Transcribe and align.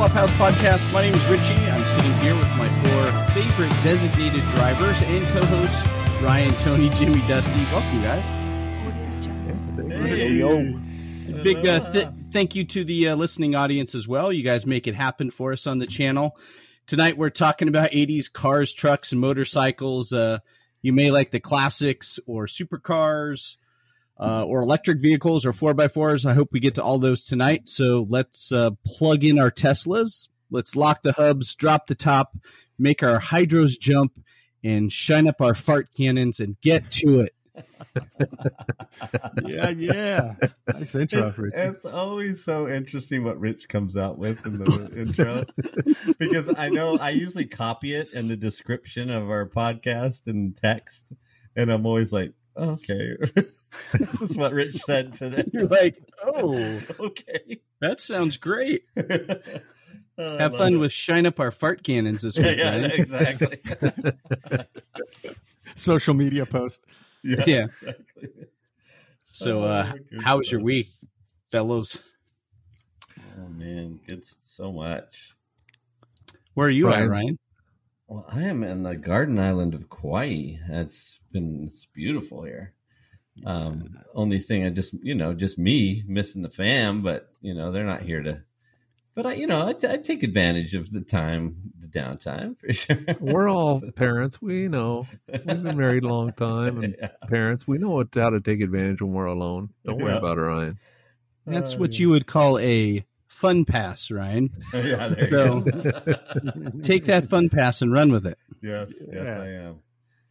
Flophouse 0.00 0.32
Podcast. 0.38 0.94
My 0.94 1.02
name 1.02 1.12
is 1.12 1.28
Richie. 1.28 1.62
I'm 1.70 1.82
sitting 1.82 2.12
here 2.22 2.34
with 2.34 2.48
my 2.56 2.66
four 2.68 3.34
favorite 3.34 3.68
designated 3.84 4.40
drivers 4.52 5.02
and 5.02 5.22
co-hosts, 5.26 6.22
Ryan, 6.22 6.50
Tony, 6.52 6.88
Jimmy, 6.94 7.20
Dusty. 7.28 7.60
Welcome, 7.70 8.00
guys. 8.00 8.26
Hey, 10.08 10.32
yo. 10.32 10.72
Big 11.42 11.66
uh, 11.66 11.80
th- 11.92 12.06
thank 12.32 12.54
you 12.54 12.64
to 12.64 12.82
the 12.82 13.08
uh, 13.08 13.16
listening 13.16 13.54
audience 13.54 13.94
as 13.94 14.08
well. 14.08 14.32
You 14.32 14.42
guys 14.42 14.64
make 14.64 14.86
it 14.86 14.94
happen 14.94 15.30
for 15.30 15.52
us 15.52 15.66
on 15.66 15.78
the 15.78 15.86
channel. 15.86 16.34
Tonight 16.86 17.18
we're 17.18 17.28
talking 17.28 17.68
about 17.68 17.90
80s 17.90 18.32
cars, 18.32 18.72
trucks, 18.72 19.12
and 19.12 19.20
motorcycles. 19.20 20.14
Uh, 20.14 20.38
you 20.80 20.94
may 20.94 21.10
like 21.10 21.30
the 21.30 21.40
classics 21.40 22.18
or 22.26 22.46
supercars 22.46 23.58
uh, 24.20 24.44
or 24.46 24.60
electric 24.60 25.00
vehicles 25.00 25.46
or 25.46 25.52
4x4s. 25.52 26.26
I 26.26 26.34
hope 26.34 26.52
we 26.52 26.60
get 26.60 26.74
to 26.76 26.82
all 26.82 26.98
those 26.98 27.26
tonight. 27.26 27.68
So 27.68 28.06
let's 28.08 28.52
uh, 28.52 28.70
plug 28.84 29.24
in 29.24 29.38
our 29.38 29.50
Teslas. 29.50 30.28
Let's 30.50 30.76
lock 30.76 31.02
the 31.02 31.12
hubs, 31.12 31.54
drop 31.54 31.86
the 31.86 31.94
top, 31.94 32.36
make 32.78 33.02
our 33.02 33.18
hydros 33.18 33.80
jump, 33.80 34.12
and 34.62 34.92
shine 34.92 35.26
up 35.26 35.40
our 35.40 35.54
fart 35.54 35.88
cannons 35.96 36.38
and 36.38 36.60
get 36.60 36.90
to 36.92 37.20
it. 37.20 37.30
yeah, 39.44 39.70
yeah. 39.70 40.34
Nice 40.72 40.94
intro, 40.94 41.26
it's, 41.26 41.38
Richie. 41.38 41.56
it's 41.56 41.84
always 41.84 42.44
so 42.44 42.68
interesting 42.68 43.24
what 43.24 43.38
Rich 43.38 43.68
comes 43.68 43.96
out 43.96 44.18
with 44.18 44.44
in 44.46 44.52
the 44.52 44.92
intro 44.96 45.44
because 46.18 46.54
I 46.56 46.68
know 46.68 46.96
I 46.98 47.10
usually 47.10 47.46
copy 47.46 47.94
it 47.94 48.12
in 48.14 48.28
the 48.28 48.36
description 48.36 49.10
of 49.10 49.30
our 49.30 49.48
podcast 49.48 50.26
and 50.26 50.56
text, 50.56 51.12
and 51.56 51.70
I'm 51.70 51.86
always 51.86 52.12
like, 52.12 52.32
oh, 52.56 52.72
okay, 52.72 53.16
this 53.92 54.20
is 54.22 54.36
what 54.36 54.52
Rich 54.52 54.74
said 54.76 55.12
today. 55.12 55.44
You're 55.52 55.66
like, 55.68 55.98
oh, 56.24 56.80
okay, 57.00 57.60
that 57.80 58.00
sounds 58.00 58.36
great. 58.36 58.82
Oh, 60.22 60.36
Have 60.36 60.54
fun 60.54 60.74
it. 60.74 60.76
with 60.76 60.92
shine 60.92 61.24
up 61.24 61.40
our 61.40 61.50
fart 61.50 61.82
cannons 61.82 62.20
this 62.20 62.36
yeah, 62.36 62.48
week. 62.50 62.58
yeah, 62.58 62.70
Ryan. 62.76 62.90
exactly. 62.90 63.56
Social 65.76 66.12
media 66.12 66.44
post. 66.44 66.84
Yeah, 67.24 67.44
Yeah. 67.46 67.64
exactly. 67.64 68.28
So, 69.22 69.62
uh, 69.64 69.86
Oh, 69.88 69.92
good 70.10 70.20
how 70.22 70.36
was 70.38 70.52
your 70.52 70.60
week, 70.60 70.88
fellows? 71.50 72.14
Oh 73.38 73.48
man, 73.48 74.00
it's 74.08 74.36
so 74.44 74.70
much. 74.72 75.34
Where 76.52 76.66
are 76.66 76.70
you 76.70 76.90
at, 76.90 77.08
Ryan? 77.08 77.38
Well, 78.06 78.26
I 78.30 78.42
am 78.42 78.62
in 78.62 78.82
the 78.82 78.96
Garden 78.96 79.38
Island 79.38 79.72
of 79.72 79.88
Kauai. 79.88 80.56
It's 80.68 81.20
been 81.32 81.64
it's 81.66 81.86
beautiful 81.86 82.42
here. 82.42 82.74
Um, 83.46 83.82
only 84.14 84.38
thing 84.40 84.64
I 84.66 84.70
just 84.70 84.92
you 85.02 85.14
know 85.14 85.32
just 85.34 85.58
me 85.58 86.02
missing 86.06 86.42
the 86.42 86.50
fam, 86.50 87.02
but 87.02 87.28
you 87.40 87.54
know 87.54 87.70
they're 87.72 87.84
not 87.86 88.02
here 88.02 88.22
to. 88.22 88.42
But 89.14 89.26
I 89.26 89.32
you 89.34 89.46
know 89.46 89.66
I, 89.66 89.72
t- 89.72 89.88
I 89.88 89.96
take 89.96 90.22
advantage 90.22 90.74
of 90.74 90.90
the 90.90 91.00
time, 91.00 91.54
the 91.78 91.88
downtime 91.88 92.58
for 92.58 92.72
sure. 92.72 92.96
We're 93.20 93.48
all 93.48 93.80
parents. 93.96 94.40
We 94.40 94.68
know. 94.68 95.06
We've 95.28 95.44
been 95.46 95.76
married 95.78 96.04
a 96.04 96.08
long 96.08 96.32
time, 96.32 96.82
and 96.82 96.96
yeah. 97.00 97.08
parents, 97.28 97.66
we 97.66 97.78
know 97.78 97.90
what, 97.90 98.14
how 98.14 98.30
to 98.30 98.40
take 98.40 98.60
advantage 98.60 99.02
when 99.02 99.12
we're 99.12 99.26
alone. 99.26 99.70
Don't 99.84 99.98
worry 99.98 100.12
Yeah. 100.12 100.18
about 100.18 100.38
it, 100.38 100.42
Ryan. 100.42 100.76
That's 101.46 101.74
Oh, 101.74 101.78
what 101.78 101.94
yeah. 101.98 102.02
you 102.04 102.10
would 102.10 102.26
call 102.26 102.58
a 102.60 103.04
fun 103.26 103.64
pass, 103.64 104.10
Ryan. 104.10 104.48
yeah, 104.74 105.08
there 105.08 105.28
So- 105.28 105.64
you 105.64 105.72
go. 105.72 106.70
Take 106.82 107.04
that 107.06 107.24
fun 107.28 107.48
pass 107.48 107.82
and 107.82 107.92
run 107.92 108.12
with 108.12 108.26
it. 108.26 108.38
yes, 108.62 108.92
yes, 109.00 109.08
Yeah. 109.12 109.40
I 109.42 109.48
am. 109.68 109.80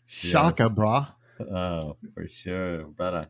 Shaka, 0.05 0.63
Yes. 0.63 0.75
brah. 0.75 1.07
Oh, 1.39 1.97
for 2.13 2.27
sure, 2.27 2.85
brother. 2.85 3.27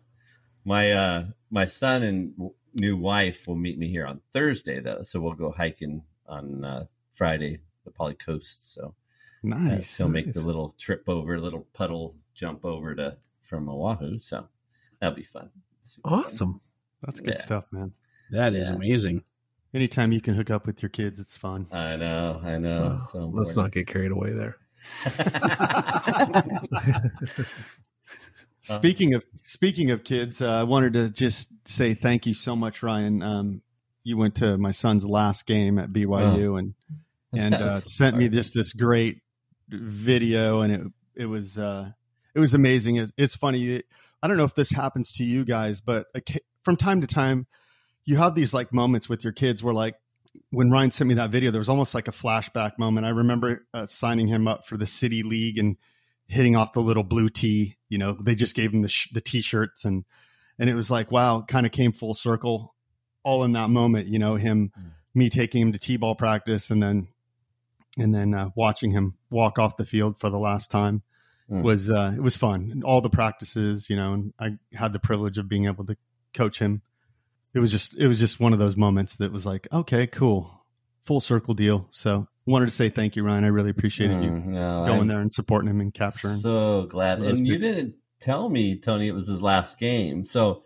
My 0.65 0.91
uh, 0.91 1.25
my 1.49 1.65
son 1.65 2.03
and 2.03 2.31
w- 2.35 2.53
new 2.75 2.97
wife 2.97 3.47
will 3.47 3.55
meet 3.55 3.77
me 3.79 3.87
here 3.87 4.05
on 4.05 4.21
Thursday, 4.33 4.79
though, 4.79 5.01
so 5.03 5.19
we'll 5.19 5.33
go 5.33 5.51
hiking 5.51 6.03
on 6.27 6.63
uh, 6.65 6.85
Friday, 7.11 7.59
the 7.85 7.91
Pali 7.91 8.15
Coast. 8.15 8.73
So 8.73 8.87
uh, 8.87 8.91
Nice. 9.43 9.97
he'll 9.97 10.09
make 10.09 10.33
the 10.33 10.45
little 10.45 10.73
trip 10.77 11.07
over, 11.07 11.39
little 11.39 11.65
puddle 11.73 12.15
jump 12.35 12.65
over 12.65 12.93
to 12.95 13.15
from 13.41 13.69
Oahu. 13.69 14.19
So 14.19 14.47
that'll 14.99 15.15
be 15.15 15.23
fun. 15.23 15.49
Super 15.81 16.09
fun. 16.09 16.19
Awesome. 16.19 16.61
That's 17.05 17.21
good 17.21 17.35
Yeah. 17.35 17.41
stuff, 17.41 17.65
man. 17.71 17.89
That 18.31 18.53
is 18.53 18.69
Yeah. 18.69 18.75
amazing. 18.75 19.23
Anytime 19.73 20.11
you 20.11 20.19
can 20.19 20.33
hook 20.35 20.49
up 20.49 20.65
with 20.65 20.81
your 20.81 20.89
kids, 20.89 21.19
it's 21.19 21.37
fun. 21.37 21.67
I 21.71 21.95
know, 21.95 22.41
I 22.43 22.57
know. 22.57 22.81
Well, 22.81 23.01
so 23.01 23.31
Let's 23.33 23.55
not 23.55 23.71
get 23.71 23.87
carried 23.87 24.11
away 24.11 24.31
there. 24.31 24.57
Speaking 28.75 29.13
of 29.13 29.25
speaking 29.41 29.91
of 29.91 30.03
kids, 30.03 30.41
uh, 30.41 30.59
I 30.59 30.63
wanted 30.63 30.93
to 30.93 31.11
just 31.11 31.67
say 31.67 31.93
thank 31.93 32.25
you 32.25 32.33
so 32.33 32.55
much, 32.55 32.83
Ryan. 32.83 33.23
Um, 33.23 33.61
you 34.03 34.17
went 34.17 34.35
to 34.35 34.57
my 34.57 34.71
son's 34.71 35.07
last 35.07 35.45
game 35.45 35.79
at 35.79 35.91
BYU 35.91 36.57
and 36.59 36.73
and 37.33 37.55
uh, 37.55 37.79
sent 37.79 38.17
me 38.17 38.29
just 38.29 38.53
this 38.53 38.73
great 38.73 39.21
video, 39.69 40.61
and 40.61 40.73
it 40.73 40.81
it 41.15 41.25
was 41.25 41.57
uh, 41.57 41.91
it 42.33 42.39
was 42.39 42.53
amazing. 42.53 42.95
It's, 42.97 43.11
it's 43.17 43.35
funny. 43.35 43.83
I 44.21 44.27
don't 44.27 44.37
know 44.37 44.45
if 44.45 44.55
this 44.55 44.71
happens 44.71 45.13
to 45.13 45.23
you 45.23 45.45
guys, 45.45 45.81
but 45.81 46.07
from 46.63 46.75
time 46.75 47.01
to 47.01 47.07
time, 47.07 47.47
you 48.05 48.17
have 48.17 48.35
these 48.35 48.53
like 48.53 48.73
moments 48.73 49.07
with 49.09 49.23
your 49.23 49.33
kids 49.33 49.63
where 49.63 49.73
like 49.73 49.95
when 50.51 50.69
Ryan 50.71 50.91
sent 50.91 51.07
me 51.07 51.15
that 51.15 51.29
video, 51.29 51.51
there 51.51 51.59
was 51.59 51.69
almost 51.69 51.95
like 51.95 52.07
a 52.07 52.11
flashback 52.11 52.77
moment. 52.77 53.05
I 53.05 53.09
remember 53.09 53.65
uh, 53.73 53.85
signing 53.85 54.27
him 54.27 54.47
up 54.47 54.65
for 54.65 54.77
the 54.77 54.85
city 54.85 55.23
league 55.23 55.57
and 55.57 55.77
hitting 56.29 56.55
off 56.55 56.71
the 56.73 56.79
little 56.79 57.03
blue 57.03 57.27
tee. 57.27 57.75
You 57.89 57.97
know, 57.97 58.13
they 58.13 58.35
just 58.35 58.55
gave 58.55 58.71
him 58.71 58.81
the 58.81 58.87
sh- 58.89 59.09
the 59.11 59.19
t-shirts 59.21 59.83
and 59.83 60.05
and 60.57 60.69
it 60.69 60.75
was 60.75 60.89
like 60.89 61.11
wow, 61.11 61.41
kind 61.47 61.65
of 61.65 61.71
came 61.73 61.91
full 61.91 62.13
circle, 62.13 62.75
all 63.23 63.43
in 63.43 63.51
that 63.53 63.69
moment. 63.69 64.07
You 64.07 64.19
know, 64.19 64.35
him, 64.35 64.71
Mm. 64.79 64.91
me 65.13 65.29
taking 65.29 65.61
him 65.61 65.71
to 65.73 65.79
t-ball 65.79 66.15
practice 66.15 66.69
and 66.71 66.81
then 66.81 67.07
and 67.97 68.13
then 68.15 68.33
uh, 68.33 68.49
watching 68.55 68.91
him 68.91 69.15
walk 69.29 69.59
off 69.59 69.75
the 69.77 69.85
field 69.85 70.19
for 70.19 70.29
the 70.29 70.39
last 70.39 70.71
time 70.71 71.03
Mm. 71.49 71.63
was 71.63 71.89
uh, 71.89 72.13
it 72.15 72.21
was 72.21 72.37
fun. 72.37 72.69
And 72.71 72.83
all 72.83 73.01
the 73.01 73.09
practices, 73.09 73.89
you 73.89 73.95
know, 73.95 74.13
and 74.13 74.33
I 74.39 74.57
had 74.73 74.93
the 74.93 74.99
privilege 74.99 75.39
of 75.39 75.49
being 75.49 75.65
able 75.65 75.83
to 75.85 75.97
coach 76.33 76.59
him. 76.59 76.83
It 77.55 77.59
was 77.59 77.71
just 77.71 77.97
it 77.97 78.07
was 78.07 78.19
just 78.19 78.39
one 78.39 78.53
of 78.53 78.59
those 78.59 78.77
moments 78.77 79.15
that 79.17 79.31
was 79.31 79.47
like, 79.47 79.67
okay, 79.73 80.05
cool, 80.05 80.63
full 81.01 81.19
circle 81.19 81.55
deal. 81.55 81.87
So 81.89 82.27
wanted 82.49 82.65
to 82.65 82.71
say 82.71 82.89
thank 82.89 83.15
you, 83.15 83.23
Ryan. 83.23 83.43
I 83.43 83.47
really 83.47 83.69
appreciated 83.69 84.23
you 84.23 84.31
Mm, 84.31 84.45
no, 84.45 84.85
going 84.85 85.01
I'm 85.01 85.07
there 85.07 85.21
and 85.21 85.33
supporting 85.33 85.69
him 85.69 85.81
and 85.81 85.93
capturing. 85.93 86.35
So 86.35 86.87
glad. 86.89 87.21
And 87.21 87.45
you 87.45 87.53
picks. 87.53 87.65
didn't 87.65 87.95
tell 88.19 88.49
me, 88.49 88.77
Tony, 88.77 89.07
it 89.07 89.13
was 89.13 89.27
his 89.27 89.41
last 89.41 89.79
game. 89.79 90.25
So 90.25 90.63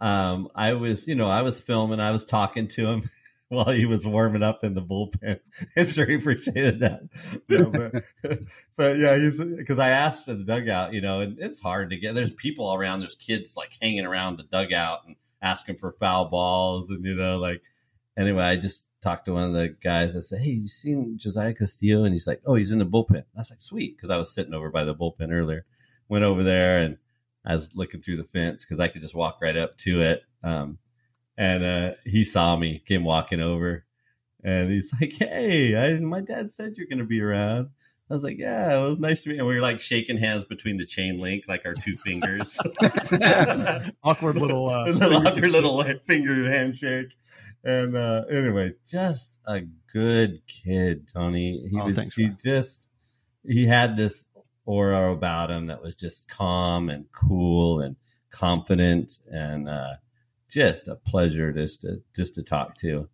um, 0.00 0.48
I 0.54 0.74
was, 0.74 1.08
you 1.08 1.14
know, 1.14 1.28
I 1.28 1.42
was 1.42 1.62
filming, 1.62 2.00
I 2.00 2.10
was 2.10 2.24
talking 2.24 2.68
to 2.68 2.86
him 2.86 3.02
while 3.48 3.70
he 3.70 3.86
was 3.86 4.06
warming 4.06 4.42
up 4.42 4.64
in 4.64 4.74
the 4.74 4.82
bullpen. 4.82 5.40
I'm 5.76 5.88
sure 5.88 6.06
he 6.06 6.14
appreciated 6.14 6.80
that. 6.80 7.02
No, 7.48 7.70
but, 7.70 8.38
but 8.76 8.98
yeah, 8.98 9.16
he's 9.16 9.42
because 9.42 9.78
I 9.78 9.90
asked 9.90 10.26
for 10.26 10.34
the 10.34 10.44
dugout, 10.44 10.92
you 10.92 11.00
know, 11.00 11.20
and 11.20 11.38
it's 11.38 11.60
hard 11.60 11.90
to 11.90 11.96
get. 11.96 12.14
There's 12.14 12.34
people 12.34 12.72
around, 12.72 13.00
there's 13.00 13.16
kids 13.16 13.56
like 13.56 13.72
hanging 13.80 14.06
around 14.06 14.38
the 14.38 14.44
dugout 14.44 15.00
and 15.06 15.16
asking 15.42 15.76
for 15.76 15.92
foul 15.92 16.26
balls, 16.26 16.90
and 16.90 17.04
you 17.04 17.14
know, 17.14 17.38
like 17.38 17.62
anyway, 18.16 18.44
I 18.44 18.56
just 18.56 18.86
talked 19.04 19.26
to 19.26 19.34
one 19.34 19.44
of 19.44 19.52
the 19.52 19.68
guys. 19.68 20.16
I 20.16 20.20
said, 20.20 20.40
"Hey, 20.40 20.50
you 20.50 20.68
seen 20.68 21.18
Josiah 21.18 21.54
Castillo?" 21.54 22.04
And 22.04 22.12
he's 22.12 22.26
like, 22.26 22.40
"Oh, 22.46 22.54
he's 22.54 22.72
in 22.72 22.78
the 22.78 22.86
bullpen." 22.86 23.24
I 23.36 23.38
was 23.38 23.50
like, 23.50 23.60
"Sweet," 23.60 23.96
because 23.96 24.10
I 24.10 24.16
was 24.16 24.34
sitting 24.34 24.54
over 24.54 24.70
by 24.70 24.84
the 24.84 24.94
bullpen 24.94 25.30
earlier. 25.30 25.66
Went 26.08 26.24
over 26.24 26.42
there 26.42 26.78
and 26.78 26.98
I 27.44 27.54
was 27.54 27.76
looking 27.76 28.00
through 28.00 28.16
the 28.16 28.24
fence 28.24 28.64
because 28.64 28.80
I 28.80 28.88
could 28.88 29.02
just 29.02 29.14
walk 29.14 29.38
right 29.40 29.56
up 29.56 29.76
to 29.78 30.00
it. 30.00 30.22
Um, 30.42 30.78
and 31.36 31.64
uh, 31.64 31.90
he 32.04 32.24
saw 32.24 32.56
me, 32.56 32.82
came 32.84 33.04
walking 33.04 33.40
over, 33.40 33.84
and 34.42 34.70
he's 34.70 34.92
like, 35.00 35.12
"Hey, 35.12 35.76
I, 35.76 35.98
my 36.00 36.20
dad 36.20 36.50
said 36.50 36.76
you're 36.76 36.86
going 36.86 36.98
to 36.98 37.04
be 37.04 37.20
around." 37.20 37.70
I 38.10 38.14
was 38.14 38.22
like, 38.22 38.38
"Yeah, 38.38 38.78
it 38.78 38.82
was 38.82 38.98
nice 38.98 39.22
to 39.22 39.28
meet." 39.28 39.36
you." 39.36 39.40
And 39.40 39.48
we 39.48 39.54
were 39.54 39.62
like 39.62 39.80
shaking 39.80 40.18
hands 40.18 40.44
between 40.44 40.76
the 40.76 40.86
chain 40.86 41.18
link, 41.20 41.44
like 41.48 41.64
our 41.64 41.74
two 41.74 41.94
fingers. 41.94 42.60
Awkward 44.04 44.36
little 44.36 44.68
uh, 44.68 44.84
little 44.92 45.26
awkward 45.26 45.52
little 45.52 45.82
finger 46.04 46.50
handshake. 46.50 47.14
And 47.64 47.96
uh, 47.96 48.24
anyway, 48.30 48.74
just 48.86 49.38
a 49.46 49.62
good 49.92 50.42
kid, 50.46 51.08
Tony. 51.12 51.68
He 51.70 51.78
Oh, 51.80 51.86
was 51.86 51.96
thanks, 51.96 52.14
he 52.14 52.24
man. 52.24 52.38
just 52.44 52.88
he 53.46 53.66
had 53.66 53.96
this 53.96 54.26
aura 54.66 55.12
about 55.12 55.50
him 55.50 55.66
that 55.66 55.82
was 55.82 55.94
just 55.94 56.28
calm 56.28 56.88
and 56.90 57.06
cool 57.12 57.80
and 57.80 57.96
confident 58.30 59.12
and 59.30 59.68
uh, 59.68 59.94
just 60.48 60.88
a 60.88 60.96
pleasure 60.96 61.52
just 61.52 61.82
to 61.82 62.02
just 62.14 62.34
to 62.34 62.42
talk 62.42 62.74
to. 62.78 63.08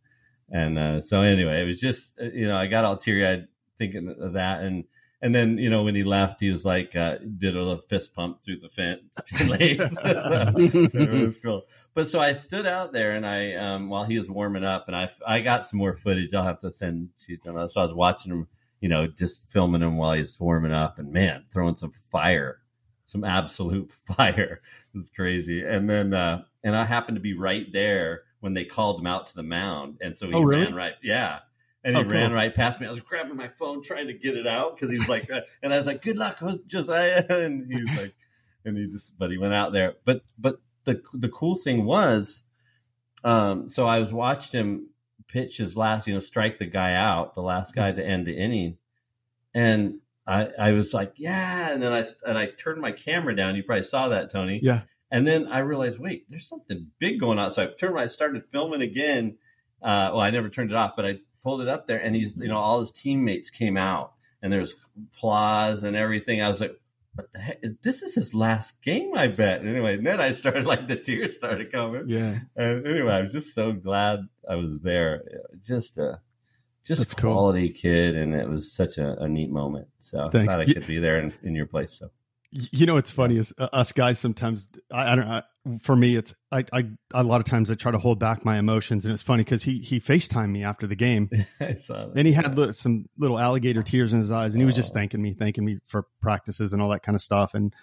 And 0.50 0.78
uh, 0.78 1.00
so 1.00 1.20
anyway, 1.20 1.62
it 1.62 1.66
was 1.66 1.80
just 1.80 2.18
uh, 2.20 2.24
you 2.24 2.48
know 2.48 2.56
I 2.56 2.66
got 2.66 2.84
all 2.84 2.96
teary 2.96 3.26
eyed 3.26 3.48
thinking 3.78 4.14
of 4.20 4.32
that 4.34 4.62
and. 4.62 4.84
And 5.22 5.34
then, 5.34 5.58
you 5.58 5.68
know, 5.68 5.82
when 5.84 5.94
he 5.94 6.02
left, 6.02 6.40
he 6.40 6.50
was 6.50 6.64
like, 6.64 6.96
uh, 6.96 7.18
did 7.18 7.54
a 7.54 7.58
little 7.58 7.76
fist 7.76 8.14
pump 8.14 8.42
through 8.42 8.60
the 8.60 8.70
fence. 8.70 9.16
Too 9.26 9.44
late. 9.48 9.78
it 9.80 11.10
was 11.10 11.38
cool. 11.38 11.66
But 11.94 12.08
so 12.08 12.20
I 12.20 12.32
stood 12.32 12.66
out 12.66 12.92
there 12.92 13.10
and 13.10 13.26
I, 13.26 13.54
um, 13.54 13.90
while 13.90 14.04
he 14.04 14.18
was 14.18 14.30
warming 14.30 14.64
up 14.64 14.86
and 14.86 14.96
I, 14.96 15.10
I 15.26 15.40
got 15.40 15.66
some 15.66 15.78
more 15.78 15.94
footage. 15.94 16.32
I'll 16.32 16.44
have 16.44 16.60
to 16.60 16.72
send 16.72 17.10
you. 17.26 17.36
So 17.44 17.80
I 17.80 17.84
was 17.84 17.94
watching 17.94 18.32
him, 18.32 18.48
you 18.80 18.88
know, 18.88 19.06
just 19.06 19.52
filming 19.52 19.82
him 19.82 19.98
while 19.98 20.14
he's 20.14 20.40
warming 20.40 20.72
up 20.72 20.98
and 20.98 21.12
man, 21.12 21.44
throwing 21.52 21.76
some 21.76 21.90
fire, 21.90 22.58
some 23.04 23.22
absolute 23.22 23.90
fire. 24.16 24.60
It 24.94 24.96
was 24.96 25.10
crazy. 25.10 25.62
And 25.64 25.88
then, 25.88 26.14
uh, 26.14 26.44
and 26.64 26.74
I 26.74 26.84
happened 26.84 27.16
to 27.16 27.22
be 27.22 27.34
right 27.34 27.66
there 27.70 28.22
when 28.40 28.54
they 28.54 28.64
called 28.64 29.00
him 29.00 29.06
out 29.06 29.26
to 29.26 29.34
the 29.36 29.42
mound, 29.42 29.98
and 30.00 30.16
so 30.16 30.26
he 30.26 30.32
Oh, 30.34 30.40
really? 30.42 30.64
ran 30.64 30.74
right. 30.74 30.94
Yeah. 31.02 31.40
And 31.82 31.96
he 31.96 32.00
Oh, 32.02 32.04
cool. 32.04 32.12
ran 32.12 32.32
right 32.32 32.54
past 32.54 32.80
me. 32.80 32.86
I 32.86 32.90
was 32.90 33.00
grabbing 33.00 33.36
my 33.36 33.48
phone, 33.48 33.82
trying 33.82 34.08
to 34.08 34.12
get 34.14 34.36
it 34.36 34.46
out 34.46 34.76
because 34.76 34.90
he 34.90 34.98
was 34.98 35.08
like, 35.08 35.30
uh, 35.30 35.40
and 35.62 35.72
I 35.72 35.76
was 35.78 35.86
like, 35.86 36.02
"Good 36.02 36.16
luck, 36.18 36.38
Josiah." 36.66 37.24
And 37.30 37.72
he 37.72 37.82
was 37.82 37.96
like, 37.98 38.14
and 38.64 38.76
he 38.76 38.86
just, 38.88 39.18
but 39.18 39.30
he 39.30 39.38
went 39.38 39.54
out 39.54 39.72
there. 39.72 39.94
But 40.04 40.22
but 40.38 40.60
the 40.84 41.02
the 41.14 41.30
cool 41.30 41.56
thing 41.56 41.84
was, 41.86 42.42
um, 43.24 43.70
so 43.70 43.86
I 43.86 43.98
was 44.00 44.12
watched 44.12 44.52
him 44.52 44.88
pitch 45.28 45.56
his 45.58 45.76
last, 45.76 46.06
you 46.06 46.12
know, 46.12 46.18
strike 46.20 46.58
the 46.58 46.66
guy 46.66 46.94
out, 46.94 47.34
the 47.34 47.40
last 47.42 47.74
guy 47.74 47.92
to 47.92 48.04
end 48.04 48.26
the 48.26 48.36
inning, 48.36 48.76
and 49.54 50.00
I 50.26 50.50
I 50.58 50.72
was 50.72 50.92
like, 50.92 51.14
yeah, 51.16 51.72
and 51.72 51.82
then 51.82 51.92
I 51.92 52.04
and 52.26 52.36
I 52.38 52.46
turned 52.50 52.80
my 52.82 52.92
camera 52.92 53.34
down. 53.34 53.56
You 53.56 53.62
probably 53.62 53.82
saw 53.84 54.08
that, 54.08 54.30
Tony. 54.30 54.60
Yeah. 54.62 54.82
And 55.10 55.26
then 55.26 55.48
I 55.48 55.58
realized, 55.60 55.98
wait, 55.98 56.26
there's 56.30 56.46
something 56.48 56.88
big 57.00 57.18
going 57.18 57.38
on. 57.40 57.50
So 57.50 57.64
I 57.64 57.66
turned, 57.66 57.98
I 57.98 58.06
started 58.06 58.44
filming 58.44 58.80
again. 58.80 59.38
Uh, 59.82 60.10
well, 60.12 60.20
I 60.20 60.30
never 60.30 60.48
turned 60.48 60.70
it 60.70 60.76
off, 60.76 60.94
but 60.94 61.04
I 61.04 61.18
pulled 61.42 61.62
it 61.62 61.68
up 61.68 61.86
there, 61.86 61.98
and 61.98 62.14
he's, 62.14 62.36
you 62.36 62.48
know, 62.48 62.58
all 62.58 62.80
his 62.80 62.92
teammates 62.92 63.50
came 63.50 63.76
out, 63.76 64.12
and 64.42 64.52
there's 64.52 64.74
applause 65.14 65.84
and 65.84 65.96
everything. 65.96 66.40
I 66.42 66.48
was 66.48 66.60
like, 66.60 66.78
what 67.14 67.32
the 67.32 67.38
heck? 67.40 67.60
This 67.82 68.02
is 68.02 68.14
his 68.14 68.34
last 68.34 68.80
game, 68.82 69.10
I 69.16 69.28
bet. 69.28 69.64
Anyway, 69.66 69.94
and 69.94 70.06
then 70.06 70.20
I 70.20 70.30
started 70.30 70.64
like 70.66 70.86
the 70.86 70.96
tears 70.96 71.34
started 71.36 71.72
coming. 71.72 72.04
Yeah. 72.06 72.38
And 72.56 72.86
anyway, 72.86 73.12
I'm 73.12 73.30
just 73.30 73.54
so 73.54 73.72
glad 73.72 74.20
I 74.48 74.54
was 74.56 74.80
there. 74.80 75.22
Just 75.64 75.98
a 75.98 76.20
just 76.84 77.00
That's 77.02 77.12
a 77.12 77.16
cool. 77.16 77.34
quality 77.34 77.68
kid, 77.70 78.16
and 78.16 78.34
it 78.34 78.48
was 78.48 78.72
such 78.74 78.96
a, 78.98 79.14
a 79.18 79.28
neat 79.28 79.50
moment. 79.50 79.88
So 79.98 80.28
Thanks. 80.30 80.54
I 80.54 80.58
Y- 80.60 80.72
could 80.72 80.86
be 80.86 80.98
there 80.98 81.18
in, 81.18 81.32
in 81.42 81.54
your 81.54 81.66
place. 81.66 81.92
So 81.98 82.10
You 82.50 82.86
know, 82.86 82.94
what's 82.94 83.10
funny 83.10 83.36
is 83.36 83.52
uh, 83.58 83.68
us 83.72 83.92
guys 83.92 84.18
sometimes, 84.18 84.66
I, 84.90 85.12
I 85.12 85.16
don't 85.16 85.28
know. 85.28 85.42
For 85.82 85.94
me, 85.94 86.16
it's, 86.16 86.34
I, 86.50 86.64
I, 86.72 86.88
a 87.12 87.22
lot 87.22 87.38
of 87.40 87.44
times 87.44 87.70
I 87.70 87.74
try 87.74 87.92
to 87.92 87.98
hold 87.98 88.18
back 88.18 88.44
my 88.46 88.58
emotions. 88.58 89.04
And 89.04 89.12
it's 89.12 89.22
funny 89.22 89.42
because 89.44 89.62
he, 89.62 89.78
he 89.78 90.00
FaceTimed 90.00 90.50
me 90.50 90.64
after 90.64 90.86
the 90.86 90.96
game 90.96 91.28
I 91.60 91.74
saw 91.74 92.06
that. 92.06 92.16
and 92.16 92.26
he 92.26 92.32
had 92.32 92.56
li- 92.58 92.72
some 92.72 93.04
little 93.18 93.38
alligator 93.38 93.82
tears 93.82 94.12
in 94.14 94.20
his 94.20 94.30
eyes 94.30 94.54
and 94.54 94.62
he 94.62 94.64
was 94.64 94.74
just 94.74 94.94
thanking 94.94 95.20
me, 95.20 95.34
thanking 95.34 95.64
me 95.66 95.78
for 95.84 96.06
practices 96.22 96.72
and 96.72 96.80
all 96.80 96.88
that 96.88 97.02
kind 97.02 97.14
of 97.14 97.20
stuff 97.20 97.52
and 97.54 97.74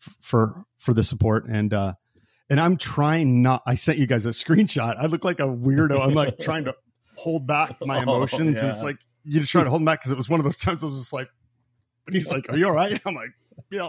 f- 0.00 0.16
for, 0.20 0.64
for 0.78 0.94
the 0.94 1.02
support. 1.02 1.46
And, 1.48 1.74
uh, 1.74 1.94
and 2.50 2.60
I'm 2.60 2.76
trying 2.76 3.42
not, 3.42 3.62
I 3.66 3.74
sent 3.74 3.98
you 3.98 4.06
guys 4.06 4.26
a 4.26 4.30
screenshot. 4.30 4.96
I 4.96 5.06
look 5.06 5.24
like 5.24 5.40
a 5.40 5.48
weirdo. 5.48 6.00
I'm 6.06 6.14
like 6.14 6.38
trying 6.38 6.66
to 6.66 6.76
hold 7.16 7.48
back 7.48 7.76
my 7.84 7.98
Oh, 7.98 8.02
emotions. 8.02 8.60
And 8.62 8.70
it's 8.70 8.82
like, 8.82 8.96
you 9.24 9.40
just 9.40 9.50
try 9.50 9.64
to 9.64 9.70
hold 9.70 9.80
them 9.80 9.86
back 9.86 10.00
because 10.00 10.12
it 10.12 10.16
was 10.16 10.28
one 10.28 10.38
of 10.38 10.44
those 10.44 10.58
times 10.58 10.82
I 10.84 10.86
was 10.86 10.98
just 11.00 11.12
like, 11.12 11.28
and 12.06 12.14
he's 12.14 12.30
like, 12.30 12.48
are 12.50 12.56
you 12.56 12.66
all 12.68 12.74
right? 12.74 12.96
I'm 13.06 13.14
like, 13.14 13.30
yeah. 13.72 13.88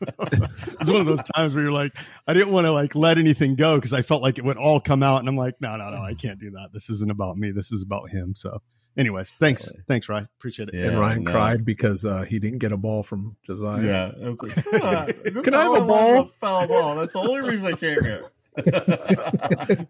It's 0.00 0.90
one 0.90 1.00
of 1.00 1.06
those 1.06 1.22
times 1.22 1.54
where 1.54 1.64
you're 1.64 1.72
like, 1.72 1.96
I 2.26 2.34
didn't 2.34 2.52
want 2.52 2.66
to 2.66 2.72
like 2.72 2.94
let 2.94 3.18
anything 3.18 3.54
go 3.54 3.76
because 3.76 3.92
I 3.92 4.02
felt 4.02 4.22
like 4.22 4.38
it 4.38 4.44
would 4.44 4.56
all 4.56 4.80
come 4.80 5.02
out, 5.02 5.20
and 5.20 5.28
I'm 5.28 5.36
like, 5.36 5.60
no, 5.60 5.76
no, 5.76 5.90
no, 5.90 6.02
I 6.02 6.14
can't 6.14 6.40
do 6.40 6.50
that. 6.52 6.70
This 6.72 6.90
isn't 6.90 7.10
about 7.10 7.36
me. 7.36 7.50
This 7.50 7.72
is 7.72 7.82
about 7.82 8.10
him. 8.10 8.34
So, 8.34 8.58
anyways, 8.96 9.32
thanks, 9.32 9.70
thanks, 9.88 10.08
Ryan. 10.08 10.28
Appreciate 10.38 10.70
it. 10.70 10.74
Yeah, 10.74 10.86
and 10.86 10.98
Ryan 10.98 11.24
no. 11.24 11.30
cried 11.30 11.64
because 11.64 12.04
uh, 12.04 12.22
he 12.22 12.38
didn't 12.38 12.58
get 12.58 12.72
a 12.72 12.76
ball 12.76 13.02
from 13.02 13.36
Josiah. 13.44 13.82
Yeah. 13.82 14.12
I 14.24 14.28
was 14.30 14.42
like, 14.42 14.82
"Ah, 14.82 15.06
Can 15.42 15.54
I 15.54 15.62
have 15.64 15.82
a 15.82 15.86
ball?" 15.86 16.22
was 16.22 16.34
Foul 16.36 16.66
ball. 16.66 16.96
That's 16.96 17.12
the 17.12 17.20
only 17.20 17.48
reason 17.48 17.72
I 17.72 17.76
came 17.76 18.02
here. 18.02 18.22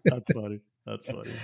That's 0.05 0.31
funny. 0.33 0.61
That's 0.85 1.05
funny. 1.05 1.31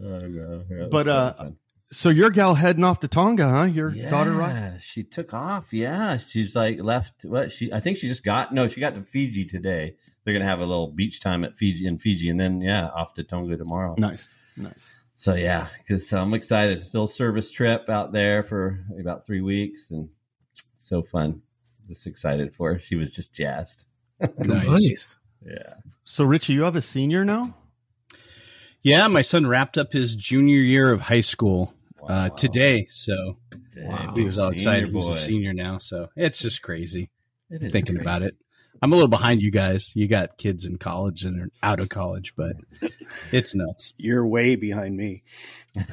Oh, 0.00 0.20
no. 0.28 0.64
Yeah, 0.70 0.86
But, 0.88 1.06
so 1.06 1.12
uh, 1.12 1.32
fun. 1.32 1.56
So 1.90 2.10
your 2.10 2.28
gal 2.30 2.54
heading 2.54 2.84
off 2.84 3.00
to 3.00 3.08
Tonga, 3.08 3.48
huh? 3.48 3.64
Your 3.64 3.90
daughter, 4.10 4.32
right? 4.32 4.52
Yeah, 4.52 4.78
she 4.78 5.04
took 5.04 5.32
off. 5.32 5.72
Yeah, 5.72 6.18
she's 6.18 6.54
like 6.54 6.82
left. 6.82 7.24
What 7.24 7.50
she? 7.50 7.72
I 7.72 7.80
think 7.80 7.96
she 7.96 8.08
just 8.08 8.24
got. 8.24 8.52
No, 8.52 8.66
she 8.66 8.80
got 8.80 8.94
to 8.94 9.02
Fiji 9.02 9.46
today. 9.46 9.96
They're 10.24 10.34
gonna 10.34 10.44
have 10.44 10.60
a 10.60 10.66
little 10.66 10.88
beach 10.88 11.20
time 11.20 11.44
at 11.44 11.56
Fiji 11.56 11.86
in 11.86 11.96
Fiji, 11.96 12.28
and 12.28 12.38
then 12.38 12.60
yeah, 12.60 12.88
off 12.88 13.14
to 13.14 13.24
Tonga 13.24 13.56
tomorrow. 13.56 13.94
Nice, 13.96 14.34
nice. 14.56 14.94
So 15.14 15.34
yeah, 15.34 15.68
because 15.78 16.12
I'm 16.12 16.34
excited. 16.34 16.82
Still 16.82 17.06
service 17.06 17.50
trip 17.50 17.88
out 17.88 18.12
there 18.12 18.42
for 18.42 18.84
about 19.00 19.24
three 19.24 19.40
weeks, 19.40 19.90
and 19.90 20.10
so 20.76 21.02
fun. 21.02 21.40
Just 21.86 22.06
excited 22.06 22.52
for 22.52 22.74
her. 22.74 22.80
She 22.80 22.96
was 22.96 23.14
just 23.14 23.34
jazzed. 23.34 23.86
Nice. 24.38 25.06
Yeah. 25.40 25.74
So 26.02 26.24
Richie, 26.24 26.54
you 26.54 26.64
have 26.64 26.74
a 26.74 26.82
senior 26.82 27.24
now. 27.24 27.54
Yeah, 28.82 29.06
my 29.06 29.22
son 29.22 29.46
wrapped 29.46 29.78
up 29.78 29.92
his 29.92 30.16
junior 30.16 30.58
year 30.58 30.92
of 30.92 31.02
high 31.02 31.20
school 31.20 31.72
uh, 32.02 32.06
Wow. 32.08 32.28
today, 32.28 32.86
so 32.90 33.38
Dang, 33.74 34.12
he 34.14 34.22
was 34.22 34.38
all 34.38 34.50
excited. 34.50 34.84
He's 34.92 34.92
boy. 35.06 35.10
a 35.10 35.14
senior 35.14 35.52
now, 35.54 35.78
so 35.78 36.08
it's 36.16 36.40
just 36.40 36.62
crazy 36.62 37.10
It 37.50 37.62
is 37.62 37.72
thinking 37.72 37.96
crazy. 37.96 38.04
about 38.08 38.22
it. 38.22 38.36
I'm 38.80 38.92
a 38.92 38.94
little 38.94 39.08
behind 39.08 39.40
you 39.40 39.50
guys. 39.50 39.90
You 39.96 40.06
got 40.06 40.36
kids 40.38 40.64
in 40.64 40.76
college 40.78 41.24
and 41.24 41.40
are 41.40 41.48
out 41.62 41.80
of 41.80 41.88
college, 41.88 42.34
but 42.36 42.52
it's 43.32 43.54
nuts. 43.54 43.92
You're 43.98 44.26
way 44.26 44.54
behind 44.56 44.96
me. 44.96 45.22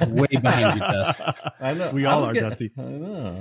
Way 0.06 0.26
behind 0.40 0.74
you, 0.76 0.80
Dust. 0.80 1.20
I 1.60 1.74
know. 1.74 1.90
We 1.92 2.04
all 2.06 2.24
are, 2.24 2.32
getting- 2.32 2.48
Dusty. 2.48 2.70
I 2.78 2.82
know. 2.82 3.40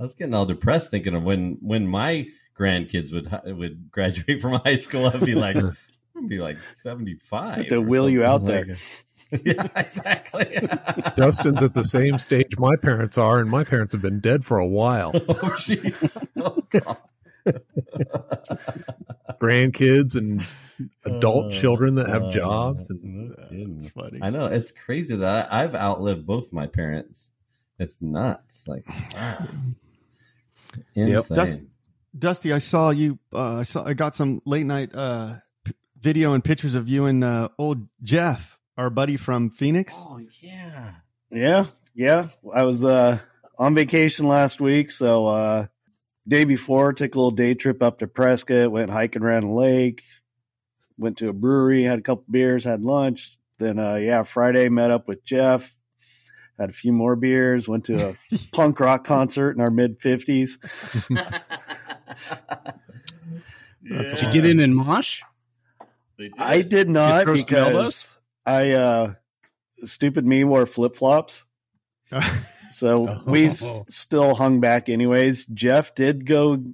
I 0.00 0.02
was 0.02 0.14
getting 0.14 0.34
all 0.34 0.46
depressed 0.46 0.90
thinking 0.90 1.14
of 1.14 1.22
when 1.22 1.58
when 1.60 1.86
my 1.86 2.26
grandkids 2.58 3.12
would 3.12 3.30
would 3.58 3.90
graduate 3.92 4.40
from 4.40 4.52
high 4.54 4.76
school. 4.76 5.06
I'd 5.06 5.20
be 5.24 5.34
like, 5.34 5.56
I'd 6.16 6.28
be 6.28 6.38
like 6.38 6.56
seventy 6.58 7.14
five. 7.16 7.68
To 7.68 7.80
wheel 7.80 8.08
you 8.10 8.24
out 8.24 8.44
there. 8.46 8.64
yeah, 9.44 9.66
exactly. 9.76 10.58
Justin's 11.16 11.62
at 11.62 11.74
the 11.74 11.84
same 11.84 12.18
stage 12.18 12.58
my 12.58 12.76
parents 12.76 13.16
are, 13.18 13.40
and 13.40 13.50
my 13.50 13.64
parents 13.64 13.92
have 13.92 14.02
been 14.02 14.20
dead 14.20 14.44
for 14.44 14.58
a 14.58 14.66
while. 14.66 15.12
oh, 15.14 15.18
jeez. 15.18 16.26
Oh, 16.36 16.62
God. 16.70 16.96
Grandkids 19.40 20.16
and 20.16 20.46
adult 21.04 21.46
Uh, 21.46 21.50
children 21.50 21.96
that 21.96 22.08
have 22.08 22.22
uh, 22.24 22.30
jobs, 22.30 22.90
and 22.90 23.02
no 23.02 23.34
kidding. 23.48 23.74
That's 23.74 23.88
funny. 23.88 24.18
I 24.22 24.30
know 24.30 24.46
it's 24.46 24.70
crazy 24.70 25.16
that 25.16 25.48
I, 25.50 25.62
I've 25.64 25.74
outlived 25.74 26.26
both 26.26 26.52
my 26.52 26.66
parents. 26.66 27.30
It's 27.78 28.00
nuts. 28.00 28.68
Like, 28.68 28.84
wow. 29.14 29.46
insane. 30.94 31.36
Dust- 31.36 31.62
Dusty, 32.16 32.52
I 32.52 32.58
saw 32.58 32.90
you. 32.90 33.18
Uh, 33.32 33.56
I 33.56 33.62
saw. 33.62 33.84
I 33.84 33.94
got 33.94 34.14
some 34.14 34.42
late 34.44 34.66
night 34.66 34.90
uh, 34.94 35.34
p- 35.64 35.72
video 35.98 36.34
and 36.34 36.44
pictures 36.44 36.74
of 36.74 36.88
you 36.88 37.06
and 37.06 37.24
uh, 37.24 37.48
old 37.58 37.88
Jeff, 38.02 38.58
our 38.76 38.90
buddy 38.90 39.16
from 39.16 39.50
Phoenix. 39.50 40.04
Oh 40.06 40.20
yeah. 40.40 40.94
Yeah, 41.30 41.64
yeah. 41.94 42.26
I 42.54 42.64
was 42.64 42.84
uh, 42.84 43.18
on 43.58 43.74
vacation 43.74 44.26
last 44.28 44.60
week, 44.60 44.90
so 44.90 45.26
uh, 45.26 45.66
day 46.28 46.44
before 46.44 46.92
took 46.92 47.14
a 47.14 47.18
little 47.18 47.30
day 47.30 47.54
trip 47.54 47.82
up 47.82 47.98
to 47.98 48.06
Prescott, 48.06 48.70
went 48.70 48.90
hiking 48.90 49.22
around 49.22 49.44
the 49.44 49.52
lake, 49.52 50.02
went 50.98 51.18
to 51.18 51.30
a 51.30 51.34
brewery, 51.34 51.82
had 51.84 51.98
a 52.00 52.02
couple 52.02 52.24
beers, 52.30 52.64
had 52.64 52.82
lunch. 52.82 53.38
Then 53.58 53.78
uh, 53.78 53.94
yeah, 53.96 54.22
Friday 54.24 54.68
met 54.68 54.90
up 54.90 55.08
with 55.08 55.24
Jeff, 55.24 55.74
had 56.58 56.68
a 56.70 56.74
few 56.74 56.92
more 56.92 57.16
beers, 57.16 57.68
went 57.68 57.86
to 57.86 57.94
a 57.94 58.14
punk 58.52 58.78
rock 58.80 59.04
concert 59.04 59.52
in 59.56 59.62
our 59.62 59.70
mid 59.70 60.00
fifties. 60.00 60.58
That's 63.82 64.14
Did 64.20 64.22
you 64.22 64.32
get 64.32 64.46
in 64.46 64.60
and 64.60 64.76
Mosh? 64.76 65.22
They 66.18 66.24
did. 66.24 66.34
I 66.38 66.62
did 66.62 66.88
not 66.88 67.24
throw 67.24 67.36
smell 67.36 67.68
because 67.68 68.21
I 68.46 68.72
uh, 68.72 69.12
stupid 69.72 70.26
me 70.26 70.44
wore 70.44 70.66
flip 70.66 70.94
flops. 70.96 71.44
So 72.72 73.20
we 73.26 73.44
s- 73.48 73.62
Oh. 73.70 73.82
still 73.86 74.34
hung 74.34 74.60
back 74.60 74.88
anyways. 74.88 75.44
Jeff 75.44 75.94
did 75.94 76.24
go 76.24 76.64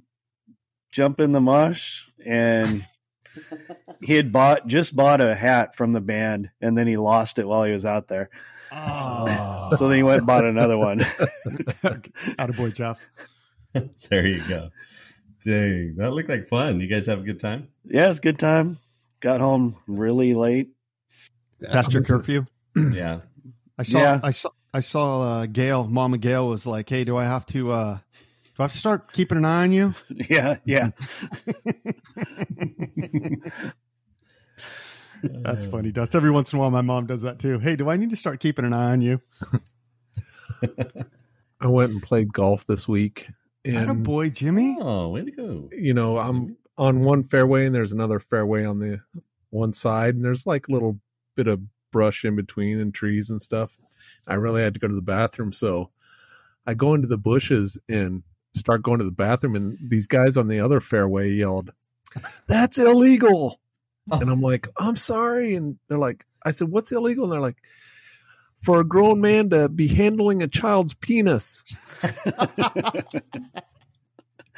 jump 0.93 1.19
in 1.19 1.33
the 1.33 1.41
mosh 1.41 2.05
and 2.25 2.69
he 4.01 4.13
had 4.13 4.31
bought 4.31 4.65
just 4.65 4.95
bought 4.95 5.19
a 5.19 5.35
hat 5.35 5.75
from 5.75 5.91
the 5.91 5.99
band 5.99 6.51
and 6.61 6.77
then 6.77 6.87
he 6.87 6.95
lost 6.95 7.37
it 7.37 7.45
while 7.45 7.65
he 7.65 7.73
was 7.73 7.83
out 7.83 8.07
there. 8.07 8.29
Oh, 8.71 9.71
So 9.75 9.89
then 9.89 9.97
he 9.97 10.03
went 10.03 10.19
and 10.19 10.27
bought 10.27 10.45
another 10.45 10.77
one. 10.77 11.01
out 12.39 12.49
of 12.49 12.55
boy, 12.55 12.69
Jeff. 12.71 12.97
There 14.09 14.25
you 14.25 14.41
go. 14.47 14.69
Dang, 15.43 15.95
that 15.97 16.11
looked 16.13 16.29
like 16.29 16.47
fun. 16.47 16.79
You 16.79 16.87
guys 16.87 17.07
have 17.07 17.19
a 17.19 17.23
good 17.23 17.41
time? 17.41 17.67
yeah, 17.83 18.09
it's 18.09 18.19
a 18.19 18.21
good 18.21 18.39
time. 18.39 18.77
Got 19.19 19.41
home 19.41 19.75
really 19.85 20.33
late. 20.33 20.69
Past 21.65 21.93
your 21.93 22.03
curfew. 22.03 22.43
Yeah. 22.91 23.21
I 23.77 23.83
saw. 23.83 23.99
Yeah. 23.99 24.19
I 24.23 24.31
saw. 24.31 24.49
I 24.73 24.79
saw. 24.81 25.21
Uh, 25.21 25.45
Gail, 25.47 25.87
Mama 25.87 26.17
Gail 26.17 26.47
was 26.47 26.67
like, 26.67 26.87
"Hey, 26.89 27.03
do 27.03 27.17
I 27.17 27.23
have 27.25 27.45
to? 27.47 27.71
Uh, 27.71 27.95
do 27.95 28.53
I 28.59 28.63
have 28.63 28.71
to 28.71 28.77
start 28.77 29.11
keeping 29.11 29.37
an 29.37 29.45
eye 29.45 29.63
on 29.63 29.71
you?" 29.71 29.93
Yeah, 30.29 30.57
yeah. 30.65 30.89
That's 35.23 35.65
funny, 35.65 35.91
Dust. 35.91 36.15
Every 36.15 36.31
once 36.31 36.53
in 36.53 36.57
a 36.57 36.61
while, 36.61 36.71
my 36.71 36.81
mom 36.81 37.05
does 37.07 37.23
that 37.23 37.39
too. 37.39 37.59
Hey, 37.59 37.75
do 37.75 37.89
I 37.89 37.97
need 37.97 38.11
to 38.11 38.15
start 38.15 38.39
keeping 38.39 38.63
an 38.65 38.73
eye 38.73 38.91
on 38.91 39.01
you? 39.01 39.19
I 41.61 41.67
went 41.67 41.91
and 41.91 42.01
played 42.01 42.31
golf 42.31 42.65
this 42.65 42.87
week, 42.87 43.27
and 43.65 44.03
boy, 44.03 44.29
Jimmy. 44.29 44.77
Oh, 44.79 45.09
way 45.09 45.25
to 45.25 45.31
go. 45.31 45.69
you 45.73 45.93
know 45.93 46.17
I'm 46.17 46.55
on 46.77 47.01
one 47.01 47.23
fairway, 47.23 47.65
and 47.65 47.75
there's 47.75 47.91
another 47.91 48.19
fairway 48.19 48.63
on 48.65 48.79
the 48.79 48.99
one 49.49 49.73
side, 49.73 50.15
and 50.15 50.23
there's 50.23 50.45
like 50.45 50.69
little 50.69 50.99
bit 51.35 51.47
of 51.47 51.61
brush 51.91 52.25
in 52.25 52.35
between 52.35 52.79
and 52.79 52.93
trees 52.93 53.29
and 53.29 53.41
stuff. 53.41 53.77
I 54.27 54.35
really 54.35 54.61
had 54.61 54.73
to 54.75 54.79
go 54.79 54.87
to 54.87 54.95
the 54.95 55.01
bathroom, 55.01 55.51
so 55.51 55.91
I 56.65 56.73
go 56.73 56.93
into 56.93 57.07
the 57.07 57.17
bushes 57.17 57.79
and 57.89 58.23
start 58.53 58.83
going 58.83 58.99
to 58.99 59.05
the 59.05 59.11
bathroom, 59.11 59.55
and 59.55 59.77
these 59.81 60.07
guys 60.07 60.37
on 60.37 60.47
the 60.47 60.59
other 60.59 60.79
fairway 60.79 61.31
yelled, 61.31 61.71
"That's 62.47 62.77
illegal!" 62.77 63.59
And 64.11 64.29
I'm 64.29 64.41
like, 64.41 64.67
"I'm 64.77 64.95
sorry," 64.95 65.55
and 65.55 65.77
they're 65.87 65.97
like, 65.97 66.25
I 66.45 66.51
said, 66.51 66.69
"What's 66.69 66.91
illegal?" 66.91 67.25
And 67.25 67.33
they're 67.33 67.39
like, 67.39 67.57
"For 68.55 68.79
a 68.81 68.87
grown 68.87 69.21
man 69.21 69.49
to 69.51 69.69
be 69.69 69.87
handling 69.87 70.43
a 70.43 70.47
child's 70.47 70.93
penis." 70.93 71.63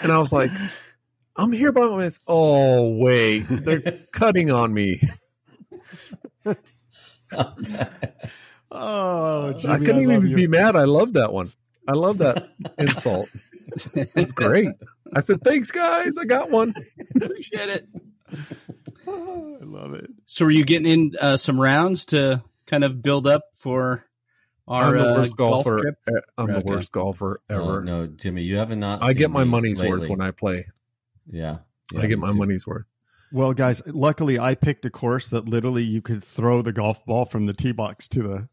and 0.01 0.11
I 0.11 0.17
was 0.17 0.33
like, 0.33 0.51
"I'm 1.35 1.51
here 1.51 1.71
by 1.71 1.87
myself." 1.87 2.23
Oh 2.27 2.97
wait, 2.97 3.45
they're 3.49 3.81
cutting 4.11 4.51
on 4.51 4.73
me. 4.73 5.01
Oh, 8.73 9.53
Jimmy, 9.53 9.73
I 9.73 9.77
couldn't 9.79 10.07
love 10.07 10.23
even 10.23 10.27
you. 10.29 10.35
be 10.35 10.47
mad. 10.47 10.75
I 10.75 10.85
love 10.85 11.13
that 11.13 11.33
one. 11.33 11.49
I 11.87 11.93
love 11.93 12.19
that 12.19 12.49
insult. 12.77 13.29
It's 13.73 14.31
great. 14.31 14.69
I 15.13 15.19
said, 15.19 15.41
"Thanks, 15.43 15.71
guys. 15.71 16.17
I 16.17 16.25
got 16.25 16.49
one." 16.49 16.73
Appreciate 17.15 17.69
it. 17.69 17.87
Oh, 19.07 19.57
I 19.61 19.65
love 19.65 19.93
it. 19.93 20.09
So, 20.25 20.45
were 20.45 20.51
you 20.51 20.63
getting 20.63 20.87
in 20.87 21.11
uh, 21.19 21.35
some 21.37 21.59
rounds 21.59 22.05
to 22.07 22.41
kind 22.65 22.83
of 22.85 23.01
build 23.01 23.27
up 23.27 23.43
for 23.55 24.05
our 24.67 24.95
I'm 24.95 24.97
the 24.97 25.09
uh, 25.09 25.13
worst 25.15 25.35
golf 25.35 25.65
trip? 25.65 25.95
I'm 26.37 26.49
Okay. 26.49 26.59
the 26.59 26.65
worst 26.65 26.91
golfer 26.93 27.41
Oh, 27.49 27.55
ever. 27.55 27.81
no, 27.81 28.07
Jimmy, 28.07 28.43
you 28.43 28.57
haven't 28.57 28.79
not. 28.79 29.01
I 29.03 29.09
seen 29.09 29.17
get 29.17 29.31
my 29.31 29.43
me 29.43 29.49
money's 29.49 29.83
worth 29.83 30.07
when 30.07 30.21
I 30.21 30.31
play. 30.31 30.65
Yeah, 31.29 31.57
I 31.97 32.05
get 32.07 32.19
my 32.19 32.31
money's 32.31 32.65
worth. 32.65 32.85
Well, 33.31 33.53
guys, 33.53 33.81
luckily 33.93 34.39
I 34.39 34.55
picked 34.55 34.85
a 34.85 34.89
course 34.89 35.29
that 35.29 35.47
literally 35.47 35.83
you 35.83 36.01
could 36.01 36.23
throw 36.23 36.61
the 36.61 36.73
golf 36.73 37.05
ball 37.05 37.25
from 37.25 37.45
the 37.45 37.53
tee 37.53 37.71
box 37.71 38.07
to 38.09 38.23
the, 38.23 38.49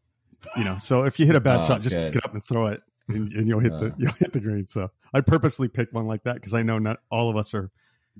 you 0.55 0.63
know. 0.63 0.77
So 0.77 1.03
if 1.03 1.19
you 1.19 1.25
hit 1.25 1.35
a 1.35 1.41
bad 1.41 1.59
Oh, 1.59 1.63
shot, 1.67 1.81
just 1.81 1.95
good. 1.95 2.07
pick 2.07 2.15
it 2.17 2.25
up 2.25 2.33
and 2.33 2.43
throw 2.43 2.67
it, 2.67 2.81
and, 3.09 3.31
and 3.33 3.47
you'll 3.47 3.59
hit 3.59 3.71
the 3.71 3.87
Uh. 3.87 3.95
you'll 3.97 4.13
hit 4.13 4.31
the 4.33 4.39
green. 4.39 4.67
So 4.67 4.89
I 5.13 5.21
purposely 5.21 5.67
picked 5.67 5.93
one 5.93 6.07
like 6.07 6.23
that 6.23 6.35
because 6.35 6.53
I 6.53 6.63
know 6.63 6.79
not 6.79 6.99
all 7.09 7.29
of 7.29 7.35
us 7.35 7.53
are 7.53 7.71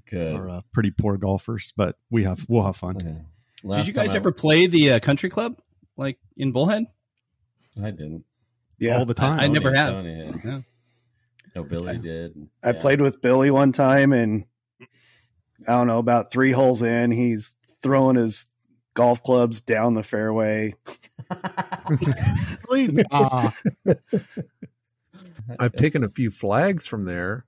Good. 0.10 0.36
are 0.36 0.50
uh, 0.50 0.62
pretty 0.74 0.92
poor 0.92 1.18
golfers, 1.18 1.74
but 1.78 1.98
we 2.10 2.24
have 2.24 2.46
we'll 2.50 2.64
have 2.64 2.76
fun. 2.76 2.98
Okay. 2.98 3.16
Did 3.78 3.88
you 3.88 3.94
guys 3.94 4.08
time 4.14 4.16
I- 4.16 4.20
ever 4.20 4.32
play 4.32 4.68
the 4.68 4.94
uh, 4.94 5.00
country 5.00 5.30
club, 5.30 5.58
like 5.98 6.18
in 6.38 6.52
Bullhead? 6.52 6.86
I 7.82 7.92
didn't. 7.92 8.26
Yeah, 8.80 8.98
all 8.98 9.06
the 9.06 9.14
time. 9.14 9.40
I 9.40 9.48
never 9.48 9.72
Tony- 9.74 9.78
have. 9.78 9.90
Tony 9.90 10.26
had. 10.26 10.36
Yeah. 10.46 10.60
No, 11.56 11.64
Billy 11.64 11.98
did. 11.98 12.50
I 12.64 12.72
Yeah. 12.72 12.80
played 12.80 13.02
with 13.02 13.22
Billy 13.22 13.52
one 13.52 13.72
time, 13.72 14.14
and 14.14 14.46
I 15.68 15.72
don't 15.74 15.88
know 15.88 16.00
about 16.00 16.32
three 16.32 16.52
holes 16.52 16.82
in, 16.82 17.12
he's 17.12 17.56
throwing 17.84 18.16
his 18.16 18.46
golf 18.94 19.22
clubs 19.24 19.62
down 19.62 19.94
the 19.94 20.04
fairway. 20.04 20.74
Ah, 23.12 23.52
I've 25.60 25.74
taken 25.74 26.04
a 26.04 26.10
few 26.10 26.30
flags 26.30 26.86
from 26.86 27.06
there, 27.06 27.46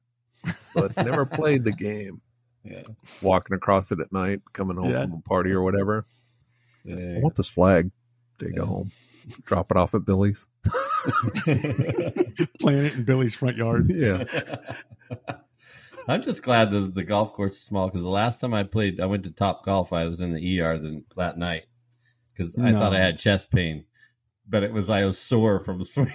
but 0.74 0.96
never 0.98 1.26
played 1.26 1.64
the 1.64 1.72
game. 1.72 2.22
Yeah. 2.64 2.82
Walking 3.22 3.56
across 3.56 3.92
it 3.92 4.00
at 4.00 4.12
night, 4.12 4.42
coming 4.54 4.78
home 4.78 4.90
Yeah. 4.92 5.04
from 5.04 5.14
a 5.14 5.22
party 5.22 5.52
or 5.52 5.62
whatever. 5.64 6.04
I 6.90 7.20
want 7.22 7.36
this 7.36 7.50
flag. 7.50 7.92
Take 8.40 8.56
Yeah. 8.56 8.64
it 8.64 8.68
home. 8.68 8.90
Drop 9.46 9.70
it 9.70 9.78
off 9.78 9.94
at 9.94 10.06
Billy's. 10.06 10.48
playing 12.60 12.86
it 12.86 12.96
in 12.98 13.04
Billy's 13.06 13.36
front 13.36 13.58
yard. 13.58 13.84
Yeah. 13.88 14.24
I'm 16.08 16.22
just 16.22 16.44
glad 16.44 16.72
the 16.72 16.82
the 16.94 17.04
golf 17.04 17.34
course 17.34 17.54
is 17.54 17.62
small 17.62 17.88
because 17.88 18.04
the 18.04 18.10
last 18.10 18.42
time 18.42 18.54
I 18.54 18.64
played, 18.64 19.00
I 19.00 19.06
went 19.06 19.24
to 19.26 19.32
Top 19.32 19.64
Golf. 19.66 19.94
I 19.94 20.06
was 20.06 20.22
in 20.22 20.34
the 20.34 20.60
ER 20.62 20.78
the, 20.78 21.04
that 21.18 21.38
night 21.38 21.64
because 22.28 22.58
I 22.58 22.72
thought 22.72 22.94
I 22.94 23.00
had 23.00 23.18
chest 23.18 23.52
pain, 23.52 23.86
but 24.48 24.64
it 24.64 24.74
was 24.74 24.90
I 24.90 25.06
was 25.06 25.20
sore 25.20 25.60
from 25.60 25.84
swinging. 25.86 26.14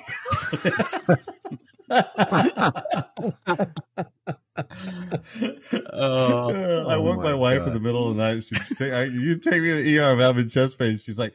Oh, 5.93 6.87
I 6.89 6.97
Oh 6.97 7.03
woke 7.03 7.19
my, 7.19 7.25
my 7.25 7.35
wife 7.35 7.59
God. 7.61 7.69
in 7.69 7.75
the 7.75 7.81
middle 7.81 8.09
of 8.11 8.17
the 8.17 8.23
night. 8.23 8.45
She 8.45 8.55
take, 8.75 8.93
I, 8.93 9.05
you 9.05 9.39
take 9.39 9.63
me 9.63 9.69
to 9.71 9.75
the 9.83 9.99
ER. 9.99 10.05
I'm 10.05 10.19
having 10.21 10.49
chest 10.49 10.79
pain. 10.79 10.97
She's 10.99 11.19
like, 11.19 11.35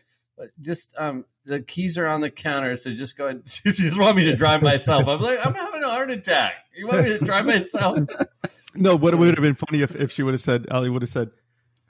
just 0.60 0.93
um, 0.98 1.25
the 1.45 1.62
keys 1.62 1.98
are 1.98 2.07
on 2.07 2.21
the 2.21 2.29
counter, 2.29 2.77
so 2.77 2.93
just 2.93 3.17
go. 3.17 3.25
ahead. 3.25 3.43
She 3.48 3.71
just 3.71 4.00
want 4.00 4.15
me 4.15 4.25
to 4.25 4.36
drive 4.36 4.62
myself. 4.62 5.07
I'm 5.07 5.21
like, 5.21 5.45
I'm 5.45 5.53
having 5.53 5.83
a 5.83 5.89
heart 5.89 6.12
attack. 6.12 6.53
You 6.75 6.88
want 6.88 7.03
me 7.03 7.17
to 7.17 7.25
drive 7.25 7.45
myself? 7.45 8.00
No, 8.74 8.95
what 8.95 9.13
would 9.13 9.27
have 9.27 9.41
been 9.41 9.55
funny 9.55 9.81
if, 9.81 9.95
if 9.95 10.12
she 10.12 10.24
would 10.24 10.33
have 10.33 10.39
said, 10.39 10.67
Ali 10.71 10.89
would 10.89 11.01
have 11.01 11.10
said, 11.10 11.31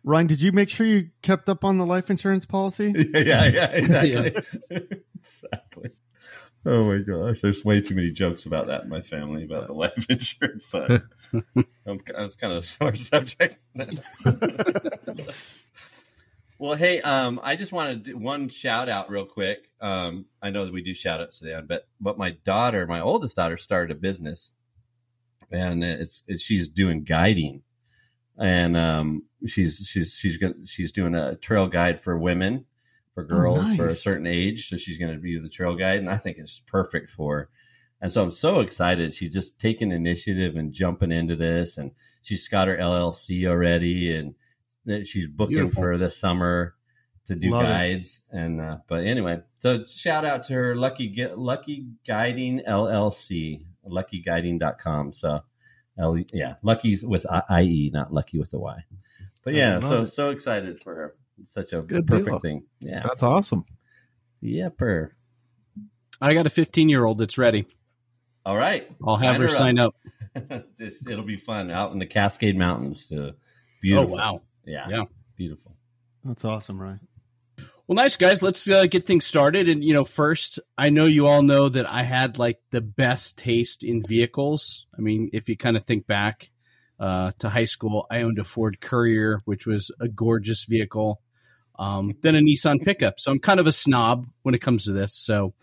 Ryan, 0.04 0.26
did 0.26 0.42
you 0.42 0.52
make 0.52 0.68
sure 0.68 0.86
you 0.86 1.10
kept 1.22 1.48
up 1.48 1.64
on 1.64 1.78
the 1.78 1.86
life 1.86 2.10
insurance 2.10 2.44
policy? 2.46 2.92
yeah, 3.14 3.20
yeah, 3.20 3.50
yeah, 3.54 3.72
exactly. 3.72 4.34
exactly. 5.16 5.92
Oh 6.66 6.86
my 6.86 7.04
gosh, 7.04 7.42
there's 7.42 7.64
way 7.64 7.82
too 7.82 7.94
many 7.94 8.10
jokes 8.10 8.48
about 8.48 8.66
that 8.66 8.84
in 8.84 8.90
my 8.90 9.02
family 9.02 9.44
about 9.44 9.68
the 9.68 9.74
life 9.74 10.10
insurance 10.10 10.66
side. 10.66 11.04
I'm, 11.86 12.00
it's 12.08 12.36
kind 12.36 12.54
of 12.54 12.58
a 12.58 12.62
sore 12.62 12.96
subject. 12.96 13.60
Well, 16.62 16.76
hey, 16.76 17.02
um, 17.02 17.40
I 17.42 17.56
just 17.56 17.74
want 17.74 17.90
to 17.90 18.12
do 18.12 18.16
one 18.16 18.48
shout 18.48 18.88
out 18.88 19.10
real 19.10 19.26
quick. 19.26 19.68
Um, 19.82 20.28
I 20.44 20.52
know 20.52 20.64
that 20.64 20.74
we 20.74 20.84
do 20.84 20.94
shout 20.94 21.20
outs 21.20 21.40
today, 21.40 21.60
but 21.68 21.88
but 22.00 22.20
my 22.20 22.38
daughter, 22.46 22.86
my 22.86 23.02
oldest 23.02 23.36
daughter, 23.36 23.58
started 23.58 23.98
a 23.98 24.00
business, 24.00 24.52
and 25.52 25.84
it's, 25.84 26.24
it's 26.28 26.44
she's 26.44 26.70
doing 26.70 27.04
guiding, 27.04 27.64
and 28.38 28.78
um, 28.78 29.24
she's 29.48 29.90
she's 29.92 30.14
she's 30.14 30.38
gonna, 30.38 30.68
she's 30.68 30.92
doing 30.92 31.16
a 31.16 31.36
trail 31.36 31.66
guide 31.66 32.00
for 32.00 32.16
women 32.16 32.66
for 33.16 33.24
girls 33.24 33.76
for 33.76 33.88
a 33.88 33.96
certain 33.96 34.28
age. 34.28 34.70
So 34.70 34.78
she's 34.78 35.00
going 35.00 35.16
to 35.16 35.20
be 35.20 35.40
the 35.40 35.50
trail 35.50 35.76
guide, 35.76 35.98
and 35.98 36.12
I 36.12 36.18
think 36.18 36.38
it's 36.38 36.60
perfect 36.60 37.10
for. 37.10 37.38
her. 37.38 37.50
And 38.04 38.14
so 38.14 38.24
I'm 38.24 38.32
so 38.32 38.60
excited. 38.60 39.16
She's 39.16 39.34
just 39.34 39.60
taking 39.60 39.92
initiative 39.92 40.56
and 40.56 40.74
jumping 40.74 41.12
into 41.12 41.36
this, 41.36 41.80
and 41.80 41.92
she's 42.22 42.48
got 42.48 42.68
her 42.68 42.78
LLC 42.78 43.48
already, 43.48 44.16
and 44.16 44.36
that 44.86 45.06
she's 45.08 45.28
booking 45.28 45.58
Beautiful. 45.58 45.84
for 45.84 45.98
this 45.98 46.18
summer 46.18 46.76
to 47.26 47.36
do 47.36 47.52
Love 47.52 47.64
it. 47.64 47.68
guides. 47.68 48.22
And 48.32 48.60
uh, 48.62 48.78
but 48.88 49.06
anyway, 49.06 49.42
so 49.60 49.86
shout 49.86 50.26
out 50.26 50.46
to 50.46 50.54
her, 50.54 50.76
Luckie 50.76 51.10
Get 51.10 51.38
Luckie 51.38 51.88
Guiding 52.08 52.62
LLC, 52.68 53.66
luckieguiding.com. 53.88 55.14
So, 55.14 55.42
L- 55.98 56.18
yeah, 56.34 56.56
Luckie 56.64 57.00
with 57.04 57.26
I 57.30 57.62
E, 57.64 57.92
not 57.94 58.14
Lucky 58.14 58.40
with 58.40 58.54
a 58.54 58.60
Y. 58.60 58.84
But 59.44 59.54
yeah, 59.54 59.80
so 59.80 60.02
it. 60.02 60.08
so 60.08 60.30
excited 60.32 60.80
for 60.82 60.96
her. 60.96 61.16
It's 61.40 61.54
such 61.54 61.74
a 61.74 61.82
Good 61.82 62.06
perfect 62.08 62.28
deal. 62.30 62.40
thing. 62.40 62.64
Yeah. 62.80 63.02
That's 63.04 63.24
awesome. 63.24 63.66
Yepper. 64.44 65.10
I 66.22 66.34
got 66.36 66.46
a 66.46 66.50
15 66.52 66.90
year 66.90 67.04
old 67.04 67.18
that's 67.18 67.38
ready. 67.38 67.66
All 68.46 68.56
right. 68.58 68.90
I'll 69.06 69.16
have 69.18 69.38
her 69.38 69.46
up. 69.46 69.52
sign 69.52 69.80
up. 69.80 69.96
It'll 70.80 71.24
be 71.24 71.38
fun 71.38 71.72
out 71.72 71.92
in 71.94 72.00
the 72.00 72.06
Cascade 72.06 72.58
Mountains. 72.58 73.12
Uh, 73.12 73.32
beautiful. 73.82 74.16
Oh, 74.20 74.34
wow. 74.34 74.42
Yeah. 74.66 74.88
Yeah. 74.90 75.04
Beautiful. 75.36 75.72
That's 76.24 76.46
awesome, 76.46 76.82
Ryan. 76.82 77.00
Well, 77.88 77.96
nice 77.96 78.16
guys. 78.16 78.42
Let's 78.42 78.70
uh, 78.70 78.86
get 78.86 79.06
things 79.06 79.26
started. 79.26 79.68
And 79.68 79.84
you 79.84 79.94
know, 79.94 80.06
first, 80.06 80.60
I 80.78 80.90
know 80.90 81.08
you 81.08 81.28
all 81.28 81.44
know 81.44 81.68
that 81.68 81.90
I 81.90 82.04
had 82.04 82.38
like 82.38 82.60
the 82.70 82.82
best 82.82 83.38
taste 83.38 83.84
in 83.84 84.02
vehicles. 84.08 84.86
I 84.98 85.02
mean, 85.02 85.30
if 85.34 85.50
you 85.50 85.58
kind 85.58 85.76
of 85.76 85.84
think 85.84 86.08
back 86.08 86.52
uh, 87.00 87.32
to 87.40 87.50
high 87.50 87.66
school, 87.66 88.06
I 88.10 88.22
owned 88.22 88.40
a 88.40 88.44
Ford 88.44 88.80
Courier, 88.80 89.42
which 89.46 89.66
was 89.66 89.92
a 90.00 90.08
gorgeous 90.08 90.66
vehicle. 90.66 91.22
Um, 91.78 92.16
then 92.22 92.36
a 92.36 92.40
Nissan 92.40 92.82
pickup. 92.82 93.20
So 93.20 93.32
I'm 93.32 93.40
kind 93.40 93.60
of 93.60 93.68
a 93.68 93.72
snob 93.72 94.28
when 94.44 94.54
it 94.56 94.62
comes 94.62 94.86
to 94.86 94.92
this. 94.92 95.16
So 95.16 95.54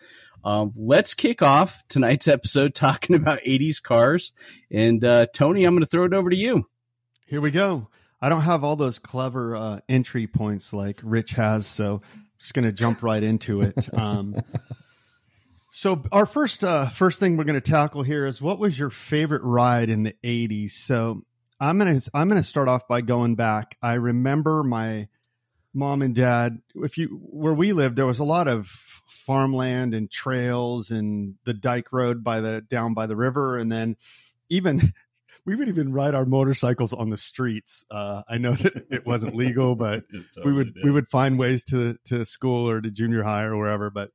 um, 0.44 0.72
let's 0.76 1.14
kick 1.14 1.42
off 1.42 1.86
tonight's 1.88 2.28
episode 2.28 2.74
talking 2.74 3.16
about 3.20 3.38
80s 3.40 3.82
cars. 3.82 4.32
And 4.70 5.04
uh, 5.04 5.26
Tony, 5.32 5.64
I'm 5.64 5.74
going 5.74 5.80
to 5.80 5.86
throw 5.86 6.04
it 6.04 6.14
over 6.14 6.28
to 6.28 6.36
you. 6.36 6.64
Here 7.26 7.40
we 7.40 7.50
go. 7.50 7.88
I 8.20 8.28
don't 8.28 8.42
have 8.42 8.64
all 8.64 8.76
those 8.76 8.98
clever 8.98 9.54
uh, 9.54 9.80
entry 9.88 10.26
points 10.26 10.72
like 10.72 10.98
Rich 11.02 11.32
has, 11.32 11.66
so 11.66 12.02
just 12.38 12.54
going 12.54 12.64
to 12.64 12.72
jump 12.72 13.02
right 13.02 13.22
into 13.22 13.62
it. 13.62 13.94
Um, 13.94 14.36
so 15.70 16.02
our 16.10 16.26
first 16.26 16.64
uh, 16.64 16.88
first 16.88 17.20
thing 17.20 17.36
we're 17.36 17.44
going 17.44 17.60
to 17.60 17.70
tackle 17.70 18.02
here 18.02 18.26
is 18.26 18.42
what 18.42 18.58
was 18.58 18.78
your 18.78 18.90
favorite 18.90 19.42
ride 19.44 19.90
in 19.90 20.02
the 20.02 20.14
'80s? 20.24 20.70
So 20.70 21.22
I'm 21.60 21.78
gonna 21.78 21.98
I'm 22.14 22.28
gonna 22.28 22.42
start 22.42 22.68
off 22.68 22.88
by 22.88 23.00
going 23.00 23.34
back. 23.34 23.76
I 23.82 23.94
remember 23.94 24.62
my 24.62 25.08
mom 25.74 26.02
and 26.02 26.14
dad. 26.14 26.60
If 26.74 26.98
you 26.98 27.20
where 27.22 27.54
we 27.54 27.72
lived, 27.72 27.96
there 27.96 28.06
was 28.06 28.18
a 28.18 28.24
lot 28.24 28.48
of 28.48 28.66
farmland 28.66 29.94
and 29.94 30.10
trails 30.10 30.90
and 30.90 31.34
the 31.44 31.54
dike 31.54 31.92
road 31.92 32.24
by 32.24 32.40
the 32.40 32.60
down 32.62 32.94
by 32.94 33.06
the 33.06 33.16
river, 33.16 33.58
and 33.58 33.70
then 33.70 33.96
even 34.48 34.80
we 35.48 35.56
would 35.56 35.68
even 35.68 35.94
ride 35.94 36.14
our 36.14 36.26
motorcycles 36.26 36.92
on 36.92 37.08
the 37.08 37.16
streets. 37.16 37.86
Uh, 37.90 38.20
I 38.28 38.36
know 38.36 38.52
that 38.52 38.84
it 38.90 39.06
wasn't 39.06 39.34
legal, 39.34 39.74
but 39.76 40.04
we 40.44 40.52
would 40.52 40.76
we 40.84 40.90
would 40.90 41.08
find 41.08 41.38
ways 41.38 41.64
to 41.64 41.96
to 42.04 42.26
school 42.26 42.68
or 42.68 42.82
to 42.82 42.90
junior 42.90 43.22
high 43.22 43.44
or 43.44 43.56
wherever. 43.56 43.88
But 43.88 44.10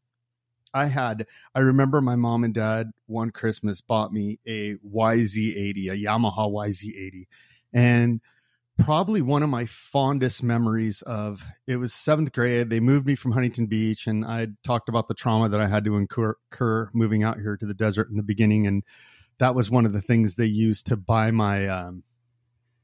I 0.75 0.86
had 0.86 1.25
I 1.56 1.62
remember 1.62 2.02
my 2.02 2.16
mom 2.16 2.44
and 2.44 2.54
dad 2.54 2.92
one 3.08 3.32
Christmas 3.32 3.82
bought 3.82 4.13
me 4.13 4.40
a 4.48 4.75
YZ80, 4.75 5.90
a 5.90 6.06
Yamaha 6.06 6.52
YZ80, 6.52 7.24
and 7.74 8.22
probably 8.78 9.24
one 9.24 9.42
of 9.42 9.50
my 9.50 9.66
fondest 9.66 10.44
memories 10.44 11.02
of 11.02 11.44
it 11.66 11.78
was 11.78 11.96
seventh 11.96 12.32
grade. 12.32 12.70
They 12.70 12.80
moved 12.80 13.08
me 13.08 13.16
from 13.16 13.32
Huntington 13.32 13.66
Beach, 13.66 14.06
and 14.06 14.24
I 14.24 14.50
talked 14.63 14.88
about 14.88 15.08
the 15.08 15.16
trauma 15.16 15.50
that 15.50 15.60
I 15.60 15.68
had 15.68 15.84
to 15.86 15.96
incur, 15.96 16.36
incur 16.52 16.92
moving 16.94 17.24
out 17.24 17.38
here 17.38 17.58
to 17.58 17.66
the 17.66 17.74
desert 17.74 18.12
in 18.12 18.18
the 18.18 18.24
beginning, 18.24 18.68
and 18.68 18.84
that 19.40 19.56
was 19.56 19.72
one 19.72 19.86
of 19.86 19.94
the 19.94 20.02
things 20.02 20.36
they 20.36 20.46
used 20.46 20.88
to 20.88 20.98
buy 20.98 21.32
my 21.32 21.68
um, 21.68 22.04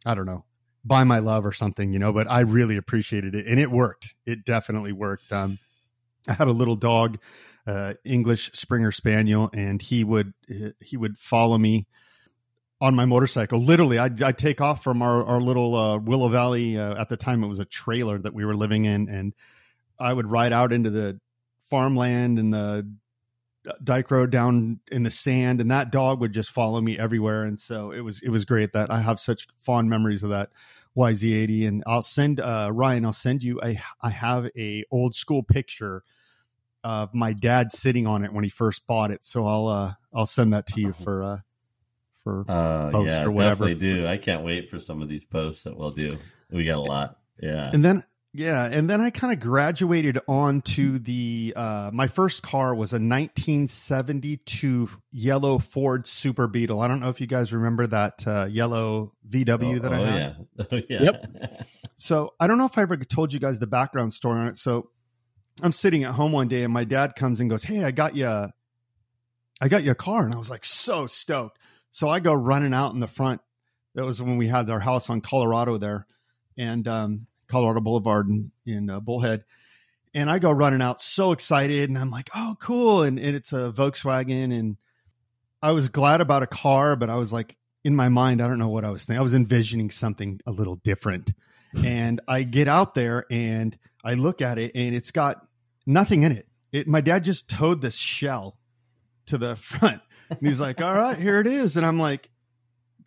I 0.06 0.16
don't 0.16 0.26
know 0.26 0.46
buy 0.84 1.04
my 1.04 1.20
love 1.20 1.46
or 1.46 1.52
something, 1.52 1.94
you 1.94 2.00
know, 2.00 2.14
but 2.14 2.30
I 2.30 2.42
really 2.42 2.78
appreciated 2.78 3.36
it 3.36 3.46
and 3.46 3.60
it 3.60 3.70
worked. 3.70 4.16
It 4.26 4.46
definitely 4.46 4.94
worked. 4.94 5.32
Um, 5.32 5.58
I 6.28 6.34
had 6.34 6.48
a 6.48 6.54
little 6.54 6.76
dog, 6.76 7.22
uh, 7.68 7.94
English 8.04 8.52
Springer 8.54 8.92
Spaniel, 8.92 9.50
and 9.54 9.82
he 9.82 10.04
would 10.04 10.34
he 10.80 10.98
would 10.98 11.18
follow 11.18 11.58
me 11.58 11.88
on 12.82 12.96
my 12.96 13.06
motorcycle. 13.06 13.60
Literally, 13.60 13.98
I'd, 13.98 14.22
I'd 14.22 14.38
take 14.38 14.62
off 14.62 14.84
from 14.84 15.02
our 15.02 15.24
our 15.24 15.42
little 15.42 15.76
uh, 15.76 15.98
Willow 15.98 16.30
Valley. 16.30 16.78
Uh, 16.78 17.00
at 17.00 17.10
the 17.10 17.18
time, 17.18 17.44
it 17.44 17.48
was 17.48 17.60
a 17.60 17.66
trailer 17.66 18.18
that 18.20 18.34
we 18.34 18.46
were 18.46 18.56
living 18.56 18.86
in, 18.86 19.10
and 19.10 19.34
I 20.00 20.14
would 20.14 20.30
ride 20.30 20.54
out 20.54 20.72
into 20.72 20.90
the 20.90 21.20
farmland 21.70 22.40
and 22.40 22.54
the 22.54 22.92
dike 23.84 24.12
road 24.12 24.30
down 24.32 24.80
in 24.92 25.04
the 25.04 25.10
sand, 25.12 25.62
and 25.62 25.72
that 25.72 25.92
dog 25.92 26.20
would 26.22 26.34
just 26.34 26.52
follow 26.52 26.80
me 26.82 26.98
everywhere. 26.98 27.44
And 27.46 27.60
so 27.60 27.92
it 27.92 28.02
was 28.02 28.22
it 28.22 28.30
was 28.30 28.46
great 28.46 28.74
that 28.74 28.92
I 28.92 29.02
have 29.02 29.20
such 29.20 29.48
fond 29.58 29.90
memories 29.90 30.24
of 30.24 30.30
that. 30.32 30.50
YZ80 30.98 31.68
and 31.68 31.84
I'll 31.88 32.02
send 32.02 32.40
uh 32.42 32.70
Ryan 32.74 33.06
I'll 33.06 33.14
send 33.14 33.44
you 33.44 33.62
I 33.62 33.78
I 34.02 34.10
have 34.10 34.50
a 34.58 34.84
old 34.92 35.14
school 35.16 35.44
picture 35.44 36.04
of 36.84 37.14
my 37.14 37.32
dad 37.32 37.72
sitting 37.72 38.08
on 38.08 38.26
it 38.26 38.34
when 38.34 38.44
he 38.44 38.50
first 38.50 38.86
bought 38.88 39.12
it 39.12 39.24
so 39.24 39.46
I'll 39.46 39.68
uh 39.68 39.94
I'll 40.14 40.26
send 40.26 40.54
that 40.54 40.66
to 40.68 40.82
you 40.82 40.92
for 41.04 41.24
uh 41.24 41.38
for 42.24 42.44
Uh, 42.50 42.90
Post 42.92 43.18
yeah, 43.20 43.24
or 43.26 43.32
whatever. 43.32 43.66
definitely 43.68 43.76
do. 44.02 44.08
I 44.08 44.18
can't 44.18 44.44
wait 44.44 44.70
for 44.70 44.80
some 44.80 45.02
of 45.02 45.08
these 45.08 45.26
posts 45.26 45.64
that 45.64 45.78
we'll 45.78 45.92
do. 45.92 46.18
We 46.52 46.66
got 46.66 46.78
a 46.80 46.82
lot. 46.82 47.18
Yeah. 47.42 47.70
and 47.74 47.86
then 47.86 48.04
yeah 48.34 48.70
and 48.72 48.88
then 48.88 49.02
i 49.02 49.10
kind 49.10 49.34
of 49.34 49.40
graduated 49.40 50.20
on 50.28 50.62
to 50.62 51.00
the 51.00 51.52
uh 51.56 51.90
my 51.94 52.06
first 52.06 52.44
car 52.44 52.76
was 52.76 52.94
a 52.94 52.98
1972 52.98 54.88
yellow 55.12 55.58
ford 55.58 56.06
super 56.06 56.48
beetle. 56.48 56.80
I 56.80 56.88
don't 56.88 57.00
know 57.00 57.10
if 57.10 57.20
you 57.20 57.28
guys 57.28 57.52
remember 57.52 57.88
that 57.88 58.24
uh 58.28 58.48
yellow 58.50 59.14
vw 59.28 59.82
that 59.82 59.94
i 59.94 59.98
oh, 59.98 60.06
had. 60.06 60.20
yeah. 60.20 60.66
Oh, 60.72 60.82
yeah. 60.90 61.04
Yep. 61.04 61.26
so 61.96 62.34
i 62.40 62.46
don't 62.48 62.60
know 62.60 62.66
if 62.66 62.78
i 62.78 62.84
ever 62.84 62.98
told 62.98 63.34
you 63.34 63.40
guys 63.40 63.58
the 63.58 63.68
background 63.68 64.14
story 64.14 64.40
on 64.40 64.48
it. 64.48 64.58
So 64.58 64.92
i'm 65.64 65.72
sitting 65.72 66.04
at 66.04 66.14
home 66.14 66.32
one 66.32 66.48
day 66.48 66.64
and 66.64 66.74
my 66.74 66.84
dad 66.84 67.16
comes 67.16 67.40
and 67.40 67.50
goes 67.50 67.64
hey 67.64 67.84
i 67.84 67.92
got 67.92 68.16
you 68.16 68.28
a- 68.28 68.54
i 69.60 69.68
got 69.68 69.84
you 69.84 69.92
a 69.92 69.96
car. 69.96 70.24
And 70.26 70.36
i 70.36 70.38
was 70.38 70.52
like 70.52 70.66
so 70.66 71.08
stoked. 71.08 71.58
So 71.90 72.08
i 72.08 72.20
go 72.20 72.34
running 72.34 72.74
out 72.74 72.94
in 72.94 73.00
the 73.00 73.08
front. 73.08 73.42
That 73.96 74.06
was 74.06 74.22
when 74.22 74.38
we 74.38 74.46
had 74.46 74.70
our 74.70 74.80
house 74.80 75.10
on 75.10 75.22
colorado 75.22 75.78
there. 75.80 76.06
And 76.58 76.88
um 76.88 77.26
colorado 77.50 77.82
boulevard 77.82 78.28
in, 78.30 78.52
in 78.66 78.90
uh, 78.90 79.00
bullhead 79.00 79.44
and 80.14 80.30
i 80.30 80.40
go 80.40 80.52
running 80.52 80.82
out 80.82 81.02
so 81.02 81.32
excited 81.32 81.90
and 81.90 81.98
i'm 81.98 82.12
like 82.12 82.30
oh 82.36 82.56
cool 82.60 83.04
and, 83.04 83.20
and 83.20 83.36
it's 83.36 83.54
a 83.54 83.72
volkswagen 83.72 84.58
and 84.58 84.78
i 85.62 85.72
was 85.72 85.90
glad 85.90 86.22
about 86.22 86.44
a 86.44 86.48
car 86.48 86.96
but 86.96 87.10
i 87.10 87.16
was 87.16 87.34
like 87.34 87.58
in 87.84 87.96
my 87.96 88.10
mind 88.10 88.42
i 88.42 88.48
don't 88.48 88.60
know 88.60 88.70
what 88.70 88.86
i 88.86 88.90
was 88.90 89.06
thinking 89.06 89.20
i 89.20 89.24
was 89.24 89.36
envisioning 89.36 89.90
something 89.90 90.40
a 90.48 90.52
little 90.52 90.76
different 90.76 91.34
and 91.86 92.20
I 92.28 92.44
get 92.44 92.68
out 92.68 92.94
there 92.94 93.26
and 93.30 93.78
I 94.04 94.16
look 94.16 94.42
at 94.42 94.58
it 94.58 94.72
and 94.76 94.96
it's 94.96 95.12
got 95.12 95.46
nothing 95.86 96.24
in 96.24 96.32
it. 96.32 96.46
It 96.72 96.88
my 96.88 97.02
dad 97.02 97.24
just 97.24 97.50
towed 97.50 97.82
this 97.82 97.98
shell 97.98 98.58
to 99.28 99.38
the 99.38 99.56
front. 99.56 100.02
And 100.30 100.40
he's 100.40 100.60
like, 100.60 100.82
"All 100.82 100.94
right, 100.94 101.18
here 101.18 101.40
it 101.40 101.48
is." 101.48 101.76
And 101.76 101.86
I'm 101.86 102.00
like, 102.00 102.30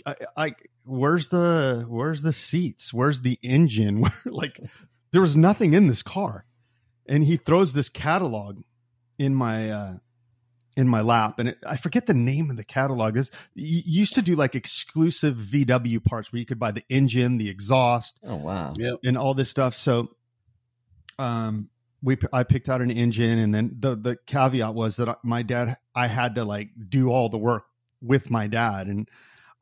I, 0.05 0.15
I 0.37 0.55
where's 0.85 1.29
the 1.29 1.85
where's 1.89 2.23
the 2.23 2.33
seats? 2.33 2.93
Where's 2.93 3.21
the 3.23 3.39
engine? 3.43 4.01
Where 4.01 4.11
like 4.27 4.61
there 5.13 5.21
was 5.23 5.37
nothing 5.37 5.75
in 5.75 5.87
this 5.87 6.03
car. 6.03 6.45
And 7.09 7.25
he 7.25 7.37
throws 7.37 7.73
this 7.75 7.89
catalog 7.89 8.63
in 9.19 9.35
my 9.35 9.71
uh 9.71 9.95
in 10.77 10.89
my 10.89 11.03
lap 11.03 11.39
and 11.39 11.51
it, 11.51 11.59
I 11.67 11.77
forget 11.77 12.07
the 12.07 12.15
name 12.15 12.49
of 12.51 12.57
the 12.57 12.65
catalog. 12.65 13.15
This 13.15 13.31
used 13.55 14.15
to 14.15 14.23
do 14.23 14.35
like 14.37 14.55
exclusive 14.55 15.35
VW 15.35 16.03
parts 16.03 16.33
where 16.33 16.41
you 16.41 16.47
could 16.47 16.59
buy 16.59 16.71
the 16.73 16.85
engine, 16.89 17.37
the 17.39 17.51
exhaust, 17.51 18.19
Oh, 18.25 18.37
wow. 18.37 18.73
Yep. 18.79 19.01
and 19.05 19.19
all 19.19 19.35
this 19.35 19.51
stuff. 19.51 19.75
So, 19.75 20.17
um, 21.19 21.69
we 22.03 22.17
I 22.33 22.43
picked 22.43 22.69
out 22.69 22.81
an 22.81 22.91
engine, 22.91 23.39
and 23.39 23.55
then 23.55 23.77
the 23.79 23.95
the 23.95 24.17
caveat 24.27 24.75
was 24.75 24.97
that 24.97 25.19
my 25.23 25.43
dad 25.43 25.77
I 25.95 26.07
had 26.09 26.35
to 26.37 26.45
like 26.45 26.71
do 26.89 27.11
all 27.11 27.29
the 27.29 27.39
work 27.39 27.65
with 28.01 28.31
my 28.31 28.47
dad, 28.49 28.89
and 28.89 29.09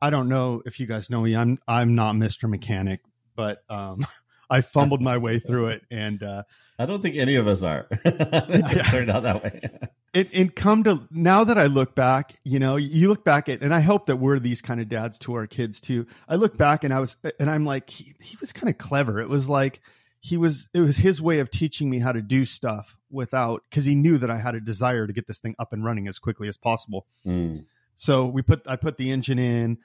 I 0.01 0.09
don't 0.09 0.29
know 0.29 0.61
if 0.65 0.79
you 0.79 0.87
guys 0.87 1.09
know 1.09 1.21
me. 1.21 1.35
I'm 1.35 1.59
I'm 1.67 1.95
not 1.95 2.15
Mr. 2.15 2.49
Mechanic, 2.49 3.01
but 3.35 3.63
um, 3.69 4.05
I 4.49 4.61
fumbled 4.61 5.01
my 5.01 5.17
way 5.17 5.39
through 5.39 5.67
it, 5.67 5.83
and 5.91 6.21
uh, 6.21 6.43
I 6.81 6.85
don't 6.87 7.01
think 7.01 7.15
any 7.15 7.35
of 7.35 7.47
us 7.47 7.61
are. 7.61 7.87
it 7.91 8.85
turned 8.87 9.11
out 9.11 9.23
that 9.23 9.43
way. 9.43 9.61
it 10.13 10.33
and 10.33 10.53
come 10.55 10.83
to 10.83 10.99
now 11.11 11.43
that 11.43 11.57
I 11.57 11.67
look 11.67 11.93
back, 11.93 12.33
you 12.43 12.57
know, 12.57 12.75
you 12.75 13.07
look 13.07 13.23
back 13.23 13.49
at, 13.49 13.61
and 13.61 13.73
I 13.73 13.81
hope 13.81 14.07
that 14.07 14.15
we're 14.17 14.39
these 14.39 14.61
kind 14.61 14.81
of 14.81 14.89
dads 14.89 15.19
to 15.19 15.35
our 15.35 15.45
kids 15.45 15.79
too. 15.79 16.07
I 16.27 16.35
look 16.35 16.57
back 16.57 16.83
and 16.83 16.91
I 16.91 16.99
was, 16.99 17.17
and 17.39 17.49
I'm 17.49 17.65
like, 17.65 17.89
he, 17.89 18.13
he 18.19 18.35
was 18.41 18.51
kind 18.51 18.67
of 18.67 18.79
clever. 18.79 19.21
It 19.21 19.29
was 19.29 19.47
like 19.47 19.79
he 20.21 20.37
was, 20.37 20.69
it 20.73 20.79
was 20.79 20.97
his 20.97 21.21
way 21.21 21.39
of 21.39 21.51
teaching 21.51 21.89
me 21.89 21.99
how 21.99 22.11
to 22.11 22.21
do 22.21 22.45
stuff 22.45 22.97
without, 23.11 23.63
because 23.69 23.85
he 23.85 23.95
knew 23.95 24.17
that 24.17 24.31
I 24.31 24.37
had 24.37 24.55
a 24.55 24.59
desire 24.59 25.05
to 25.05 25.13
get 25.13 25.27
this 25.27 25.39
thing 25.39 25.55
up 25.59 25.73
and 25.73 25.85
running 25.85 26.07
as 26.07 26.19
quickly 26.19 26.47
as 26.47 26.57
possible. 26.57 27.05
Mm. 27.25 27.65
So 27.93 28.25
we 28.25 28.41
put, 28.41 28.67
I 28.67 28.75
put 28.75 28.97
the 28.97 29.11
engine 29.11 29.39
in, 29.39 29.77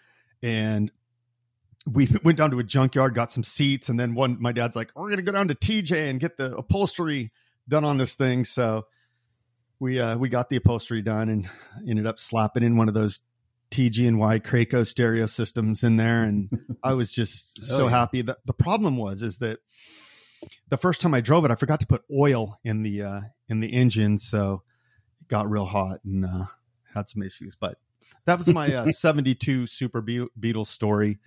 and 0.43 0.91
we 1.91 2.09
went 2.25 2.39
down 2.39 2.51
to 2.51 2.59
a 2.59 2.65
junkyard, 2.65 3.15
got 3.15 3.31
some 3.31 3.45
seats, 3.45 3.89
and 3.89 3.99
then 3.99 4.15
one, 4.15 4.37
my 4.41 4.53
dad's 4.53 4.77
like, 4.77 4.91
"We're 4.97 5.11
gonna 5.11 5.23
go 5.23 5.33
down 5.33 5.49
to 5.49 5.55
TJ 5.55 6.11
and 6.11 6.21
get 6.21 6.37
the 6.37 6.57
upholstery 6.57 7.33
done 7.69 7.85
on 7.85 7.99
this 7.99 8.15
thing." 8.15 8.45
So 8.45 8.87
we 9.79 10.01
uh 10.01 10.19
we 10.19 10.29
got 10.29 10.49
the 10.49 10.57
upholstery 10.57 11.03
done 11.03 11.29
and 11.29 11.49
ended 11.89 12.07
up 12.07 12.19
slapping 12.19 12.63
in 12.63 12.77
one 12.77 12.89
of 12.89 12.95
those 12.95 13.21
TG 13.71 14.07
and 14.09 14.19
Y 14.19 14.39
Craco 14.39 14.87
stereo 14.87 15.27
systems 15.27 15.85
in 15.85 15.97
there, 15.97 16.23
and 16.23 16.51
I 16.83 16.95
was 16.95 17.13
just 17.13 17.59
Oh, 17.63 17.63
so 17.63 17.85
yeah. 17.85 17.91
happy. 17.91 18.23
The 18.23 18.37
the 18.47 18.55
problem 18.55 18.97
was 18.97 19.23
is 19.23 19.39
that 19.39 19.59
the 20.69 20.77
first 20.77 21.01
time 21.01 21.15
I 21.15 21.21
drove 21.21 21.45
it, 21.45 21.51
I 21.51 21.55
forgot 21.55 21.81
to 21.81 21.87
put 21.87 22.03
oil 22.13 22.59
in 22.65 22.83
the 22.83 23.03
uh 23.03 23.21
in 23.49 23.61
the 23.61 23.69
engine, 23.69 24.19
so 24.19 24.63
it 25.21 25.29
got 25.29 25.51
real 25.51 25.67
hot 25.67 25.99
and 26.05 26.25
uh 26.25 26.47
had 26.95 27.09
some 27.09 27.23
issues. 27.23 27.57
But 27.59 27.79
that 28.25 28.39
was 28.39 28.49
my 28.53 28.73
uh, 28.75 28.87
72 28.91 29.67
Super 29.67 30.01
Be- 30.01 30.27
Beetle 30.39 30.65
story. 30.65 31.19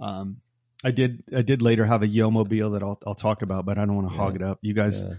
Um, 0.00 0.36
I 0.84 0.90
did 0.92 1.22
I 1.36 1.42
did 1.42 1.60
later 1.62 1.84
have 1.84 2.02
a 2.02 2.06
Yomobile 2.06 2.72
that 2.74 2.82
I'll 2.82 2.98
I'll 3.06 3.14
talk 3.14 3.42
about, 3.42 3.66
but 3.66 3.78
I 3.78 3.84
don't 3.84 3.96
want 3.96 4.08
to 4.10 4.14
hog 4.16 4.36
it 4.36 4.42
up. 4.42 4.58
You 4.62 4.74
guys, 4.74 5.02
Yeah. 5.04 5.14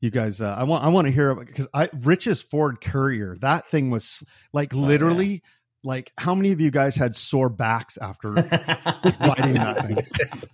you 0.00 0.10
guys, 0.10 0.40
uh, 0.40 0.54
I 0.56 0.64
want 0.64 0.84
I 0.84 0.88
want 0.88 1.06
to 1.08 1.12
hear 1.12 1.34
because 1.34 1.68
I 1.74 1.88
Rich's 2.02 2.40
Ford 2.42 2.80
Courier 2.80 3.36
that 3.40 3.66
thing 3.68 3.90
was 3.90 4.24
like 4.52 4.72
literally 4.74 5.42
like 5.84 6.12
how 6.16 6.36
many 6.36 6.52
of 6.52 6.60
you 6.60 6.70
guys 6.70 6.94
had 6.94 7.12
sore 7.16 7.48
backs 7.48 7.98
after 7.98 8.30
riding 8.34 9.54
that 9.54 9.84
thing? 9.86 9.96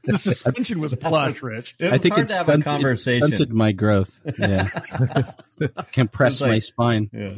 The 0.04 0.16
suspension 0.16 0.80
was 0.80 0.94
plush, 0.94 1.42
Rich. 1.42 1.74
It 1.78 1.92
I 1.92 1.98
think 1.98 2.14
hard 2.14 2.24
it's 2.24 2.34
to 2.36 2.40
a 2.40 2.44
stunted, 2.44 2.66
it 2.66 2.70
conversation. 2.70 3.26
stunted 3.28 3.52
my 3.52 3.72
growth. 3.72 4.22
Yeah, 4.38 4.66
compressed 5.92 6.40
like- 6.40 6.50
my 6.52 6.58
spine. 6.60 7.10
Yeah. 7.12 7.32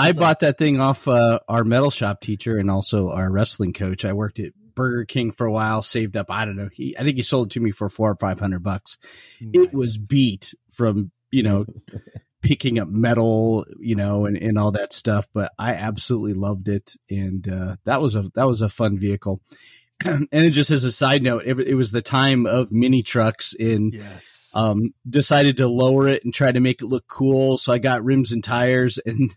I 0.00 0.12
bought 0.12 0.40
that 0.40 0.58
thing 0.58 0.80
off 0.80 1.06
uh, 1.08 1.40
our 1.48 1.64
metal 1.64 1.90
shop 1.90 2.20
teacher 2.20 2.56
and 2.56 2.70
also 2.70 3.10
our 3.10 3.30
wrestling 3.30 3.72
coach. 3.72 4.04
I 4.04 4.12
worked 4.12 4.38
at 4.38 4.52
Burger 4.74 5.04
King 5.04 5.30
for 5.30 5.46
a 5.46 5.52
while, 5.52 5.82
saved 5.82 6.16
up. 6.16 6.30
I 6.30 6.44
don't 6.44 6.56
know. 6.56 6.68
He, 6.72 6.96
I 6.98 7.02
think 7.02 7.16
he 7.16 7.22
sold 7.22 7.48
it 7.48 7.54
to 7.54 7.60
me 7.60 7.70
for 7.70 7.88
four 7.88 8.10
or 8.10 8.16
five 8.16 8.40
hundred 8.40 8.62
bucks. 8.62 8.98
It 9.40 9.72
was 9.72 9.98
beat 9.98 10.54
from 10.70 11.10
you 11.30 11.42
know 11.42 11.66
picking 12.42 12.78
up 12.78 12.88
metal, 12.88 13.64
you 13.78 13.96
know, 13.96 14.26
and, 14.26 14.36
and 14.36 14.58
all 14.58 14.72
that 14.72 14.92
stuff. 14.92 15.28
But 15.32 15.52
I 15.58 15.74
absolutely 15.74 16.34
loved 16.34 16.68
it, 16.68 16.92
and 17.10 17.46
uh, 17.46 17.76
that 17.84 18.00
was 18.00 18.16
a 18.16 18.22
that 18.34 18.46
was 18.46 18.62
a 18.62 18.68
fun 18.68 18.98
vehicle. 18.98 19.40
and 20.06 20.28
it 20.32 20.50
just 20.50 20.70
as 20.70 20.84
a 20.84 20.92
side 20.92 21.22
note, 21.22 21.42
it, 21.44 21.58
it 21.58 21.74
was 21.74 21.92
the 21.92 22.00
time 22.00 22.46
of 22.46 22.72
mini 22.72 23.02
trucks 23.02 23.52
in 23.52 23.90
yes. 23.92 24.50
um, 24.54 24.94
decided 25.08 25.58
to 25.58 25.68
lower 25.68 26.06
it 26.08 26.24
and 26.24 26.32
try 26.32 26.50
to 26.50 26.60
make 26.60 26.80
it 26.80 26.86
look 26.86 27.06
cool. 27.06 27.58
So 27.58 27.72
I 27.72 27.78
got 27.78 28.02
rims 28.02 28.32
and 28.32 28.42
tires 28.42 28.98
and 29.04 29.36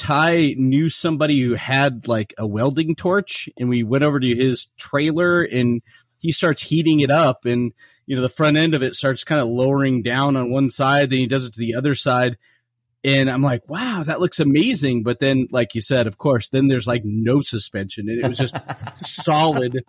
Ty 0.00 0.54
knew 0.56 0.88
somebody 0.88 1.38
who 1.40 1.52
had 1.56 2.08
like 2.08 2.32
a 2.38 2.46
welding 2.46 2.94
torch 2.94 3.50
and 3.58 3.68
we 3.68 3.82
went 3.82 4.02
over 4.02 4.18
to 4.18 4.34
his 4.34 4.68
trailer 4.78 5.42
and 5.42 5.82
he 6.18 6.32
starts 6.32 6.62
heating 6.62 7.00
it 7.00 7.10
up 7.10 7.44
and 7.44 7.74
you 8.06 8.16
know 8.16 8.22
the 8.22 8.30
front 8.30 8.56
end 8.56 8.72
of 8.72 8.82
it 8.82 8.94
starts 8.94 9.24
kind 9.24 9.42
of 9.42 9.48
lowering 9.48 10.02
down 10.02 10.36
on 10.36 10.50
one 10.50 10.70
side 10.70 11.10
then 11.10 11.18
he 11.18 11.26
does 11.26 11.44
it 11.44 11.52
to 11.52 11.60
the 11.60 11.74
other 11.74 11.94
side 11.94 12.38
and 13.04 13.28
I'm 13.28 13.42
like 13.42 13.60
wow 13.68 14.02
that 14.06 14.20
looks 14.20 14.40
amazing. 14.40 15.02
But 15.02 15.20
then 15.20 15.48
like 15.50 15.74
you 15.74 15.82
said 15.82 16.06
of 16.06 16.16
course 16.16 16.48
then 16.48 16.68
there's 16.68 16.86
like 16.86 17.02
no 17.04 17.42
suspension 17.42 18.08
and 18.08 18.24
it 18.24 18.26
was 18.26 18.38
just 18.38 18.56
solid 18.96 19.84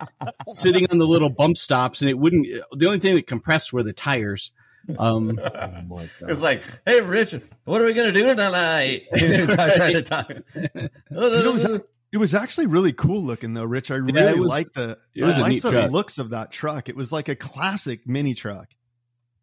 sitting 0.48 0.86
on 0.90 0.98
the 0.98 1.06
little 1.06 1.30
bump 1.30 1.56
stops 1.56 2.02
and 2.02 2.10
it 2.10 2.18
wouldn't 2.18 2.46
the 2.72 2.84
only 2.84 2.98
thing 2.98 3.14
that 3.14 3.26
compressed 3.26 3.72
were 3.72 3.82
the 3.82 3.94
tires 3.94 4.52
um 4.98 5.32
It's 5.38 6.42
like, 6.42 6.64
hey, 6.86 7.00
Rich, 7.00 7.34
what 7.64 7.80
are 7.80 7.84
we 7.84 7.94
gonna 7.94 8.12
do 8.12 8.26
tonight? 8.26 9.06
Trying 9.16 10.04
to. 10.04 10.44
You 11.10 11.18
know, 11.18 11.26
it, 11.32 11.52
was, 11.52 11.64
it 12.12 12.18
was 12.18 12.34
actually 12.34 12.66
really 12.66 12.92
cool 12.92 13.22
looking 13.22 13.54
though, 13.54 13.64
Rich. 13.64 13.90
I 13.90 13.94
really 13.96 14.20
it 14.20 14.38
was- 14.38 14.48
liked 14.48 14.74
the 14.74 14.98
it 15.14 15.24
was 15.24 15.38
liked 15.38 15.62
the 15.62 15.70
truck. 15.70 15.90
looks 15.90 16.18
of 16.18 16.30
that 16.30 16.50
truck. 16.50 16.88
It 16.88 16.96
was 16.96 17.12
like 17.12 17.28
a 17.28 17.36
classic 17.36 18.06
mini 18.06 18.34
truck. 18.34 18.68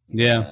yeah 0.10 0.52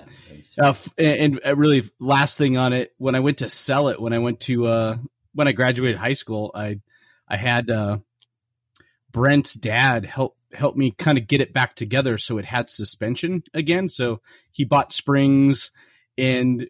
uh, 0.62 0.73
and, 1.00 1.39
and 1.43 1.58
really 1.58 1.82
last 2.00 2.38
thing 2.38 2.58
on 2.58 2.73
it 2.73 2.93
when 3.00 3.15
i 3.15 3.19
went 3.19 3.39
to 3.39 3.50
sell 3.50 3.88
it 3.88 4.00
when 4.00 4.13
i 4.13 4.19
went 4.19 4.39
to 4.39 4.67
uh 4.67 4.95
when 5.34 5.47
i 5.47 5.52
graduated 5.52 5.97
high 5.97 6.13
school 6.13 6.52
i 6.54 6.80
i 7.28 7.36
had 7.38 7.71
uh 7.71 7.97
brent's 9.12 9.56
dad 9.56 10.06
help 10.06 10.37
help 10.54 10.76
me 10.76 10.92
kind 10.92 11.18
of 11.18 11.28
get 11.28 11.42
it 11.42 11.54
back 11.54 11.76
together 11.76 12.18
so 12.18 12.38
it 12.38 12.46
had 12.46 12.70
suspension 12.70 13.44
again. 13.54 13.90
So 13.90 14.22
he 14.52 14.66
bought 14.66 14.94
springs 14.94 15.72
and 16.18 16.68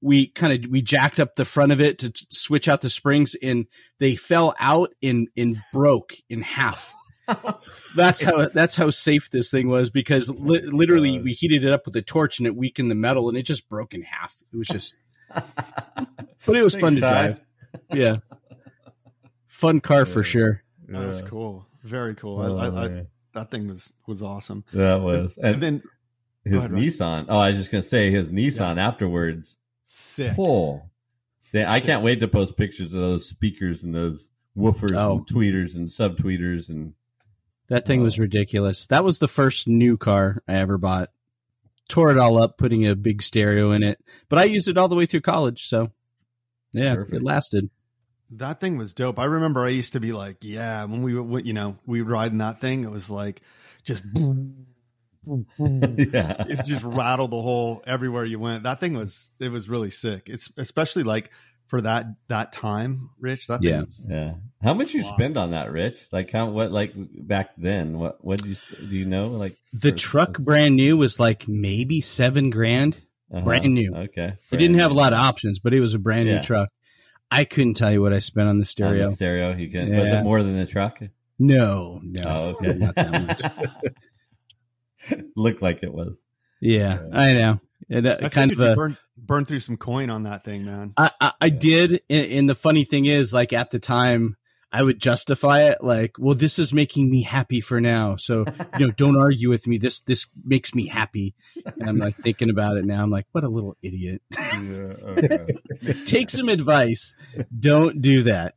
we 0.00 0.28
kind 0.28 0.64
of 0.64 0.70
we 0.70 0.82
jacked 0.82 1.18
up 1.18 1.36
the 1.36 1.44
front 1.44 1.72
of 1.72 1.80
it 1.80 1.98
to 2.00 2.12
switch 2.30 2.68
out 2.68 2.80
the 2.80 2.90
springs 2.90 3.34
and 3.34 3.66
they 3.98 4.14
fell 4.14 4.54
out 4.60 4.90
and 5.02 5.28
and 5.36 5.60
broke 5.72 6.12
in 6.28 6.42
half. 6.42 6.94
that's 7.96 8.22
how 8.22 8.46
that's 8.54 8.76
how 8.76 8.90
safe 8.90 9.30
this 9.30 9.50
thing 9.50 9.68
was 9.68 9.90
because 9.90 10.30
li- 10.30 10.62
literally 10.62 11.20
we 11.20 11.32
heated 11.32 11.64
it 11.64 11.72
up 11.72 11.84
with 11.84 11.96
a 11.96 12.02
torch 12.02 12.38
and 12.38 12.46
it 12.46 12.54
weakened 12.54 12.90
the 12.90 12.94
metal 12.94 13.28
and 13.28 13.36
it 13.36 13.42
just 13.42 13.68
broke 13.68 13.94
in 13.94 14.02
half. 14.02 14.36
It 14.52 14.56
was 14.56 14.68
just, 14.68 14.96
but 15.34 16.54
it 16.54 16.62
was 16.62 16.76
fun 16.76 16.94
to 16.94 17.00
drive. 17.00 17.40
Yeah, 17.92 18.18
fun 19.48 19.80
car 19.80 20.06
for 20.06 20.22
sure. 20.22 20.62
That's 20.86 21.20
cool. 21.20 21.66
Very 21.82 22.14
cool. 22.14 22.40
Oh, 22.40 22.56
I, 22.58 22.66
I, 22.66 22.84
I, 22.84 22.88
man. 22.88 23.08
That 23.36 23.50
thing 23.50 23.68
was 23.68 23.92
was 24.06 24.22
awesome. 24.22 24.64
that 24.72 25.00
was 25.00 25.36
And 25.38 25.54
and 25.54 25.62
then 25.62 25.82
his 26.44 26.56
ahead, 26.56 26.72
Ryan. 26.72 26.84
Nissan. 26.84 27.26
Oh, 27.28 27.38
I 27.38 27.50
was 27.50 27.58
just 27.58 27.70
gonna 27.70 27.82
say 27.82 28.10
his 28.10 28.32
Nissan 28.32 28.78
afterwards. 28.78 29.56
sick. 29.84 30.32
Oh, 30.38 30.82
They- 31.52 31.64
I 31.64 31.78
can't 31.80 32.02
wait 32.02 32.20
to 32.20 32.28
post 32.28 32.56
pictures 32.56 32.92
of 32.92 33.00
those 33.00 33.28
speakers 33.28 33.84
and 33.84 33.94
those 33.94 34.30
woofers 34.56 34.96
Oh. 34.96 35.18
and 35.18 35.26
tweeters 35.28 35.76
and 35.76 35.88
subtweeters 35.88 36.68
and 36.68 36.94
That 37.68 37.86
thing 37.86 38.02
was 38.02 38.18
oh. 38.18 38.22
ridiculous. 38.22 38.86
That 38.86 39.04
was 39.04 39.18
the 39.18 39.28
first 39.28 39.66
new 39.68 39.96
car 39.96 40.42
I 40.48 40.54
ever 40.54 40.78
bought. 40.78 41.10
Tore 41.88 42.10
it 42.10 42.18
all 42.18 42.42
up, 42.42 42.58
putting 42.58 42.86
a 42.86 42.96
big 42.96 43.22
stereo 43.22 43.70
in 43.72 43.82
it, 43.84 43.98
but 44.28 44.38
I 44.40 44.44
used 44.44 44.68
it 44.68 44.76
all 44.76 44.88
the 44.88 44.96
way 44.96 45.06
through 45.06 45.20
college. 45.20 45.62
So, 45.66 45.88
yeah, 46.72 46.94
Perfect. 46.96 47.16
it 47.18 47.22
lasted. 47.22 47.70
That 48.32 48.58
thing 48.60 48.76
was 48.76 48.92
dope. 48.94 49.18
I 49.18 49.24
remember 49.26 49.64
I 49.64 49.68
used 49.68 49.92
to 49.92 50.00
be 50.00 50.12
like, 50.12 50.38
yeah, 50.42 50.84
when 50.84 51.02
we 51.02 51.18
would, 51.18 51.46
you 51.46 51.52
know, 51.52 51.78
we 51.86 52.02
would 52.02 52.10
ride 52.10 52.32
in 52.32 52.38
that 52.38 52.58
thing, 52.60 52.82
it 52.84 52.90
was 52.90 53.10
like 53.10 53.40
just, 53.84 54.04
yeah. 55.26 56.44
it 56.48 56.64
just 56.64 56.84
rattled 56.84 57.30
the 57.30 57.40
whole 57.40 57.82
everywhere 57.86 58.24
you 58.24 58.38
went. 58.38 58.64
That 58.64 58.80
thing 58.80 58.94
was, 58.94 59.32
it 59.40 59.50
was 59.50 59.68
really 59.68 59.90
sick. 59.90 60.28
It's 60.28 60.52
especially 60.58 61.02
like 61.04 61.30
for 61.68 61.80
that, 61.80 62.06
that 62.28 62.52
time, 62.52 63.10
Rich, 63.20 63.46
that 63.48 63.60
thing 63.60 63.70
Yeah. 63.70 63.80
was, 63.80 64.06
Yeah. 64.08 64.34
How 64.62 64.74
much 64.74 64.94
you 64.94 65.02
Wow. 65.02 65.12
spend 65.14 65.36
on 65.36 65.50
that, 65.52 65.70
Rich? 65.70 66.08
Like 66.12 66.30
how 66.30 66.50
what 66.50 66.72
like 66.72 66.92
back 66.96 67.50
then? 67.58 67.98
What 67.98 68.24
what 68.24 68.42
do 68.42 68.48
you 68.48 68.56
do 68.88 68.96
you 68.96 69.04
know? 69.04 69.28
Like 69.28 69.56
The 69.72 69.90
for- 69.90 69.96
truck 69.96 70.38
brand 70.38 70.74
new 70.76 70.96
was 70.96 71.20
like 71.20 71.44
maybe 71.46 72.00
seven 72.00 72.50
grand. 72.50 73.00
uh-huh. 73.30 73.44
brand 73.44 73.64
new. 73.74 73.92
Okay. 73.94 74.34
It 74.52 74.56
didn't 74.56 74.78
have 74.78 74.90
a 74.92 74.94
lot 74.94 75.12
of 75.12 75.18
options, 75.18 75.58
but 75.58 75.74
it 75.74 75.80
was 75.80 75.94
a 75.94 75.98
brand 75.98 76.28
Yeah. 76.28 76.36
new 76.36 76.42
truck. 76.42 76.68
I 77.30 77.44
couldn't 77.44 77.74
tell 77.74 77.92
you 77.92 78.00
what 78.02 78.12
I 78.12 78.18
spent 78.20 78.48
on 78.48 78.56
the 78.56 78.60
new. 78.60 78.60
On 78.60 78.64
stereo. 78.66 79.06
the 79.06 79.12
stereo. 79.12 79.52
You 79.54 79.70
can. 79.70 79.94
Was 79.94 80.12
it 80.12 80.22
more 80.22 80.42
than 80.42 80.56
the 80.56 80.66
truck? 80.66 81.00
No, 81.38 82.00
no, 82.02 82.22
Oh, 82.24 82.48
okay. 82.50 82.78
not 82.78 82.94
that 82.94 83.52
much. 85.10 85.20
Looked 85.36 85.60
like 85.62 85.82
it 85.82 85.92
was. 85.92 86.24
Yeah, 86.60 86.98
I 87.12 87.32
know. 87.34 87.56
It, 87.88 88.06
uh, 88.06 88.16
I 88.22 88.28
kind 88.30 88.50
of 88.50 88.58
you 88.58 88.66
a. 88.66 88.74
burn, 88.74 88.96
burn 89.18 89.44
through 89.44 89.60
some 89.60 89.76
coin 89.76 90.08
on 90.08 90.22
that 90.22 90.44
thing, 90.44 90.64
man. 90.64 90.94
I, 90.96 91.10
I, 91.20 91.32
I 91.42 91.48
did, 91.50 92.00
and, 92.08 92.32
and 92.32 92.48
the 92.48 92.54
funny 92.54 92.84
thing 92.84 93.04
is, 93.04 93.32
like 93.34 93.52
at 93.52 93.70
the 93.70 93.78
time, 93.78 94.36
I 94.72 94.82
would 94.82 95.00
justify 95.00 95.62
it 95.70 95.78
like, 95.82 96.12
"Well, 96.18 96.34
this 96.34 96.58
is 96.58 96.74
making 96.74 97.10
me 97.10 97.22
happy 97.22 97.60
for 97.60 97.80
now, 97.80 98.16
so 98.16 98.44
you 98.78 98.86
know, 98.86 98.92
don't 98.92 99.18
argue 99.18 99.48
with 99.48 99.66
me. 99.66 99.78
This 99.78 100.00
this 100.00 100.26
makes 100.44 100.74
me 100.74 100.88
happy." 100.88 101.34
And 101.64 101.88
I'm 101.88 101.98
like 101.98 102.16
thinking 102.16 102.50
about 102.50 102.76
it 102.76 102.84
now. 102.84 103.02
I'm 103.02 103.10
like, 103.10 103.26
"What 103.32 103.44
a 103.44 103.48
little 103.48 103.76
idiot." 103.82 104.22
Yeah. 104.34 104.92
Okay. 105.04 105.46
Take 106.04 106.30
some 106.30 106.48
advice. 106.48 107.16
Don't 107.58 108.02
do 108.02 108.24
that. 108.24 108.54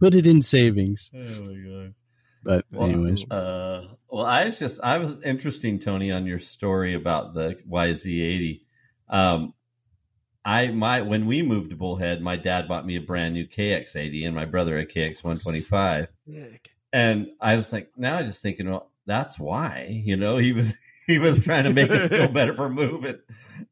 Put 0.00 0.14
it 0.14 0.26
in 0.26 0.42
savings. 0.42 1.10
oh 1.14 1.18
my 1.18 1.70
god. 1.70 1.94
But 2.42 2.64
Well, 2.72 2.88
anyways, 2.88 3.26
Uh, 3.30 3.86
well, 4.08 4.24
I 4.24 4.46
was 4.46 4.58
just 4.58 4.80
I 4.82 4.98
was 4.98 5.22
interesting, 5.22 5.78
Tony, 5.78 6.10
on 6.10 6.26
your 6.26 6.38
story 6.38 6.94
about 6.94 7.34
the 7.34 7.56
YZ80. 7.70 8.62
Um, 9.10 9.52
I 10.50 10.68
my 10.68 11.02
when 11.02 11.26
we 11.26 11.42
moved 11.42 11.70
to 11.70 11.76
Bullhead, 11.76 12.20
my 12.22 12.36
dad 12.36 12.66
bought 12.68 12.84
me 12.86 12.96
a 12.96 13.00
brand 13.00 13.34
new 13.34 13.46
KX80 13.46 14.26
and 14.26 14.34
my 14.34 14.46
brother 14.46 14.78
a 14.78 14.84
KX 14.86 15.22
125, 15.22 16.12
and 16.92 17.30
I 17.40 17.56
was 17.56 17.72
like, 17.72 17.92
now 17.96 18.18
I 18.18 18.22
just 18.22 18.42
thinking, 18.42 18.68
well, 18.68 18.90
that's 19.06 19.38
why, 19.38 19.86
you 19.90 20.16
know, 20.16 20.36
he 20.38 20.52
was 20.52 20.74
he 21.06 21.18
was 21.18 21.44
trying 21.44 21.64
to 21.64 21.72
make 21.72 21.90
it 21.90 22.08
feel 22.08 22.28
better 22.32 22.54
for 22.54 22.68
moving. 22.68 23.18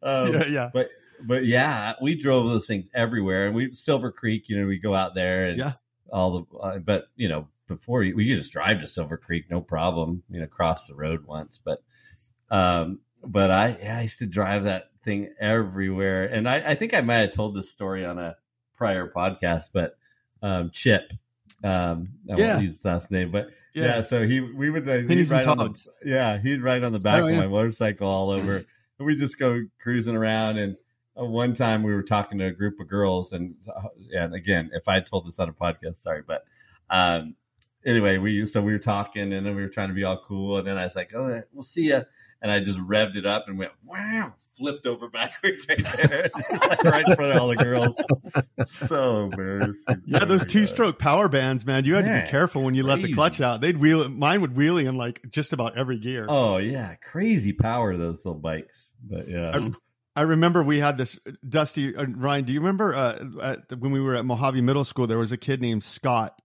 Um, 0.03 0.33
yeah, 0.33 0.45
yeah. 0.49 0.71
but 0.73 0.89
but 1.27 1.45
yeah, 1.45 1.95
we 2.01 2.15
drove 2.15 2.49
those 2.49 2.67
things 2.67 2.87
everywhere, 2.95 3.47
and 3.47 3.55
we 3.57 3.75
Silver 3.75 4.11
Creek. 4.11 4.49
You 4.49 4.61
know, 4.61 4.67
we 4.67 4.79
go 4.79 4.95
out 4.95 5.15
there 5.15 5.47
and 5.47 5.59
Yeah. 5.59 5.73
all 6.13 6.31
the. 6.39 6.57
Uh, 6.59 6.79
but 6.79 7.09
you 7.17 7.29
know, 7.29 7.49
before 7.67 8.01
we 8.01 8.13
could 8.13 8.39
just 8.39 8.53
drive 8.53 8.81
to 8.83 8.89
Silver 8.89 9.17
Creek, 9.17 9.51
no 9.51 9.61
problem. 9.61 10.23
You 10.31 10.41
know, 10.41 10.47
cross 10.47 10.87
the 10.87 10.95
road 10.95 11.27
once, 11.27 11.59
but 11.63 11.83
um, 12.51 13.01
but 13.25 13.51
I 13.51 13.77
yeah, 13.83 13.99
I 13.99 14.03
used 14.03 14.21
to 14.21 14.27
drive 14.27 14.65
that 14.65 14.88
thing 15.03 15.33
everywhere, 15.41 16.25
and 16.25 16.49
I 16.49 16.71
I 16.71 16.75
think 16.75 16.95
I 16.95 17.01
might 17.01 17.17
have 17.19 17.31
told 17.33 17.55
this 17.55 17.71
story 17.71 18.05
on 18.05 18.19
a 18.19 18.37
prior 18.75 19.11
podcast, 19.11 19.71
but 19.73 19.97
um, 20.43 20.71
Chip. 20.73 21.13
Um, 21.65 22.11
I 22.31 22.37
Yeah. 22.37 22.49
won't 22.53 22.63
use 22.63 22.73
his 22.75 22.85
last 22.85 23.11
name, 23.11 23.33
but 23.33 23.51
yeah. 23.75 23.85
Yeah. 23.97 24.03
so 24.03 24.25
he 24.25 24.41
we 24.41 24.71
would 24.71 24.89
uh, 24.89 24.99
he'd 24.99 25.29
ride 25.31 25.47
on 25.47 25.59
the, 25.59 25.87
yeah 26.05 26.39
he'd 26.39 26.63
ride 26.63 26.85
on 26.85 26.93
the 26.93 27.01
back 27.01 27.23
Oh, 27.23 27.27
of 27.27 27.33
yeah. 27.33 27.41
my 27.41 27.49
motorcycle 27.49 28.07
all 28.07 28.31
over, 28.31 28.57
and 28.99 29.07
we 29.07 29.17
just 29.17 29.39
go 29.41 29.63
cruising 29.81 30.15
around. 30.15 30.59
And 30.59 30.77
uh, 31.21 31.25
one 31.25 31.55
time 31.55 31.83
we 31.83 31.93
were 31.93 32.05
talking 32.05 32.39
to 32.39 32.47
a 32.47 32.53
group 32.53 32.79
of 32.79 32.87
girls, 32.87 33.33
and 33.33 33.57
uh, 33.75 33.89
and 34.15 34.35
again, 34.35 34.71
if 34.73 34.87
I 34.87 35.01
told 35.01 35.27
this 35.27 35.41
on 35.41 35.49
a 35.49 35.53
podcast, 35.53 35.97
sorry, 35.97 36.23
but 36.25 36.45
um, 36.91 37.35
anyway, 37.85 38.19
we 38.19 38.47
so 38.47 38.63
we 38.63 38.73
were 38.73 38.79
talking, 38.79 39.33
and 39.33 39.45
then 39.45 39.57
we 39.57 39.63
were 39.63 39.69
trying 39.69 39.89
to 39.89 39.95
be 39.95 40.05
all 40.05 40.23
cool, 40.25 40.59
and 40.59 40.67
then 40.67 40.79
I 40.79 40.85
was 40.85 40.95
like, 40.95 41.13
"Oh, 41.13 41.43
we'll 41.53 41.65
see 41.65 41.89
ya." 41.89 42.03
And 42.41 42.53
I 42.53 42.61
just 42.61 42.79
revved 42.79 43.17
it 43.17 43.27
up 43.27 43.49
and 43.49 43.59
went 43.59 43.73
wow, 43.89 44.33
flipped 44.57 44.87
over 44.87 45.09
backwards 45.09 45.67
right 45.69 45.85
there, 46.09 46.31
right 46.85 47.05
in 47.07 47.17
front 47.17 47.33
of 47.33 47.43
all 47.43 47.49
the 47.49 47.57
girls. 47.57 48.01
So 48.65 49.25
embarrassing. 49.25 50.03
Yeah, 50.07 50.25
those 50.25 50.47
two 50.47 50.67
stroke 50.67 50.99
power 51.01 51.29
bands, 51.29 51.67
man. 51.67 51.85
You 51.85 51.97
had 51.97 52.05
to 52.05 52.25
be 52.25 52.31
careful 52.31 52.63
when 52.63 52.75
you 52.75 52.85
let 52.85 53.03
the 53.03 53.13
clutch 53.13 53.41
out. 53.41 53.61
They'd 53.61 53.77
wheel 53.77 54.09
mine 54.09 54.41
would 54.43 54.55
wheelie 54.55 54.89
in 54.89 54.97
like 54.97 55.21
just 55.29 55.53
about 55.53 55.77
every 55.77 55.99
gear. 55.99 56.27
Oh 56.29 56.59
yeah, 56.59 56.95
crazy 56.97 57.53
power 57.53 57.97
those 57.97 58.25
little 58.25 58.41
bikes. 58.41 58.89
But 59.03 59.29
yeah, 59.29 59.53
I, 59.55 59.71
I 60.19 60.23
remember 60.23 60.65
we 60.65 60.81
had 60.81 60.99
this 60.99 61.17
Dusty 61.49 61.95
uh, 61.95 62.05
Ryan. 62.07 62.45
Do 62.45 62.53
you 62.53 62.59
remember 62.59 62.95
uh, 62.95 63.25
at, 63.41 63.79
when 63.79 63.93
we 63.93 64.01
were 64.01 64.17
at 64.17 64.25
Mojave 64.25 64.61
Middle 64.61 64.85
School? 64.85 65.07
There 65.07 65.19
was 65.19 65.31
a 65.31 65.37
kid 65.37 65.61
named 65.61 65.85
Scott, 65.85 66.41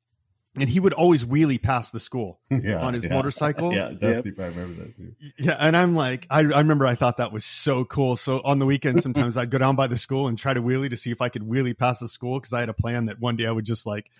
and 0.59 0.69
he 0.69 0.79
would 0.79 0.93
always 0.93 1.25
wheelie 1.25 1.61
past 1.61 1.93
the 1.93 1.99
school 1.99 2.39
yeah, 2.51 2.79
on 2.79 2.93
his 2.93 3.05
yeah. 3.05 3.13
motorcycle. 3.13 3.73
Yeah, 3.73 3.91
Dusty, 3.91 4.29
if 4.29 4.39
I 4.39 4.47
remember 4.47 4.83
that 4.83 4.95
too. 4.95 5.13
Yeah, 5.39 5.57
and 5.59 5.75
I'm 5.75 5.95
like, 5.95 6.27
I, 6.29 6.39
I 6.39 6.59
remember 6.59 6.85
I 6.85 6.95
thought 6.95 7.17
that 7.17 7.31
was 7.31 7.43
so 7.43 7.85
cool. 7.85 8.15
So 8.15 8.41
on 8.43 8.59
the 8.59 8.65
weekends, 8.65 9.01
sometimes 9.01 9.35
I'd 9.35 9.49
go 9.49 9.57
down 9.57 9.75
by 9.75 9.87
the 9.87 9.97
school 9.97 10.27
and 10.27 10.37
try 10.37 10.53
to 10.53 10.61
wheelie 10.61 10.89
to 10.91 10.97
see 10.97 11.11
if 11.11 11.21
I 11.21 11.29
could 11.29 11.41
wheelie 11.41 11.77
past 11.77 12.01
the 12.01 12.07
school 12.07 12.39
because 12.39 12.53
I 12.53 12.59
had 12.59 12.69
a 12.69 12.73
plan 12.73 13.05
that 13.05 13.19
one 13.19 13.35
day 13.35 13.47
I 13.47 13.51
would 13.51 13.65
just 13.65 13.87
like 13.87 14.11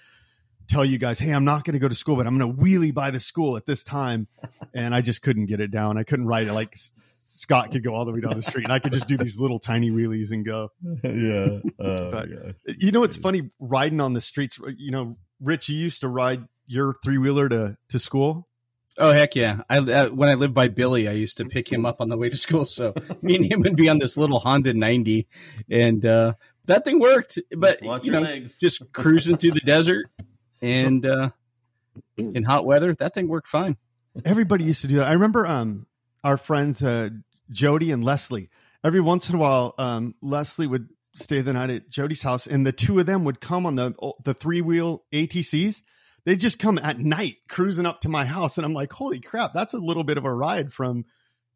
tell 0.68 0.86
you 0.86 0.98
guys, 0.98 1.20
hey, 1.20 1.32
I'm 1.32 1.46
not 1.46 1.66
going 1.66 1.74
to 1.74 1.80
go 1.80 1.88
to 1.88 1.96
school, 1.96 2.16
but 2.16 2.26
I'm 2.26 2.38
going 2.38 2.56
to 2.56 2.62
wheelie 2.62 2.94
by 2.94 3.12
the 3.12 3.20
school 3.20 3.58
at 3.58 3.66
this 3.66 3.84
time. 3.84 4.28
And 4.74 4.96
I 4.96 5.02
just 5.02 5.22
couldn't 5.22 5.46
get 5.46 5.60
it 5.60 5.72
down. 5.72 5.98
I 5.98 6.04
couldn't 6.04 6.26
ride 6.26 6.48
it 6.48 6.54
like 6.54 6.70
Scott 6.74 7.72
could 7.72 7.84
go 7.84 7.94
all 7.94 8.06
the 8.06 8.14
way 8.14 8.22
down 8.22 8.36
the 8.36 8.44
street, 8.44 8.64
and 8.64 8.72
I 8.72 8.80
could 8.80 8.94
just 8.94 9.08
do 9.08 9.18
these 9.18 9.40
little 9.40 9.60
tiny 9.60 9.90
wheelies 9.92 10.32
and 10.32 10.46
go. 10.46 10.70
yeah. 11.04 11.60
Oh, 11.80 12.12
But- 12.12 12.30
my. 12.30 12.54
You 12.78 12.92
know, 12.92 13.04
it's 13.04 13.18
funny 13.18 13.50
riding 13.60 14.00
on 14.02 14.14
the 14.14 14.22
streets. 14.22 14.60
You 14.78 14.92
know, 14.92 15.18
Rich, 15.44 15.70
you 15.70 15.78
used 15.78 16.02
to 16.02 16.08
ride 16.08 16.48
your 16.68 16.96
three 17.04 17.18
wheeler 17.18 17.50
to 17.50 17.78
to 17.90 18.00
school. 18.00 18.48
oh 18.98 19.12
heck 19.12 19.36
yeah! 19.36 19.62
I 19.70 19.78
uh, 19.80 20.10
when 20.10 20.30
I 20.30 20.36
lived 20.36 20.54
by 20.54 20.70
Billy, 20.70 21.08
I 21.08 21.12
used 21.14 21.38
to 21.38 21.46
pick 21.46 21.72
him 21.72 21.86
up 21.86 22.00
on 22.00 22.08
the 22.10 22.18
way 22.18 22.30
to 22.30 22.38
school. 22.38 22.66
So 22.66 22.94
me 23.22 23.36
and 23.36 23.46
him 23.52 23.62
would 23.62 23.76
be 23.76 23.90
on 23.90 24.00
this 24.00 24.16
little 24.18 24.40
Honda 24.40 24.74
90, 24.74 25.28
and 25.70 26.06
uh, 26.06 26.34
that 26.66 26.86
thing 26.86 27.00
worked. 27.00 27.40
But 27.56 27.72
Just 27.80 27.82
watch 27.84 28.06
you 28.06 28.12
your 28.14 28.22
know, 28.22 28.28
legs. 28.28 28.58
just 28.60 28.92
cruising 28.94 29.38
through 29.38 29.52
the 29.52 29.62
desert 29.66 30.08
and 30.62 31.06
uh, 31.06 31.30
in 32.18 32.44
hot 32.44 32.66
weather, 32.66 32.94
that 32.96 33.14
thing 33.14 33.28
worked 33.28 33.48
fine. 33.48 33.76
everybody 34.26 34.64
used 34.64 34.82
to 34.82 34.88
do 34.88 34.96
that. 34.98 35.08
I 35.08 35.14
remember 35.14 35.46
um 35.46 35.88
our 36.24 36.38
friends 36.38 36.84
uh 36.84 37.10
Jody 37.52 37.92
and 37.92 38.04
Leslie. 38.04 38.50
Every 38.84 39.02
once 39.02 39.30
in 39.30 39.36
a 39.36 39.40
while, 39.40 39.74
um 39.78 40.14
Leslie 40.22 40.68
would 40.68 40.88
stay 41.14 41.42
the 41.42 41.54
night 41.54 41.70
at 41.70 41.90
Jody's 41.90 42.22
house, 42.24 42.48
and 42.48 42.66
the 42.66 42.72
two 42.72 43.00
of 43.00 43.06
them 43.06 43.24
would 43.26 43.40
come 43.40 43.66
on 43.66 43.76
the 43.76 43.94
the 44.24 44.34
three 44.34 44.62
wheel 44.62 45.04
ATCs. 45.12 45.82
They'd 46.26 46.40
just 46.40 46.60
come 46.60 46.80
at 46.82 47.00
night 47.00 47.36
cruising 47.50 47.86
up 47.86 48.02
to 48.02 48.10
my 48.10 48.26
house, 48.26 48.58
and 48.58 48.66
I'm 48.66 48.74
like, 48.74 48.94
holy 48.94 49.20
crap, 49.20 49.54
that's 49.54 49.74
a 49.74 49.80
little 49.80 50.04
bit 50.04 50.18
of 50.18 50.26
a 50.26 50.34
ride 50.34 50.72
from 50.72 51.06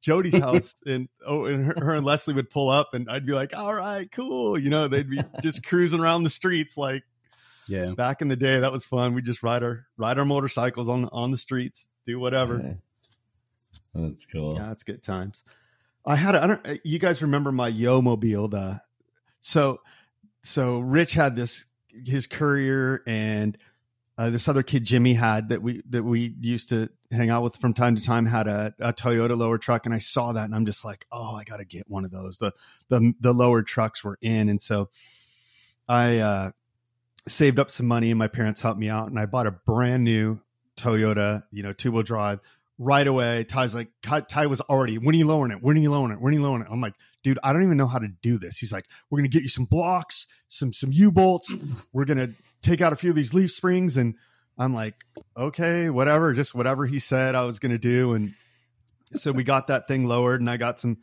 Jody's 0.01 0.37
house. 0.41 0.75
and 0.85 1.07
oh, 1.25 1.45
and 1.45 1.65
her, 1.65 1.75
her 1.77 1.95
and 1.95 2.05
Leslie 2.05 2.33
would 2.33 2.49
pull 2.49 2.69
up, 2.69 2.93
and 2.93 3.09
I'd 3.09 3.25
be 3.25 3.33
like, 3.33 3.55
all 3.55 3.73
right, 3.73 4.11
cool. 4.11 4.57
You 4.57 4.69
know, 4.69 4.87
they'd 4.87 5.09
be 5.09 5.21
just 5.41 5.65
cruising 5.65 5.99
around 5.99 6.23
the 6.23 6.29
streets 6.29 6.77
like 6.77 7.03
Yeah, 7.67 7.93
back 7.95 8.21
in 8.21 8.27
the 8.27 8.35
day. 8.35 8.59
That 8.59 8.71
was 8.71 8.85
fun. 8.85 9.13
We 9.13 9.21
just 9.21 9.43
ride 9.43 9.63
our 9.63 9.85
ride 9.97 10.19
our 10.19 10.25
motorcycles 10.25 10.89
on 10.89 11.05
on 11.11 11.31
the 11.31 11.37
streets, 11.37 11.89
do 12.05 12.19
whatever. 12.19 12.61
Yeah. 12.63 12.73
That's 13.95 14.25
cool. 14.25 14.53
Yeah, 14.55 14.67
that's 14.67 14.83
good 14.83 15.01
times. 15.01 15.43
I 16.05 16.15
had 16.15 16.35
a, 16.35 16.43
I 16.43 16.47
don't 16.47 16.79
you 16.83 16.99
guys 16.99 17.21
remember 17.21 17.51
my 17.51 17.67
Yo 17.67 18.01
mobile 18.01 18.47
the 18.47 18.79
so 19.39 19.79
so 20.43 20.79
Rich 20.79 21.13
had 21.13 21.35
this 21.35 21.65
his 22.05 22.27
courier 22.27 23.01
and 23.07 23.57
uh, 24.17 24.31
this 24.31 24.47
other 24.47 24.63
kid 24.63 24.83
Jimmy 24.83 25.13
had 25.13 25.49
that 25.49 25.61
we 25.61 25.83
that 25.89 26.03
we 26.03 26.33
used 26.41 26.69
to 26.69 26.89
hang 27.11 27.29
out 27.29 27.43
with 27.43 27.55
from 27.55 27.73
time 27.73 27.95
to 27.95 28.01
time 28.01 28.25
had 28.25 28.47
a, 28.47 28.73
a 28.79 28.91
Toyota 28.91 29.37
lower 29.37 29.57
truck, 29.57 29.85
and 29.85 29.93
I 29.93 29.99
saw 29.99 30.33
that, 30.33 30.45
and 30.45 30.55
I'm 30.55 30.65
just 30.65 30.83
like, 30.83 31.05
oh, 31.11 31.35
I 31.35 31.43
got 31.43 31.57
to 31.57 31.65
get 31.65 31.83
one 31.87 32.03
of 32.03 32.11
those. 32.11 32.39
The 32.39 32.51
the 32.89 33.13
the 33.19 33.33
lower 33.33 33.61
trucks 33.61 34.03
were 34.03 34.17
in, 34.21 34.49
and 34.49 34.61
so 34.61 34.89
I 35.87 36.17
uh, 36.17 36.51
saved 37.27 37.59
up 37.59 37.69
some 37.69 37.85
money, 37.85 38.09
and 38.09 38.17
my 38.17 38.27
parents 38.27 38.61
helped 38.61 38.79
me 38.79 38.89
out, 38.89 39.09
and 39.09 39.19
I 39.19 39.27
bought 39.27 39.45
a 39.45 39.51
brand 39.51 40.03
new 40.03 40.39
Toyota, 40.77 41.43
you 41.51 41.61
know, 41.61 41.73
two 41.73 41.91
wheel 41.91 42.03
drive. 42.03 42.39
Right 42.79 43.07
away, 43.07 43.43
Ty's 43.43 43.73
like, 43.73 43.89
Ty 44.03 44.45
was 44.45 44.61
already, 44.61 44.99
when 44.99 45.15
are 45.15 45.17
you 45.17 45.25
lowering 45.25 45.51
it? 45.51 45.63
When 45.63 45.75
are 45.75 45.79
you 45.79 45.89
lowering 45.89 46.11
it? 46.11 46.21
When 46.21 46.31
are 46.31 46.37
you 46.37 46.43
lowering 46.43 46.61
it? 46.61 46.67
I'm 46.69 46.79
like, 46.79 46.93
dude, 47.23 47.39
I 47.43 47.51
don't 47.51 47.63
even 47.63 47.77
know 47.77 47.87
how 47.87 47.97
to 47.97 48.07
do 48.21 48.37
this. 48.37 48.59
He's 48.59 48.71
like, 48.71 48.85
we're 49.09 49.17
going 49.17 49.29
to 49.29 49.35
get 49.35 49.41
you 49.41 49.49
some 49.49 49.65
blocks, 49.65 50.27
some, 50.47 50.73
some 50.73 50.91
U 50.93 51.11
bolts. 51.11 51.55
We're 51.91 52.05
going 52.05 52.19
to 52.19 52.31
take 52.61 52.81
out 52.81 52.93
a 52.93 52.95
few 52.95 53.09
of 53.09 53.15
these 53.15 53.33
leaf 53.33 53.51
springs. 53.51 53.97
And 53.97 54.13
I'm 54.59 54.75
like, 54.75 54.93
okay, 55.35 55.89
whatever, 55.89 56.33
just 56.33 56.53
whatever 56.53 56.85
he 56.85 56.99
said 56.99 57.33
I 57.33 57.45
was 57.45 57.57
going 57.57 57.71
to 57.71 57.79
do. 57.79 58.13
And 58.13 58.33
so 59.13 59.31
we 59.31 59.43
got 59.43 59.67
that 59.67 59.87
thing 59.87 60.05
lowered 60.05 60.39
and 60.39 60.49
I 60.49 60.57
got 60.57 60.77
some 60.77 60.97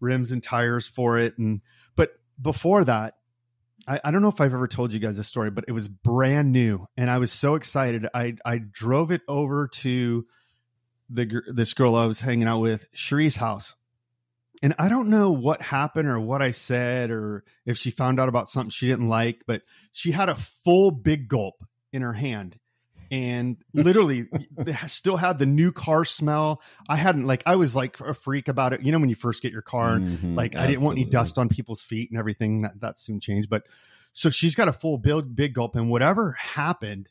rims 0.00 0.32
and 0.32 0.42
tires 0.42 0.88
for 0.88 1.18
it. 1.18 1.36
And, 1.36 1.60
but 1.94 2.12
before 2.40 2.84
that, 2.84 3.16
I, 3.86 4.00
I 4.02 4.10
don't 4.12 4.22
know 4.22 4.28
if 4.28 4.40
I've 4.40 4.54
ever 4.54 4.66
told 4.66 4.94
you 4.94 4.98
guys 4.98 5.18
this 5.18 5.28
story, 5.28 5.50
but 5.50 5.64
it 5.68 5.72
was 5.72 5.88
brand 5.88 6.52
new 6.52 6.86
and 6.96 7.10
I 7.10 7.18
was 7.18 7.32
so 7.32 7.54
excited. 7.54 8.08
I, 8.14 8.36
I 8.46 8.58
drove 8.58 9.12
it 9.12 9.20
over 9.28 9.68
to 9.68 10.24
the, 11.12 11.42
this 11.52 11.74
girl 11.74 11.94
I 11.94 12.06
was 12.06 12.20
hanging 12.20 12.48
out 12.48 12.60
with, 12.60 12.90
Cherie's 12.92 13.36
house. 13.36 13.74
And 14.62 14.74
I 14.78 14.88
don't 14.88 15.08
know 15.08 15.32
what 15.32 15.60
happened 15.60 16.08
or 16.08 16.20
what 16.20 16.40
I 16.40 16.52
said 16.52 17.10
or 17.10 17.42
if 17.66 17.76
she 17.78 17.90
found 17.90 18.20
out 18.20 18.28
about 18.28 18.48
something 18.48 18.70
she 18.70 18.86
didn't 18.86 19.08
like, 19.08 19.42
but 19.46 19.62
she 19.90 20.12
had 20.12 20.28
a 20.28 20.36
full 20.36 20.92
big 20.92 21.26
gulp 21.28 21.64
in 21.92 22.02
her 22.02 22.12
hand 22.12 22.58
and 23.10 23.56
literally 23.74 24.22
still 24.86 25.16
had 25.16 25.38
the 25.40 25.46
new 25.46 25.72
car 25.72 26.04
smell. 26.04 26.62
I 26.88 26.94
hadn't 26.96 27.26
like 27.26 27.42
I 27.44 27.56
was 27.56 27.74
like 27.74 27.98
a 28.00 28.14
freak 28.14 28.46
about 28.48 28.72
it. 28.72 28.82
You 28.82 28.92
know 28.92 29.00
when 29.00 29.08
you 29.08 29.14
first 29.16 29.42
get 29.42 29.52
your 29.52 29.62
car 29.62 29.98
Mhm, 29.98 30.36
like 30.36 30.54
I 30.56 30.66
didn't 30.66 30.82
want 30.82 30.96
any 30.96 31.04
dust 31.10 31.38
on 31.38 31.48
people's 31.48 31.82
feet 31.82 32.10
and 32.10 32.18
everything. 32.18 32.62
That 32.62 32.80
that 32.80 32.98
soon 33.00 33.18
changed, 33.20 33.50
but 33.50 33.64
so 34.12 34.30
she's 34.30 34.54
got 34.54 34.68
a 34.68 34.72
full 34.72 34.96
big 34.96 35.34
big 35.34 35.54
gulp 35.54 35.74
and 35.76 35.90
whatever 35.90 36.32
happened, 36.38 37.08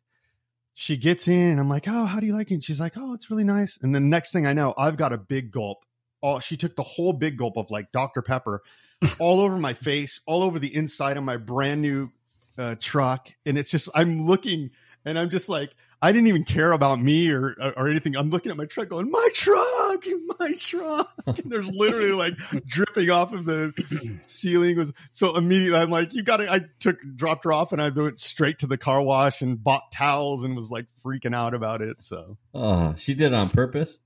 she 0.74 0.98
gets 0.98 1.28
in 1.28 1.52
and 1.52 1.60
I'm 1.60 1.70
like, 1.70 1.86
"Oh, 1.88 2.06
how 2.06 2.20
do 2.20 2.26
you 2.26 2.34
like 2.34 2.52
it?" 2.52 2.56
And 2.56 2.64
she's 2.64 2.80
like, 2.80 2.94
"Oh, 2.96 3.14
it's 3.14 3.30
really 3.30 3.44
nice." 3.44 3.78
And 3.82 3.94
the 3.94 4.00
next 4.00 4.32
thing 4.32 4.46
I 4.46 4.54
know, 4.54 4.74
I've 4.78 4.98
got 4.98 5.14
a 5.14 5.18
big 5.18 5.52
gulp. 5.52 5.86
Oh, 6.24 6.40
she 6.40 6.56
took 6.56 6.76
the 6.76 6.84
whole 6.84 7.14
big 7.14 7.38
gulp 7.38 7.58
of 7.58 7.72
like 7.72 7.92
Dr. 7.92 8.22
Pepper 8.22 8.62
all 9.20 9.42
over 9.42 9.58
my 9.58 9.74
face, 9.74 10.22
all 10.28 10.44
over 10.44 10.60
the 10.60 10.74
inside 10.76 11.18
of 11.18 11.24
my 11.24 11.38
brand 11.38 11.82
new 11.82 12.10
uh, 12.58 12.76
truck. 12.80 13.30
And 13.46 13.58
it's 13.58 13.72
just, 13.72 13.90
I'm 13.96 14.26
looking 14.26 14.72
and 15.06 15.18
I'm 15.18 15.30
just 15.30 15.50
like, 15.50 15.72
I 16.04 16.12
didn't 16.12 16.28
even 16.28 16.44
care 16.44 16.72
about 16.72 17.00
me 17.00 17.30
or, 17.30 17.56
or 17.78 17.88
anything. 17.88 18.16
I'm 18.16 18.32
looking 18.32 18.52
at 18.52 18.58
my 18.58 18.66
truck 18.66 18.90
going, 18.90 19.12
my 19.12 19.30
truck, 19.34 20.04
my 20.40 20.54
truck. 20.58 21.08
And 21.28 21.52
there's 21.52 21.72
literally 21.72 22.14
like 22.14 22.38
dripping 22.66 23.10
off 23.12 23.32
of 23.32 23.46
the 23.46 23.74
ceiling 24.22 24.76
was 24.78 24.92
so 25.12 25.38
immediately 25.38 25.78
I'm 25.80 25.92
like, 25.92 26.14
you 26.16 26.24
gotta, 26.24 26.52
I 26.52 26.62
took, 26.80 26.98
dropped 27.16 27.44
her 27.44 27.54
off 27.54 27.72
and 27.72 27.82
I 27.82 27.90
went 27.90 28.20
straight 28.20 28.60
to 28.60 28.68
the 28.68 28.78
car 28.78 29.02
wash 29.02 29.42
and 29.42 29.64
bought 29.64 29.92
towels 29.92 30.44
and 30.44 30.56
was 30.56 30.72
like 30.72 30.88
freaking 31.06 31.36
out 31.36 31.54
about 31.54 31.82
it. 31.82 32.02
So 32.02 32.38
Oh, 32.54 32.96
she 32.98 33.14
did 33.14 33.34
it 33.34 33.36
on 33.36 33.50
purpose. 33.50 34.00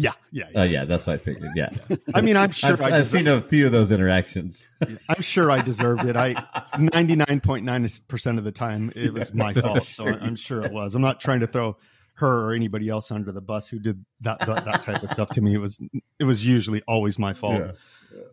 Yeah, 0.00 0.12
yeah. 0.32 0.44
yeah. 0.52 0.60
Oh 0.60 0.62
yeah, 0.64 0.84
that's 0.84 1.06
what 1.06 1.14
I 1.14 1.16
figured. 1.18 1.50
Yeah, 1.54 1.68
I 2.14 2.20
mean, 2.20 2.36
I'm 2.36 2.50
sure 2.50 2.72
I've, 2.72 2.80
I 2.80 2.84
I've 2.86 2.90
deserved, 2.92 3.24
seen 3.24 3.28
a 3.28 3.40
few 3.40 3.66
of 3.66 3.72
those 3.72 3.90
interactions. 3.92 4.68
I'm 5.08 5.22
sure 5.22 5.50
I 5.50 5.60
deserved 5.62 6.04
it. 6.04 6.16
I 6.16 6.34
99.9% 6.74 8.38
of 8.38 8.44
the 8.44 8.52
time 8.52 8.90
it 8.94 9.12
was 9.12 9.34
my 9.34 9.52
fault. 9.52 9.82
So 9.82 10.06
I'm 10.06 10.36
sure 10.36 10.62
it 10.64 10.72
was. 10.72 10.94
I'm 10.94 11.02
not 11.02 11.20
trying 11.20 11.40
to 11.40 11.46
throw 11.46 11.76
her 12.14 12.48
or 12.50 12.52
anybody 12.54 12.88
else 12.88 13.10
under 13.10 13.32
the 13.32 13.40
bus 13.40 13.68
who 13.68 13.78
did 13.78 14.04
that 14.20 14.40
that, 14.40 14.64
that 14.64 14.82
type 14.82 15.02
of 15.02 15.10
stuff 15.10 15.30
to 15.30 15.40
me. 15.40 15.54
It 15.54 15.58
was 15.58 15.80
it 16.18 16.24
was 16.24 16.44
usually 16.44 16.82
always 16.86 17.18
my 17.18 17.32
fault. 17.34 17.72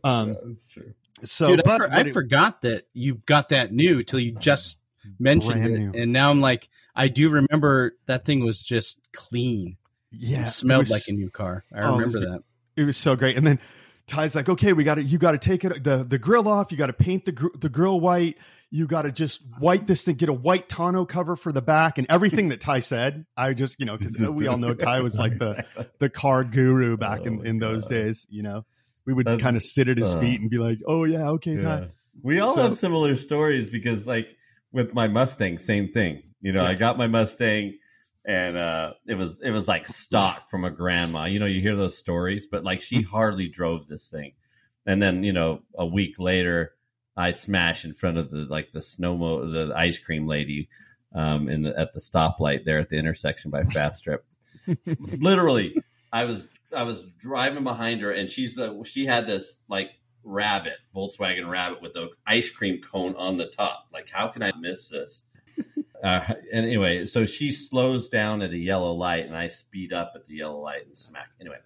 Um 0.04 0.32
that's 0.34 0.72
true. 0.72 0.94
so 1.24 1.48
Dude, 1.48 1.68
I, 1.68 1.78
for- 1.78 1.88
but 1.88 1.98
I 1.98 2.02
it- 2.02 2.14
forgot 2.14 2.62
that 2.62 2.84
you 2.94 3.16
got 3.26 3.50
that 3.50 3.72
new 3.72 4.04
till 4.04 4.20
you 4.20 4.34
just 4.34 4.80
mentioned 5.20 5.66
it, 5.66 5.80
new. 5.80 5.92
and 6.02 6.12
now 6.12 6.32
I'm 6.32 6.42
like, 6.42 6.68
I 6.96 7.08
do 7.08 7.30
remember 7.30 7.94
that 8.08 8.26
thing 8.26 8.44
was 8.44 8.62
just 8.62 9.00
clean. 9.14 9.78
Yeah, 10.12 10.40
it 10.40 10.42
it 10.42 10.48
smelled 10.48 10.82
was- 10.82 10.92
like 10.92 11.04
a 11.08 11.12
new 11.14 11.30
car. 11.30 11.64
I 11.76 11.82
Oh, 11.82 12.00
it 12.00 12.06
was 12.06 12.16
remember 12.16 12.38
that. 12.38 12.82
it 12.82 12.86
was 12.86 12.98
so 12.98 13.16
great. 13.16 13.38
And 13.38 13.46
then 13.46 13.60
Ty's 14.08 14.36
like, 14.36 14.48
okay, 14.48 14.72
we 14.72 14.84
got 14.86 14.96
to, 14.96 15.04
you 15.04 15.18
got 15.18 15.32
to 15.32 15.38
take 15.38 15.66
it, 15.66 15.84
the, 15.84 16.06
the 16.08 16.18
grill 16.18 16.48
off. 16.48 16.72
You 16.72 16.78
got 16.78 16.88
to 16.88 16.94
paint 16.94 17.26
the, 17.26 17.34
gr- 17.34 17.48
the 17.60 17.68
grill 17.68 18.00
white. 18.00 18.38
You 18.72 18.88
got 18.88 19.02
to 19.02 19.12
just 19.12 19.46
white 19.60 19.86
this 19.86 20.06
thing, 20.06 20.16
get 20.16 20.30
a 20.30 20.34
white 20.34 20.70
tonneau 20.70 21.06
cover 21.06 21.36
for 21.36 21.52
the 21.52 21.62
back 21.62 21.98
and 21.98 22.08
everything 22.10 22.50
that 22.50 22.62
Ty 22.62 22.80
said. 22.80 23.26
I 23.36 23.54
just, 23.54 23.80
you 23.82 23.86
know, 23.86 23.98
cause 23.98 24.16
we 24.38 24.48
all 24.48 24.58
know 24.58 24.74
Ty 24.74 25.02
was 25.02 25.18
like 25.20 25.38
the, 25.40 25.66
the 26.00 26.10
car 26.10 26.44
guru 26.46 26.96
back 26.96 27.22
Oh, 27.22 27.26
in, 27.26 27.46
in 27.46 27.60
those 27.60 27.84
God. 27.84 27.90
days, 27.96 28.28
you 28.30 28.44
know, 28.44 28.66
we 29.06 29.14
would 29.14 29.26
That's- 29.26 29.42
kind 29.42 29.58
of 29.58 29.64
sit 29.64 29.90
at 29.90 29.98
his 29.98 30.16
uh, 30.16 30.20
feet 30.22 30.40
and 30.40 30.50
be 30.50 30.58
like, 30.58 30.80
oh 30.88 31.04
yeah, 31.04 31.30
okay, 31.32 31.62
Ty. 31.62 31.92
We 32.24 32.40
all 32.40 32.56
So- 32.56 32.62
have 32.64 32.78
similar 32.78 33.14
stories 33.16 33.70
because, 33.70 34.08
like, 34.08 34.36
with 34.72 34.94
my 34.94 35.08
Mustang, 35.10 35.58
same 35.58 35.92
thing. 35.92 36.24
You 36.42 36.54
know, 36.54 36.64
I 36.64 36.76
got 36.76 36.98
my 36.98 37.08
Mustang, 37.08 37.78
and 38.28 38.58
uh, 38.58 38.94
it 39.08 39.16
was 39.16 39.40
it 39.42 39.50
was 39.52 39.68
like 39.68 39.88
stock 39.88 40.48
from 40.50 40.66
a 40.66 40.70
grandma. 40.70 41.26
You 41.26 41.40
know, 41.40 41.46
you 41.48 41.62
hear 41.62 41.76
those 41.76 41.98
stories, 41.98 42.46
but 42.46 42.64
like 42.64 42.82
she 42.82 42.98
Hmm. 43.02 43.10
hardly 43.10 43.48
drove 43.48 43.88
this 43.88 44.12
thing. 44.12 44.34
And 44.86 45.02
then 45.02 45.24
you 45.24 45.34
know, 45.34 45.62
a 45.76 45.86
week 45.86 46.20
later, 46.20 46.74
I 47.16 47.32
smash 47.32 47.86
in 47.86 47.94
front 47.94 48.18
of 48.18 48.30
the 48.30 48.46
like 48.46 48.72
the 48.72 48.82
snow 48.82 49.18
mo- 49.18 49.50
the 49.50 49.74
ice 49.76 49.98
cream 49.98 50.28
lady 50.28 50.70
um, 51.16 51.50
in 51.50 51.64
the, 51.64 51.80
at 51.80 51.94
the 51.94 52.00
stoplight 52.00 52.66
there 52.66 52.78
at 52.80 52.90
the 52.90 52.98
intersection 52.98 53.50
by 53.50 53.64
Fast 53.64 53.96
Strip. 54.00 54.26
Literally, 55.22 55.76
I 56.12 56.26
was 56.26 56.48
I 56.76 56.84
was 56.84 57.04
driving 57.20 57.64
behind 57.64 58.02
her, 58.02 58.12
and 58.12 58.30
she's 58.30 58.56
the 58.56 58.84
she 58.86 59.06
had 59.06 59.26
this 59.28 59.62
like 59.70 59.92
rabbit 60.24 60.76
Volkswagen 60.94 61.50
Rabbit 61.50 61.82
with 61.82 61.94
the 61.94 62.10
ice 62.26 62.50
cream 62.50 62.82
cone 62.82 63.16
on 63.16 63.38
the 63.38 63.48
top. 63.48 63.88
Like, 63.94 64.10
how 64.12 64.28
can 64.28 64.44
I 64.44 64.52
miss 64.60 64.90
this? 64.90 65.24
Uh, 66.04 66.22
and 66.54 66.66
anyway, 66.66 67.06
so 67.06 67.26
she 67.26 67.52
slows 67.52 68.10
down 68.10 68.42
at 68.42 68.52
a 68.52 68.58
yellow 68.58 68.94
light, 68.94 69.26
and 69.26 69.36
I 69.36 69.48
speed 69.48 69.94
up 69.94 70.14
at 70.16 70.26
the 70.26 70.36
yellow 70.36 70.60
light 70.60 70.86
and 70.86 70.98
smack. 70.98 71.30
Anyway, 71.40 71.58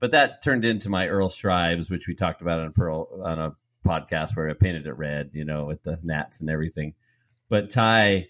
but 0.00 0.10
that 0.12 0.42
turned 0.42 0.64
into 0.64 0.90
my 0.90 1.08
Earl 1.08 1.28
Scheibs, 1.28 1.90
which 1.90 2.08
we 2.08 2.14
talked 2.14 2.42
about 2.42 2.60
on 2.60 2.72
Pearl 2.72 3.22
on 3.24 3.38
a 3.38 3.54
podcast 3.86 4.36
where 4.36 4.48
I 4.48 4.54
painted 4.54 4.86
it 4.86 4.96
red, 4.96 5.30
you 5.32 5.44
know, 5.44 5.64
with 5.64 5.82
the 5.82 5.98
gnats 6.02 6.40
and 6.40 6.50
everything. 6.50 6.94
But 7.48 7.70
Ty 7.70 8.28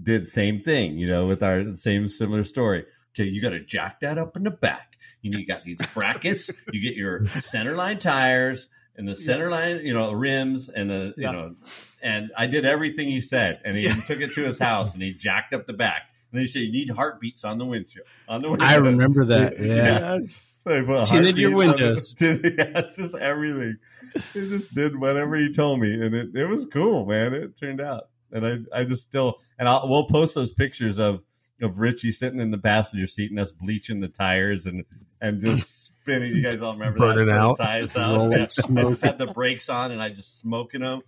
did 0.00 0.26
same 0.26 0.60
thing, 0.60 0.98
you 0.98 1.08
know, 1.08 1.26
with 1.26 1.42
our 1.42 1.76
same 1.76 2.08
similar 2.08 2.44
story. 2.44 2.84
Okay, 3.14 3.28
you 3.28 3.40
got 3.40 3.50
to 3.50 3.60
jack 3.60 4.00
that 4.00 4.18
up 4.18 4.36
in 4.36 4.42
the 4.44 4.50
back. 4.50 4.98
You 5.22 5.30
need 5.30 5.40
you 5.40 5.46
got 5.46 5.62
these 5.62 5.78
brackets. 5.94 6.50
you 6.72 6.82
get 6.82 6.96
your 6.96 7.24
center 7.24 7.74
line 7.74 7.98
tires 7.98 8.68
and 8.98 9.06
the 9.08 9.14
center 9.16 9.50
line, 9.50 9.80
you 9.84 9.92
know, 9.94 10.12
rims 10.12 10.68
and 10.68 10.88
the 10.90 11.14
Yeah. 11.16 11.30
you 11.30 11.36
know. 11.36 11.54
And 12.02 12.30
I 12.36 12.46
did 12.46 12.64
everything 12.64 13.08
he 13.08 13.20
said, 13.20 13.60
and 13.64 13.76
he 13.76 13.84
Yeah. 13.84 13.94
took 14.06 14.20
it 14.20 14.32
to 14.34 14.40
his 14.42 14.58
house 14.58 14.94
and 14.94 15.02
he 15.02 15.12
jacked 15.12 15.52
up 15.54 15.66
the 15.66 15.72
back. 15.72 16.02
And 16.32 16.40
they 16.40 16.46
say 16.46 16.60
you 16.60 16.72
need 16.72 16.90
heartbeats 16.90 17.44
on 17.44 17.58
the 17.58 17.64
windshield. 17.64 18.06
On 18.28 18.42
the 18.42 18.50
windshield. 18.50 18.70
I 18.72 18.76
remember 18.76 19.24
that. 19.26 19.54
Yeah. 19.60 19.74
Yeah. 19.74 20.14
Yes. 20.16 20.54
So 20.58 20.76
I 20.76 20.82
put 20.82 21.04
Tinted 21.06 21.36
your 21.36 21.52
heartbeats 21.52 22.20
on 22.22 22.26
the- 22.26 22.42
windows. 22.42 22.54
yeah, 22.74 22.78
it's 22.80 22.96
just 22.96 23.14
everything. 23.16 23.76
He 24.14 24.48
just 24.48 24.74
did 24.74 24.98
whatever 24.98 25.36
he 25.36 25.52
told 25.52 25.80
me, 25.80 25.94
and 25.94 26.14
it, 26.14 26.30
it 26.34 26.48
was 26.48 26.66
cool, 26.66 27.06
man. 27.06 27.32
It 27.34 27.56
turned 27.56 27.80
out, 27.80 28.08
and 28.32 28.44
I 28.46 28.80
I 28.80 28.84
just 28.84 29.04
still 29.04 29.38
and 29.58 29.68
I'll 29.68 29.88
we'll 29.88 30.06
post 30.06 30.34
those 30.34 30.52
pictures 30.52 30.98
of 30.98 31.22
of 31.62 31.78
Richie 31.78 32.12
sitting 32.12 32.40
in 32.40 32.50
the 32.50 32.58
passenger 32.58 33.06
seat 33.06 33.30
and 33.30 33.40
us 33.40 33.52
bleaching 33.52 34.00
the 34.00 34.08
tires 34.08 34.66
and 34.66 34.84
and 35.20 35.40
just 35.40 35.86
spinning. 36.00 36.34
You 36.34 36.42
guys 36.42 36.60
all 36.62 36.72
remember 36.78 36.98
Burning 36.98 37.26
that? 37.26 37.38
out. 37.38 37.56
Tires 37.58 37.96
out. 37.96 38.30
Yeah. 38.30 38.42
I 38.42 38.46
just 38.46 39.04
had 39.04 39.18
the 39.18 39.32
brakes 39.34 39.68
on 39.68 39.90
and 39.90 40.02
I 40.02 40.10
just 40.10 40.40
smoking 40.40 40.82
them. 40.82 41.00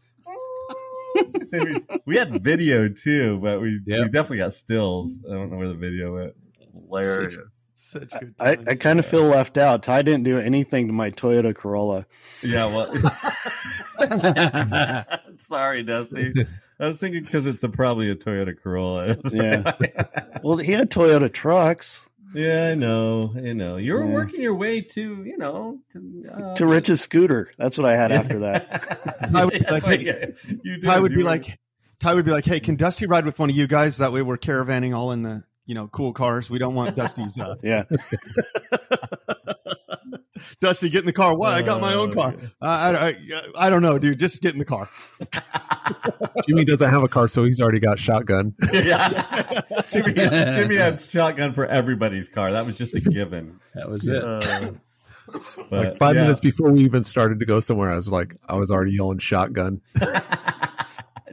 we 2.06 2.16
had 2.16 2.42
video 2.42 2.88
too, 2.88 3.38
but 3.40 3.60
we, 3.60 3.80
Yeah. 3.86 4.02
we 4.04 4.10
definitely 4.10 4.38
got 4.38 4.54
stills. 4.54 5.22
I 5.28 5.32
don't 5.34 5.50
know 5.50 5.56
where 5.56 5.68
the 5.68 5.74
video 5.74 6.14
went. 6.14 6.34
Hilarious. 6.74 7.67
Such 7.88 8.10
good 8.20 8.34
I. 8.38 8.56
I 8.66 8.74
kind 8.74 8.98
of 8.98 9.06
feel 9.06 9.24
left 9.24 9.56
out. 9.56 9.82
Ty 9.82 10.02
didn't 10.02 10.24
do 10.24 10.36
anything 10.38 10.86
to 10.88 10.92
my 10.92 11.10
Toyota 11.10 11.54
Corolla. 11.54 12.06
Yeah, 12.42 12.66
well, 12.66 12.86
sorry, 15.38 15.82
Dusty. 15.82 16.32
I 16.80 16.86
was 16.86 17.00
thinking 17.00 17.22
because 17.22 17.46
it's 17.46 17.62
a, 17.64 17.68
probably 17.68 18.10
a 18.10 18.14
Toyota 18.14 18.58
Corolla. 18.60 19.16
Yeah. 19.32 19.72
Well, 20.44 20.56
he 20.58 20.72
had 20.72 20.90
Toyota 20.90 21.32
trucks 21.32 22.10
yeah, 22.34 22.68
I 22.72 22.74
know, 22.74 23.32
I 23.34 23.54
know. 23.54 23.78
You 23.78 23.94
were 23.94 24.04
Yeah. 24.04 24.12
working 24.12 24.42
your 24.42 24.54
way 24.54 24.82
to, 24.82 25.24
you 25.24 25.38
know, 25.38 25.78
to, 25.92 26.22
uh, 26.30 26.54
to 26.56 26.66
Rich's 26.66 27.00
scooter. 27.00 27.50
That's 27.56 27.78
what 27.78 27.86
I 27.86 27.96
had 27.96 28.12
after 28.12 28.40
that. 28.40 29.30
I 29.34 29.46
would 29.46 29.54
be 29.54 29.60
like, 29.70 29.82
hey, 29.84 29.96
you- 29.98 30.34
you 30.62 30.72
did. 30.76 30.82
Ty 30.82 31.00
would 31.00 31.12
You 31.12 31.16
be 31.18 31.22
were- 31.22 31.28
like, 31.30 31.58
Ty 32.00 32.12
would 32.12 32.26
be 32.26 32.30
like, 32.30 32.44
hey, 32.44 32.60
can 32.60 32.76
Dusty 32.76 33.06
ride 33.06 33.24
with 33.24 33.38
one 33.38 33.48
of 33.48 33.56
you 33.56 33.66
guys? 33.66 33.96
That 33.96 34.12
way 34.12 34.20
we're 34.20 34.36
caravanning 34.36 34.94
all 34.94 35.12
in 35.12 35.22
the, 35.22 35.42
you 35.68 35.74
know, 35.74 35.86
cool 35.86 36.12
cars. 36.12 36.50
We 36.50 36.58
don't 36.58 36.74
want 36.74 36.96
Dusty's, 36.96 37.38
uh, 37.40 37.54
Yeah. 37.62 37.84
Dusty, 40.60 40.88
get 40.88 41.00
in 41.00 41.06
the 41.06 41.12
car. 41.12 41.36
Why? 41.36 41.54
I 41.54 41.62
got 41.62 41.80
my 41.80 41.94
own 41.94 42.14
car. 42.14 42.34
Uh, 42.60 42.64
I, 42.64 43.08
I, 43.08 43.66
I 43.66 43.70
don't 43.70 43.82
know, 43.82 43.98
dude. 43.98 44.18
Just 44.18 44.40
get 44.40 44.52
in 44.54 44.58
the 44.58 44.64
car. 44.64 44.88
Jimmy 46.48 46.64
doesn't 46.64 46.88
have 46.88 47.02
a 47.02 47.08
car, 47.08 47.28
so 47.28 47.44
he's 47.44 47.60
already 47.60 47.80
got 47.80 47.98
shotgun. 47.98 48.54
yeah. 48.72 49.08
Jimmy, 49.88 50.14
Jimmy 50.14 50.76
had 50.76 51.00
shotgun 51.00 51.52
for 51.52 51.66
everybody's 51.66 52.28
car. 52.28 52.52
That 52.52 52.66
was 52.66 52.78
just 52.78 52.94
a 52.96 53.00
given. 53.00 53.60
That 53.74 53.88
was 53.90 54.08
it. 54.08 54.22
Uh, 54.22 54.40
but, 55.70 55.84
Like 55.86 55.98
five 55.98 56.16
yeah. 56.16 56.22
minutes 56.22 56.40
before 56.40 56.72
we 56.72 56.80
even 56.80 57.04
started 57.04 57.40
to 57.40 57.46
go 57.46 57.60
somewhere, 57.60 57.92
I 57.92 57.96
was 57.96 58.10
like, 58.10 58.34
I 58.48 58.54
was 58.56 58.70
already 58.70 58.92
yelling 58.92 59.18
shotgun. 59.18 59.80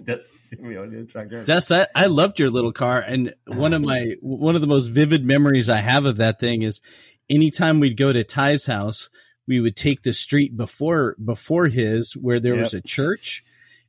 That's 0.07 0.49
Jimmy 0.51 0.77
on 0.77 1.07
shotgun. 1.07 1.45
Dust, 1.45 1.71
I, 1.71 1.87
I 1.95 2.07
loved 2.07 2.39
your 2.39 2.49
little 2.49 2.71
car, 2.71 3.03
and 3.05 3.33
one 3.47 3.73
of 3.73 3.81
my 3.81 4.15
one 4.21 4.55
of 4.55 4.61
the 4.61 4.67
most 4.67 4.87
vivid 4.87 5.25
memories 5.25 5.69
I 5.69 5.77
have 5.77 6.05
of 6.05 6.17
that 6.17 6.39
thing 6.39 6.61
is 6.61 6.81
anytime 7.29 7.79
we'd 7.79 7.97
go 7.97 8.13
to 8.13 8.23
Ty's 8.23 8.65
house, 8.65 9.09
we 9.47 9.59
would 9.59 9.75
take 9.75 10.01
the 10.01 10.13
street 10.13 10.55
before 10.55 11.15
before 11.23 11.67
his 11.67 12.13
where 12.13 12.39
there 12.39 12.55
was 12.55 12.73
a 12.73 12.81
church, 12.81 13.43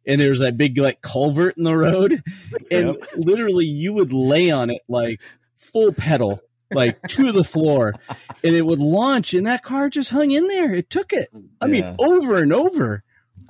and 0.07 0.21
there 0.21 0.31
was 0.31 0.41
that 0.41 0.57
big 0.57 0.79
like 0.79 1.03
culvert 1.03 1.57
in 1.57 1.65
the 1.65 1.77
road, 1.77 2.23
and 2.71 2.97
literally 3.17 3.67
you 3.67 3.93
would 3.95 4.13
lay 4.13 4.51
on 4.51 4.71
it 4.71 4.83
like 4.89 5.21
full 5.57 5.93
pedal. 5.93 6.41
Like 6.73 7.01
to 7.11 7.31
the 7.31 7.45
floor, 7.45 7.95
and 8.43 8.57
it 8.57 8.63
would 8.67 8.81
launch, 8.81 9.35
and 9.35 9.47
that 9.47 9.63
car 9.63 9.89
just 9.89 10.11
hung 10.11 10.33
in 10.33 10.49
there. 10.49 10.75
It 10.75 10.91
took 10.91 11.13
it. 11.13 11.29
I 11.61 11.67
mean, 11.69 11.95
over 12.01 12.43
and 12.43 12.53
over. 12.53 13.05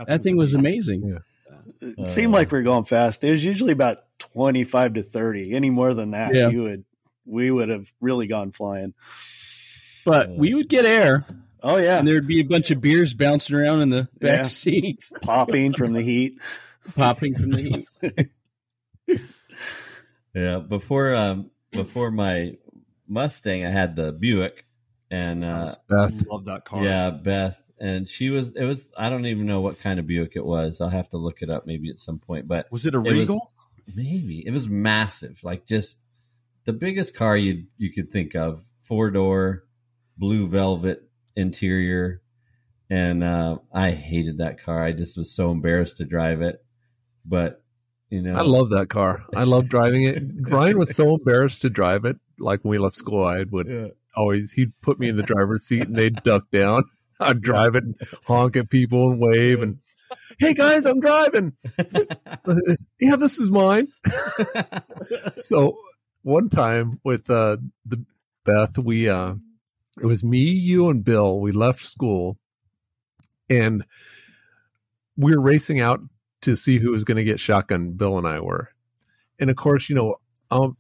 That 0.07 0.23
thing 0.23 0.37
was 0.37 0.53
amazing. 0.53 1.09
Yeah. 1.09 1.19
It 1.81 2.07
seemed 2.07 2.33
like 2.33 2.51
we 2.53 2.59
are 2.59 2.63
going 2.63 2.85
fast. 2.85 3.23
It 3.25 3.31
was 3.31 3.45
usually 3.45 3.73
about 3.73 3.99
25 4.19 4.95
to 4.95 5.03
30. 5.03 5.53
Any 5.55 5.71
more 5.71 5.95
than 5.95 6.13
that, 6.13 6.35
Yeah. 6.35 6.49
you 6.51 6.63
would, 6.63 6.85
we 7.25 7.51
would 7.51 7.69
have 7.69 7.93
really 8.01 8.27
gone 8.27 8.51
flying. 8.53 8.95
But 10.05 10.31
we 10.31 10.55
would 10.55 10.69
get 10.69 10.85
air, 10.85 11.25
Oh, 11.63 11.77
yeah. 11.79 11.99
and 11.99 12.07
there'd 12.07 12.27
be 12.29 12.41
a 12.41 12.45
bunch 12.45 12.71
of 12.71 12.81
beers 12.81 13.13
bouncing 13.15 13.57
around 13.57 13.81
in 13.81 13.91
the 13.91 14.09
back 14.21 14.39
Yeah. 14.39 14.43
seats, 14.45 15.13
Popping 15.23 15.73
from 15.73 15.93
the 15.93 16.03
heat. 16.03 16.39
popping 16.97 17.35
from 17.35 17.51
the 17.53 17.63
heat. 17.63 18.31
Yeah, 20.35 20.59
before 20.59 21.15
um 21.15 21.51
before 21.73 22.11
my 22.11 22.59
Mustang, 23.09 23.65
I 23.65 23.71
had 23.71 23.97
the 23.97 24.13
Buick, 24.13 24.67
and 25.11 25.43
uh, 25.45 25.71
Beth, 25.89 26.27
Love 26.31 26.45
that 26.47 26.65
car. 26.67 26.85
yeah, 26.85 27.09
Beth, 27.11 27.66
and 27.79 28.09
she 28.09 28.31
was. 28.31 28.55
It 28.57 28.65
was. 28.65 28.93
I 28.97 29.09
don't 29.11 29.27
even 29.27 29.47
know 29.47 29.61
what 29.61 29.79
kind 29.81 29.99
of 29.99 30.07
Buick 30.07 30.33
it 30.37 30.45
was. 30.45 30.81
I'll 30.81 30.89
have 30.89 31.11
to 31.11 31.19
look 31.19 31.43
it 31.43 31.51
up 31.51 31.67
maybe 31.67 31.91
at 31.91 32.01
some 32.01 32.19
point. 32.19 32.47
But 32.49 32.71
Was 32.71 32.87
it 32.87 32.95
a 32.95 33.01
was- 33.01 33.13
Regal? 33.13 33.53
maybe 33.97 34.43
it 34.45 34.51
was 34.53 34.69
massive, 34.69 35.39
like 35.45 35.65
just 35.67 35.99
the 36.65 36.73
biggest 36.73 37.15
car 37.17 37.37
you 37.37 37.65
you 37.79 37.93
could 37.93 38.11
think 38.11 38.35
of. 38.35 38.63
Four 38.81 39.11
door, 39.11 39.65
blue 40.17 40.47
velvet 40.49 41.03
interior, 41.37 42.23
and 42.91 43.23
uh, 43.25 43.59
I 43.73 43.91
hated 43.93 44.39
that 44.39 44.63
car. 44.63 44.83
I 44.83 44.93
just 44.93 45.17
was 45.17 45.33
so 45.35 45.51
embarrassed 45.51 45.99
to 45.99 46.05
drive 46.05 46.41
it. 46.43 46.65
But 47.25 47.63
you 48.11 48.23
know, 48.23 48.35
I 48.37 48.43
love 48.43 48.71
that 48.71 48.89
car. 48.89 49.23
I 49.35 49.45
love 49.45 49.69
driving 49.69 50.05
it. 50.05 50.23
Ryan 50.51 50.79
was 50.79 50.95
so 50.95 51.15
embarrassed 51.17 51.63
to 51.63 51.71
drive 51.71 52.05
it. 52.05 52.17
Like 52.39 52.63
when 52.65 52.71
we 52.71 52.79
left 52.79 52.95
school, 52.97 53.25
I 53.25 53.45
would 53.51 53.67
Yeah. 53.69 53.89
always 54.17 54.53
he'd 54.53 54.73
put 54.81 54.99
me 55.01 55.09
in 55.09 55.17
the 55.17 55.23
driver's 55.25 55.65
seat 55.65 55.83
and 55.89 55.97
they'd 55.97 56.23
duck 56.23 56.51
down. 56.53 56.85
I'd 57.21 57.41
drive 57.41 57.75
it 57.75 57.85
and 57.85 57.97
honk 58.27 58.57
at 58.57 58.71
people 58.71 59.11
and 59.11 59.21
wave 59.21 59.63
and 59.63 59.79
hey 60.39 60.55
guys, 60.55 60.85
I'm 60.85 61.01
driving. 61.01 61.55
yeah, 63.01 63.17
this 63.17 63.39
is 63.39 63.51
mine. 63.51 63.89
so 65.37 65.77
one 66.23 66.49
time 66.49 67.01
with 67.05 67.31
uh 67.31 67.57
the 67.85 68.05
Beth, 68.45 68.79
we 68.79 69.09
uh 69.09 69.35
it 70.01 70.07
was 70.07 70.23
me, 70.23 70.41
you, 70.41 70.91
and 70.91 71.05
Bill. 71.05 71.41
We 71.41 71.53
left 71.53 71.81
school 71.81 72.37
and 73.49 73.85
we 75.17 75.35
were 75.35 75.41
racing 75.43 75.81
out 75.81 76.01
to 76.43 76.55
see 76.55 76.79
who 76.79 76.91
was 76.91 77.05
going 77.05 77.17
to 77.17 77.25
get 77.25 77.41
shotgun. 77.41 77.93
Bill 77.93 78.19
and 78.19 78.27
I 78.27 78.41
were. 78.41 78.71
And 79.39 79.49
of 79.49 79.57
course, 79.57 79.89
you 79.89 79.97
know, 79.97 80.17
I'm 80.51 80.77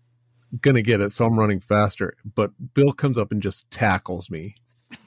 going 0.61 0.75
to 0.75 0.83
get 0.83 1.01
it, 1.01 1.13
so 1.13 1.25
I'm 1.25 1.39
running 1.39 1.61
faster. 1.61 2.15
But 2.35 2.51
Bill 2.75 2.93
comes 2.93 3.17
up 3.17 3.33
and 3.33 3.43
just 3.43 3.71
tackles 3.71 4.31
me 4.31 4.55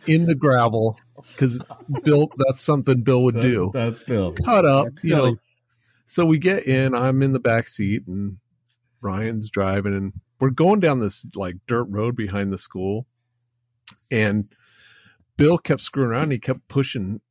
in 0.08 0.26
the 0.26 0.36
gravel 0.36 0.98
because 1.32 1.62
Bill, 2.04 2.30
that's 2.38 2.62
something 2.62 3.02
Bill 3.02 3.24
would 3.24 3.40
do 3.42 3.72
That's 3.74 4.04
Bill. 4.04 4.34
cut 4.34 4.66
up, 4.66 4.88
you 5.04 5.16
Billy. 5.16 5.32
know. 5.32 5.38
So 6.06 6.26
we 6.26 6.40
get 6.40 6.66
in, 6.66 6.96
I'm 6.96 7.22
in 7.22 7.34
the 7.34 7.40
back 7.40 7.68
seat 7.68 8.04
and 8.08 8.38
Ryan's 9.02 9.50
driving 9.50 9.94
and 9.96 10.14
we're 10.40 10.50
going 10.50 10.80
down 10.80 11.00
this 11.00 11.26
like 11.36 11.56
dirt 11.68 11.88
road 11.90 12.16
behind 12.16 12.52
the 12.52 12.58
school. 12.58 13.06
And 14.12 14.46
Bill 15.38 15.58
kept 15.58 15.82
screwing 15.82 16.10
around. 16.12 16.32
He 16.32 16.40
kept 16.40 16.68
pushing 16.68 17.22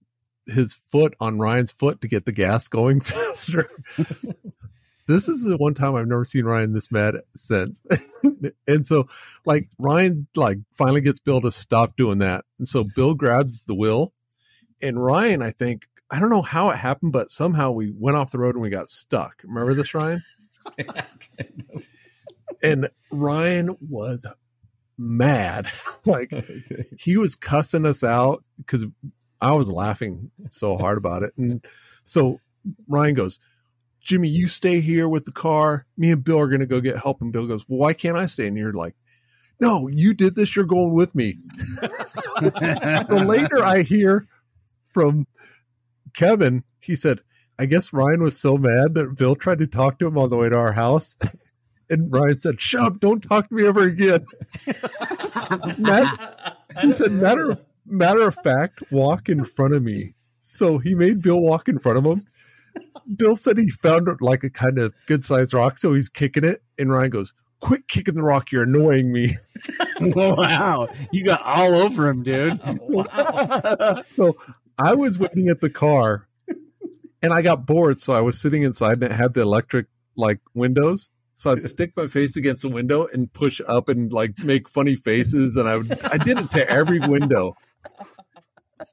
his 0.47 0.75
foot 0.75 1.15
on 1.21 1.39
Ryan's 1.39 1.73
foot 1.73 2.01
to 2.03 2.09
get 2.09 2.25
the 2.25 2.33
gas 2.33 2.69
going 2.69 3.01
faster. 3.03 3.65
This 5.09 5.29
is 5.29 5.45
the 5.45 5.57
one 5.57 5.75
time 5.75 5.95
I've 5.97 6.07
never 6.07 6.25
seen 6.25 6.45
Ryan 6.45 6.73
this 6.73 6.93
mad 6.93 7.17
since. 7.35 7.83
and 8.69 8.85
so 8.87 9.09
like 9.45 9.69
Ryan 9.79 10.29
like 10.37 10.59
finally 10.73 11.01
gets 11.01 11.19
Bill 11.19 11.41
to 11.41 11.51
stop 11.51 11.97
doing 11.97 12.19
that. 12.19 12.45
And 12.59 12.69
so 12.69 12.85
Bill 12.95 13.15
grabs 13.15 13.67
the 13.67 13.75
wheel 13.75 14.13
and 14.81 15.03
Ryan, 15.03 15.43
I 15.43 15.51
think, 15.51 15.87
I 16.11 16.21
don't 16.21 16.31
know 16.31 16.43
how 16.43 16.71
it 16.71 16.77
happened, 16.77 17.13
but 17.13 17.31
somehow 17.31 17.73
we 17.73 17.93
went 17.97 18.17
off 18.17 18.31
the 18.31 18.39
road 18.39 18.55
and 18.55 18.63
we 18.63 18.71
got 18.71 18.89
stuck. 18.89 19.43
Remember 19.45 19.75
this, 19.75 19.95
Ryan? 19.95 20.23
and 22.63 22.89
Ryan 23.11 23.77
was 23.81 24.27
mad. 24.97 25.67
like 26.07 26.33
he 26.99 27.17
was 27.17 27.35
cussing 27.35 27.87
us 27.87 28.05
out 28.05 28.45
because 28.59 28.87
I 29.41 29.53
was 29.53 29.71
laughing 29.71 30.31
so 30.51 30.77
hard 30.77 30.99
about 30.99 31.23
it. 31.23 31.33
And 31.37 31.65
so 32.05 32.41
Ryan 32.89 33.15
goes, 33.15 33.41
Jimmy, 34.09 34.29
you 34.29 34.47
stay 34.47 34.81
here 34.81 35.07
with 35.07 35.27
the 35.27 35.33
car. 35.33 35.85
Me 35.99 36.11
and 36.11 36.25
Bill 36.25 36.41
are 36.41 36.49
going 36.49 36.61
to 36.61 36.67
go 36.67 36.81
get 36.81 36.97
help. 36.97 37.21
And 37.21 37.31
Bill 37.31 37.47
goes, 37.47 37.67
Well, 37.69 37.79
why 37.79 37.93
can't 37.93 38.17
I 38.17 38.25
stay? 38.25 38.47
And 38.47 38.57
you're 38.57 38.73
like, 38.73 38.95
No, 39.61 39.87
you 39.87 40.15
did 40.15 40.35
this. 40.35 40.57
You're 40.57 40.65
going 40.65 40.95
with 40.95 41.15
me. 41.15 41.35
so 41.67 43.17
later 43.17 43.63
I 43.63 43.83
hear 43.83 44.27
from 44.95 45.27
Kevin, 46.15 46.65
he 46.81 46.97
said, 46.97 47.21
I 47.59 47.67
guess 47.67 47.93
Ryan 47.93 48.23
was 48.23 48.41
so 48.41 48.57
mad 48.57 48.95
that 48.95 49.15
Bill 49.19 49.37
tried 49.37 49.59
to 49.59 49.67
talk 49.67 49.99
to 49.99 50.07
him 50.07 50.17
on 50.17 50.31
the 50.31 50.39
way 50.39 50.49
to 50.49 50.59
our 50.59 50.73
house. 50.73 51.53
And 51.91 52.13
Ryan 52.13 52.37
said, 52.37 52.61
Shut 52.61 52.85
up, 52.85 53.01
don't 53.01 53.23
talk 53.23 53.49
to 53.49 53.55
me 53.55 53.67
ever 53.67 53.85
again. 53.85 54.27
Matt, 55.79 56.59
he 56.83 56.93
said, 56.93 57.13
matter 57.13 57.57
matter 57.87 58.29
of 58.29 58.35
fact, 58.35 58.93
walk 58.93 59.31
in 59.31 59.43
front 59.43 59.73
of 59.73 59.83
me. 59.83 60.13
So 60.37 60.77
he 60.77 60.95
made 60.95 61.23
Bill 61.23 61.41
walk 61.41 61.67
in 61.67 61.79
front 61.79 61.97
of 61.97 62.05
him. 62.05 62.23
Bill 63.17 63.37
said 63.37 63.59
he 63.59 63.71
found 63.71 64.09
like 64.21 64.45
a 64.45 64.51
kind 64.51 64.79
of 64.79 64.95
good 65.07 65.25
sized 65.25 65.55
rock, 65.55 65.79
so 65.79 65.95
he's 65.95 66.09
kicking 66.09 66.45
it. 66.45 66.63
And 66.79 66.91
Ryan 66.91 67.11
goes, 67.11 67.33
Quit 67.61 67.89
kicking 67.89 68.15
the 68.15 68.23
rock, 68.23 68.53
you're 68.53 68.63
annoying 68.63 69.13
me. 69.13 69.31
wow, 70.01 70.89
you 71.13 71.25
got 71.25 71.43
all 71.43 71.75
over 71.75 72.09
him, 72.09 72.23
dude. 72.23 72.61
so 74.05 74.33
I 74.79 74.95
was 74.95 75.19
waiting 75.19 75.49
at 75.49 75.61
the 75.61 75.71
car 75.71 76.29
and 77.21 77.33
I 77.33 77.43
got 77.43 77.67
bored. 77.67 78.01
So 78.01 78.13
I 78.13 78.21
was 78.21 78.41
sitting 78.41 78.63
inside 78.63 78.95
and 78.95 79.05
it 79.05 79.13
had 79.13 79.35
the 79.35 79.43
electric 79.43 79.87
like 80.17 80.41
windows. 80.55 81.11
So 81.35 81.53
I'd 81.53 81.65
stick 81.65 81.97
my 81.97 82.09
face 82.09 82.37
against 82.37 82.63
the 82.63 82.69
window 82.69 83.07
and 83.13 83.33
push 83.33 83.61
up 83.67 83.89
and 83.89 84.13
like 84.13 84.39
make 84.39 84.69
funny 84.69 84.97
faces. 84.97 85.57
And 85.57 85.69
I 85.69 85.77
would, 85.77 86.05
I 86.05 86.19
did 86.19 86.39
it 86.39 86.51
to 86.53 86.69
every 86.69 86.99
window. 87.01 87.55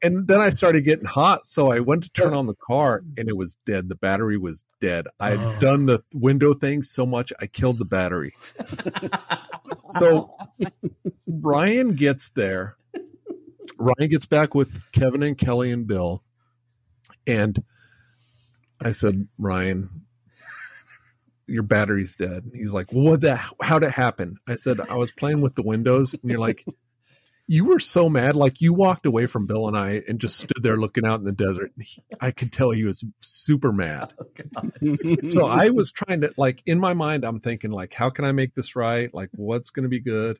And 0.01 0.27
then 0.27 0.39
I 0.39 0.49
started 0.49 0.81
getting 0.85 1.05
hot. 1.05 1.45
So 1.45 1.71
I 1.71 1.79
went 1.79 2.03
to 2.03 2.09
turn 2.11 2.33
on 2.33 2.47
the 2.47 2.55
car 2.55 3.01
and 3.17 3.29
it 3.29 3.37
was 3.37 3.57
dead. 3.65 3.87
The 3.89 3.95
battery 3.95 4.37
was 4.37 4.65
dead. 4.79 5.05
I 5.19 5.31
had 5.31 5.39
Oh. 5.39 5.59
done 5.59 5.85
the 5.85 5.99
window 6.13 6.53
thing 6.53 6.81
so 6.83 7.05
much 7.05 7.31
I 7.39 7.47
killed 7.47 7.77
the 7.79 7.85
battery. 7.85 8.31
so 9.89 10.31
Ryan 11.27 11.93
gets 11.95 12.31
there. 12.31 12.75
Ryan 13.77 14.09
gets 14.09 14.25
back 14.25 14.55
with 14.55 14.91
Kevin 14.91 15.23
and 15.23 15.37
Kelly 15.37 15.71
and 15.71 15.87
Bill. 15.87 16.21
And 17.27 17.61
I 18.81 18.91
said, 18.91 19.27
Ryan, 19.37 19.89
your 21.47 21.63
battery's 21.63 22.15
dead. 22.15 22.43
And 22.43 22.51
He's 22.55 22.73
like, 22.73 22.87
well, 22.91 23.03
what 23.11 23.21
the, 23.21 23.35
how'd 23.61 23.83
it 23.83 23.91
happen? 23.91 24.37
I 24.47 24.55
said, 24.55 24.79
I 24.79 24.95
was 24.95 25.11
playing 25.11 25.41
with 25.41 25.55
the 25.55 25.63
windows 25.63 26.13
and 26.13 26.29
you're 26.29 26.39
like, 26.39 26.63
you 27.47 27.65
were 27.65 27.79
so 27.79 28.09
mad. 28.09 28.35
Like 28.35 28.61
you 28.61 28.73
walked 28.73 29.05
away 29.05 29.27
from 29.27 29.45
Bill 29.45 29.67
and 29.67 29.77
I 29.77 30.01
and 30.07 30.19
just 30.19 30.37
stood 30.37 30.63
there 30.63 30.77
looking 30.77 31.05
out 31.05 31.19
in 31.19 31.25
the 31.25 31.31
desert. 31.31 31.71
And 31.75 31.85
he, 31.85 32.01
I 32.19 32.31
could 32.31 32.51
tell 32.51 32.71
he 32.71 32.83
was 32.83 33.05
super 33.19 33.71
mad. 33.71 34.13
Oh, 34.57 35.17
so 35.25 35.45
I 35.45 35.69
was 35.69 35.91
trying 35.91 36.21
to 36.21 36.31
like 36.37 36.63
in 36.65 36.79
my 36.79 36.93
mind, 36.93 37.23
I'm 37.23 37.39
thinking 37.39 37.71
like, 37.71 37.93
how 37.93 38.09
can 38.09 38.25
I 38.25 38.31
make 38.31 38.55
this 38.55 38.75
right? 38.75 39.13
Like 39.13 39.29
what's 39.35 39.69
going 39.69 39.83
to 39.83 39.89
be 39.89 39.99
good? 39.99 40.39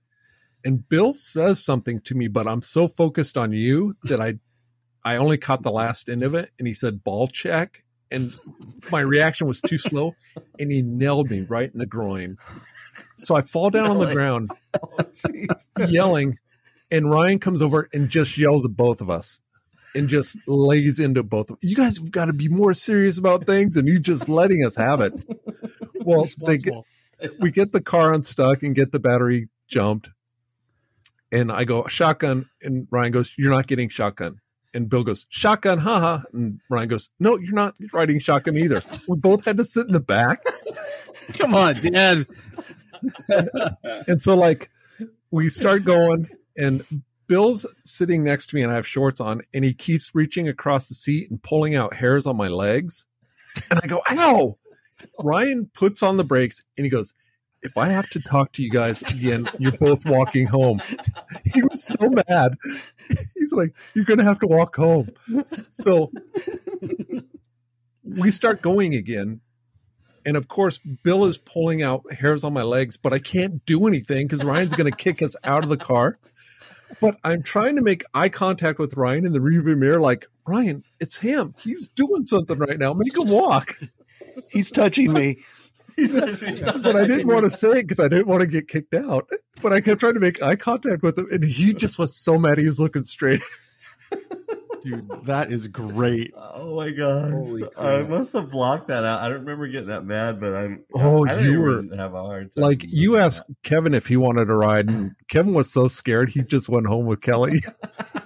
And 0.63 0.87
Bill 0.89 1.13
says 1.13 1.63
something 1.63 2.01
to 2.05 2.15
me, 2.15 2.27
but 2.27 2.47
I'm 2.47 2.63
so 2.63 2.87
focused 2.87 3.37
on 3.37 3.51
you 3.51 3.93
that 4.05 4.19
I, 4.19 4.35
I 5.03 5.17
only 5.17 5.37
caught 5.37 5.61
the 5.61 5.71
last 5.71 6.09
end 6.09 6.23
of 6.23 6.33
it. 6.33 6.49
And 6.57 6.67
he 6.67 6.73
said 6.73 7.03
ball 7.03 7.27
check. 7.27 7.83
And 8.11 8.31
my 8.91 9.01
reaction 9.01 9.47
was 9.47 9.61
too 9.61 9.77
slow 9.77 10.13
and 10.59 10.71
he 10.71 10.81
nailed 10.81 11.29
me 11.29 11.45
right 11.47 11.71
in 11.71 11.77
the 11.77 11.85
groin. 11.85 12.37
So 13.15 13.35
I 13.35 13.41
fall 13.41 13.69
down 13.69 13.89
on 13.89 13.99
the 13.99 14.13
ground 14.13 14.51
Oh, 14.81 15.85
yelling, 15.87 16.37
and 16.91 17.09
Ryan 17.09 17.39
comes 17.39 17.61
over 17.61 17.89
and 17.93 18.09
just 18.09 18.37
yells 18.37 18.65
at 18.65 18.75
both 18.75 19.01
of 19.01 19.09
us 19.09 19.41
and 19.95 20.09
just 20.09 20.37
lays 20.47 20.99
into 20.99 21.23
both 21.23 21.49
of 21.49 21.57
you 21.61 21.75
guys 21.75 21.97
have 21.97 22.11
got 22.11 22.25
to 22.25 22.33
be 22.33 22.49
more 22.49 22.73
serious 22.73 23.17
about 23.17 23.45
things 23.45 23.77
and 23.77 23.87
you 23.87 23.99
just 23.99 24.27
letting 24.29 24.63
us 24.65 24.75
have 24.75 25.01
it. 25.01 25.13
Well, 26.07 26.27
they 26.45 26.59
get, 26.59 26.75
we 27.39 27.49
get 27.49 27.71
the 27.71 27.81
car 27.81 28.13
unstuck 28.13 28.61
and 28.61 28.75
get 28.75 28.91
the 28.91 28.99
battery 28.99 29.49
jumped. 29.67 30.09
And 31.31 31.51
I 31.51 31.63
go, 31.63 31.87
shotgun. 31.87 32.45
And 32.61 32.87
Ryan 32.91 33.11
goes, 33.11 33.33
You're 33.39 33.49
not 33.49 33.65
getting 33.65 33.89
shotgun. 33.89 34.39
And 34.75 34.87
Bill 34.87 35.03
goes, 35.03 35.25
Shotgun, 35.29 35.79
haha. 35.79 36.19
And 36.31 36.59
Ryan 36.69 36.89
goes, 36.89 37.09
No, 37.19 37.37
you're 37.37 37.55
not 37.55 37.73
riding 37.91 38.19
shotgun 38.19 38.55
either. 38.55 38.81
We 39.07 39.17
both 39.17 39.45
had 39.45 39.57
to 39.57 39.65
sit 39.65 39.87
in 39.87 39.93
the 39.93 39.99
back. 39.99 40.43
Come 41.39 41.55
on, 41.55 41.75
Dad. 41.75 42.25
And 44.07 44.21
so, 44.21 44.35
like, 44.35 44.69
we 45.31 45.49
start 45.49 45.85
going, 45.85 46.27
and 46.57 47.03
Bill's 47.27 47.65
sitting 47.83 48.23
next 48.23 48.47
to 48.47 48.55
me, 48.55 48.63
and 48.63 48.71
I 48.71 48.75
have 48.75 48.87
shorts 48.87 49.19
on, 49.19 49.41
and 49.53 49.63
he 49.63 49.73
keeps 49.73 50.13
reaching 50.13 50.47
across 50.47 50.89
the 50.89 50.95
seat 50.95 51.29
and 51.29 51.41
pulling 51.41 51.75
out 51.75 51.95
hairs 51.95 52.27
on 52.27 52.37
my 52.37 52.47
legs. 52.47 53.07
And 53.69 53.79
I 53.83 53.87
go, 53.87 54.01
Ow! 54.11 54.57
Ryan 55.19 55.69
puts 55.73 56.03
on 56.03 56.17
the 56.17 56.23
brakes 56.23 56.63
and 56.77 56.85
he 56.85 56.89
goes, 56.89 57.15
If 57.61 57.77
I 57.77 57.89
have 57.89 58.09
to 58.11 58.21
talk 58.21 58.51
to 58.53 58.63
you 58.63 58.69
guys 58.69 59.01
again, 59.01 59.49
you're 59.59 59.71
both 59.71 60.05
walking 60.05 60.47
home. 60.47 60.79
He 61.53 61.61
was 61.61 61.83
so 61.83 62.09
mad. 62.09 62.53
He's 63.35 63.53
like, 63.53 63.75
You're 63.93 64.05
going 64.05 64.19
to 64.19 64.23
have 64.23 64.39
to 64.39 64.47
walk 64.47 64.75
home. 64.75 65.09
So 65.69 66.11
we 68.03 68.31
start 68.31 68.61
going 68.61 68.93
again. 68.93 69.41
And 70.27 70.37
of 70.37 70.47
course, 70.47 70.79
Bill 70.79 71.25
is 71.25 71.37
pulling 71.37 71.83
out 71.83 72.11
hairs 72.11 72.43
on 72.43 72.51
my 72.51 72.63
legs, 72.63 72.97
but 72.97 73.13
I 73.13 73.19
can't 73.19 73.63
do 73.65 73.85
anything 73.87 74.25
because 74.25 74.43
Ryan's 74.43 74.73
going 74.73 74.89
to 74.89 74.97
kick 74.97 75.21
us 75.21 75.35
out 75.43 75.63
of 75.63 75.69
the 75.69 75.77
car. 75.77 76.17
But 77.01 77.17
I'm 77.23 77.43
trying 77.43 77.75
to 77.77 77.81
make 77.81 78.03
eye 78.13 78.29
contact 78.29 78.79
with 78.79 78.95
Ryan 78.95 79.25
in 79.25 79.33
the 79.33 79.39
rearview 79.39 79.77
mirror, 79.77 79.99
like, 79.99 80.25
Ryan, 80.47 80.83
it's 80.99 81.19
him. 81.19 81.53
He's 81.59 81.87
doing 81.89 82.25
something 82.25 82.57
right 82.57 82.77
now. 82.77 82.93
Make 82.93 83.17
him 83.17 83.31
walk. 83.31 83.67
He's 84.51 84.71
touching 84.71 85.13
me. 85.13 85.39
but 85.97 86.95
I 86.95 87.07
didn't 87.07 87.27
want 87.27 87.43
to 87.45 87.49
say 87.49 87.79
it 87.79 87.83
because 87.83 87.99
I 87.99 88.09
didn't 88.09 88.27
want 88.27 88.41
to 88.41 88.47
get 88.47 88.67
kicked 88.67 88.93
out. 88.93 89.29
But 89.61 89.71
I 89.71 89.81
kept 89.81 90.01
trying 90.01 90.15
to 90.15 90.19
make 90.19 90.43
eye 90.43 90.57
contact 90.57 91.03
with 91.03 91.17
him, 91.17 91.27
and 91.31 91.43
he 91.43 91.73
just 91.73 91.97
was 91.97 92.15
so 92.15 92.37
mad. 92.37 92.57
He 92.57 92.65
was 92.65 92.79
looking 92.79 93.05
straight. 93.05 93.41
Dude, 94.85 95.09
that 95.25 95.51
is 95.51 95.67
great. 95.67 96.31
Oh 96.37 96.75
my 96.75 96.91
god! 96.91 97.33
I 97.77 98.03
must 98.03 98.33
have 98.33 98.51
blocked 98.51 98.87
that 98.89 99.03
out. 99.03 99.21
I 99.21 99.29
don't 99.29 99.39
remember 99.39 99.67
getting 99.67 99.87
that 99.87 100.05
mad, 100.05 100.39
but 100.39 100.55
I'm. 100.55 100.85
Oh, 100.93 101.25
I 101.27 101.39
you 101.39 101.51
you 101.53 101.59
were- 101.61 101.81
were 101.89 101.95
have 101.95 102.13
a 102.13 102.21
hard 102.21 102.53
time. 102.55 102.63
Like 102.63 102.83
you 102.87 103.17
asked 103.17 103.49
Kevin 103.63 103.93
if 103.95 104.05
he 104.05 104.15
wanted 104.15 104.45
to 104.45 104.53
ride, 104.53 104.87
and 104.89 105.15
Kevin 105.27 105.53
was 105.55 105.71
so 105.71 105.87
scared 105.87 106.29
he 106.29 106.43
just 106.43 106.69
went 106.69 106.85
home 106.85 107.07
with 107.07 107.19
Kelly. 107.21 107.59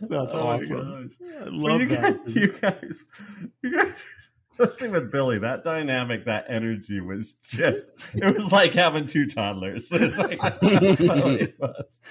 That's 0.00 0.34
Oh 0.34 0.38
awesome. 0.38 1.08
gosh. 1.08 1.12
I 1.40 1.44
Well, 1.44 1.52
love 1.52 1.80
you 1.80 1.86
that. 1.88 2.24
Guys, 2.24 2.34
you 2.36 2.52
guys, 2.60 3.04
you 3.62 3.74
guys, 3.74 4.04
especially 4.58 4.90
with 4.92 5.10
Billy, 5.12 5.38
that 5.38 5.64
dynamic, 5.64 6.24
that 6.26 6.46
energy 6.48 7.00
was 7.00 7.34
just, 7.42 8.14
it 8.14 8.34
was 8.34 8.52
like 8.52 8.72
having 8.74 9.06
two 9.06 9.26
toddlers. 9.26 9.90
Like, 10.18 10.38
it 10.62 11.54
was. 11.60 12.02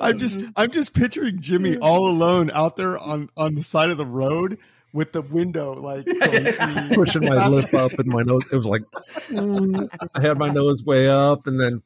I'm 0.00 0.18
just 0.18 0.40
I'm 0.56 0.70
just 0.70 0.94
picturing 0.94 1.40
Jimmy 1.40 1.76
all 1.78 2.08
alone 2.10 2.50
out 2.52 2.76
there 2.76 2.98
on 2.98 3.28
on 3.36 3.54
the 3.54 3.62
side 3.62 3.90
of 3.90 3.98
the 3.98 4.06
road 4.06 4.58
with 4.92 5.12
the 5.12 5.22
window 5.22 5.72
like 5.74 6.04
going- 6.20 6.94
pushing 6.94 7.24
my 7.24 7.46
lip 7.48 7.72
up 7.74 7.92
and 7.98 8.06
my 8.08 8.22
nose. 8.22 8.52
It 8.52 8.56
was 8.56 8.66
like 8.66 8.82
mm, 8.82 9.88
I 10.16 10.20
had 10.20 10.38
my 10.38 10.50
nose 10.50 10.84
way 10.84 11.08
up, 11.08 11.40
and 11.46 11.58
then 11.60 11.82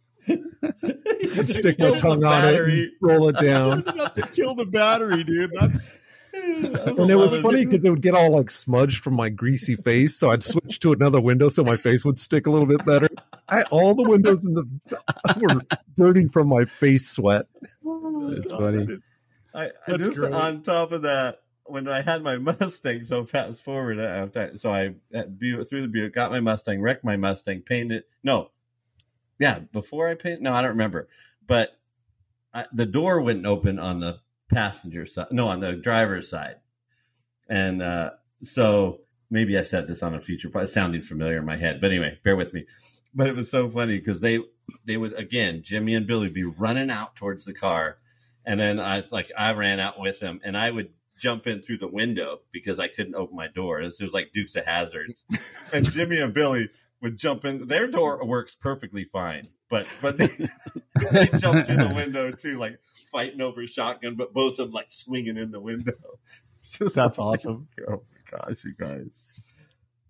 stick 1.45 1.79
my 1.79 1.97
tongue 1.97 2.25
on 2.25 2.55
it, 2.55 2.61
and 2.61 2.91
roll 3.01 3.29
it 3.29 3.37
down. 3.39 3.83
enough 3.89 4.15
to 4.15 4.23
kill 4.23 4.55
the 4.55 4.67
battery, 4.67 5.25
dude. 5.25 5.51
That's 5.53 6.03
And 6.87 7.11
it 7.11 7.17
was 7.17 7.37
funny 7.37 7.65
because 7.65 7.85
it 7.85 7.91
would 7.91 8.03
get 8.03 8.15
all 8.15 8.31
like 8.31 8.51
smudged 8.51 9.03
from 9.03 9.15
my 9.15 9.29
greasy 9.29 9.77
face, 9.77 10.17
so 10.17 10.31
I'd 10.31 10.45
switch 10.45 10.81
to 10.81 10.93
another 10.93 11.21
window 11.21 11.49
so 11.49 11.65
my 11.65 11.77
face 11.77 12.05
would 12.05 12.19
stick 12.19 12.47
a 12.47 12.51
little 12.51 12.67
bit 12.67 12.85
better. 12.85 13.09
I, 13.49 13.63
all 13.71 13.95
the 13.95 14.09
windows 14.09 14.45
in 14.45 14.55
the 14.55 14.65
were 15.41 15.63
dirty 15.97 16.27
from 16.29 16.49
my 16.49 16.65
face 16.65 17.09
sweat. 17.09 17.47
Oh, 17.87 18.33
it's 18.37 18.53
funny. 18.53 18.97
I, 19.55 19.71
I 19.87 19.97
just 19.97 20.19
great. 20.19 20.33
on 20.33 20.63
top 20.63 20.93
of 20.93 21.03
that, 21.03 21.41
when 21.67 21.89
I 21.89 22.03
had 22.03 22.23
my 22.23 22.37
Mustang, 22.39 23.05
so 23.05 23.25
fast 23.25 23.65
forward 23.65 23.99
after, 23.99 24.57
so 24.59 24.73
I 24.73 24.95
at 25.13 25.39
Buick, 25.39 25.69
through 25.69 25.83
the 25.83 25.89
Buick, 25.89 26.15
got 26.15 26.31
my 26.31 26.41
Mustang, 26.41 26.81
wrecked 26.81 27.05
my 27.05 27.17
Mustang, 27.17 27.63
painted. 27.63 28.05
No, 28.23 28.51
yeah, 29.39 29.61
before 29.73 30.09
I 30.09 30.15
painted. 30.15 30.43
No, 30.43 30.53
I 30.53 30.63
don't 30.63 30.73
remember. 30.73 31.09
But 31.47 31.77
I, 32.53 32.67
the 32.73 32.87
door 32.87 33.21
wouldn't 33.21 33.47
open 33.47 33.79
on 33.79 34.01
the 34.01 34.21
passenger 34.53 35.05
side. 35.05 35.29
No, 35.31 35.49
on 35.49 35.61
the 35.61 35.75
driver's 35.75 36.29
side, 36.29 36.57
and 37.49 37.83
uh, 37.83 38.11
so 38.43 39.01
maybe 39.31 39.59
I 39.59 39.63
said 39.63 39.87
this 39.87 40.03
on 40.03 40.15
a 40.15 40.21
future. 40.21 40.51
It's 40.55 40.73
sounding 40.73 41.03
familiar 41.03 41.39
in 41.39 41.47
my 41.47 41.57
head, 41.57 41.81
but 41.81 41.91
anyway, 41.91 42.19
bear 42.23 42.37
with 42.37 42.55
me. 42.55 42.67
But 43.15 43.29
it 43.29 43.37
was 43.37 43.51
so 43.51 43.69
funny 43.69 43.99
because 43.99 44.21
they 44.21 44.41
they 44.85 44.97
would 44.97 45.15
again, 45.15 45.63
Jimmy 45.63 45.95
and 45.95 46.07
Billy 46.07 46.27
would 46.27 46.35
be 46.35 46.45
running 46.45 46.91
out 46.91 47.17
towards 47.17 47.45
the 47.45 47.55
car 47.55 47.97
and 48.45 48.61
then 48.61 48.79
I 48.79 49.03
like 49.11 49.31
I 49.37 49.53
ran 49.53 49.81
out 49.81 49.99
with 49.99 50.21
them, 50.21 50.41
and 50.45 50.57
I 50.57 50.71
would 50.71 50.95
jump 51.19 51.47
in 51.47 51.61
through 51.61 51.79
the 51.79 51.89
window 51.89 52.41
because 52.53 52.79
I 52.79 52.89
couldn't 52.89 53.15
open 53.15 53.37
my 53.37 53.49
door. 53.49 53.83
This 53.83 54.01
was 54.01 54.13
like 54.13 54.33
Dukes 54.33 54.57
of 54.57 54.67
Hazards, 54.67 55.25
and 55.75 55.85
Jimmy 55.91 56.19
and 56.19 56.35
Billy 56.35 56.69
would 57.05 57.17
jump 57.19 57.45
in. 57.45 57.69
Their 57.69 57.89
door 57.89 58.27
works 58.27 58.57
perfectly 58.57 59.05
fine, 59.05 59.45
but 59.69 59.87
but 60.03 60.19
they, 60.19 60.27
they 61.13 61.27
jump 61.39 61.65
through 61.65 61.77
the 61.77 61.93
window 61.95 62.33
too, 62.33 62.59
like 62.59 62.81
fighting 63.13 63.41
over 63.41 63.63
a 63.63 63.69
shotgun, 63.69 64.17
but 64.17 64.33
both 64.33 64.59
of 64.59 64.67
them 64.67 64.73
like 64.73 64.89
swinging 64.91 65.37
in 65.37 65.53
the 65.53 65.61
window. 65.61 65.93
Just 66.67 66.97
That's 66.97 67.19
like, 67.19 67.27
awesome. 67.27 67.69
Oh 67.89 68.03
my 68.11 68.39
gosh, 68.39 68.57
you 68.65 68.73
guys! 68.79 69.61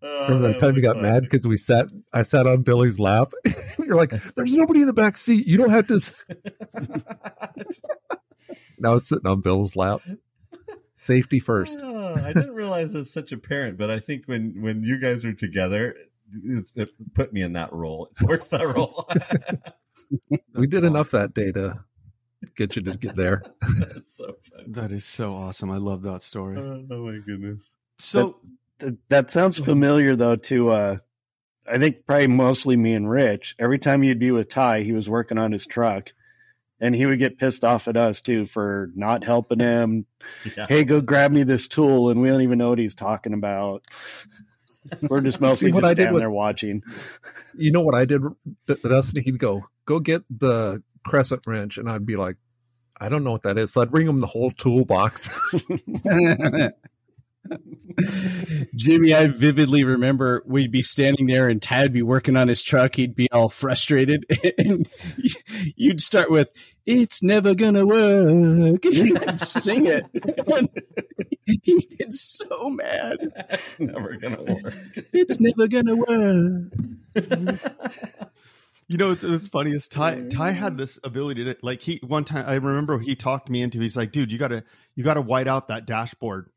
Oh, 0.01 0.29
Remember 0.29 0.53
that 0.53 0.61
time 0.61 0.77
you 0.77 0.83
got 0.83 1.03
mad 1.03 1.25
because 1.25 1.47
we 1.47 1.57
sat? 1.57 1.87
I 2.13 2.23
sat 2.23 2.47
on 2.47 2.63
Billy's 2.63 3.01
lap. 3.01 3.33
You're 3.79 3.97
like, 3.97 4.11
"There's 4.11 4.55
nobody 4.55 4.83
in 4.83 4.87
the 4.87 4.93
back 4.93 5.17
seat. 5.17 5.47
You 5.47 5.59
don't 5.59 5.71
have 5.71 5.89
to." 5.89 5.95
now 8.79 8.95
it's 8.95 9.09
sitting 9.09 9.27
on 9.27 9.41
Bill's 9.41 9.77
lap. 9.77 10.01
Safety 10.97 11.41
first. 11.41 11.81
Oh, 11.83 12.15
I 12.15 12.33
didn't 12.33 12.55
realize 12.55 12.95
it's 12.95 13.13
such 13.13 13.33
a 13.33 13.37
parent, 13.39 13.77
but 13.77 13.91
I 13.91 13.99
think 13.99 14.27
when 14.27 14.63
when 14.63 14.85
you 14.85 15.01
guys 15.01 15.25
are 15.25 15.35
together, 15.35 15.97
it 16.33 16.91
put 17.15 17.33
me 17.33 17.43
in 17.43 17.53
that 17.55 17.73
role. 17.73 18.09
It 18.11 18.17
forced 18.17 18.51
that 18.53 18.75
role. 18.75 19.09
We 20.55 20.67
did 20.67 20.85
enough 20.85 21.11
that 21.11 21.35
day 21.35 21.51
to 21.53 21.83
get 22.57 22.77
you 22.77 22.83
to 22.83 22.97
get 22.97 23.17
there. 23.17 23.43
That's 23.61 24.17
so 24.17 24.37
funny. 24.43 24.73
that 24.73 24.91
is 24.91 25.05
so 25.05 25.33
awesome. 25.33 25.71
I 25.71 25.79
love 25.79 26.03
that 26.03 26.23
story. 26.23 26.57
Oh, 26.59 26.87
oh 26.91 27.07
my 27.11 27.19
goodness. 27.25 27.75
So 27.99 28.39
Th- 28.81 28.95
that 29.09 29.31
sounds 29.31 29.59
familiar 29.59 30.15
though 30.15 30.37
to 30.37 30.69
uh 30.69 30.97
I 31.71 31.79
think 31.79 32.07
probably 32.07 32.27
mostly 32.29 32.77
me 32.77 32.93
and 32.95 33.09
Rich. 33.11 33.57
Every 33.59 33.79
time 33.79 34.03
you'd 34.05 34.19
be 34.19 34.31
with 34.31 34.51
Ty, 34.51 34.83
he 34.83 34.93
was 34.93 35.09
working 35.09 35.39
on 35.39 35.53
his 35.53 35.67
truck. 35.67 36.13
And 36.81 36.95
he 36.95 37.07
would 37.07 37.19
get 37.21 37.39
pissed 37.39 37.65
off 37.65 37.89
at 37.89 37.97
us 37.97 38.21
too 38.21 38.45
for 38.47 38.91
not 38.95 39.25
helping 39.25 39.61
him. 39.61 40.07
Yeah. 40.57 40.67
Hey, 40.69 40.85
go 40.85 41.01
grab 41.01 41.31
me 41.33 41.45
this 41.45 41.67
tool, 41.69 42.11
and 42.11 42.21
we 42.21 42.29
don't 42.29 42.43
even 42.43 42.59
know 42.59 42.71
what 42.71 42.79
he's 42.79 42.97
talking 42.97 43.33
about. 43.33 43.85
We're 45.03 45.21
just 45.21 45.41
mostly 45.41 45.73
what 45.73 45.83
just 45.83 45.91
I 45.93 45.95
did 45.95 46.03
standing 46.03 46.15
with- 46.15 46.23
there 46.23 46.31
watching. 46.31 46.83
You 47.57 47.73
know 47.73 47.83
what 47.83 47.95
I 47.95 48.05
did, 48.05 48.23
D- 48.67 48.75
Dustin? 48.83 49.23
He'd 49.25 49.39
go, 49.39 49.63
"Go 49.87 50.01
get 50.01 50.23
the 50.31 50.83
crescent 51.05 51.43
wrench," 51.47 51.79
and 51.79 51.89
I'd 51.89 52.07
be 52.07 52.17
like, 52.17 52.37
"I 53.01 53.09
don't 53.09 53.25
know 53.25 53.33
what 53.33 53.43
that 53.43 53.59
is." 53.59 53.73
So 53.73 53.83
I'd 53.83 53.91
bring 53.91 54.07
him 54.07 54.21
the 54.21 54.27
whole 54.27 54.51
toolbox. 54.51 55.39
Jimmy, 58.75 59.15
I 59.15 59.29
vividly 59.29 59.85
remember 59.85 60.43
we'd 60.47 60.73
be 60.73 60.83
standing 60.83 61.27
there 61.27 61.49
and 61.49 61.65
would 61.71 61.93
be 61.93 62.03
working 62.03 62.37
on 62.37 62.49
his 62.49 62.63
truck. 62.63 62.97
He'd 62.97 63.15
be 63.15 63.31
all 63.31 63.49
frustrated. 63.49 64.25
And 64.57 64.87
you'd 65.77 66.01
start 66.01 66.31
with, 66.31 66.53
It's 66.87 67.23
never 67.23 67.55
gonna 67.55 67.87
work. 67.87 68.85
And 68.85 68.95
you'd 68.95 69.41
sing 69.41 69.87
it. 69.87 70.05
He'd 71.45 71.99
get 71.99 72.13
so 72.13 72.47
mad. 72.71 73.19
That's 73.37 73.81
never 73.81 74.17
gonna 74.17 74.43
work. 74.43 74.75
It's 75.13 75.41
never 75.41 75.69
gonna 75.69 75.97
work. 75.97 76.73
You 78.89 78.99
know, 78.99 79.13
it's, 79.13 79.25
it's 79.25 79.49
funny 79.49 79.73
is 79.73 79.89
Ty. 79.89 80.25
Ty 80.31 80.51
had 80.51 80.77
this 80.77 80.99
ability 81.03 81.45
to 81.45 81.57
like 81.63 81.81
he 81.81 82.01
one 82.07 82.25
time. 82.25 82.45
I 82.47 82.55
remember 82.55 82.99
he 82.99 83.17
talked 83.17 83.49
me 83.49 83.63
into. 83.63 83.81
He's 83.81 83.97
like, 83.97 84.13
dude, 84.13 84.31
you 84.31 84.39
gotta 84.39 84.63
you 84.95 85.03
gotta 85.03 85.23
white 85.23 85.49
out 85.49 85.69
that 85.69 85.87
dashboard. 85.87 86.51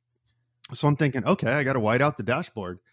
So 0.73 0.87
I'm 0.87 0.95
thinking, 0.95 1.25
okay, 1.25 1.51
I 1.51 1.63
gotta 1.63 1.79
white 1.79 2.01
out 2.01 2.17
the 2.17 2.23
dashboard. 2.23 2.79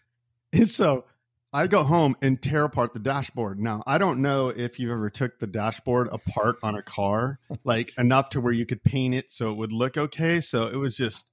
And 0.53 0.69
so 0.69 1.03
I 1.51 1.67
go 1.67 1.83
home 1.83 2.15
and 2.21 2.41
tear 2.41 2.63
apart 2.63 2.93
the 2.93 2.99
dashboard. 2.99 3.59
Now 3.59 3.83
I 3.85 3.97
don't 3.97 4.21
know 4.21 4.49
if 4.49 4.79
you've 4.79 4.91
ever 4.91 5.09
took 5.09 5.39
the 5.39 5.47
dashboard 5.47 6.07
apart 6.11 6.57
on 6.63 6.75
a 6.75 6.81
car, 6.81 7.39
like 7.65 7.89
enough 7.97 8.29
to 8.31 8.41
where 8.41 8.53
you 8.53 8.65
could 8.65 8.81
paint 8.83 9.15
it 9.15 9.31
so 9.31 9.51
it 9.51 9.57
would 9.57 9.73
look 9.73 9.97
okay. 9.97 10.39
So 10.41 10.67
it 10.67 10.77
was 10.77 10.95
just. 10.95 11.31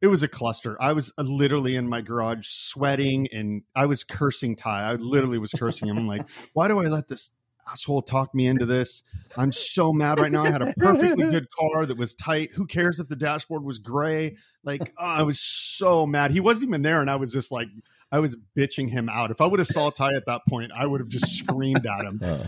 It 0.00 0.06
was 0.06 0.22
a 0.22 0.28
cluster. 0.28 0.80
I 0.80 0.92
was 0.92 1.12
uh, 1.18 1.22
literally 1.22 1.74
in 1.74 1.88
my 1.88 2.02
garage 2.02 2.46
sweating 2.46 3.26
and 3.32 3.64
I 3.74 3.86
was 3.86 4.04
cursing 4.04 4.54
Ty. 4.54 4.84
I 4.84 4.92
literally 4.92 5.40
was 5.40 5.50
cursing 5.50 5.88
him. 5.88 5.98
I'm 5.98 6.06
like, 6.06 6.28
why 6.52 6.68
do 6.68 6.78
I 6.78 6.84
let 6.84 7.08
this 7.08 7.32
asshole 7.70 8.02
talked 8.02 8.34
me 8.34 8.46
into 8.46 8.66
this. 8.66 9.02
I'm 9.36 9.52
so 9.52 9.92
mad 9.92 10.18
right 10.18 10.32
now. 10.32 10.44
I 10.44 10.50
had 10.50 10.62
a 10.62 10.74
perfectly 10.76 11.30
good 11.30 11.48
car 11.50 11.86
that 11.86 11.96
was 11.96 12.14
tight. 12.14 12.52
Who 12.54 12.66
cares 12.66 13.00
if 13.00 13.08
the 13.08 13.16
dashboard 13.16 13.64
was 13.64 13.78
gray? 13.78 14.36
Like, 14.64 14.92
oh, 14.98 15.04
I 15.04 15.22
was 15.22 15.40
so 15.40 16.06
mad. 16.06 16.30
He 16.30 16.40
wasn't 16.40 16.68
even 16.68 16.82
there, 16.82 17.00
and 17.00 17.10
I 17.10 17.16
was 17.16 17.32
just 17.32 17.52
like, 17.52 17.68
I 18.10 18.20
was 18.20 18.38
bitching 18.56 18.90
him 18.90 19.08
out. 19.08 19.30
If 19.30 19.40
I 19.40 19.46
would 19.46 19.58
have 19.58 19.68
saw 19.68 19.90
Ty 19.90 20.14
at 20.14 20.26
that 20.26 20.42
point, 20.48 20.72
I 20.78 20.86
would 20.86 21.00
have 21.00 21.08
just 21.08 21.38
screamed 21.38 21.86
at 21.86 22.04
him. 22.04 22.20
Uh, 22.22 22.44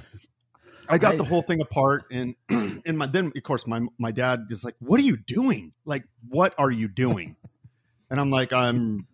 I 0.88 0.98
got 0.98 1.14
I- 1.14 1.16
the 1.16 1.24
whole 1.24 1.42
thing 1.42 1.60
apart, 1.60 2.04
and 2.10 2.34
and 2.50 2.98
my 2.98 3.06
then 3.06 3.32
of 3.36 3.42
course 3.42 3.66
my 3.66 3.80
my 3.98 4.10
dad 4.10 4.46
is 4.50 4.64
like, 4.64 4.74
"What 4.80 5.00
are 5.00 5.04
you 5.04 5.16
doing? 5.16 5.72
Like, 5.84 6.04
what 6.28 6.54
are 6.58 6.70
you 6.70 6.88
doing?" 6.88 7.36
and 8.10 8.20
I'm 8.20 8.30
like, 8.30 8.52
"I'm 8.52 9.06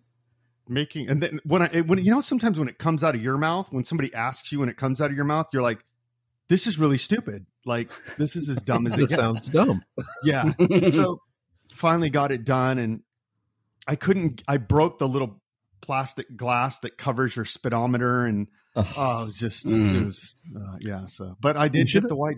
making." 0.68 1.09
And 1.09 1.22
then 1.22 1.40
when 1.44 1.62
I 1.62 1.68
when 1.82 2.02
you 2.02 2.11
know 2.11 2.20
sometimes 2.20 2.59
when 2.59 2.68
it 2.68 2.78
comes 2.78 3.04
out 3.04 3.14
of 3.14 3.22
your 3.22 3.38
mouth, 3.38 3.72
when 3.72 3.84
somebody 3.84 4.12
asks 4.14 4.50
you 4.52 4.61
when 4.61 4.68
it 4.68 4.76
comes 4.76 5.00
out 5.00 5.11
of 5.11 5.16
your 5.16 5.26
mouth, 5.26 5.46
you're 5.52 5.62
like, 5.62 5.84
"This 6.49 6.66
is 6.66 6.78
really 6.78 6.99
stupid. 6.99 7.47
Like, 7.64 7.88
this 8.18 8.36
is 8.36 8.49
as 8.49 8.62
dumb 8.62 8.86
as 8.86 8.99
it 8.99 9.09
sounds 9.09 9.47
dumb. 9.49 9.82
Yeah. 10.24 10.53
so 10.90 11.20
finally 11.74 12.11
got 12.11 12.30
it 12.32 12.44
done, 12.44 12.78
and 12.78 13.03
I 13.88 13.97
couldn't. 13.97 14.42
I 14.49 14.57
broke 14.59 14.99
the 14.99 15.09
little 15.09 15.40
plastic 15.80 16.36
glass 16.36 16.80
that 16.80 16.97
covers 16.97 17.36
your 17.36 17.44
speedometer 17.44 18.24
and 18.24 18.49
ugh. 18.74 18.86
Oh, 18.97 19.22
it 19.22 19.24
was 19.26 19.38
just 19.38 19.66
Mm. 19.66 20.01
it 20.03 20.05
was 20.05 20.57
uh, 20.59 20.76
yeah. 20.80 21.07
So, 21.07 21.34
but 21.40 21.57
I 21.57 21.68
did 21.68 21.86
get 21.88 22.05
the 22.09 22.16
white 22.16 22.36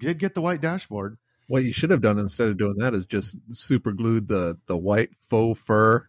did 0.00 0.18
get 0.18 0.34
the 0.34 0.40
white 0.40 0.60
dashboard. 0.60 1.18
What 1.48 1.64
you 1.64 1.72
should 1.72 1.90
have 1.90 2.02
done 2.02 2.18
instead 2.18 2.48
of 2.48 2.58
doing 2.58 2.76
that 2.76 2.94
is 2.94 3.06
just 3.06 3.36
super 3.50 3.92
glued 3.92 4.28
the 4.28 4.56
the 4.66 4.76
white 4.76 5.14
faux 5.14 5.62
fur. 5.62 6.06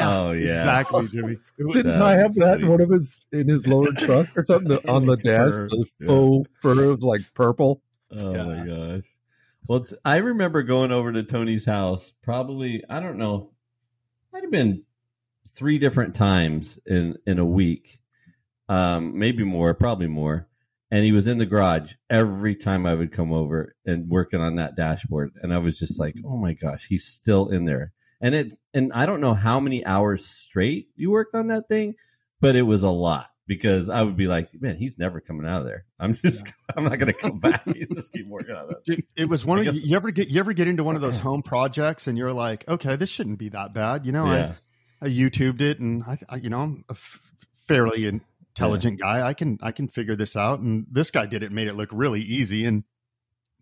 Oh, 0.00 0.32
yeah. 0.32 0.46
exactly, 0.48 1.06
Jimmy. 1.08 1.36
Didn't 1.58 1.92
That 1.92 2.00
I 2.02 2.14
have 2.16 2.28
was 2.28 2.36
that 2.36 2.60
in 2.62 2.68
one 2.68 2.80
of 2.80 2.88
his 2.90 3.22
in 3.32 3.46
his 3.48 3.66
lower 3.66 3.92
truck 3.96 4.28
or 4.36 4.44
something 4.44 4.68
The- 4.68 4.90
on 4.90 5.04
the 5.04 5.16
dash? 5.16 5.50
Fur, 5.52 5.68
The 5.68 5.86
yeah. 6.00 6.06
faux 6.06 6.50
fur 6.54 6.88
was 6.94 7.04
like 7.04 7.20
purple. 7.34 7.82
Oh 8.16 8.32
Yeah. 8.34 8.44
my 8.44 8.66
gosh. 8.66 9.04
Well, 9.68 9.84
I 10.04 10.16
remember 10.16 10.62
going 10.62 10.92
over 10.92 11.12
to 11.12 11.22
Tony's 11.22 11.64
house 11.66 12.12
probably, 12.22 12.82
I 12.88 13.00
don't 13.00 13.18
know, 13.18 13.50
might 14.32 14.42
have 14.42 14.50
been 14.52 14.84
three 15.48 15.78
different 15.78 16.14
times 16.14 16.78
in, 16.86 17.16
in 17.26 17.38
a 17.38 17.44
week. 17.44 18.00
Um, 18.68 19.18
maybe 19.18 19.44
more, 19.44 19.74
probably 19.74 20.06
more. 20.06 20.48
And 20.94 21.04
he 21.04 21.10
was 21.10 21.26
in 21.26 21.38
the 21.38 21.46
garage 21.46 21.94
every 22.08 22.54
time 22.54 22.86
I 22.86 22.94
would 22.94 23.10
come 23.10 23.32
over 23.32 23.74
and 23.84 24.08
working 24.08 24.40
on 24.40 24.54
that 24.56 24.76
dashboard. 24.76 25.32
And 25.42 25.52
I 25.52 25.58
was 25.58 25.76
just 25.76 25.98
like, 25.98 26.14
oh 26.24 26.38
my 26.38 26.52
gosh, 26.52 26.86
he's 26.86 27.04
still 27.04 27.48
in 27.48 27.64
there. 27.64 27.92
And 28.20 28.32
it, 28.32 28.54
and 28.72 28.92
I 28.92 29.04
don't 29.04 29.20
know 29.20 29.34
how 29.34 29.58
many 29.58 29.84
hours 29.84 30.24
straight 30.24 30.86
you 30.94 31.10
worked 31.10 31.34
on 31.34 31.48
that 31.48 31.68
thing, 31.68 31.94
but 32.40 32.54
it 32.54 32.62
was 32.62 32.84
a 32.84 32.90
lot 32.90 33.28
because 33.48 33.90
I 33.90 34.04
would 34.04 34.16
be 34.16 34.28
like, 34.28 34.50
man, 34.60 34.76
he's 34.76 34.96
never 34.96 35.20
coming 35.20 35.46
out 35.48 35.62
of 35.62 35.66
there. 35.66 35.84
I'm 35.98 36.14
just, 36.14 36.54
I'm 36.76 36.84
not 36.84 36.96
going 37.00 37.12
to 37.12 37.18
come 37.18 37.40
back. 37.40 37.64
He's 37.64 37.88
just 37.88 38.12
keep 38.12 38.28
working 38.28 38.54
on 38.54 38.68
that. 38.68 39.02
It 39.16 39.28
was 39.28 39.44
one 39.44 39.58
I 39.58 39.62
of 39.62 39.66
guess- 39.74 39.84
you 39.84 39.96
ever 39.96 40.12
get 40.12 40.28
you 40.28 40.38
ever 40.38 40.52
get 40.52 40.68
into 40.68 40.84
one 40.84 40.94
of 40.94 41.02
those 41.02 41.18
home 41.18 41.42
projects 41.42 42.06
and 42.06 42.16
you're 42.16 42.32
like, 42.32 42.68
okay, 42.68 42.94
this 42.94 43.10
shouldn't 43.10 43.40
be 43.40 43.48
that 43.48 43.74
bad. 43.74 44.06
You 44.06 44.12
know, 44.12 44.26
yeah. 44.26 44.52
I 45.02 45.06
I 45.06 45.08
YouTubed 45.08 45.60
it 45.60 45.80
and 45.80 46.04
I, 46.04 46.18
I 46.30 46.36
you 46.36 46.50
know 46.50 46.60
I'm 46.60 46.84
a 46.88 46.92
f- 46.92 47.18
intelligent 48.56 49.00
guy. 49.00 49.26
I 49.26 49.34
can 49.34 49.58
I 49.62 49.72
can 49.72 49.88
figure 49.88 50.16
this 50.16 50.36
out. 50.36 50.60
And 50.60 50.86
this 50.90 51.10
guy 51.10 51.26
did 51.26 51.42
it, 51.42 51.52
made 51.52 51.68
it 51.68 51.74
look 51.74 51.90
really 51.92 52.20
easy. 52.20 52.64
And 52.64 52.84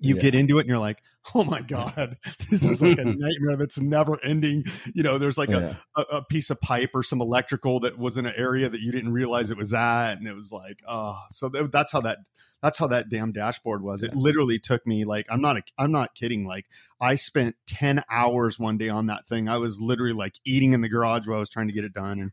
you 0.05 0.17
Yeah. 0.17 0.21
get 0.21 0.35
into 0.35 0.59
it 0.59 0.63
and 0.63 0.69
you're 0.69 0.79
like, 0.79 1.01
oh 1.35 1.45
my 1.45 1.63
god, 1.63 2.17
this 2.51 2.65
is 2.67 2.83
like 2.83 2.99
a 2.99 3.05
nightmare 3.05 3.57
that's 3.57 3.81
never 3.81 4.19
ending. 4.25 4.65
You 4.95 5.03
know, 5.03 5.17
there's 5.19 5.39
like 5.39 5.51
a 5.51 5.61
Yeah. 5.61 5.75
a, 5.97 6.17
a 6.17 6.25
piece 6.25 6.51
of 6.51 6.61
pipe 6.61 6.91
or 6.95 7.03
some 7.03 7.21
electrical 7.21 7.81
that 7.81 7.99
was 7.99 8.17
in 8.17 8.27
an 8.27 8.35
area 8.37 8.69
that 8.69 8.81
you 8.81 8.93
didn't 8.93 9.13
realize 9.13 9.51
it 9.51 9.57
was 9.57 9.73
at 9.73 10.15
and 10.15 10.27
it 10.27 10.35
was 10.35 10.53
like 10.53 10.81
oh 10.89 11.19
so 11.31 11.49
th- 11.49 11.71
that's 11.71 11.93
how 11.93 12.01
that 12.01 12.19
that's 12.63 12.79
how 12.79 12.87
that 12.89 13.09
damn 13.09 13.33
dashboard 13.33 13.83
was 13.83 14.03
it 14.03 14.15
literally 14.15 14.59
took 14.59 14.87
me 14.87 15.05
like 15.05 15.27
i'm 15.31 15.41
not 15.41 15.57
a, 15.57 15.63
i'm 15.79 15.91
not 15.93 16.15
kidding 16.15 16.47
like 16.47 16.67
i 17.01 17.15
spent 17.17 17.57
10 17.67 18.03
hours 18.11 18.59
one 18.59 18.79
day 18.79 18.89
on 18.89 19.07
that 19.07 19.27
thing 19.27 19.49
i 19.49 19.57
was 19.57 19.81
literally 19.81 20.13
like 20.13 20.35
eating 20.45 20.73
in 20.73 20.81
the 20.81 20.89
garage 20.89 21.27
while 21.27 21.37
i 21.37 21.41
was 21.41 21.51
trying 21.51 21.67
to 21.69 21.75
get 21.75 21.85
it 21.85 21.93
done 21.95 22.31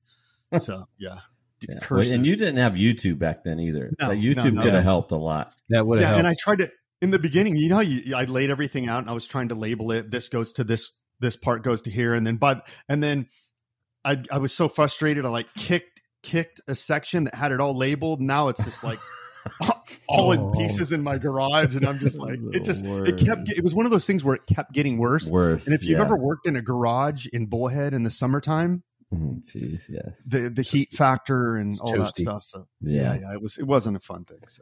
and 0.51 0.61
so 0.61 0.85
yeah, 0.97 1.17
Yeah. 1.67 1.79
Curses. 1.79 2.13
and 2.13 2.25
you 2.25 2.35
didn't 2.35 2.57
have 2.57 2.73
YouTube 2.73 3.19
back 3.19 3.43
then 3.43 3.59
either. 3.59 3.91
No, 3.99 4.07
Like, 4.09 4.19
no, 4.19 4.23
YouTube 4.23 4.53
no. 4.53 4.61
could 4.61 4.73
have 4.73 4.79
Yes. 4.79 4.83
helped 4.85 5.11
a 5.11 5.17
lot. 5.17 5.53
That 5.69 5.85
would 5.85 5.99
have 5.99 6.11
yeah 6.13 6.17
and 6.19 6.27
i 6.27 6.33
tried 6.39 6.59
to 6.59 6.67
in 7.01 7.11
the 7.11 7.19
beginning 7.19 7.55
you 7.55 7.69
know 7.69 7.79
you, 7.79 8.15
i 8.15 8.23
laid 8.25 8.49
everything 8.49 8.87
out 8.87 8.99
and 8.99 9.09
i 9.09 9.13
was 9.13 9.25
trying 9.27 9.49
to 9.49 9.55
label 9.55 9.91
it 9.91 10.09
this 10.11 10.29
goes 10.29 10.53
to 10.53 10.63
this 10.63 10.93
this 11.19 11.35
part 11.35 11.63
goes 11.63 11.81
to 11.83 11.91
here 11.91 12.13
and 12.13 12.25
then 12.27 12.35
but 12.37 12.67
and 12.89 13.01
then 13.03 13.27
i 14.05 14.21
i 14.31 14.37
was 14.37 14.53
so 14.53 14.67
frustrated 14.67 15.25
i 15.25 15.29
like 15.29 15.53
kicked 15.53 16.01
kicked 16.23 16.59
a 16.67 16.75
section 16.75 17.23
that 17.25 17.35
had 17.35 17.51
it 17.51 17.59
all 17.61 17.75
labeled 17.77 18.19
now 18.21 18.47
it's 18.49 18.63
just 18.65 18.83
like 18.83 18.99
all 20.09 20.31
in 20.33 20.39
Oh. 20.39 20.51
pieces 20.57 20.91
in 20.91 21.01
my 21.03 21.17
garage 21.17 21.75
and 21.75 21.85
i'm 21.87 21.99
just 21.99 22.19
like 22.19 22.39
it 22.53 22.63
just 22.65 22.83
it 22.85 23.17
kept 23.17 23.49
it 23.49 23.63
was 23.63 23.73
one 23.73 23.85
of 23.85 23.91
those 23.91 24.05
things 24.05 24.23
where 24.23 24.35
it 24.35 24.41
kept 24.53 24.73
getting 24.73 24.97
worse 24.97 25.29
Worse. 25.29 25.67
and 25.67 25.75
if 25.75 25.83
you've 25.83 25.97
yeah. 25.99 26.05
ever 26.05 26.17
worked 26.17 26.47
in 26.47 26.55
a 26.55 26.61
garage 26.61 27.27
in 27.31 27.45
bullhead 27.45 27.93
in 27.93 28.03
the 28.03 28.11
summertime 28.11 28.83
Mhm. 29.13 29.43
Jeez, 29.45 29.89
yes. 29.89 30.25
the 30.25 30.49
the 30.49 30.61
heat 30.61 30.91
factor 30.93 31.55
and 31.57 31.71
It's 31.71 31.81
all 31.81 31.97
that 31.97 32.15
stuff 32.15 32.43
so 32.43 32.67
yeah 32.81 33.15
yeah. 33.15 33.19
yeah 33.21 33.33
it 33.33 33.41
was 33.41 33.57
it 33.57 33.65
wasn't 33.65 33.97
a 33.97 33.99
fun 33.99 34.23
thing 34.25 34.37
so 34.47 34.61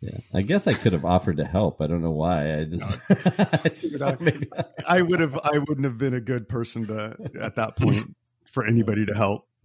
Yeah. 0.00 0.18
I 0.32 0.42
guess 0.42 0.68
I 0.68 0.74
could 0.74 0.92
have 0.92 1.04
offered 1.04 1.38
to 1.38 1.44
help. 1.44 1.80
I 1.80 1.88
don't 1.88 2.02
know 2.02 2.12
why. 2.12 2.60
I 2.60 2.64
just, 2.64 3.02
I 3.64 3.68
just 3.68 4.00
I 4.86 5.02
would 5.02 5.18
have 5.18 5.36
I 5.42 5.58
wouldn't 5.58 5.84
have 5.84 5.98
been 5.98 6.14
a 6.14 6.20
good 6.20 6.48
person 6.48 6.86
to 6.86 7.16
at 7.40 7.56
that 7.56 7.76
point 7.76 8.14
for 8.44 8.64
anybody 8.64 9.06
to 9.06 9.14
help. 9.14 9.48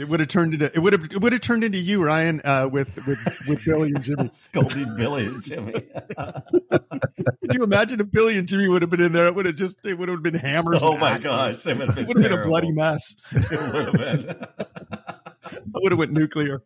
It 0.00 0.08
would 0.08 0.18
have 0.18 0.28
turned 0.28 0.54
into 0.54 0.66
it 0.66 0.78
would 0.80 0.92
have 0.92 1.04
it 1.04 1.20
would 1.20 1.32
have 1.32 1.40
turned 1.40 1.62
into 1.62 1.78
you, 1.78 2.04
Ryan, 2.04 2.40
uh, 2.44 2.68
with 2.70 2.96
with 3.06 3.46
with 3.46 3.64
Billy 3.64 3.92
and 3.94 4.02
Jimmy. 4.02 4.28
scolding 4.32 4.86
Billy 4.98 5.26
and 5.26 5.42
Jimmy. 5.44 5.72
Could 6.70 7.54
you 7.54 7.62
imagine 7.62 8.00
if 8.00 8.10
Billy 8.10 8.36
and 8.36 8.48
Jimmy 8.48 8.66
would 8.66 8.82
have 8.82 8.90
been 8.90 9.00
in 9.00 9.12
there? 9.12 9.26
It 9.26 9.36
would 9.36 9.46
have 9.46 9.54
just 9.54 9.86
it 9.86 9.96
would 9.96 10.08
have 10.08 10.20
been 10.20 10.34
hammers. 10.34 10.80
oh 10.82 10.98
my 10.98 11.12
axes. 11.12 11.24
gosh. 11.24 11.66
It 11.66 11.78
would 11.78 11.86
have 11.86 11.96
been, 11.96 12.06
would 12.08 12.16
have 12.16 12.30
been 12.30 12.40
a 12.40 12.44
bloody 12.44 12.72
mess. 12.72 13.16
It 13.34 13.72
would 13.72 14.00
have 14.00 14.26
been. 14.26 14.46
I 15.74 15.78
would 15.80 15.92
have 15.92 15.98
went 15.98 16.12
nuclear. 16.12 16.64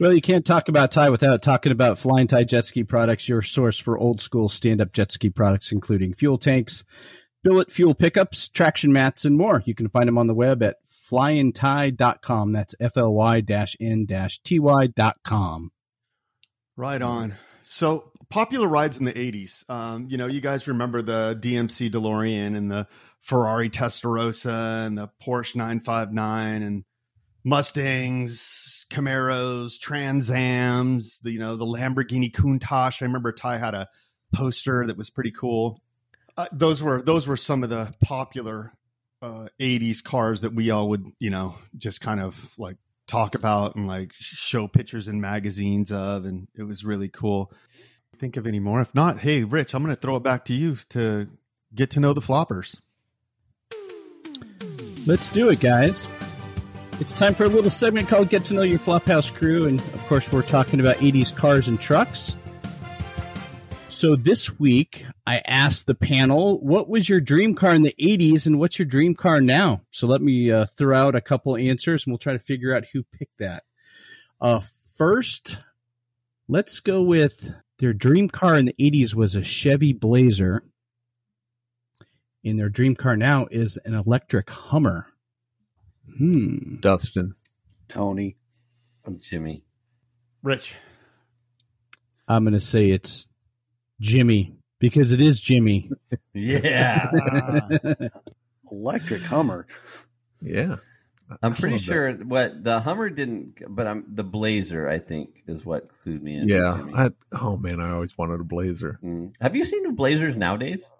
Well, 0.00 0.12
you 0.12 0.20
can't 0.20 0.44
talk 0.44 0.68
about 0.68 0.90
Ty 0.90 1.10
without 1.10 1.42
talking 1.42 1.70
about 1.70 1.96
Fly-n-Ty 1.96 2.44
Jet 2.44 2.64
Ski 2.64 2.82
Products, 2.82 3.28
your 3.28 3.40
source 3.40 3.78
for 3.78 3.96
old 3.96 4.20
school 4.20 4.48
stand 4.48 4.80
up 4.80 4.92
jet 4.92 5.12
ski 5.12 5.30
products, 5.30 5.70
including 5.70 6.12
fuel 6.14 6.38
tanks, 6.38 6.82
billet 7.42 7.70
fuel 7.70 7.94
pickups, 7.94 8.48
traction 8.48 8.92
mats, 8.92 9.24
and 9.24 9.36
more. 9.36 9.62
You 9.64 9.74
can 9.74 9.88
find 9.88 10.08
them 10.08 10.18
on 10.18 10.26
the 10.26 10.34
web 10.34 10.62
at 10.62 10.76
fly-n-ty.com. 10.84 12.52
That's 12.52 12.74
F 12.80 12.96
L 12.96 13.12
Y 13.12 13.42
N 13.80 14.06
T-Y.com. 14.44 15.70
Right 16.76 17.02
on. 17.02 17.34
So 17.62 18.10
popular 18.30 18.68
rides 18.68 18.98
in 18.98 19.04
the 19.04 19.12
'80s. 19.12 19.68
Um, 19.68 20.06
you 20.08 20.16
know, 20.16 20.26
you 20.26 20.40
guys 20.40 20.68
remember 20.68 21.02
the 21.02 21.38
DMC 21.40 21.90
DeLorean 21.90 22.56
and 22.56 22.70
the 22.70 22.86
Ferrari 23.20 23.70
Testarossa 23.70 24.86
and 24.86 24.96
the 24.96 25.08
Porsche 25.24 25.56
959 25.56 26.62
and 26.62 26.84
Mustangs, 27.44 28.86
Camaros, 28.90 29.78
Transams, 29.78 31.20
The 31.22 31.32
you 31.32 31.38
know 31.38 31.56
the 31.56 31.64
Lamborghini 31.64 32.30
Countach. 32.32 33.02
I 33.02 33.04
remember 33.04 33.32
Ty 33.32 33.58
had 33.58 33.74
a 33.74 33.88
poster 34.32 34.86
that 34.86 34.96
was 34.96 35.10
pretty 35.10 35.32
cool. 35.32 35.78
Uh, 36.36 36.46
those 36.52 36.82
were 36.82 37.02
those 37.02 37.26
were 37.26 37.36
some 37.36 37.62
of 37.62 37.70
the 37.70 37.92
popular 38.02 38.72
uh, 39.20 39.48
'80s 39.60 40.02
cars 40.02 40.42
that 40.42 40.54
we 40.54 40.70
all 40.70 40.88
would 40.88 41.06
you 41.18 41.30
know 41.30 41.54
just 41.76 42.00
kind 42.00 42.20
of 42.20 42.58
like 42.58 42.76
talk 43.06 43.34
about 43.34 43.76
and 43.76 43.86
like 43.86 44.12
show 44.18 44.66
pictures 44.66 45.08
in 45.08 45.20
magazines 45.20 45.92
of, 45.92 46.24
and 46.24 46.48
it 46.56 46.62
was 46.62 46.84
really 46.84 47.08
cool. 47.08 47.52
Think 48.16 48.36
of 48.36 48.46
any 48.46 48.60
more? 48.60 48.80
If 48.80 48.94
not, 48.94 49.18
hey, 49.18 49.44
Rich, 49.44 49.74
I'm 49.74 49.82
going 49.82 49.94
to 49.94 50.00
throw 50.00 50.16
it 50.16 50.22
back 50.22 50.46
to 50.46 50.54
you 50.54 50.76
to 50.90 51.28
get 51.74 51.90
to 51.90 52.00
know 52.00 52.12
the 52.12 52.20
floppers. 52.20 52.80
Let's 55.06 55.28
do 55.28 55.50
it, 55.50 55.60
guys. 55.60 56.06
It's 57.00 57.12
time 57.12 57.34
for 57.34 57.44
a 57.44 57.48
little 57.48 57.70
segment 57.70 58.08
called 58.08 58.28
Get 58.28 58.44
to 58.44 58.54
Know 58.54 58.62
Your 58.62 58.78
Flophouse 58.78 59.34
Crew. 59.34 59.66
And 59.66 59.80
of 59.80 60.06
course, 60.06 60.32
we're 60.32 60.42
talking 60.42 60.78
about 60.78 60.96
80s 60.96 61.36
cars 61.36 61.66
and 61.68 61.80
trucks. 61.80 62.36
So 63.92 64.16
this 64.16 64.58
week, 64.58 65.04
I 65.26 65.42
asked 65.46 65.86
the 65.86 65.94
panel, 65.94 66.58
what 66.66 66.88
was 66.88 67.10
your 67.10 67.20
dream 67.20 67.54
car 67.54 67.74
in 67.74 67.82
the 67.82 67.94
80s 68.00 68.46
and 68.46 68.58
what's 68.58 68.78
your 68.78 68.86
dream 68.86 69.14
car 69.14 69.42
now? 69.42 69.82
So 69.90 70.06
let 70.06 70.22
me 70.22 70.50
uh, 70.50 70.64
throw 70.64 70.96
out 70.96 71.14
a 71.14 71.20
couple 71.20 71.56
answers 71.56 72.06
and 72.06 72.10
we'll 72.10 72.18
try 72.18 72.32
to 72.32 72.38
figure 72.38 72.74
out 72.74 72.86
who 72.90 73.02
picked 73.04 73.38
that. 73.38 73.64
Uh, 74.40 74.60
first, 74.96 75.62
let's 76.48 76.80
go 76.80 77.04
with 77.04 77.54
their 77.80 77.92
dream 77.92 78.28
car 78.28 78.56
in 78.56 78.64
the 78.64 78.74
80s 78.80 79.14
was 79.14 79.34
a 79.34 79.44
Chevy 79.44 79.92
Blazer. 79.92 80.62
And 82.44 82.58
their 82.58 82.70
dream 82.70 82.96
car 82.96 83.16
now 83.16 83.46
is 83.50 83.78
an 83.84 83.92
electric 83.92 84.48
Hummer. 84.48 85.06
Hmm. 86.16 86.76
Dustin. 86.80 87.34
Tony. 87.88 88.36
I'm 89.04 89.20
Jimmy. 89.20 89.64
Rich, 90.42 90.76
I'm 92.26 92.44
going 92.44 92.54
to 92.54 92.60
say 92.60 92.90
it's 92.90 93.28
Jimmy 94.02 94.56
because 94.80 95.12
it 95.12 95.20
is 95.20 95.40
Jimmy. 95.40 95.88
Yeah. 96.34 97.08
Ah, 97.14 97.68
Electric 98.70 99.22
Hummer. 99.22 99.66
Yeah. 100.40 100.76
I'm 101.40 101.54
pretty 101.54 101.76
love 101.76 101.80
that. 101.86 101.92
sure 101.92 102.12
what 102.12 102.62
the 102.64 102.80
Hummer 102.80 103.08
didn't, 103.08 103.62
but 103.68 103.86
I'm 103.86 104.04
the 104.08 104.24
Blazer. 104.24 104.86
I 104.88 104.98
think 104.98 105.42
is 105.46 105.64
what 105.64 105.88
clued 105.88 106.20
me 106.20 106.36
in. 106.36 106.48
Yeah. 106.48 106.78
I, 106.94 107.10
oh 107.40 107.56
man, 107.56 107.80
I 107.80 107.92
always 107.92 108.18
wanted 108.18 108.40
a 108.40 108.44
Blazer. 108.44 108.98
Mm. 109.02 109.34
Have 109.40 109.56
you 109.56 109.64
seen 109.64 109.84
the 109.84 109.92
Blazers 109.92 110.36
nowadays? 110.36 110.92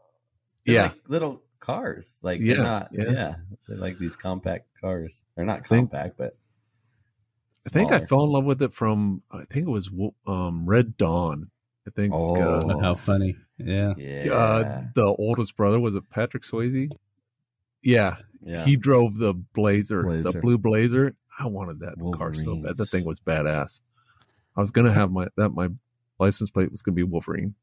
They're 0.65 0.75
Yeah. 0.77 0.83
like 0.85 0.99
little 1.09 1.43
cars. 1.61 2.19
Like 2.23 2.39
Yeah, 2.41 2.55
they're 2.55 2.63
not. 2.65 2.89
yeah. 2.93 3.05
Yeah. 3.11 3.35
they're 3.69 3.79
like 3.79 3.99
these 3.99 4.17
compact 4.17 4.69
cars. 4.81 5.23
They're 5.37 5.45
not 5.45 5.67
think- 5.67 5.91
compact, 5.91 6.15
but 6.17 6.33
I 7.67 7.71
think 7.71 7.93
I 7.93 8.01
fell 8.01 8.25
in 8.25 8.31
love 8.33 8.45
with 8.45 8.61
it 8.63 8.73
from 8.73 9.23
I 9.31 9.45
think 9.45 9.67
it 9.69 9.71
was 9.71 9.89
um, 10.27 10.67
Red 10.67 10.97
Dawn. 10.97 11.51
I 11.87 11.91
think 11.91 12.13
Oh. 12.15 12.35
uh, 12.37 12.79
How 12.81 12.95
funny. 12.95 13.37
Yeah. 13.59 13.95
Yeah, 13.97 14.33
uh, 14.35 14.85
the 14.95 15.05
oldest 15.05 15.57
brother 15.57 15.81
was 15.81 15.95
it 15.95 16.09
Patrick 16.11 16.43
Swayze? 16.45 16.91
Yeah, 17.83 18.17
yeah. 18.45 18.65
he 18.65 18.77
drove 18.77 19.17
the 19.17 19.35
Blazer, 19.35 20.03
the 20.23 20.39
blue 20.41 20.59
Blazer. 20.59 21.15
I 21.39 21.47
wanted 21.49 21.81
that 21.81 21.99
car 22.15 22.35
so 22.35 22.45
bad. 22.45 22.47
Wolverines. 22.63 22.79
That 22.79 22.87
thing 22.87 23.05
was 23.05 23.19
badass. 23.21 23.81
I 24.57 24.61
was 24.61 24.71
gonna 24.71 24.93
have 24.93 25.11
my 25.11 25.27
that 25.37 25.51
my 25.51 25.69
license 26.21 26.51
plate 26.51 26.71
was 26.71 26.83
gonna 26.83 26.95
be 26.95 27.03
Wolverine. 27.03 27.55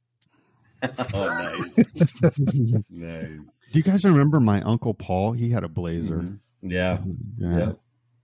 oh, 0.84 0.90
nice, 1.14 2.22
nice. 2.92 3.66
Do 3.72 3.80
you 3.80 3.84
guys 3.84 4.04
remember 4.06 4.40
my 4.40 4.62
uncle 4.62 4.94
Paul? 4.94 5.34
He 5.34 5.50
had 5.52 5.64
a 5.64 5.70
Blazer. 5.70 6.18
Mhm. 6.20 6.40
Yeah, 6.62 7.02
Yeah. 7.38 7.50
yeah, 7.60 7.72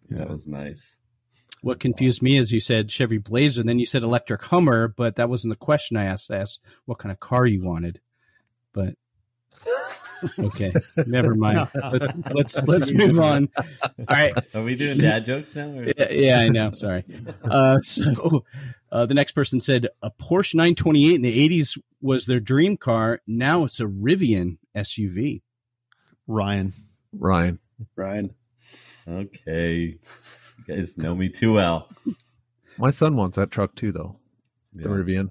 Yeah. 0.09 0.17
that 0.19 0.29
was 0.29 0.47
nice. 0.47 0.99
What 1.65 1.79
confused 1.79 2.21
me 2.21 2.37
is 2.37 2.51
you 2.51 2.59
said 2.59 2.91
Chevy 2.91 3.17
Blazer, 3.17 3.59
and 3.59 3.67
then 3.67 3.79
you 3.79 3.87
said 3.87 4.03
electric 4.03 4.43
Hummer, 4.43 4.87
but 4.87 5.15
that 5.15 5.29
wasn't 5.29 5.51
the 5.51 5.57
question 5.57 5.97
I 5.97 6.03
asked. 6.03 6.31
I 6.31 6.37
asked 6.37 6.59
what 6.85 6.99
kind 6.99 7.11
of 7.11 7.17
car 7.17 7.47
you 7.47 7.63
wanted. 7.65 8.01
But 8.71 8.93
okay, 10.37 10.71
never 11.07 11.33
mind. 11.33 11.67
Let's 11.73 12.13
let's, 12.31 12.61
let's 12.67 12.93
move 12.93 13.19
on. 13.31 13.49
All 13.57 14.05
right. 14.11 14.31
Are 14.53 14.63
we 14.63 14.75
doing 14.75 14.99
dad 14.99 15.25
jokes 15.25 15.55
now? 15.55 15.69
or- 15.69 15.85
Yeah, 15.85 16.11
yeah, 16.11 16.39
I 16.41 16.49
know. 16.49 16.69
Sorry. 16.71 17.03
Uh, 17.43 17.79
so 17.79 18.45
uh, 18.91 19.07
the 19.07 19.15
next 19.15 19.31
person 19.31 19.59
said 19.59 19.87
a 20.03 20.11
Porsche 20.11 20.53
928 20.53 21.15
in 21.15 21.21
the 21.23 21.49
80s 21.49 21.79
was 21.99 22.27
their 22.27 22.39
dream 22.39 22.77
car. 22.77 23.21
Now 23.25 23.63
it's 23.65 23.79
a 23.79 23.85
Rivian 23.85 24.57
SUV. 24.77 25.41
Ryan. 26.27 26.73
Ryan. 27.11 27.57
Ryan. 27.95 28.35
Okay, 29.07 29.95
you 30.67 30.75
guys 30.75 30.97
know 30.97 31.15
me 31.15 31.29
too 31.29 31.53
well. 31.53 31.87
My 32.77 32.89
son 32.91 33.15
wants 33.15 33.37
that 33.37 33.51
truck 33.51 33.75
too, 33.75 33.91
though. 33.91 34.15
The 34.73 34.89
Yeah. 34.89 34.95
Rivian. 34.95 35.29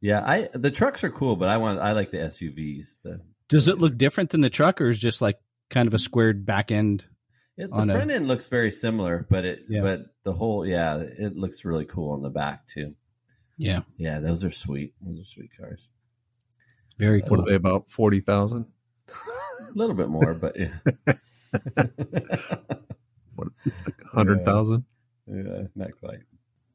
Yeah, 0.00 0.22
I 0.24 0.48
the 0.52 0.70
trucks 0.70 1.02
are 1.04 1.10
cool, 1.10 1.36
but 1.36 1.48
I 1.48 1.56
want 1.56 1.78
I 1.80 1.92
like 1.92 2.10
the 2.10 2.18
SUVs. 2.18 2.98
The 3.02 3.22
Does 3.48 3.66
it 3.68 3.78
look 3.78 3.96
different 3.96 4.30
than 4.30 4.40
the 4.42 4.50
truck, 4.50 4.80
or 4.80 4.88
is 4.90 4.98
just 4.98 5.20
like 5.22 5.38
kind 5.70 5.88
of 5.88 5.94
a 5.94 5.98
squared 5.98 6.44
back 6.46 6.70
end? 6.70 7.04
it, 7.56 7.68
the 7.70 7.74
On 7.76 7.90
a- 7.90 7.94
front 7.94 8.10
end 8.10 8.28
looks 8.28 8.48
very 8.48 8.70
similar, 8.70 9.26
but 9.30 9.44
it 9.44 9.66
Yeah. 9.68 9.80
but 9.82 10.06
the 10.22 10.34
whole 10.34 10.66
yeah, 10.66 10.98
it 10.98 11.34
looks 11.36 11.64
really 11.64 11.86
cool 11.86 12.12
on 12.12 12.22
the 12.22 12.30
back 12.30 12.68
too. 12.68 12.94
Yeah, 13.56 13.80
Yeah, 13.96 14.20
those 14.20 14.44
are 14.44 14.50
sweet. 14.50 14.94
Those 15.00 15.20
are 15.20 15.24
sweet 15.24 15.50
cars. 15.58 15.88
very 16.98 17.20
What 17.20 17.28
cool. 17.28 17.40
are 17.40 17.46
they 17.48 17.54
about 17.54 17.88
forty 17.90 18.20
thousand? 18.20 18.66
A 19.08 19.78
little 19.78 19.96
bit 19.96 20.08
more, 20.08 20.34
but 20.40 20.56
yeah. 20.58 20.78
What 23.36 23.48
hundred 24.12 24.44
thousand? 24.44 24.84
yeah, 25.26 25.62
not 25.76 25.90
quite. 26.00 26.20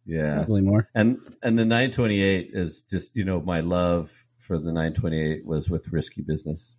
Yeah. 0.05 0.35
Probably 0.37 0.61
more. 0.61 0.87
And 0.95 1.17
and 1.43 1.57
the 1.59 1.65
928 1.65 2.49
is 2.53 2.81
just, 2.89 3.15
you 3.15 3.23
know, 3.25 3.39
my 3.41 3.59
love 3.61 4.11
for 4.39 4.57
the 4.57 4.71
928 4.71 5.45
was 5.45 5.69
with 5.69 5.91
risky 5.91 6.21
business. 6.21 6.73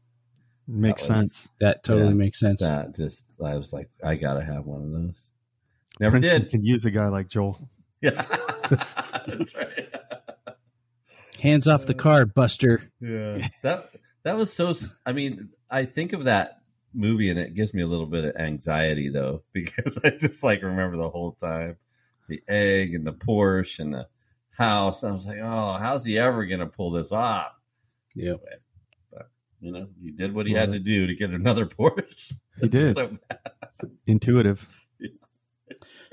Makes 0.66 1.06
That 1.06 1.12
was- 1.18 1.20
sense. 1.36 1.48
That 1.60 1.82
totally 1.84 2.08
Yeah. 2.10 2.14
makes 2.14 2.40
sense. 2.40 2.60
That 2.62 2.94
just 2.96 3.26
I 3.44 3.56
was 3.56 3.72
like, 3.72 3.90
I 4.04 4.16
gotta 4.16 4.42
have 4.42 4.64
one 4.66 4.82
of 4.82 4.90
those. 4.90 5.30
Never 6.00 6.12
Princeton 6.12 6.42
did. 6.42 6.50
could 6.50 6.64
use 6.64 6.84
a 6.84 6.90
guy 6.90 7.08
like 7.08 7.28
Joel. 7.28 7.68
Yeah. 8.02 8.10
That's 8.10 9.54
right. 9.54 9.88
Hands 11.40 11.68
off 11.68 11.86
the 11.86 11.94
car, 11.94 12.26
Buster. 12.26 12.80
Yeah. 13.00 13.46
That 13.62 13.84
that 14.24 14.36
was 14.36 14.52
so 14.52 14.72
I 15.06 15.12
mean, 15.12 15.50
I 15.70 15.84
think 15.84 16.12
of 16.12 16.24
that 16.24 16.58
movie 16.95 17.30
and 17.30 17.38
it 17.38 17.55
gives 17.55 17.72
me 17.74 17.82
a 17.82 17.86
little 17.86 18.07
bit 18.07 18.24
of 18.24 18.36
anxiety 18.36 19.09
though, 19.09 19.43
because 19.53 19.99
I 20.05 20.11
just 20.11 20.43
like 20.45 20.62
remember 20.62 20.97
the 20.97 21.11
whole 21.11 21.32
time 21.32 21.76
the 22.28 22.43
egg 22.49 22.95
and 22.95 23.07
the 23.07 23.12
Porsche 23.12 23.80
and 23.80 23.95
the 23.95 24.07
house. 24.57 25.03
I 25.05 25.11
was 25.11 25.26
like, 25.26 25.38
oh, 25.43 25.72
how's 25.74 26.05
he 26.05 26.18
ever 26.18 26.47
gonna 26.47 26.66
pull 26.66 26.90
this 26.93 27.12
off? 27.12 27.53
Yeah. 28.14 28.34
But 29.11 29.28
you 29.61 29.72
know, 29.72 29.86
he 30.03 30.11
did 30.11 30.34
what 30.34 30.47
he 30.47 30.53
had 30.55 30.72
to 30.72 30.78
do 30.80 31.07
to 31.07 31.14
get 31.14 31.30
another 31.30 31.66
Porsche. 31.78 32.32
He 32.61 32.68
did. 32.68 32.97
So, 33.74 33.88
Intuitive. 34.07 34.68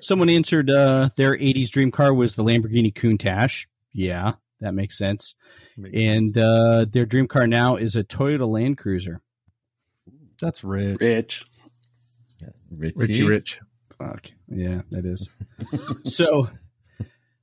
Someone 0.01 0.29
answered 0.29 0.69
uh, 0.69 1.09
their 1.17 1.37
80s 1.37 1.69
dream 1.69 1.91
car 1.91 2.13
was 2.13 2.35
the 2.37 2.43
Lamborghini 2.43 2.93
Countach. 2.93 3.67
Yeah, 3.91 4.33
that 4.61 4.73
makes 4.73 4.97
sense. 4.97 5.35
Makes 5.77 5.97
And 5.97 6.33
sense. 6.33 6.45
uh, 6.45 6.85
their 6.93 7.05
dream 7.05 7.27
car 7.27 7.47
now 7.47 7.75
is 7.75 7.97
a 7.97 8.03
Toyota 8.05 8.47
Land 8.47 8.77
Cruiser. 8.77 9.21
That's 10.39 10.63
rich. 10.63 10.99
Rich. 10.99 11.45
Richie, 12.71 12.95
Richie 12.97 13.23
Rich. 13.23 13.59
Fuck. 13.97 14.27
Yeah, 14.47 14.81
that 14.91 15.05
is. 15.05 15.29
so, 16.15 16.47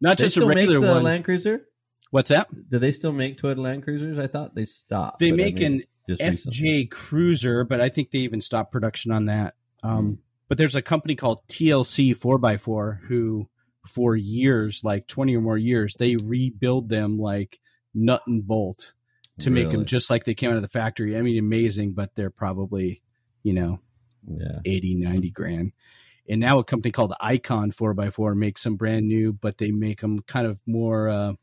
not 0.00 0.18
They 0.18 0.24
just 0.24 0.36
a 0.36 0.46
regular 0.46 0.80
the 0.80 0.86
one. 0.86 1.02
Land 1.02 1.24
Cruiser. 1.24 1.66
What's 2.10 2.30
that? 2.30 2.48
Do 2.70 2.78
they 2.78 2.92
still 2.92 3.12
make 3.12 3.36
Toyota 3.36 3.58
Land 3.58 3.82
Cruisers? 3.82 4.18
I 4.18 4.26
thought 4.26 4.54
they 4.54 4.64
stopped. 4.64 5.18
They 5.18 5.30
but 5.30 5.40
I 5.40 5.44
make 5.44 5.58
mean, 5.58 5.72
an 5.72 5.82
just 6.08 6.22
recently. 6.22 6.84
FJ 6.86 6.90
Cruiser, 6.90 7.64
but 7.64 7.80
I 7.80 7.88
think 7.88 8.10
they 8.10 8.20
even 8.20 8.40
stopped 8.40 8.72
production 8.72 9.12
on 9.12 9.26
that. 9.26 9.54
Um, 9.82 10.20
but 10.48 10.58
there's 10.58 10.76
a 10.76 10.82
company 10.82 11.16
called 11.16 11.46
TLC 11.48 12.12
4x4 12.12 13.00
who, 13.06 13.48
for 13.86 14.16
years, 14.16 14.82
like 14.84 15.06
20 15.06 15.36
or 15.36 15.40
more 15.40 15.58
years, 15.58 15.96
they 15.96 16.16
rebuild 16.16 16.88
them 16.88 17.18
like 17.18 17.58
nut 17.94 18.22
and 18.26 18.46
bolt 18.46 18.94
to 19.40 19.50
make 19.50 19.70
them 19.70 19.84
just 19.84 20.10
like 20.10 20.24
they 20.24 20.34
came 20.34 20.50
out 20.50 20.56
of 20.56 20.62
the 20.62 20.68
factory. 20.68 21.16
I 21.16 21.22
mean, 21.22 21.38
amazing, 21.38 21.92
but 21.92 22.14
they're 22.14 22.30
probably, 22.30 23.02
you 23.42 23.52
know, 23.54 23.78
Yeah. 24.26 24.60
80, 24.64 24.96
90 25.00 25.30
grand. 25.30 25.72
And 26.28 26.40
now 26.40 26.58
a 26.58 26.64
company 26.64 26.90
called 26.90 27.12
Icon 27.20 27.70
4x4 27.70 28.34
makes 28.34 28.64
them 28.64 28.76
brand 28.76 29.06
new, 29.06 29.32
but 29.32 29.58
they 29.58 29.70
make 29.70 30.00
them 30.00 30.20
kind 30.22 30.46
of 30.46 30.60
more 30.66 31.08
uh, 31.08 31.34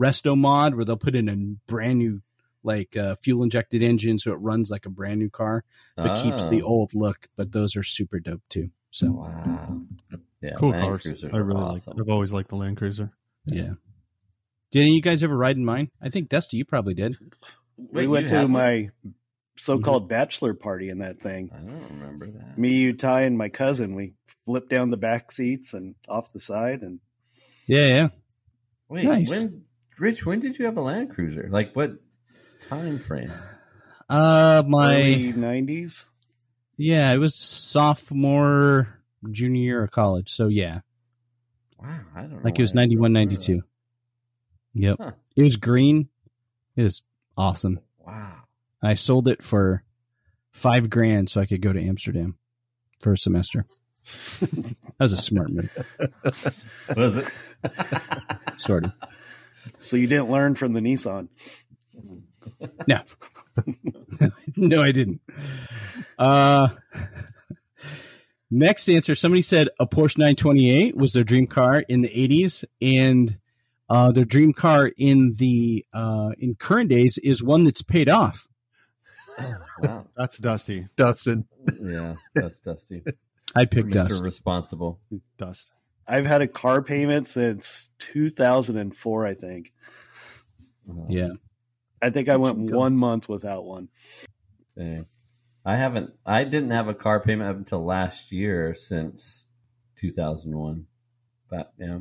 resto 0.00 0.36
mod 0.38 0.74
where 0.74 0.84
they'll 0.84 0.96
put 0.96 1.14
in 1.16 1.28
a 1.28 1.36
brand 1.70 1.98
new 1.98 2.20
like 2.62 2.94
uh, 2.96 3.14
fuel 3.16 3.42
injected 3.42 3.82
engine 3.82 4.18
so 4.18 4.30
it 4.32 4.36
runs 4.36 4.70
like 4.70 4.84
a 4.84 4.90
brand 4.90 5.18
new 5.18 5.30
car 5.30 5.64
but 5.96 6.22
keeps 6.22 6.46
the 6.48 6.60
Oh. 6.62 6.66
old 6.68 6.90
look 6.94 7.26
but 7.36 7.52
those 7.52 7.74
are 7.74 7.82
super 7.82 8.20
dope 8.20 8.42
too 8.50 8.68
so 8.90 9.12
Wow. 9.12 9.80
Yeah, 10.42 10.50
Cool 10.58 10.72
cars. 10.74 11.24
I 11.24 11.38
really 11.38 11.58
awesome. 11.62 11.94
like. 11.96 12.00
I've 12.06 12.10
always 12.12 12.32
liked 12.34 12.50
the 12.50 12.56
Land 12.56 12.76
Cruiser. 12.76 13.10
yeah 13.46 13.72
did 14.70 14.80
any 14.80 14.90
of 14.90 14.96
you 14.96 15.02
guys 15.02 15.22
ever 15.24 15.36
ride 15.36 15.56
in 15.56 15.64
mine 15.64 15.90
i 16.02 16.08
think 16.08 16.28
dusty 16.28 16.56
you 16.56 16.64
probably 16.64 16.94
did 16.94 17.16
we 17.92 18.06
went 18.06 18.28
to 18.28 18.34
have 18.34 18.44
one? 18.44 18.52
my 18.52 18.88
so-called 19.56 20.08
bachelor 20.08 20.54
party 20.54 20.88
in 20.88 20.98
that 21.00 21.18
thing. 21.18 21.50
I 21.52 21.58
don't 21.58 22.00
remember 22.00 22.24
that. 22.26 22.56
Me, 22.56 22.72
you, 22.78 22.94
Ty, 22.94 23.22
and 23.22 23.36
my 23.36 23.50
cousin. 23.50 23.94
We 23.94 24.14
flipped 24.26 24.70
down 24.70 24.88
the 24.88 24.96
back 24.96 25.30
seats 25.32 25.74
and 25.74 25.94
off 26.08 26.32
the 26.32 26.38
side, 26.40 26.80
and 26.80 27.00
yeah 27.66 27.86
yeah 27.88 28.08
Wait, 28.88 29.04
Nice. 29.04 29.42
when 29.44 29.64
Rich, 29.98 30.24
when 30.24 30.40
did 30.40 30.58
you 30.58 30.64
have 30.64 30.78
a 30.78 30.80
Land 30.80 31.10
Cruiser? 31.10 31.48
Like 31.50 31.74
what 31.74 31.92
time 32.60 32.98
frame? 32.98 33.30
uh 34.08 34.62
my 34.66 34.94
'90s. 35.36 36.08
yeah 36.78 37.12
it 37.12 37.18
was 37.18 37.34
sophomore 37.34 39.00
junior 39.30 39.60
year 39.62 39.84
of 39.84 39.90
college 39.90 40.28
so 40.30 40.48
yeah 40.48 40.80
Wow, 41.78 41.98
I 42.14 42.20
don't 42.22 42.30
know. 42.32 42.40
like 42.44 42.58
it 42.58 42.62
was 42.62 42.74
why 42.74 42.82
91 42.82 43.12
remember 43.12 43.30
92 43.34 43.62
yep 44.72 44.96
Huh. 44.98 45.12
it 45.36 45.42
was 45.42 45.56
green 45.56 46.08
it 46.76 46.82
was 46.84 47.02
awesome. 47.36 47.80
Wow. 48.06 48.42
I 48.82 48.94
sold 48.94 49.28
it 49.28 49.42
for 49.42 49.82
five 50.52 50.88
grand 50.88 51.28
so 51.28 51.40
I 51.40 51.46
could 51.46 51.60
go 51.60 51.72
to 51.72 51.82
Amsterdam 51.82 52.36
for 53.00 53.12
a 53.12 53.18
semester. 53.18 53.66
that 54.40 54.76
was 54.98 55.12
a 55.12 55.16
smart 55.18 55.50
move, 55.50 55.70
Was 56.96 57.18
it? 57.18 57.32
sort 58.60 58.84
of. 58.84 58.92
So 59.78 59.96
you 59.96 60.06
didn't 60.06 60.30
learn 60.30 60.54
from 60.54 60.72
the 60.72 60.80
Nissan. 60.80 61.28
No, 62.88 63.00
no, 64.56 64.82
I 64.82 64.92
didn't. 64.92 65.20
Uh, 66.18 66.68
next 68.50 68.88
answer: 68.88 69.14
Somebody 69.14 69.42
said 69.42 69.68
a 69.78 69.86
Porsche 69.86 70.18
928 70.18 70.96
was 70.96 71.12
their 71.12 71.24
dream 71.24 71.46
car 71.46 71.84
in 71.88 72.00
the 72.02 72.08
80s, 72.08 72.64
and 72.80 73.38
uh, 73.90 74.12
their 74.12 74.24
dream 74.24 74.52
car 74.52 74.90
in 74.96 75.34
the 75.36 75.84
uh, 75.92 76.30
in 76.38 76.54
current 76.54 76.88
days 76.88 77.18
is 77.18 77.42
one 77.42 77.64
that's 77.64 77.82
paid 77.82 78.08
off. 78.08 78.48
wow. 79.82 80.02
That's 80.16 80.38
Dusty. 80.38 80.80
Dustin. 80.96 81.46
Yeah, 81.82 82.12
that's 82.34 82.60
Dusty. 82.60 83.02
I 83.56 83.64
picked 83.64 83.88
Mr. 83.88 83.94
Dust. 83.94 84.24
Responsible. 84.24 85.00
Dust. 85.38 85.72
I've 86.06 86.26
had 86.26 86.42
a 86.42 86.46
car 86.46 86.82
payment 86.82 87.26
since 87.26 87.90
2004, 88.00 89.26
I 89.26 89.34
think. 89.34 89.72
Yeah, 91.08 91.30
I 92.02 92.10
think 92.10 92.28
I 92.28 92.36
went 92.36 92.70
one 92.70 92.96
month 92.96 93.28
without 93.28 93.64
one. 93.64 93.88
Dang. 94.76 95.06
I 95.64 95.76
haven't. 95.76 96.12
I 96.26 96.44
didn't 96.44 96.70
have 96.70 96.88
a 96.88 96.94
car 96.94 97.20
payment 97.20 97.50
up 97.50 97.56
until 97.56 97.84
last 97.84 98.32
year 98.32 98.74
since 98.74 99.46
2001. 99.96 100.86
But 101.48 101.72
yeah, 101.78 102.00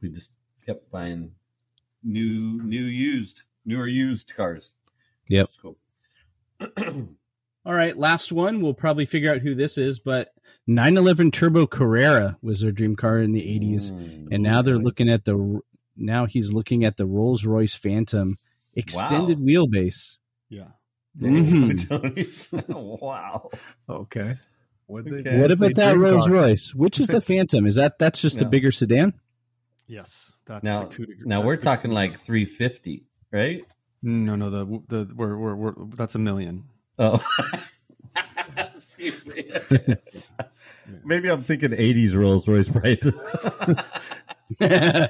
we 0.00 0.10
just 0.10 0.30
kept 0.66 0.90
buying 0.90 1.32
new, 2.02 2.60
new 2.62 2.82
used, 2.82 3.42
newer 3.64 3.86
used 3.86 4.34
cars. 4.36 4.74
Yep. 5.28 5.46
It's 5.46 5.56
cool. 5.56 5.76
All 7.64 7.74
right, 7.74 7.96
last 7.96 8.30
one. 8.32 8.60
We'll 8.62 8.74
probably 8.74 9.04
figure 9.06 9.30
out 9.30 9.38
who 9.38 9.54
this 9.54 9.76
is, 9.78 9.98
but 9.98 10.28
911 10.68 11.30
Turbo 11.32 11.66
Carrera 11.66 12.36
was 12.40 12.60
their 12.60 12.70
dream 12.72 12.94
car 12.94 13.18
in 13.18 13.32
the 13.32 13.40
80s, 13.40 13.92
Mm, 13.92 14.28
and 14.30 14.42
now 14.42 14.62
they're 14.62 14.76
nice. 14.76 14.84
looking 14.84 15.08
at 15.08 15.24
the 15.24 15.60
now 15.96 16.26
he's 16.26 16.52
looking 16.52 16.84
at 16.84 16.96
the 16.96 17.06
Rolls 17.06 17.44
Royce 17.46 17.74
Phantom 17.74 18.36
extended 18.74 19.38
wheelbase. 19.38 20.18
Yeah. 20.48 20.68
Mhm. 21.18 22.70
Wow. 23.00 23.50
Okay. 23.88 24.34
What, 24.86 25.06
Okay. 25.10 25.40
What 25.40 25.50
about 25.50 25.74
that 25.74 25.96
Rolls 25.96 26.26
car. 26.28 26.34
Royce? 26.36 26.72
Which 26.74 27.00
is 27.00 27.08
the 27.08 27.20
Phantom? 27.32 27.66
Is 27.66 27.76
that 27.76 27.98
that's 27.98 28.20
just 28.22 28.38
the 28.38 28.44
bigger 28.44 28.70
sedan? 28.70 29.14
Yes. 29.86 30.34
That's 30.46 30.64
Now, 30.64 30.84
the 30.84 30.94
coup 30.94 31.06
de 31.06 31.14
now 31.26 31.40
That's 31.40 31.46
we're 31.46 31.56
talking 31.56 31.90
like 31.90 32.16
350, 32.16 33.04
right? 33.32 33.64
No, 34.02 34.36
no, 34.36 34.50
the 34.50 34.64
the 34.88 35.14
we're, 35.16 35.36
we're, 35.36 35.54
we're 35.54 35.74
that's 35.94 36.14
a 36.14 36.18
million. 36.18 36.64
Oh. 36.98 37.24
Excuse 38.74 39.26
me. 39.26 39.44
Maybe 41.04 41.28
I'm 41.30 41.40
thinking 41.40 41.70
80s 41.70 42.14
Rolls 42.14 42.48
Royce 42.48 42.70
prices. 42.70 44.14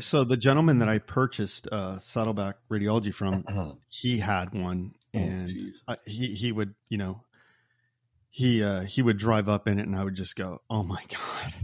So 0.00 0.24
the 0.24 0.36
gentleman 0.36 0.78
that 0.78 0.88
I 0.88 0.98
purchased 0.98 1.68
uh, 1.70 1.98
Saddleback 1.98 2.56
Radiology 2.70 3.14
from, 3.14 3.44
oh, 3.48 3.76
he 3.88 4.18
had 4.18 4.54
one, 4.54 4.92
and 5.12 5.48
jeez. 5.48 5.74
I, 5.86 5.96
he 6.06 6.28
he 6.28 6.50
would 6.50 6.74
you 6.88 6.98
know 6.98 7.24
he 8.30 8.64
uh, 8.64 8.82
he 8.82 9.02
would 9.02 9.18
drive 9.18 9.48
up 9.48 9.68
in 9.68 9.78
it, 9.78 9.86
and 9.86 9.94
I 9.94 10.04
would 10.04 10.14
just 10.14 10.36
go, 10.36 10.60
"Oh 10.70 10.76
oh 10.78 10.82
my 10.82 11.02
god, 11.08 11.54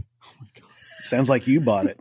Sounds 1.09 1.29
like 1.29 1.47
you 1.47 1.61
bought 1.61 1.85
it. 1.85 1.99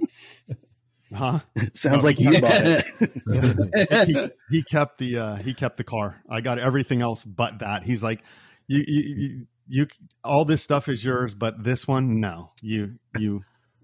huh?" 1.15 1.39
Sounds 1.75 2.03
No, 2.03 2.09
like 2.09 2.21
you 2.21 2.41
bought 2.41 2.53
it. 2.63 4.07
he, 4.07 4.57
he 4.59 4.63
kept 4.63 4.99
the 4.99 5.19
uh, 5.19 5.37
he 5.37 5.55
kept 5.55 5.77
the 5.77 5.85
car. 5.85 6.23
I 6.29 6.41
got 6.41 6.59
everything 6.59 7.03
else 7.03 7.25
but 7.25 7.61
that. 7.61 7.83
He's 7.85 8.03
like, 8.03 8.23
you, 8.67 8.85
you 8.87 9.03
you 9.17 9.47
you 9.69 9.87
all 10.25 10.45
this 10.45 10.63
stuff 10.63 10.89
is 10.89 11.05
yours, 11.05 11.35
but 11.35 11.63
this 11.63 11.87
one, 11.89 12.21
no, 12.21 12.51
you 12.63 12.99
you. 13.19 13.41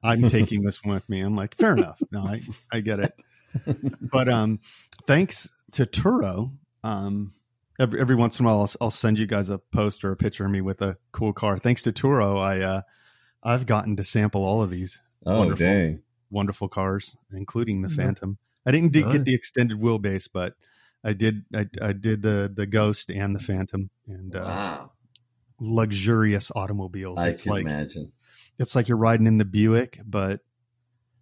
I'm 0.06 0.20
taking 0.28 0.62
this 0.62 0.84
one 0.84 0.94
with 0.94 1.08
me. 1.08 1.20
I'm 1.22 1.34
like, 1.34 1.54
fair 1.56 1.72
enough. 1.72 1.98
No, 2.12 2.20
I 2.24 2.38
I 2.70 2.80
get 2.80 3.00
it. 3.00 3.14
But 4.12 4.28
um, 4.28 4.60
thanks 5.06 5.48
to 5.72 5.86
Turo, 5.86 6.50
um, 6.82 7.32
every 7.80 8.00
every 8.00 8.14
once 8.16 8.38
in 8.38 8.44
a 8.44 8.48
while 8.48 8.60
I'll, 8.60 8.70
I'll 8.82 8.90
send 8.90 9.18
you 9.18 9.26
guys 9.26 9.48
a 9.48 9.58
post 9.58 10.04
or 10.04 10.12
a 10.12 10.16
picture 10.16 10.44
of 10.44 10.50
me 10.50 10.60
with 10.60 10.82
a 10.82 10.98
cool 11.12 11.32
car. 11.32 11.56
Thanks 11.56 11.82
to 11.82 11.92
Turo, 11.92 12.38
I 12.38 12.60
uh, 12.60 12.82
I've 13.42 13.64
gotten 13.66 13.96
to 13.96 14.04
sample 14.04 14.44
all 14.44 14.62
of 14.62 14.70
these 14.70 15.00
oh 15.26 15.38
Wonderful. 15.40 15.66
dang. 15.66 16.02
wonderful 16.30 16.68
cars, 16.68 17.16
including 17.32 17.82
the 17.82 17.88
Mhm. 17.88 17.96
Phantom. 17.96 18.38
I 18.66 18.70
didn't 18.72 18.94
Nice. 18.94 19.12
get 19.12 19.24
the 19.24 19.34
extended 19.34 19.78
wheelbase, 19.78 20.28
but 20.32 20.54
I 21.04 21.12
did. 21.12 21.44
I, 21.54 21.66
I 21.82 21.92
did 21.92 22.22
the 22.22 22.50
the 22.54 22.66
Ghost 22.66 23.10
and 23.10 23.36
the 23.36 23.40
Phantom, 23.40 23.90
and 24.06 24.34
uh, 24.34 24.40
Wow. 24.40 24.92
luxurious 25.60 26.50
automobiles. 26.54 27.18
I 27.20 27.28
it's 27.28 27.44
can 27.44 27.52
like 27.52 27.62
imagine. 27.66 28.12
it's 28.58 28.74
like 28.74 28.88
you're 28.88 28.98
riding 28.98 29.26
in 29.26 29.38
the 29.38 29.44
Buick, 29.44 30.00
but 30.04 30.40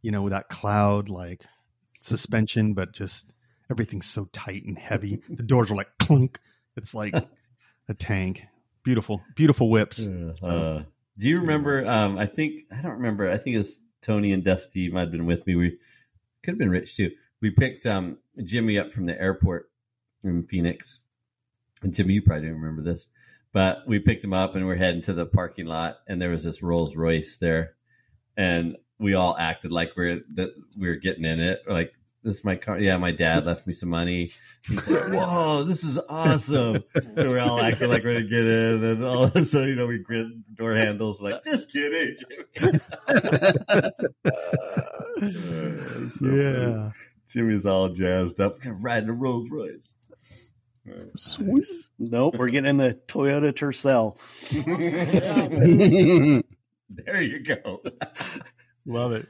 you 0.03 0.11
know, 0.11 0.23
with 0.23 0.33
that 0.33 0.49
cloud 0.49 1.09
like 1.09 1.45
suspension, 2.01 2.75
but 2.75 2.93
just 2.93 3.33
everything's 3.71 4.07
so 4.07 4.27
tight 4.33 4.65
and 4.65 4.79
heavy. 4.79 5.23
The 5.29 5.43
doors 5.43 5.71
are 5.71 5.77
like 5.77 5.91
clunk. 5.99 6.39
It's 6.77 6.95
like 6.95 7.15
a 7.89 7.95
tank. 7.95 8.45
Beautiful, 8.85 9.23
beautiful 9.37 9.71
whips. 9.71 10.07
Uh, 10.09 10.83
do 11.19 11.29
you 11.29 11.37
remember? 11.37 11.87
Um, 11.87 12.19
I 12.19 12.27
think 12.27 12.63
I 12.77 12.83
don't 12.83 12.95
remember. 12.95 13.31
I 13.31 13.37
think 13.37 13.55
it 13.55 13.59
was 13.59 13.81
Tony 14.03 14.33
and 14.33 14.45
Dusty 14.45 14.91
might 14.91 15.01
have 15.01 15.13
been 15.13 15.27
with 15.27 15.47
me. 15.47 15.55
We 15.55 15.79
could 16.43 16.53
have 16.53 16.59
been 16.59 16.71
Rich 16.71 16.97
too. 16.97 17.13
We 17.41 17.51
picked 17.51 17.87
um, 17.87 18.19
Jimmy 18.45 18.79
up 18.79 18.93
from 18.93 19.07
the 19.07 19.19
airport 19.21 19.71
in 20.23 20.47
Phoenix, 20.47 21.01
and 21.83 21.95
Jimmy, 21.95 22.15
you 22.15 22.23
probably 22.23 22.49
don't 22.49 22.61
remember 22.61 22.83
this, 22.83 23.09
but 23.53 23.87
we 23.87 23.99
picked 23.99 24.25
him 24.25 24.35
up 24.35 24.55
and 24.55 24.67
we're 24.67 24.77
heading 24.77 25.03
to 25.03 25.13
the 25.13 25.27
parking 25.27 25.67
lot, 25.67 25.99
and 26.07 26.21
there 26.21 26.31
was 26.31 26.45
this 26.45 26.63
Rolls 26.63 26.97
Royce 26.97 27.39
there, 27.39 27.75
and 28.37 28.77
we 28.99 29.15
all 29.15 29.37
acted 29.39 29.73
like 29.73 29.97
we're 29.97 30.21
that 30.35 30.51
we 30.77 30.89
were 30.89 30.97
getting 30.97 31.25
in 31.25 31.41
it, 31.41 31.63
like. 31.67 31.95
This 32.23 32.39
is 32.39 32.45
my 32.45 32.55
car. 32.55 32.79
Yeah, 32.79 32.97
my 32.99 33.11
dad 33.13 33.47
left 33.47 33.67
me 33.67 33.75
some 33.75 33.89
money. 33.89 34.29
Like, 34.71 35.13
Whoa, 35.13 35.65
this 35.65 35.83
is 35.85 35.99
awesome. 36.09 36.85
So 37.17 37.31
we're 37.31 37.41
all 37.41 37.61
acting 37.61 37.91
like 37.91 38.05
we're 38.05 38.15
gonna 38.15 38.29
get 38.29 38.47
in, 38.47 38.85
and 38.85 39.05
all 39.05 39.25
of 39.25 39.37
a 39.37 39.45
sudden, 39.45 39.69
you 39.71 39.75
know, 39.75 39.87
we 39.87 39.99
the 39.99 40.43
door 40.55 40.75
handles, 40.75 41.21
like, 41.21 41.43
just 41.45 41.73
kidding. 41.73 42.17
Jimmy. 42.57 42.79
Uh, 45.23 45.29
yeah. 46.21 46.91
Jimmy's 47.29 47.67
all 47.67 47.89
jazzed 47.91 48.41
up, 48.41 48.57
riding 48.83 49.09
a 49.09 49.13
Rolls 49.13 49.51
Royce. 49.51 49.95
Sweet. 51.15 51.67
Nope, 51.99 52.37
we're 52.39 52.49
getting 52.49 52.71
in 52.71 52.77
the 52.77 52.99
Toyota 53.07 53.53
Tercel. 53.53 54.17
there 56.89 57.21
you 57.21 57.41
go. 57.41 57.83
Love 58.85 59.13
it. 59.13 59.27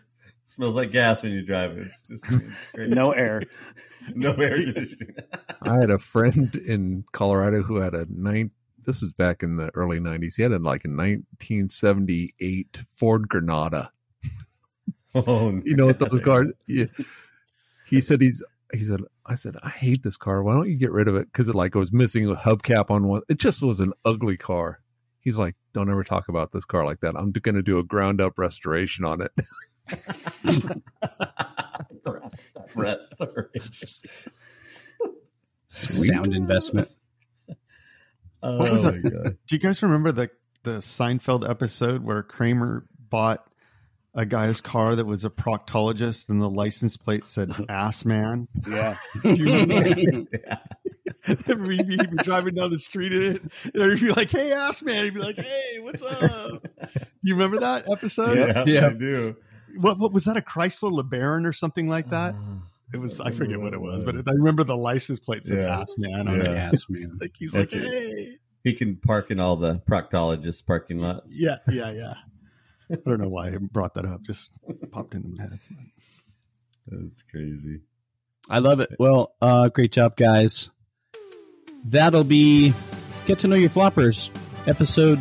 Smells 0.52 0.76
like 0.76 0.90
gas 0.90 1.22
when 1.22 1.32
you 1.32 1.42
drive 1.44 1.72
it. 1.72 1.82
It's 1.82 2.06
just 2.08 2.24
it's. 2.30 2.78
No 2.94 3.10
air. 3.12 3.42
no 4.14 4.32
air 4.32 4.54
conditioning. 4.54 5.16
I 5.62 5.76
had 5.76 5.90
a 5.90 5.98
friend 5.98 6.54
in 6.56 7.04
Colorado 7.12 7.62
who 7.62 7.76
had 7.76 7.94
a 7.94 8.06
nine. 8.08 8.50
This 8.84 9.02
is 9.02 9.12
back 9.12 9.42
in 9.42 9.56
the 9.56 9.70
early 9.74 10.00
'90s. 10.00 10.34
He 10.36 10.42
had 10.42 10.52
a, 10.52 10.58
like 10.58 10.84
a 10.84 10.88
1978 10.88 12.76
Ford 12.98 13.28
Granada. 13.28 13.90
Oh, 15.14 15.60
You 15.64 15.76
know 15.76 15.86
what 15.86 15.98
those 15.98 16.20
cars? 16.20 16.52
Yeah. 16.66 16.86
He 17.88 18.00
said 18.00 18.20
he's. 18.20 18.42
He 18.72 18.84
said, 18.84 19.00
"I 19.26 19.34
said 19.34 19.54
I 19.62 19.68
hate 19.68 20.02
this 20.02 20.16
car. 20.16 20.42
Why 20.42 20.54
don't 20.54 20.68
you 20.70 20.76
get 20.76 20.90
rid 20.92 21.06
of 21.06 21.14
it? 21.14 21.26
Because 21.30 21.48
it 21.48 21.54
like 21.54 21.74
it 21.74 21.78
was 21.78 21.92
missing 21.92 22.28
a 22.28 22.34
hubcap 22.34 22.90
on 22.90 23.06
one. 23.06 23.22
It 23.28 23.38
just 23.38 23.62
was 23.62 23.80
an 23.80 23.92
ugly 24.04 24.36
car." 24.36 24.80
He's 25.22 25.38
like, 25.38 25.54
"Don't 25.72 25.88
ever 25.88 26.04
talk 26.04 26.28
about 26.28 26.52
this 26.52 26.66
car 26.66 26.84
like 26.84 27.00
that. 27.00 27.16
I'm 27.16 27.30
going 27.30 27.54
to 27.54 27.62
do 27.62 27.78
a 27.78 27.84
ground 27.84 28.20
up 28.20 28.38
restoration 28.38 29.04
on 29.06 29.22
it." 29.22 29.30
Restoration. 32.76 34.32
Sound 35.68 36.34
investment. 36.34 36.88
Oh 38.42 38.58
my 38.58 39.10
god. 39.10 39.38
Do 39.46 39.56
you 39.56 39.60
guys 39.60 39.82
remember 39.82 40.12
the 40.12 40.28
the 40.64 40.78
Seinfeld 40.78 41.48
episode 41.48 42.02
where 42.04 42.22
Kramer 42.22 42.84
bought 42.98 43.46
a 44.14 44.26
guy's 44.26 44.60
car 44.60 44.94
that 44.96 45.06
was 45.06 45.24
a 45.24 45.30
proctologist 45.30 46.28
and 46.28 46.40
the 46.42 46.48
license 46.50 46.96
plate 46.96 47.24
said 47.26 47.50
"ass 47.68 48.04
man"? 48.04 48.48
Yeah. 48.68 48.94
Do 49.22 49.30
you 49.34 49.44
remember 49.60 49.88
Yeah. 49.88 50.24
that? 50.32 50.68
He'd 51.24 51.86
be, 51.86 51.96
he'd 51.96 52.10
be 52.10 52.16
driving 52.18 52.54
down 52.54 52.70
the 52.70 52.78
street 52.78 53.12
in 53.12 53.22
it, 53.22 53.42
and 53.74 53.98
he'd 53.98 54.04
be 54.06 54.12
like, 54.12 54.30
"Hey, 54.30 54.52
ass 54.52 54.82
man!" 54.82 55.04
He'd 55.04 55.14
be 55.14 55.20
like, 55.20 55.38
"Hey, 55.38 55.78
what's 55.80 56.02
up?" 56.02 56.30
You 57.22 57.34
remember 57.34 57.60
that 57.60 57.88
episode? 57.90 58.36
Yeah, 58.36 58.64
Yeah. 58.66 58.86
I 58.88 58.92
do. 58.92 59.36
What, 59.76 59.98
what 59.98 60.12
was 60.12 60.24
that? 60.24 60.36
A 60.36 60.40
Chrysler 60.42 60.92
LeBaron 60.92 61.46
or 61.46 61.52
something 61.52 61.88
like 61.88 62.08
that? 62.10 62.34
Uh, 62.34 62.56
it 62.92 62.98
was. 62.98 63.20
I 63.20 63.30
forget 63.30 63.60
what 63.60 63.72
it 63.72 63.80
was, 63.80 64.02
but 64.04 64.16
I 64.16 64.32
remember 64.32 64.64
the 64.64 64.76
license 64.76 65.20
plate 65.20 65.46
said 65.46 65.60
Yeah. 65.62 65.80
"ass 65.80 65.94
man" 65.98 66.28
on 66.28 66.40
it. 66.40 66.48
Yeah. 66.48 66.70
Yes, 66.72 66.84
man. 66.90 67.02
Like 67.20 67.32
he's 67.38 67.52
That's 67.52 67.72
like, 67.74 67.82
it. 67.84 67.88
"Hey." 67.88 68.26
He 68.64 68.74
can 68.74 68.96
park 68.96 69.30
in 69.30 69.40
all 69.40 69.56
the 69.56 69.80
proctologist 69.88 70.66
parking 70.66 70.98
lot. 70.98 71.22
Yeah, 71.26 71.56
yeah, 71.68 71.90
yeah. 71.92 72.14
I 72.92 72.96
don't 73.06 73.20
know 73.20 73.28
why 73.28 73.48
I 73.48 73.56
brought 73.58 73.94
that 73.94 74.04
up. 74.04 74.22
Just 74.22 74.52
popped 74.90 75.14
into 75.14 75.28
my 75.28 75.42
head. 75.42 75.58
That's 76.86 77.22
crazy. 77.22 77.80
I 78.50 78.58
love 78.58 78.80
it. 78.80 78.90
Well, 78.98 79.34
uh, 79.40 79.68
great 79.68 79.92
job, 79.92 80.16
guys. 80.16 80.70
That'll 81.86 82.24
be 82.24 82.72
get 83.26 83.38
to 83.40 83.48
know 83.48 83.56
your 83.56 83.70
floppers 83.70 84.30
episode. 84.68 85.18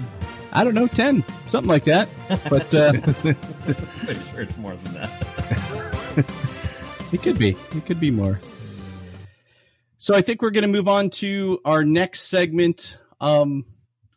I 0.53 0.63
don't 0.65 0.73
know, 0.73 0.87
ten, 0.87 1.23
something 1.47 1.69
like 1.69 1.85
that. 1.85 2.13
But 2.49 2.73
uh, 2.73 2.91
Pretty 4.05 4.19
sure 4.31 4.41
it's 4.41 4.57
more 4.57 4.73
than 4.75 4.93
that. 4.95 5.09
it 7.13 7.21
could 7.21 7.39
be. 7.39 7.51
It 7.51 7.85
could 7.85 7.99
be 7.99 8.11
more. 8.11 8.39
So 9.97 10.15
I 10.15 10.21
think 10.21 10.41
we're 10.41 10.51
going 10.51 10.65
to 10.65 10.71
move 10.71 10.87
on 10.87 11.09
to 11.11 11.59
our 11.63 11.85
next 11.85 12.29
segment. 12.29 12.97
Um, 13.21 13.63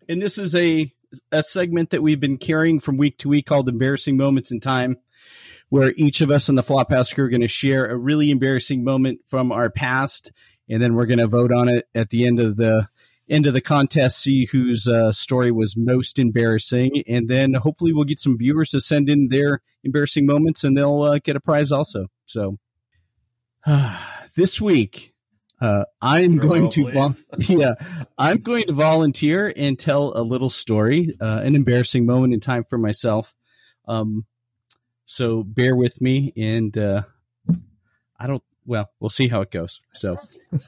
and 0.08 0.20
this 0.20 0.38
is 0.38 0.54
a 0.56 0.90
a 1.32 1.42
segment 1.42 1.90
that 1.90 2.02
we've 2.02 2.20
been 2.20 2.38
carrying 2.38 2.80
from 2.80 2.96
week 2.96 3.18
to 3.18 3.28
week 3.28 3.46
called 3.46 3.68
"Embarrassing 3.68 4.16
Moments 4.16 4.52
in 4.52 4.60
Time," 4.60 4.96
where 5.68 5.92
each 5.96 6.20
of 6.20 6.30
us 6.30 6.48
in 6.48 6.54
the 6.54 6.62
Flophouse 6.62 7.14
crew 7.14 7.24
are 7.24 7.30
going 7.30 7.40
to 7.40 7.48
share 7.48 7.86
a 7.86 7.96
really 7.96 8.30
embarrassing 8.30 8.84
moment 8.84 9.20
from 9.26 9.52
our 9.52 9.70
past, 9.70 10.32
and 10.68 10.82
then 10.82 10.94
we're 10.94 11.06
going 11.06 11.18
to 11.18 11.26
vote 11.26 11.52
on 11.52 11.68
it 11.68 11.86
at 11.94 12.10
the 12.10 12.26
end 12.26 12.40
of 12.40 12.56
the 12.56 12.88
end 13.28 13.46
of 13.46 13.54
the 13.54 13.60
contest, 13.60 14.20
see 14.20 14.46
whose 14.46 14.86
uh, 14.86 15.10
story 15.10 15.50
was 15.50 15.76
most 15.76 16.18
embarrassing, 16.18 17.02
and 17.08 17.28
then 17.28 17.54
hopefully 17.54 17.92
we'll 17.92 18.04
get 18.04 18.18
some 18.18 18.36
viewers 18.36 18.70
to 18.70 18.80
send 18.80 19.08
in 19.08 19.28
their 19.28 19.60
embarrassing 19.82 20.26
moments, 20.26 20.64
and 20.64 20.76
they'll 20.76 21.02
uh, 21.02 21.18
get 21.22 21.36
a 21.36 21.40
prize 21.40 21.72
also. 21.72 22.08
So 22.26 22.58
this 24.36 24.60
week, 24.60 25.13
Uh, 25.64 25.84
I'm 26.02 26.36
Drum 26.36 26.48
going 26.48 26.68
to 26.72 26.90
vol- 26.90 27.14
yeah, 27.38 27.74
I'm 28.18 28.36
going 28.38 28.64
to 28.64 28.74
volunteer 28.74 29.50
and 29.56 29.78
tell 29.78 30.12
a 30.14 30.20
little 30.20 30.50
story, 30.50 31.08
uh, 31.22 31.40
an 31.42 31.54
embarrassing 31.54 32.04
moment 32.04 32.34
in 32.34 32.40
time 32.40 32.64
for 32.64 32.76
myself. 32.76 33.32
Um, 33.88 34.26
so 35.06 35.42
bear 35.42 35.74
with 35.74 36.02
me, 36.02 36.34
and 36.36 36.76
uh, 36.76 37.02
I 38.20 38.26
don't. 38.26 38.42
Well, 38.66 38.90
we'll 39.00 39.08
see 39.08 39.28
how 39.28 39.40
it 39.40 39.50
goes. 39.50 39.80
So 39.94 40.18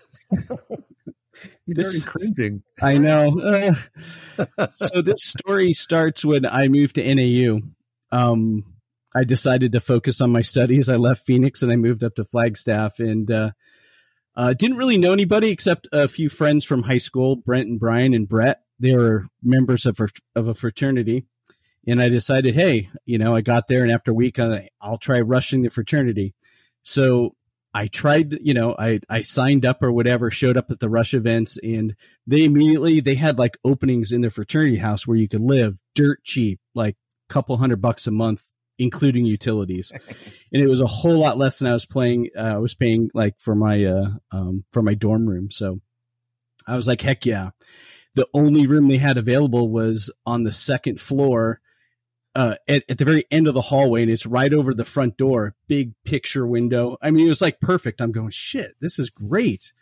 You're 1.67 1.75
This- 1.75 2.05
very 2.05 2.33
cringing. 2.33 2.63
I 2.83 2.97
know. 2.97 3.75
Uh, 4.59 4.67
so 4.75 5.03
this 5.03 5.25
story 5.25 5.75
starts 5.75 6.25
when 6.25 6.47
I 6.47 6.69
moved 6.69 6.95
to 6.95 7.15
NAU. 7.15 7.61
Um, 8.13 8.63
I 9.15 9.25
decided 9.25 9.73
to 9.73 9.81
focus 9.81 10.23
on 10.23 10.31
my 10.31 10.41
studies. 10.41 10.89
I 10.89 10.97
left 10.97 11.27
Phoenix 11.27 11.63
and 11.63 11.71
I 11.71 11.77
moved 11.77 12.03
up 12.03 12.15
to 12.15 12.25
Flagstaff 12.25 12.99
and 12.99 13.31
uh, 14.37 14.41
uh, 14.41 14.55
didn't 14.55 14.77
really 14.77 14.99
know 14.99 15.13
anybody 15.13 15.51
except 15.51 15.89
a 15.93 16.09
few 16.09 16.29
friends 16.29 16.65
from 16.65 16.83
high 16.83 16.99
school, 16.99 17.37
Brent 17.37 17.69
and 17.69 17.81
Brian 17.81 18.15
and 18.15 18.29
Brett. 18.29 18.59
They 18.79 18.95
were 18.97 19.27
members 19.43 19.87
of, 19.87 19.99
a- 20.01 20.39
of 20.39 20.49
a 20.49 20.55
fraternity. 20.55 21.27
And 21.87 22.01
I 22.03 22.09
decided, 22.09 22.55
hey, 22.55 22.89
you 23.05 23.19
know, 23.19 23.35
I 23.35 23.41
got 23.41 23.69
there 23.69 23.83
and 23.83 23.93
after 23.93 24.11
a 24.11 24.15
week, 24.15 24.39
I, 24.39 24.69
I'll 24.81 24.99
try 24.99 25.21
rushing 25.21 25.63
the 25.63 25.71
fraternity. 25.71 26.35
So 26.83 27.35
I 27.73 27.87
tried, 27.87 28.33
you 28.41 28.55
know, 28.55 28.75
I, 28.79 29.01
I 29.09 29.21
signed 29.21 29.65
up 29.65 29.83
or 29.83 29.93
whatever, 29.93 30.31
showed 30.31 30.57
up 30.57 30.71
at 30.71 30.81
the 30.81 30.89
rush 30.89 31.15
events 31.15 31.59
and 31.63 31.95
they 32.27 32.45
immediately 32.45 33.01
they 33.01 33.15
had 33.15 33.39
like 33.39 33.57
openings 33.65 34.13
in 34.13 34.21
their 34.21 34.31
fraternity 34.31 34.79
house 34.79 35.07
where 35.07 35.17
you 35.17 35.29
could 35.29 35.41
live 35.43 35.81
dirt 35.95 36.23
cheap, 36.25 36.59
like 36.75 36.97
couple 37.29 37.57
hundred 37.57 37.81
bucks 37.81 38.07
a 38.07 38.13
month, 38.13 38.56
including 38.79 39.25
utilities. 39.25 39.93
and 39.93 40.63
it 40.63 40.69
was 40.69 40.81
a 40.81 40.87
whole 40.87 41.19
lot 41.19 41.39
less 41.39 41.59
than 41.59 41.69
I 41.69 41.73
was 41.73 41.87
playing. 41.87 42.31
Uh, 42.37 42.43
I 42.43 42.59
was 42.59 42.75
paying 42.75 43.11
like 43.15 43.41
for 43.41 43.55
my 43.55 43.85
uh, 43.85 44.11
um, 44.33 44.65
for 44.73 44.83
my 44.83 44.95
dorm 44.95 45.29
room. 45.29 45.51
So 45.51 45.79
I 46.67 46.77
was 46.77 46.89
like, 46.89 47.01
heck 47.01 47.27
yeah. 47.27 47.51
The 48.15 48.27
only 48.33 48.67
room 48.67 48.89
they 48.89 48.97
had 48.97 49.19
available 49.19 49.69
was 49.71 50.11
on 50.25 50.45
the 50.45 50.53
second 50.53 51.01
floor. 51.01 51.61
Uh, 52.35 52.55
at, 52.69 52.83
at 52.91 52.99
the 52.99 53.05
very 53.07 53.25
end 53.31 53.49
of 53.49 53.55
the 53.55 53.63
hallway, 53.63 54.03
and 54.03 54.11
it's 54.11 54.27
right 54.27 54.53
over 54.53 54.75
the 54.75 54.85
front 54.85 55.17
door. 55.17 55.55
Big 55.69 55.95
picture 56.05 56.47
window. 56.47 56.99
I 57.01 57.11
mean, 57.11 57.25
it 57.25 57.31
was 57.31 57.41
like 57.41 57.61
perfect. 57.61 58.03
I'm 58.03 58.13
going, 58.13 58.29
shit, 58.31 58.73
this 58.79 58.99
is 58.99 59.09
great. 59.09 59.73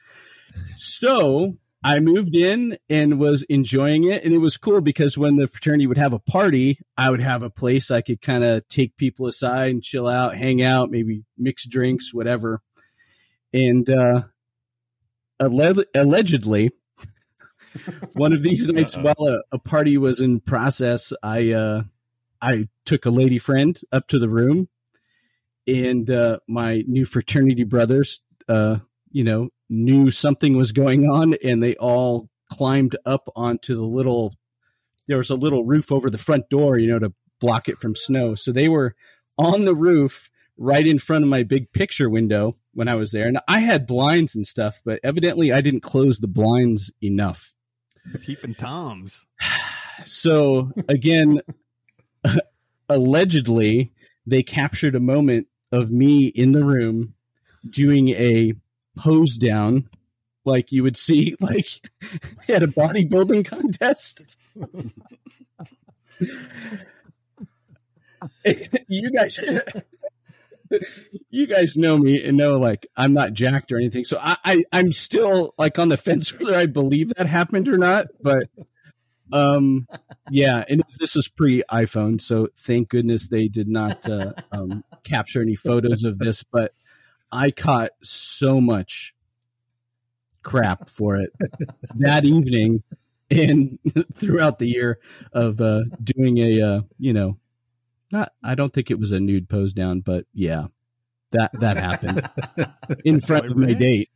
So 0.77 1.57
I 1.87 2.01
moved 2.01 2.35
in 2.35 2.79
and 2.89 3.21
was 3.21 3.43
enjoying 3.43 4.05
it. 4.05 4.25
And 4.25 4.33
it 4.33 4.39
was 4.39 4.57
cool 4.57 4.81
because 4.81 5.19
when 5.19 5.37
the 5.37 5.47
fraternity 5.47 5.87
would 5.87 5.99
have 5.99 6.15
a 6.15 6.19
party, 6.19 6.79
I 6.97 7.11
would 7.11 7.21
have 7.21 7.43
a 7.43 7.51
place 7.51 7.91
I 7.91 8.01
could 8.01 8.23
kind 8.23 8.43
of 8.43 8.67
take 8.69 8.97
people 8.97 9.27
aside 9.27 9.71
and 9.71 9.83
chill 9.83 10.09
out, 10.09 10.35
hang 10.35 10.63
out, 10.63 10.91
maybe 10.91 11.25
mix 11.37 11.69
drinks, 11.69 12.15
whatever. 12.15 12.63
And, 13.53 13.89
uh, 13.91 14.23
alle- 15.39 15.85
allegedly, 15.95 16.71
one 18.15 18.33
of 18.33 18.43
these 18.43 18.67
nights 18.73 18.97
Uh-oh. 18.97 19.13
while 19.17 19.35
a, 19.35 19.43
a 19.53 19.59
party 19.59 19.99
was 19.99 20.23
in 20.23 20.41
process, 20.41 21.13
I, 21.23 21.53
uh, 21.53 21.83
I 22.41 22.69
took 22.87 23.05
a 23.05 23.11
lady 23.11 23.39
friend 23.39 23.79
up 23.93 24.09
to 24.09 24.19
the 24.19 24.29
room 24.31 24.69
and, 25.67 26.09
uh, 26.09 26.39
my 26.49 26.83
new 26.87 27.05
fraternity 27.05 27.65
brothers, 27.65 28.23
uh, 28.49 28.79
you 29.15 29.23
know, 29.25 29.49
knew 29.71 30.11
something 30.11 30.57
was 30.57 30.73
going 30.73 31.05
on 31.05 31.35
and 31.43 31.63
they 31.63 31.77
all 31.77 32.29
climbed 32.51 32.97
up 33.07 33.29
onto 33.35 33.77
the 33.77 33.85
little 33.85 34.35
there 35.07 35.19
was 35.19 35.31
a 35.31 35.37
little 35.37 35.65
roof 35.65 35.93
over 35.93 36.11
the 36.11 36.19
front 36.19 36.49
door, 36.49 36.79
you 36.79 36.89
know, 36.89 36.99
to 36.99 37.13
block 37.41 37.69
it 37.69 37.77
from 37.77 37.95
snow. 37.95 38.35
So 38.35 38.53
they 38.53 38.69
were 38.69 38.93
on 39.39 39.65
the 39.65 39.75
roof 39.75 40.31
right 40.57 40.87
in 40.87 40.99
front 40.99 41.25
of 41.25 41.31
my 41.31 41.43
big 41.43 41.73
picture 41.73 42.09
window 42.09 42.55
when 42.73 42.89
I 42.89 42.95
was 42.95 43.13
there. 43.13 43.29
And 43.29 43.39
I 43.47 43.61
had 43.61 43.87
blinds 43.87 44.35
and 44.35 44.47
stuff, 44.47 44.81
but 44.85 45.01
evidently 45.05 45.53
I 45.53 45.61
didn't 45.61 45.83
close 45.83 46.19
the 46.19 46.29
blinds 46.29 46.91
enough. 47.03 47.55
Peeping 48.23 48.55
toms. 48.57 49.27
So 50.07 50.73
again, 50.89 51.39
allegedly 52.89 53.93
they 54.27 54.43
captured 54.43 54.97
a 54.97 55.01
moment 55.01 55.47
of 55.71 55.89
me 55.89 56.27
in 56.27 56.51
the 56.51 56.65
room 56.65 57.15
doing 57.73 58.09
a 58.09 58.55
pose 58.97 59.37
down 59.37 59.89
like 60.45 60.73
you 60.73 60.83
would 60.83 60.97
see 60.97 61.37
like 61.41 61.67
at 62.49 62.63
a 62.63 62.67
bodybuilding 62.67 63.47
contest. 63.47 64.23
you 68.89 69.11
guys 69.11 69.41
you 71.31 71.47
guys 71.47 71.77
know 71.77 71.99
me 71.99 72.25
and 72.25 72.37
know 72.37 72.59
like 72.59 72.87
I'm 72.97 73.13
not 73.13 73.33
jacked 73.33 73.73
or 73.73 73.77
anything. 73.77 74.05
So 74.05 74.19
I, 74.21 74.37
I 74.45 74.65
I'm 74.73 74.93
still 74.93 75.53
like 75.59 75.79
on 75.79 75.89
the 75.89 75.97
fence 75.97 76.39
whether 76.39 76.57
I 76.57 76.67
believe 76.67 77.15
that 77.15 77.27
happened 77.27 77.69
or 77.69 77.79
not, 77.79 78.07
but 78.23 78.45
um 79.33 79.87
yeah, 80.31 80.65
and 80.69 80.83
this 81.01 81.17
is 81.17 81.29
pre 81.29 81.63
iPhone, 81.71 82.21
so 82.21 82.49
thank 82.57 82.89
goodness 82.89 83.29
they 83.29 83.49
did 83.49 83.69
not 83.69 84.09
uh, 84.09 84.33
um, 84.53 84.85
capture 85.05 85.43
any 85.43 85.55
photos 85.55 86.05
of 86.05 86.19
this. 86.19 86.45
But 86.45 86.73
I 87.35 87.51
caught 87.51 87.91
so 88.03 88.61
much 88.61 89.15
crap 90.43 90.89
for 90.89 91.17
it 91.17 91.31
that 91.99 92.25
evening 92.25 92.83
and 93.31 93.79
throughout 94.15 94.59
the 94.59 94.69
year 94.69 94.99
of 95.33 95.61
uh, 95.61 95.83
doing 96.03 96.39
a 96.39 96.63
uh, 96.63 96.81
you 96.99 97.13
know 97.13 97.39
not 98.13 98.33
I 98.43 98.55
don't 98.55 98.73
think 98.73 98.91
it 98.91 98.99
was 98.99 99.11
a 99.13 99.19
nude 99.21 99.49
pose 99.49 99.73
down, 99.75 100.01
but 100.01 100.27
yeah, 100.33 100.67
that 101.33 101.51
that 101.61 101.77
happened 101.77 102.23
in 103.05 103.21
front 103.21 103.47
of 103.47 103.57
my 103.57 103.69
Rich. 103.69 103.79
date. 103.79 104.11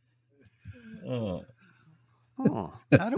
Oh, 1.07 1.43
Oh, 2.41 2.73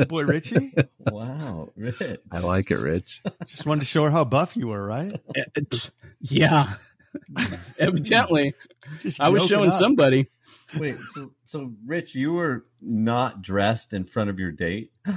boy, 0.09 0.23
Richie. 0.23 0.73
wow, 1.11 1.69
Rich. 1.75 2.01
I 2.31 2.39
like 2.39 2.71
it, 2.71 2.81
Rich. 2.81 3.21
Just 3.45 3.67
wanted 3.67 3.81
to 3.81 3.85
show 3.85 4.03
her 4.05 4.09
how 4.09 4.25
buff 4.25 4.57
you 4.57 4.69
were, 4.69 4.83
right? 4.83 5.13
Yeah, 6.19 6.73
evidently 7.77 8.53
Just 8.53 8.70
I 9.19 9.29
was 9.29 9.47
showing 9.47 9.69
up. 9.69 9.75
somebody. 9.75 10.27
Wait, 10.79 10.95
so 10.95 11.29
so 11.43 11.73
Rich, 11.85 12.15
you 12.15 12.33
were 12.33 12.65
not 12.81 13.41
dressed 13.41 13.93
in 13.93 14.05
front 14.05 14.29
of 14.29 14.39
your 14.39 14.51
date? 14.51 14.91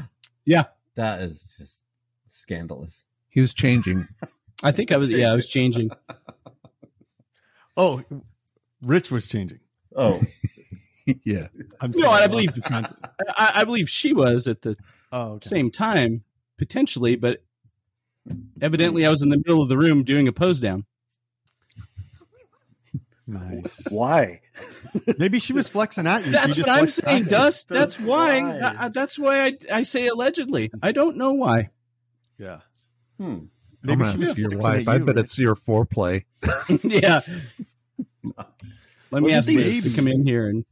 Yeah. 0.47 0.65
That 0.97 1.23
is 1.23 1.55
just 1.59 1.83
scandalous. 2.27 3.07
He 3.31 3.41
was 3.41 3.55
changing. 3.55 4.05
I 4.63 4.73
think 4.73 4.93
I 4.93 4.99
was 4.99 5.15
yeah 5.15 5.33
I 5.33 5.35
was 5.35 5.49
changing. 5.49 5.89
Oh, 7.77 8.03
Rich 8.83 9.11
was 9.11 9.27
changing. 9.27 9.59
Oh, 9.97 10.21
yeah. 11.25 11.49
I'm 11.81 11.91
No, 11.91 12.01
sorry, 12.09 12.23
I 12.23 12.27
believe- 12.29 12.55
the 12.55 12.61
concept. 12.61 13.01
I, 13.37 13.53
I 13.57 13.65
believe 13.65 13.89
she 13.89 14.13
was 14.13 14.47
at 14.47 14.63
the 14.63 14.77
Oh, 15.13 15.33
okay. 15.35 15.49
same 15.49 15.71
time 15.71 16.23
potentially, 16.57 17.17
but 17.17 17.43
evidently 18.61 19.05
I 19.07 19.11
was 19.11 19.23
in 19.23 19.29
the 19.31 19.39
middle 19.45 19.61
of 19.63 19.69
the 19.69 19.77
room 19.79 20.05
doing 20.05 20.29
a 20.29 20.33
pose 20.33 20.61
down. 20.61 20.85
Nice. 23.27 23.87
Why? 23.91 24.41
Maybe 25.19 25.39
she 25.39 25.53
was 25.53 25.69
flexing 25.69 26.07
at 26.07 26.19
you. 26.21 26.25
She 26.27 26.31
That's 26.33 26.57
just 26.57 26.69
what 26.69 26.79
I'm 26.81 26.89
saying. 26.89 27.25
Dust. 27.25 27.69
That's 27.69 27.99
why. 28.01 28.43
why. 28.43 28.59
I- 28.61 28.85
I- 28.85 28.89
that's 28.91 29.19
why 29.19 29.43
I, 29.45 29.53
I 29.73 29.83
say 29.83 30.07
allegedly. 30.09 30.71
I 30.83 30.93
don't 30.93 31.17
know 31.17 31.35
why. 31.35 31.69
Yeah. 32.39 32.59
hmm. 33.19 33.25
I'm 33.25 33.49
Maybe 33.85 34.03
gonna 34.05 34.13
she 34.13 34.19
was 34.19 34.39
your 34.39 34.51
wife. 34.59 34.89
at 34.89 34.95
I 34.95 34.99
bet 34.99 35.17
Rich. 35.17 35.25
it's 35.25 35.39
your 35.39 35.55
foreplay. 35.55 36.23
yeah. 37.03 37.21
Let 39.11 39.23
me 39.23 39.25
Wasn't 39.25 39.33
ask 39.39 39.49
Liz 39.49 39.83
these- 39.83 39.95
to 39.97 40.01
come 40.03 40.11
in 40.13 40.27
here, 40.27 40.49
and 40.49 40.65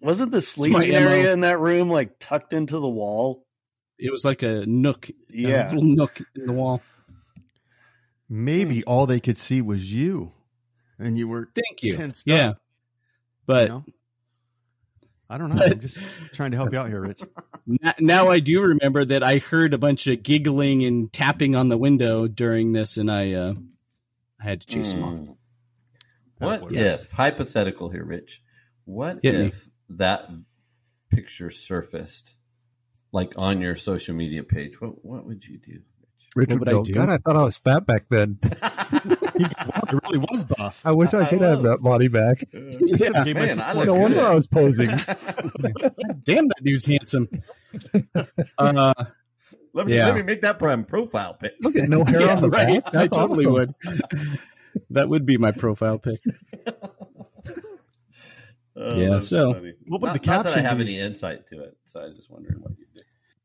Wasn't 0.00 0.30
the 0.32 0.40
sleeping 0.40 0.90
MO. 0.92 0.96
area 0.96 1.32
in 1.32 1.40
that 1.40 1.58
room 1.58 1.90
like 1.90 2.18
tucked 2.18 2.52
into 2.52 2.78
the 2.78 2.88
wall? 2.88 3.44
it 3.98 4.10
was 4.10 4.24
like 4.24 4.42
a 4.42 4.64
nook, 4.66 5.08
Yeah, 5.28 5.48
a 5.48 5.50
Yeah. 5.50 5.70
little 5.74 5.94
nook 5.96 6.18
in 6.36 6.46
the 6.46 6.52
wall. 6.54 6.80
Maybe 8.28 8.84
all 8.84 9.06
they 9.06 9.20
could 9.20 9.36
see 9.36 9.60
was 9.60 9.92
you, 9.92 10.30
and 11.00 11.16
you 11.18 11.26
were 11.28 11.50
Thank 11.54 11.82
you. 11.82 11.92
tensed 11.96 12.26
Yeah, 12.26 12.50
up. 12.50 12.58
but 13.46 13.62
you 13.68 13.68
know? 13.74 13.84
I 15.28 15.38
don't 15.38 15.54
know. 15.54 15.62
I'm 15.64 15.78
just 15.80 15.98
trying 16.34 16.50
to 16.50 16.56
help 16.56 16.72
you 16.72 16.78
out 16.78 16.88
here, 16.88 17.00
Rich. 17.00 17.22
Now 18.00 18.28
I 18.28 18.40
do 18.40 18.62
remember 18.62 19.04
that 19.04 19.22
I 19.22 19.38
heard 19.38 19.72
a 19.74 19.78
bunch 19.78 20.06
of 20.08 20.22
giggling 20.24 20.84
and 20.84 21.12
tapping 21.12 21.54
on 21.54 21.68
the 21.68 21.78
window 21.78 22.26
during 22.26 22.72
this, 22.72 22.96
and 22.96 23.10
I 23.10 23.32
uh, 23.32 23.54
I 24.40 24.44
had 24.44 24.60
to 24.62 24.66
chase 24.66 24.92
them 24.92 25.04
off. 25.04 25.14
Hmm. 25.18 25.24
What 26.38 26.60
Attaboy. 26.62 26.72
if 26.72 27.12
hypothetical 27.12 27.90
here, 27.90 28.04
Rich? 28.04 28.42
What 28.86 29.20
Hit 29.22 29.34
me. 29.34 29.46
if 29.46 29.68
that 29.90 30.28
picture 31.10 31.50
surfaced 31.50 32.36
like 33.12 33.28
on 33.38 33.60
your 33.60 33.76
social 33.76 34.14
media 34.16 34.42
page? 34.42 34.80
What 34.80 35.04
what 35.04 35.26
would 35.26 35.46
you 35.46 35.58
do? 35.58 35.80
Richard, 36.34 36.58
what 36.60 36.68
would 36.74 36.76
I 36.76 36.82
do? 36.82 36.92
God, 36.92 37.08
I 37.08 37.18
thought 37.18 37.36
I 37.36 37.42
was 37.42 37.58
fat 37.58 37.86
back 37.86 38.06
then. 38.08 38.38
Wow, 39.44 39.82
it 39.88 40.00
really 40.06 40.18
was 40.18 40.44
buff. 40.44 40.82
I 40.84 40.92
wish 40.92 41.14
I 41.14 41.22
I 41.22 41.28
could 41.28 41.40
have 41.42 41.62
that 41.62 41.80
body 41.82 42.08
back. 42.08 42.38
Yeah. 42.52 43.24
Gave 43.24 43.34
Man, 43.36 43.60
I 43.60 43.70
support. 43.72 43.76
look 43.76 43.86
No 43.86 43.94
wonder. 43.94 44.20
I 44.26 44.34
was 44.34 44.46
posing. 44.46 44.88
Damn, 46.24 46.46
that 46.48 46.60
dude's 46.62 46.86
handsome. 46.86 47.28
Uh, 48.58 48.92
Let 49.72 49.86
me 49.86 49.94
Yeah. 49.96 50.06
let 50.06 50.16
me 50.16 50.22
make 50.22 50.40
that 50.42 50.58
prime 50.58 50.84
profile 50.84 51.34
pic. 51.34 51.52
Look 51.60 51.76
at 51.76 51.88
no 51.88 52.04
hair 52.06 52.22
yeah, 52.22 52.34
on 52.36 52.42
the 52.42 52.50
right. 52.50 52.82
back. 52.84 52.94
I 52.96 53.06
totally 53.06 53.46
awesome. 53.46 53.52
would. 53.52 53.74
that 54.90 55.08
would 55.08 55.24
be 55.24 55.36
my 55.38 55.52
profile 55.52 55.98
pic. 55.98 56.20
Oh, 58.76 58.96
Yeah, 59.00 59.18
so- 59.20 59.54
funny. 59.54 59.74
What 59.86 60.00
would 60.00 60.08
not, 60.08 60.22
the 60.22 60.26
not 60.30 60.44
that 60.44 60.50
I 60.52 60.54
caption 60.54 60.64
have 60.64 60.78
be? 60.78 60.84
any 60.84 60.98
insight 60.98 61.46
to 61.48 61.62
it, 61.62 61.76
so 61.84 62.00
I 62.00 62.06
was 62.06 62.16
just 62.16 62.30
wondering 62.30 62.60
what 62.62 62.72
you 62.78 62.86
did. 62.94 63.04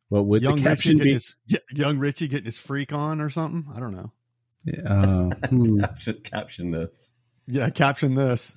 What 0.09 0.25
would 0.27 0.41
young 0.43 0.55
the 0.55 0.61
caption 0.63 0.93
getting 0.97 1.03
be? 1.09 1.13
his 1.13 1.35
young 1.71 1.97
Richie 1.97 2.27
getting 2.27 2.45
his 2.45 2.57
freak 2.57 2.93
on 2.93 3.19
or 3.21 3.29
something. 3.29 3.65
I 3.75 3.79
don't 3.79 3.93
know. 3.93 4.11
Uh, 4.87 5.29
hmm. 5.49 5.79
Caption, 5.79 6.15
caption 6.23 6.71
this. 6.71 7.13
Yeah, 7.47 7.69
caption 7.69 8.15
this. 8.15 8.53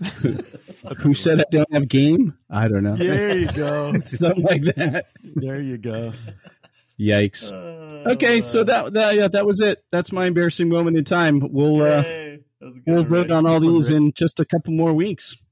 Who 1.02 1.12
said 1.12 1.40
I 1.40 1.44
don't 1.50 1.72
have 1.72 1.88
game? 1.88 2.38
I 2.50 2.68
don't 2.68 2.84
know. 2.84 2.96
there 2.96 3.36
you 3.36 3.48
go. 3.48 3.92
Something 4.00 4.44
like 4.44 4.62
that. 4.62 5.04
There 5.36 5.60
you 5.60 5.76
go. 5.76 6.12
Yikes. 6.98 7.52
Uh, 7.52 7.78
Okay, 8.06 8.40
so 8.40 8.64
that 8.64 8.92
that 8.94 9.16
yeah, 9.16 9.28
that 9.28 9.44
was 9.44 9.60
it. 9.60 9.82
That's 9.90 10.12
my 10.12 10.26
embarrassing 10.26 10.68
moment 10.68 10.96
in 10.96 11.04
time. 11.04 11.40
We'll 11.40 11.82
uh, 11.82 12.02
Yay. 12.02 12.40
That 12.60 12.66
was 12.66 12.76
a 12.76 12.80
good 12.80 12.94
we'll 12.94 13.04
vote 13.04 13.30
on 13.30 13.46
all 13.46 13.60
these 13.60 13.90
in 13.90 14.12
just 14.14 14.40
a 14.40 14.44
couple 14.44 14.72
more 14.72 14.92
weeks. 14.92 15.44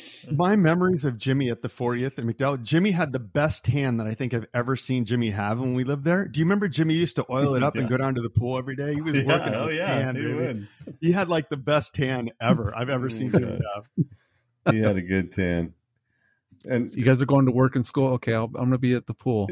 Mm-hmm. 0.00 0.36
My 0.36 0.56
memories 0.56 1.04
of 1.04 1.16
Jimmy 1.16 1.50
at 1.50 1.62
the 1.62 1.68
40th 1.68 2.18
and 2.18 2.28
McDowell. 2.28 2.62
Jimmy 2.62 2.90
had 2.90 3.12
the 3.12 3.18
best 3.18 3.64
tan 3.64 3.96
that 3.98 4.06
I 4.06 4.12
think 4.14 4.34
I've 4.34 4.46
ever 4.52 4.76
seen 4.76 5.04
Jimmy 5.04 5.30
have 5.30 5.60
when 5.60 5.74
we 5.74 5.84
lived 5.84 6.04
there. 6.04 6.26
Do 6.28 6.40
you 6.40 6.44
remember 6.46 6.68
Jimmy 6.68 6.94
used 6.94 7.16
to 7.16 7.26
oil 7.30 7.54
it 7.54 7.62
up 7.64 7.76
and 7.76 7.88
go 7.88 7.96
down 7.96 8.14
to 8.16 8.22
the 8.22 8.30
pool 8.30 8.58
every 8.58 8.76
day? 8.76 8.94
He 8.94 9.00
was 9.02 9.16
Yeah, 9.22 9.26
working 9.26 9.54
oh 9.54 9.60
on 9.62 9.66
his 9.68 9.76
yeah, 9.76 10.12
tan. 10.12 10.68
he 11.00 11.06
He 11.08 11.12
had 11.12 11.28
like 11.28 11.48
the 11.48 11.56
best 11.56 11.94
tan 11.94 12.28
ever 12.40 12.72
I've 12.76 12.90
ever 12.90 13.06
oh, 13.10 13.10
seen 13.10 13.30
Oh, 13.34 13.38
Jimmy 13.38 13.60
have. 13.74 14.74
He 14.74 14.80
had 14.80 14.96
a 14.96 15.02
good 15.02 15.32
tan. 15.32 15.74
And 16.68 16.90
You 16.94 17.04
guys 17.04 17.22
are 17.22 17.26
going 17.26 17.46
to 17.46 17.52
work 17.52 17.74
and 17.74 17.86
school. 17.86 18.12
Okay, 18.14 18.34
I'll, 18.34 18.44
I'm 18.44 18.52
going 18.52 18.72
to 18.72 18.78
be 18.78 18.92
at 18.94 19.06
the 19.06 19.14
pool. 19.14 19.48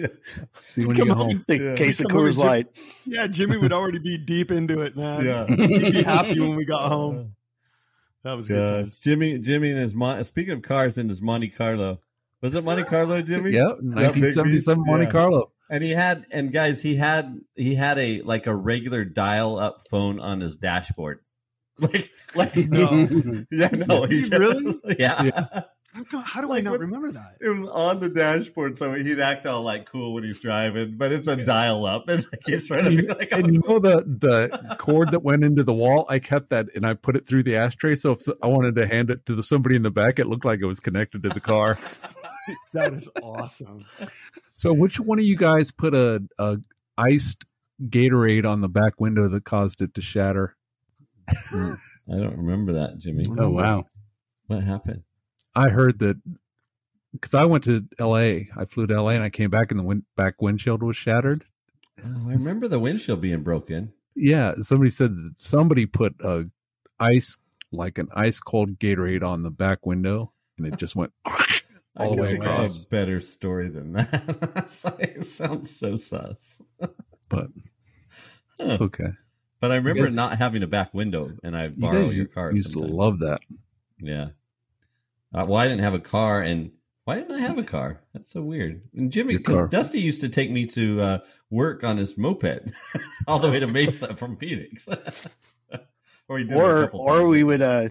See 0.52 0.84
when 0.84 0.94
you 0.94 1.04
Come 1.06 1.08
get 1.08 1.16
on. 1.16 1.30
home. 1.30 1.44
The 1.46 1.58
Yeah. 1.58 1.74
case 1.74 2.00
of 2.00 2.08
Come 2.08 2.18
over, 2.18 2.28
Coors 2.28 2.36
Jim. 2.36 2.46
Light. 2.46 2.66
Yeah, 3.06 3.26
Jimmy 3.28 3.56
would 3.56 3.72
already 3.72 3.98
be 3.98 4.18
deep 4.18 4.50
into 4.50 4.82
it, 4.82 4.94
man. 4.94 5.24
Yeah. 5.24 5.46
He'd 5.46 5.92
be 5.92 6.02
happy 6.02 6.38
when 6.38 6.56
we 6.56 6.66
got 6.66 6.86
home. 6.90 7.34
That 8.24 8.36
was 8.36 8.48
good. 8.48 8.68
Times. 8.84 9.00
Jimmy, 9.00 9.38
Jimmy 9.38 9.70
and 9.70 9.78
his 9.78 9.94
Mon- 9.94 10.22
speaking 10.24 10.52
of 10.54 10.62
cars 10.62 10.98
and 10.98 11.08
his 11.08 11.22
Monte 11.22 11.48
Carlo. 11.50 12.00
Was 12.42 12.54
it 12.54 12.64
Monte 12.64 12.84
Carlo, 12.84 13.20
Jimmy? 13.26 13.52
Yep, 13.52 13.78
1977 13.82 14.52
beast? 14.52 14.68
Monte 14.90 15.04
Yeah. 15.04 15.10
Carlo. 15.10 15.52
And 15.70 15.82
he 15.84 15.90
had, 15.90 16.24
and 16.32 16.50
guys, 16.52 16.82
he 16.82 16.96
had, 16.96 17.38
he 17.54 17.74
had 17.74 17.98
a 17.98 18.22
like 18.22 18.46
a 18.46 18.54
regular 18.54 19.04
dial-up 19.04 19.82
phone 19.90 20.18
on 20.20 20.40
his 20.40 20.56
dashboard. 20.56 21.20
Like, 21.80 22.10
like 22.34 22.56
No. 22.56 22.90
yeah, 23.52 23.68
no, 23.86 24.02
he 24.02 24.28
Really? 24.28 24.96
yeah. 24.98 25.62
How, 25.94 26.04
co- 26.04 26.20
how 26.20 26.40
do 26.42 26.52
I 26.52 26.60
not 26.60 26.78
remember 26.78 27.10
that? 27.10 27.38
It 27.40 27.48
was 27.48 27.66
on 27.66 28.00
the 28.00 28.10
dashboard, 28.10 28.78
so 28.78 28.92
he'd 28.92 29.20
act 29.20 29.46
all 29.46 29.62
like 29.62 29.86
cool 29.86 30.14
when 30.14 30.22
he's 30.22 30.40
driving, 30.40 30.96
but 30.98 31.12
it's 31.12 31.28
a 31.28 31.44
dial-up. 31.44 32.04
It's 32.08 32.30
like 32.30 32.42
he's 32.44 32.68
trying 32.68 32.84
to 32.84 32.90
be 32.90 33.08
like, 33.08 33.32
And 33.32 33.46
oh. 33.46 33.48
you 33.48 33.62
know 33.66 33.78
the 33.78 34.04
the 34.04 34.76
cord 34.78 35.12
that 35.12 35.22
went 35.22 35.44
into 35.44 35.64
the 35.64 35.74
wall? 35.74 36.04
I 36.08 36.18
kept 36.18 36.50
that 36.50 36.66
and 36.74 36.84
I 36.84 36.94
put 36.94 37.16
it 37.16 37.26
through 37.26 37.44
the 37.44 37.56
ashtray. 37.56 37.94
So 37.94 38.12
if 38.12 38.18
I 38.42 38.48
wanted 38.48 38.74
to 38.76 38.86
hand 38.86 39.10
it 39.10 39.24
to 39.26 39.34
the, 39.34 39.42
somebody 39.42 39.76
in 39.76 39.82
the 39.82 39.90
back, 39.90 40.18
it 40.18 40.26
looked 40.26 40.44
like 40.44 40.60
it 40.60 40.66
was 40.66 40.78
connected 40.80 41.22
to 41.22 41.30
the 41.30 41.40
car. 41.40 41.76
That 42.72 42.94
is 42.94 43.08
awesome. 43.22 43.84
So 44.54 44.72
which 44.72 44.98
one 44.98 45.18
of 45.18 45.24
you 45.24 45.36
guys 45.36 45.70
put 45.70 45.94
a, 45.94 46.22
a 46.38 46.58
iced 46.96 47.44
Gatorade 47.82 48.44
on 48.44 48.60
the 48.60 48.68
back 48.68 49.00
window 49.00 49.28
that 49.28 49.44
caused 49.44 49.82
it 49.82 49.94
to 49.94 50.00
shatter? 50.00 50.56
I 51.28 52.16
don't 52.16 52.38
remember 52.38 52.74
that, 52.74 52.98
Jimmy. 52.98 53.24
Oh 53.38 53.50
wow. 53.50 53.84
What 54.46 54.62
happened? 54.62 55.02
I 55.58 55.70
heard 55.70 55.98
that 56.00 56.20
because 57.12 57.34
I 57.34 57.44
went 57.46 57.64
to 57.64 57.84
L.A. 57.98 58.48
I 58.56 58.64
flew 58.64 58.86
to 58.86 58.94
L.A. 58.94 59.14
and 59.14 59.24
I 59.24 59.30
came 59.30 59.50
back 59.50 59.70
and 59.70 59.80
the 59.80 59.84
wind, 59.84 60.04
back 60.16 60.40
windshield 60.40 60.82
was 60.82 60.96
shattered. 60.96 61.44
Oh, 62.04 62.26
I 62.30 62.34
remember 62.34 62.68
the 62.68 62.78
windshield 62.78 63.20
being 63.20 63.42
broken. 63.42 63.92
Yeah, 64.14 64.54
somebody 64.60 64.90
said 64.90 65.10
that 65.16 65.32
somebody 65.36 65.86
put 65.86 66.14
a 66.20 66.44
ice 67.00 67.38
like 67.72 67.98
an 67.98 68.08
ice 68.14 68.40
cold 68.40 68.78
Gatorade 68.78 69.22
on 69.22 69.42
the 69.42 69.50
back 69.50 69.84
window 69.84 70.30
and 70.56 70.66
it 70.66 70.76
just 70.76 70.96
went 70.96 71.12
all 71.96 72.14
the 72.14 72.22
way 72.22 72.34
across. 72.34 72.84
a 72.84 72.88
better 72.88 73.20
story 73.20 73.68
than 73.68 73.92
that. 73.92 74.10
That's 74.54 74.84
like, 74.84 75.00
it 75.00 75.26
sounds 75.26 75.76
so 75.76 75.96
sus. 75.96 76.62
But 77.28 77.48
it's 78.60 78.80
okay. 78.80 79.10
But 79.60 79.72
I 79.72 79.76
remember 79.76 80.08
not 80.10 80.38
having 80.38 80.62
a 80.62 80.68
back 80.68 80.94
window, 80.94 81.32
and 81.42 81.56
I 81.56 81.64
You 81.66 81.70
borrow 81.76 82.04
guys 82.06 82.16
your 82.16 82.26
car. 82.26 82.52
used 82.52 82.72
to 82.74 82.80
love 82.80 83.18
that. 83.20 83.40
Yeah. 83.98 84.28
Uh, 85.34 85.46
well, 85.48 85.58
I 85.58 85.68
didn't 85.68 85.82
have 85.82 85.94
a 85.94 86.00
car, 86.00 86.42
and 86.42 86.72
why 87.04 87.16
didn't 87.16 87.34
I 87.34 87.40
have 87.40 87.58
a 87.58 87.64
car? 87.64 88.00
That's 88.12 88.32
so 88.32 88.42
weird. 88.42 88.82
And 88.94 89.12
Jimmy, 89.12 89.36
because. 89.36 89.70
Dusty 89.70 90.00
used 90.00 90.22
to 90.22 90.28
take 90.28 90.50
me 90.50 90.66
to 90.66 91.00
uh, 91.00 91.18
work 91.50 91.84
on 91.84 91.96
his 91.96 92.16
moped 92.16 92.68
all 93.26 93.38
the 93.38 93.48
way 93.48 93.60
to 93.60 93.66
Mesa 93.66 94.14
from 94.14 94.36
Phoenix. 94.36 94.88
or 96.28 96.38
he 96.38 96.44
did 96.44 96.56
Or 96.56 96.90
or 96.90 97.26
we 97.26 97.42
would 97.42 97.62
uh 97.62 97.88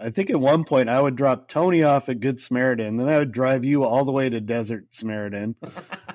I 0.00 0.10
think 0.10 0.30
at 0.30 0.38
one 0.38 0.64
point 0.64 0.88
I 0.88 1.00
would 1.00 1.16
drop 1.16 1.48
Tony 1.48 1.82
off 1.82 2.08
at 2.08 2.20
Good 2.20 2.38
Samaritan, 2.38 2.98
then 2.98 3.08
I 3.08 3.18
would 3.18 3.32
drive 3.32 3.64
you 3.64 3.82
all 3.82 4.04
the 4.04 4.12
way 4.12 4.28
to 4.28 4.40
Desert 4.40 4.94
Samaritan, 4.94 5.56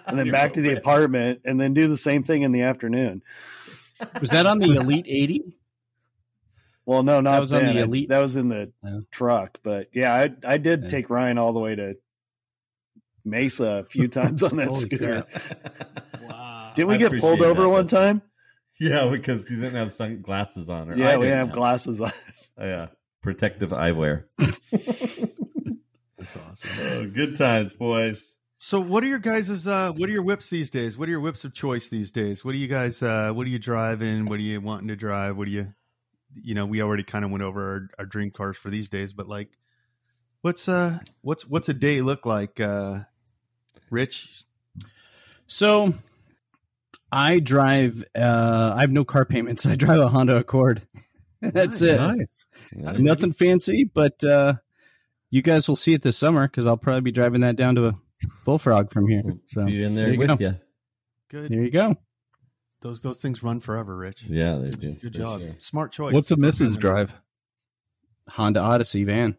and 0.08 0.18
then 0.18 0.28
Your 0.28 0.34
back 0.34 0.54
to 0.54 0.62
the 0.62 0.78
apartment, 0.78 1.42
and 1.44 1.60
then 1.60 1.74
do 1.74 1.88
the 1.90 1.98
same 1.98 2.24
thing 2.24 2.44
in 2.44 2.54
the 2.54 2.62
afternoon. 2.62 3.24
Was 4.22 4.30
that 4.30 4.46
on 4.46 4.60
the 4.60 4.72
Elite 4.72 5.08
80? 5.10 5.54
Well, 6.86 7.04
no, 7.04 7.22
not 7.22 7.40
was 7.40 7.54
on 7.54 7.64
then. 7.64 7.90
the 7.90 8.00
I- 8.04 8.06
that 8.10 8.22
was 8.22 8.36
in 8.36 8.50
the 8.50 8.72
Yeah. 8.84 9.00
truck, 9.12 9.60
but 9.64 9.88
yeah, 9.94 10.14
I 10.14 10.54
I 10.54 10.58
did 10.58 10.84
Yeah. 10.84 10.90
take 10.90 11.10
Ryan 11.10 11.38
all 11.38 11.54
the 11.54 11.60
way 11.60 11.76
to 11.76 11.96
Mesa 13.26 13.82
a 13.82 13.84
few 13.86 14.08
times 14.10 14.44
on 14.44 14.58
that 14.58 14.68
Holy 14.68 14.80
scooter. 14.80 15.26
Wow. 16.28 16.72
Didn't 16.76 16.88
we 16.90 16.96
I 16.96 16.98
get 16.98 17.20
pulled 17.22 17.42
over 17.42 17.64
that, 17.64 17.70
one 17.70 17.86
though. 17.86 18.00
time? 18.02 18.22
yeah, 18.80 19.08
because 19.10 19.48
he 19.48 19.56
didn't 19.56 19.76
have 19.76 19.94
sunglasses 19.94 20.70
on. 20.70 20.90
Or 20.90 20.96
Yeah, 20.96 21.10
I 21.12 21.18
we 21.18 21.26
didn't 21.26 21.38
have 21.40 21.52
glasses 21.52 22.02
on. 22.02 22.10
Oh, 22.58 22.66
yeah, 22.66 22.88
protective 23.22 23.70
eyewear. 23.72 24.24
That's 26.18 26.38
awesome. 26.38 26.88
oh, 26.92 27.08
good 27.10 27.36
times, 27.38 27.74
boys. 27.74 28.36
So, 28.60 28.80
what 28.80 29.04
are 29.04 29.08
your 29.08 29.20
guys' 29.20 29.68
uh, 29.68 29.92
what 29.96 30.08
are 30.10 30.12
your 30.12 30.24
whips 30.24 30.50
these 30.50 30.70
days? 30.70 30.98
What 30.98 31.08
are 31.08 31.12
your 31.12 31.20
whips 31.20 31.44
of 31.46 31.54
choice 31.54 31.90
these 31.90 32.12
days? 32.12 32.46
What 32.46 32.56
are 32.56 32.58
you 32.58 32.68
guys? 32.68 33.04
Uh, 33.04 33.32
what 33.34 33.46
are 33.46 33.50
you 33.50 33.60
driving? 33.60 34.26
What 34.26 34.40
are 34.40 34.44
you 34.44 34.62
wanting 34.62 34.88
to 34.88 34.96
drive? 34.96 35.36
What 35.38 35.46
do 35.48 35.52
you? 35.52 35.74
You 36.42 36.56
know, 36.56 36.66
we 36.66 36.82
already 36.82 37.04
kind 37.04 37.24
of 37.26 37.32
went 37.32 37.44
over 37.44 37.62
our, 37.62 37.88
our 38.00 38.06
dream 38.06 38.32
cars 38.32 38.58
for 38.58 38.70
these 38.70 38.90
days, 38.90 39.14
but 39.14 39.28
like, 39.28 39.50
what's 40.42 40.68
uh, 40.68 41.00
what's 41.22 41.48
what's 41.48 41.70
a 41.70 41.74
day 41.74 42.02
look 42.02 42.26
like? 42.26 42.60
Uh, 42.60 43.02
Rich, 43.90 44.46
So 45.48 45.92
I 47.12 47.40
drive 47.40 48.04
uh 48.18 48.74
I 48.76 48.82
have 48.82 48.90
no 48.92 49.06
car 49.06 49.26
payments. 49.26 49.66
I 49.68 49.76
drive 49.76 50.00
a 50.00 50.08
Honda 50.08 50.38
Accord. 50.38 50.82
That's 51.42 51.82
Nice. 51.82 52.48
it. 52.72 52.78
Nice. 52.82 53.00
Nothing 53.00 53.34
fancy, 53.34 53.84
but 53.94 54.24
uh 54.24 54.54
you 55.30 55.42
guys 55.42 55.68
will 55.68 55.76
see 55.76 55.94
it 55.94 56.02
this 56.02 56.18
summer 56.18 56.48
because 56.48 56.66
I'll 56.68 56.78
probably 56.78 57.02
be 57.02 57.12
driving 57.12 57.42
that 57.42 57.56
down 57.56 57.76
to 57.76 57.88
a 57.88 57.94
bullfrog 58.46 58.92
from 58.92 59.08
here. 59.08 59.24
So 59.48 59.66
Be 59.66 59.84
in 59.84 59.94
there 59.96 60.06
there 60.06 60.14
you 60.14 60.20
with 60.20 60.28
go. 60.30 60.38
you. 60.40 60.56
good. 61.30 61.52
There 61.52 61.62
you 61.62 61.70
go. 61.72 61.96
Those 62.84 63.02
those 63.02 63.22
things 63.22 63.42
run 63.42 63.62
forever, 63.62 63.96
Rich. 63.96 64.26
Yeah, 64.26 64.58
they 64.58 64.70
do. 64.70 64.92
Good 64.94 65.14
job. 65.14 65.40
sure. 65.40 65.56
Smart 65.60 65.94
choice. 65.94 66.14
What's 66.14 66.32
a 66.32 66.36
Mrs. 66.36 66.78
drive? 66.78 67.20
Honda 68.30 68.60
Odyssey 68.60 69.06
van. 69.06 69.38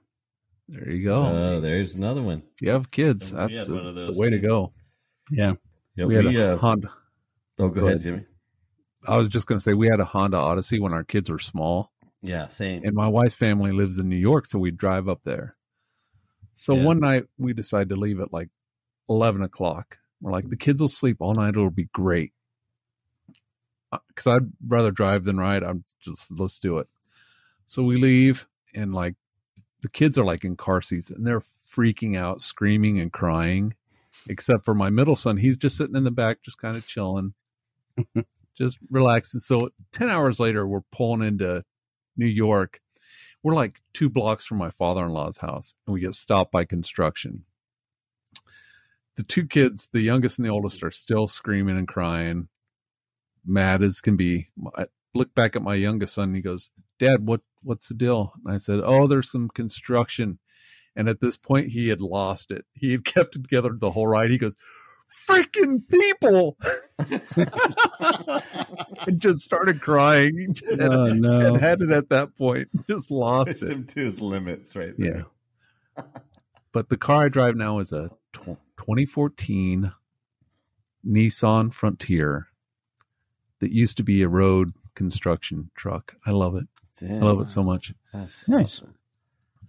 There 0.69 0.91
you 0.91 1.05
go. 1.05 1.27
Oh, 1.27 1.61
there's 1.61 1.99
another 2.01 2.23
one. 2.23 2.43
if 2.55 2.63
you 2.63 2.71
have 2.71 2.91
kids, 2.91 3.35
we 3.35 3.39
that's 3.39 3.67
had 3.67 3.73
uh, 3.73 3.77
one 3.77 3.87
of 3.87 3.95
the 3.95 4.03
those 4.07 4.19
way 4.19 4.31
to 4.31 4.39
go. 4.39 4.71
Yeah. 5.31 5.53
Yeah, 5.95 6.07
we 6.07 6.17
we, 6.17 6.25
had 6.25 6.35
a 6.35 6.55
uh, 6.55 6.57
Honda. 6.57 6.89
oh, 7.59 7.69
go, 7.69 7.69
go 7.69 7.81
ahead, 7.87 7.99
ahead. 7.99 8.03
Jimmy. 8.03 8.25
I 9.07 9.19
was 9.19 9.29
just 9.29 9.47
going 9.47 9.59
to 9.59 9.63
say 9.63 9.75
we 9.75 9.89
had 9.89 10.01
a 10.01 10.07
Honda 10.07 10.39
Odyssey 10.39 10.81
when 10.81 10.95
our 10.95 11.05
kids 11.05 11.29
were 11.31 11.39
small, 11.39 11.93
Yeah, 12.23 12.49
same. 12.49 12.83
and 12.85 12.95
my 12.95 13.09
wife's 13.09 13.35
family 13.35 13.73
lives 13.73 13.99
in 13.99 14.09
New 14.09 14.17
York, 14.17 14.47
so 14.47 14.59
we'd 14.59 14.79
drive 14.79 15.07
up 15.07 15.23
there. 15.25 15.55
So 16.55 16.75
Yeah. 16.75 16.85
one 16.85 16.99
night 17.01 17.25
we 17.37 17.53
decided 17.53 17.91
to 17.91 17.97
leave 17.97 18.19
at 18.21 18.33
like 18.33 18.49
eleven 19.09 19.43
o'clock. 19.43 19.99
We're 20.23 20.33
like, 20.33 20.49
the 20.49 20.57
kids 20.57 20.81
will 20.81 20.89
sleep 20.89 21.19
all 21.21 21.35
night; 21.35 21.51
it'll 21.51 21.71
be 21.71 21.91
great. 21.93 22.33
Because 24.09 24.27
I'd 24.27 24.51
rather 24.67 24.91
drive 24.91 25.25
than 25.25 25.39
ride. 25.39 25.63
I'm 25.63 25.85
just 26.01 26.33
let's 26.39 26.59
do 26.59 26.79
it. 26.79 26.89
So 27.67 27.83
we 27.83 27.97
leave, 27.97 28.47
and 28.75 28.93
like 28.93 29.15
the 29.83 29.91
kids 29.91 30.19
are 30.19 30.25
like 30.25 30.45
in 30.45 30.57
car 30.57 30.81
seats, 30.81 31.11
and 31.11 31.27
they're 31.27 31.41
freaking 31.41 32.17
out, 32.17 32.43
screaming 32.43 32.99
and 32.99 33.13
crying. 33.13 33.75
Except 34.27 34.65
for 34.65 34.75
my 34.75 34.89
middle 34.89 35.17
son, 35.17 35.37
he's 35.37 35.57
just 35.57 35.77
sitting 35.77 35.97
in 35.97 36.05
the 36.05 36.11
back, 36.11 36.43
just 36.43 36.59
kind 36.59 36.77
of 36.77 36.87
chilling, 36.87 37.35
just 38.57 38.79
relaxing. 38.91 39.41
So 39.41 39.69
ten 39.93 40.09
hours 40.09 40.41
later, 40.41 40.67
we're 40.67 40.81
pulling 40.93 41.27
into 41.27 41.63
New 42.17 42.27
York. 42.27 42.81
We're 43.43 43.55
like 43.55 43.81
two 43.93 44.09
blocks 44.09 44.47
from 44.47 44.57
my 44.57 44.71
father-in-law's 44.71 45.39
house, 45.39 45.75
and 45.87 45.93
we 45.93 46.01
get 46.01 46.15
stopped 46.15 46.51
by 46.51 46.65
construction. 46.65 47.45
The 49.17 49.23
two 49.23 49.47
kids, 49.47 49.91
the 49.93 50.01
youngest 50.01 50.39
and 50.39 50.47
the 50.47 50.53
oldest, 50.53 50.83
are 50.83 50.91
still 50.91 51.27
screaming 51.27 51.77
and 51.77 51.87
crying, 51.87 52.49
mad 53.47 53.83
as 53.83 54.01
can 54.01 54.17
be. 54.17 54.49
I 54.77 54.87
look 55.15 55.35
back 55.35 55.57
at 55.57 55.63
my 55.63 55.75
youngest 55.75 56.15
son, 56.15 56.31
and 56.31 56.37
he 56.37 56.43
goes, 56.43 56.71
"Dad, 56.99 57.27
what 57.27 57.41
what's 57.63 57.89
the 57.89 57.95
deal?" 57.95 58.33
And 58.45 58.55
I 58.55 58.59
said, 58.59 58.81
"Oh, 58.83 59.07
there's 59.07 59.31
some 59.31 59.49
construction." 59.49 60.39
And 60.97 61.09
at 61.09 61.21
this 61.21 61.37
point, 61.37 61.69
he 61.69 61.89
had 61.89 62.01
lost 62.01 62.51
it. 62.53 62.65
He 62.73 62.93
had 62.93 63.05
kept 63.05 63.35
it 63.37 63.43
together 63.43 63.71
the 63.73 63.91
whole 63.91 64.07
ride. 64.07 64.31
He 64.31 64.39
goes, 64.39 64.57
"Freaking 65.09 65.89
people!" 65.89 66.57
and 69.07 69.21
just 69.21 69.43
started 69.43 69.81
crying. 69.81 70.55
Oh 70.81 71.07
no. 71.15 71.55
and 71.55 71.61
had 71.61 71.83
it 71.83 71.91
at 71.91 72.09
that 72.11 72.37
point. 72.37 72.69
Just 72.89 73.11
lost 73.11 73.49
Pushed 73.49 73.63
it. 73.65 73.71
him 73.71 73.87
to 73.87 74.01
his 74.01 74.21
limits 74.21 74.77
right 74.77 74.95
there. 74.99 75.27
Yeah. 75.97 76.05
But 76.73 76.89
the 76.89 76.97
car 76.97 77.27
I 77.27 77.29
drive 77.29 77.55
now 77.55 77.79
is 77.79 77.93
a 77.93 78.11
2014 78.33 79.93
Nissan 81.07 81.73
Frontier 81.73 82.49
that 83.65 83.73
used 83.73 83.97
to 83.97 84.03
be 84.03 84.23
a 84.23 84.29
road 84.29 84.73
construction 84.95 85.71
truck. 85.75 86.15
I 86.27 86.33
love 86.33 86.55
it. 86.55 86.67
Damn, 87.01 87.23
I 87.23 87.27
love 87.27 87.41
it 87.41 87.47
so 87.47 87.63
much. 87.63 87.95
that's 88.13 88.47
Nice. 88.47 88.81
awesome. 88.83 88.95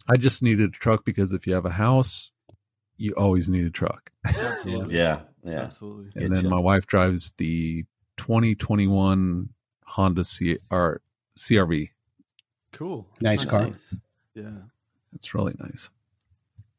I 0.09 0.17
just 0.17 0.43
needed 0.43 0.69
a 0.69 0.71
truck 0.71 1.05
because 1.05 1.31
if 1.31 1.47
you 1.47 1.53
have 1.53 1.65
a 1.65 1.69
house, 1.71 2.33
you 2.97 3.13
always 3.13 3.47
need 3.49 3.65
a 3.65 3.69
truck. 3.71 4.11
Absolutely. 4.27 4.97
Yeah, 4.97 5.21
yeah. 5.43 5.61
Absolutely. 5.61 6.21
And 6.21 6.35
then 6.35 6.43
Getcha. 6.43 6.49
my 6.49 6.59
wife 6.59 6.85
drives 6.85 7.31
the 7.37 7.85
2021 8.17 9.49
Honda 9.85 10.25
C- 10.25 10.57
or 10.69 11.01
CRV. 11.37 11.89
Cool. 12.73 13.07
Nice 13.21 13.45
car. 13.45 13.63
Nice. 13.67 13.95
Yeah. 14.33 14.51
It's 15.13 15.33
really 15.33 15.53
nice. 15.59 15.91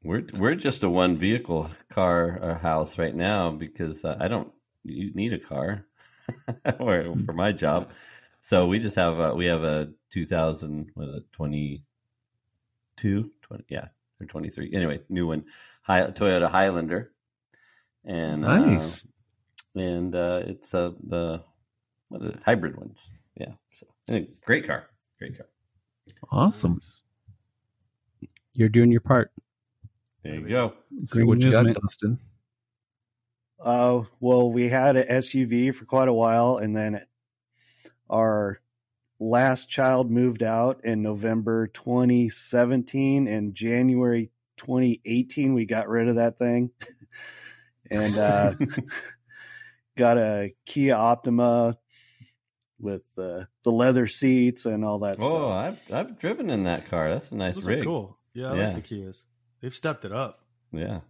We're 0.05 0.25
we're 0.39 0.55
just 0.55 0.83
a 0.85 0.91
one 0.91 1.17
vehicle 1.17 1.71
car 1.89 2.39
or 2.41 2.55
house 2.55 2.99
right 2.99 3.14
now 3.14 3.51
because 3.51 4.05
uh, 4.05 4.17
I 4.21 4.29
don't 4.29 4.53
you 4.85 5.12
need 5.14 5.33
a 5.33 5.39
car 5.39 5.85
or 6.81 7.14
for 7.24 7.33
my 7.33 7.53
job. 7.53 7.91
So 8.41 8.66
we 8.66 8.79
just 8.79 8.97
have 8.97 9.18
a, 9.18 9.35
we 9.35 9.47
have 9.47 9.64
a 9.64 9.93
2000 10.11 10.91
what 10.95 11.09
is 11.09 11.16
it 11.16 11.33
22 11.33 13.31
20 13.43 13.64
yeah 13.68 13.89
or 14.20 14.27
23 14.27 14.70
anyway 14.72 15.01
new 15.09 15.27
one 15.27 15.45
Hi, 15.83 16.03
Toyota 16.05 16.49
Highlander 16.49 17.12
and 18.05 18.45
uh, 18.45 18.59
Nice. 18.59 19.07
and 19.74 20.14
uh, 20.14 20.43
it's 20.47 20.72
uh, 20.74 20.93
the 21.03 21.43
what 22.09 22.22
are 22.22 22.31
the 22.33 22.39
hybrid 22.45 22.77
ones 22.77 23.11
yeah 23.37 23.53
so 23.70 23.87
anyway, 24.09 24.29
great 24.47 24.66
car 24.66 24.89
great 25.18 25.37
car 25.37 25.47
Awesome. 26.31 26.79
You're 28.55 28.68
doing 28.70 28.91
your 28.93 29.01
part. 29.01 29.33
there 30.22 30.37
you 30.37 30.49
go 30.49 30.72
So 31.05 31.20
what 31.27 31.39
you 31.41 31.51
got, 31.51 31.64
movement. 31.64 31.83
Dustin? 31.83 32.18
Uh, 33.59 34.03
well, 34.21 34.53
we 34.53 34.69
had 34.69 34.97
an 34.97 35.07
SUV 35.09 35.75
for 35.75 35.85
quite 35.85 36.09
a 36.09 36.13
while, 36.13 36.59
and 36.59 36.77
then 36.77 37.01
our 38.11 38.61
last 39.19 39.71
child 39.71 40.11
moved 40.11 40.43
out 40.43 40.85
in 40.85 41.03
November 41.03 41.67
2017, 41.69 43.27
and 43.27 43.55
January 43.55 44.31
2018 44.59 45.55
we 45.55 45.65
got 45.67 45.89
rid 45.89 46.09
of 46.09 46.17
that 46.17 46.39
thing, 46.39 46.71
and 47.91 48.17
uh, 48.17 48.51
got 49.97 50.19
a 50.19 50.55
Kia 50.67 50.95
Optima 50.95 51.79
with 52.79 53.11
uh, 53.19 53.45
the 53.65 53.71
leather 53.71 54.07
seats 54.07 54.67
and 54.67 54.85
all 54.85 54.99
that 54.99 55.17
oh 55.21 55.49
stuff. 55.49 55.55
I've 55.55 55.93
I've 55.95 56.19
driven 56.19 56.51
in 56.51 56.65
that 56.65 56.85
car 56.85 57.11
that's 57.11 57.33
a 57.33 57.37
nice 57.37 57.55
Those 57.55 57.67
rig 57.67 57.85
cool. 57.85 58.19
Yeah, 58.35 58.53
I 58.53 58.57
Yeah. 58.57 58.67
like 58.75 58.85
the 58.85 58.95
Kias. 58.95 59.25
They've 59.63 59.75
stepped 59.75 60.05
it 60.05 60.13
up. 60.13 60.41
yeah 60.73 60.89
Right 60.93 61.03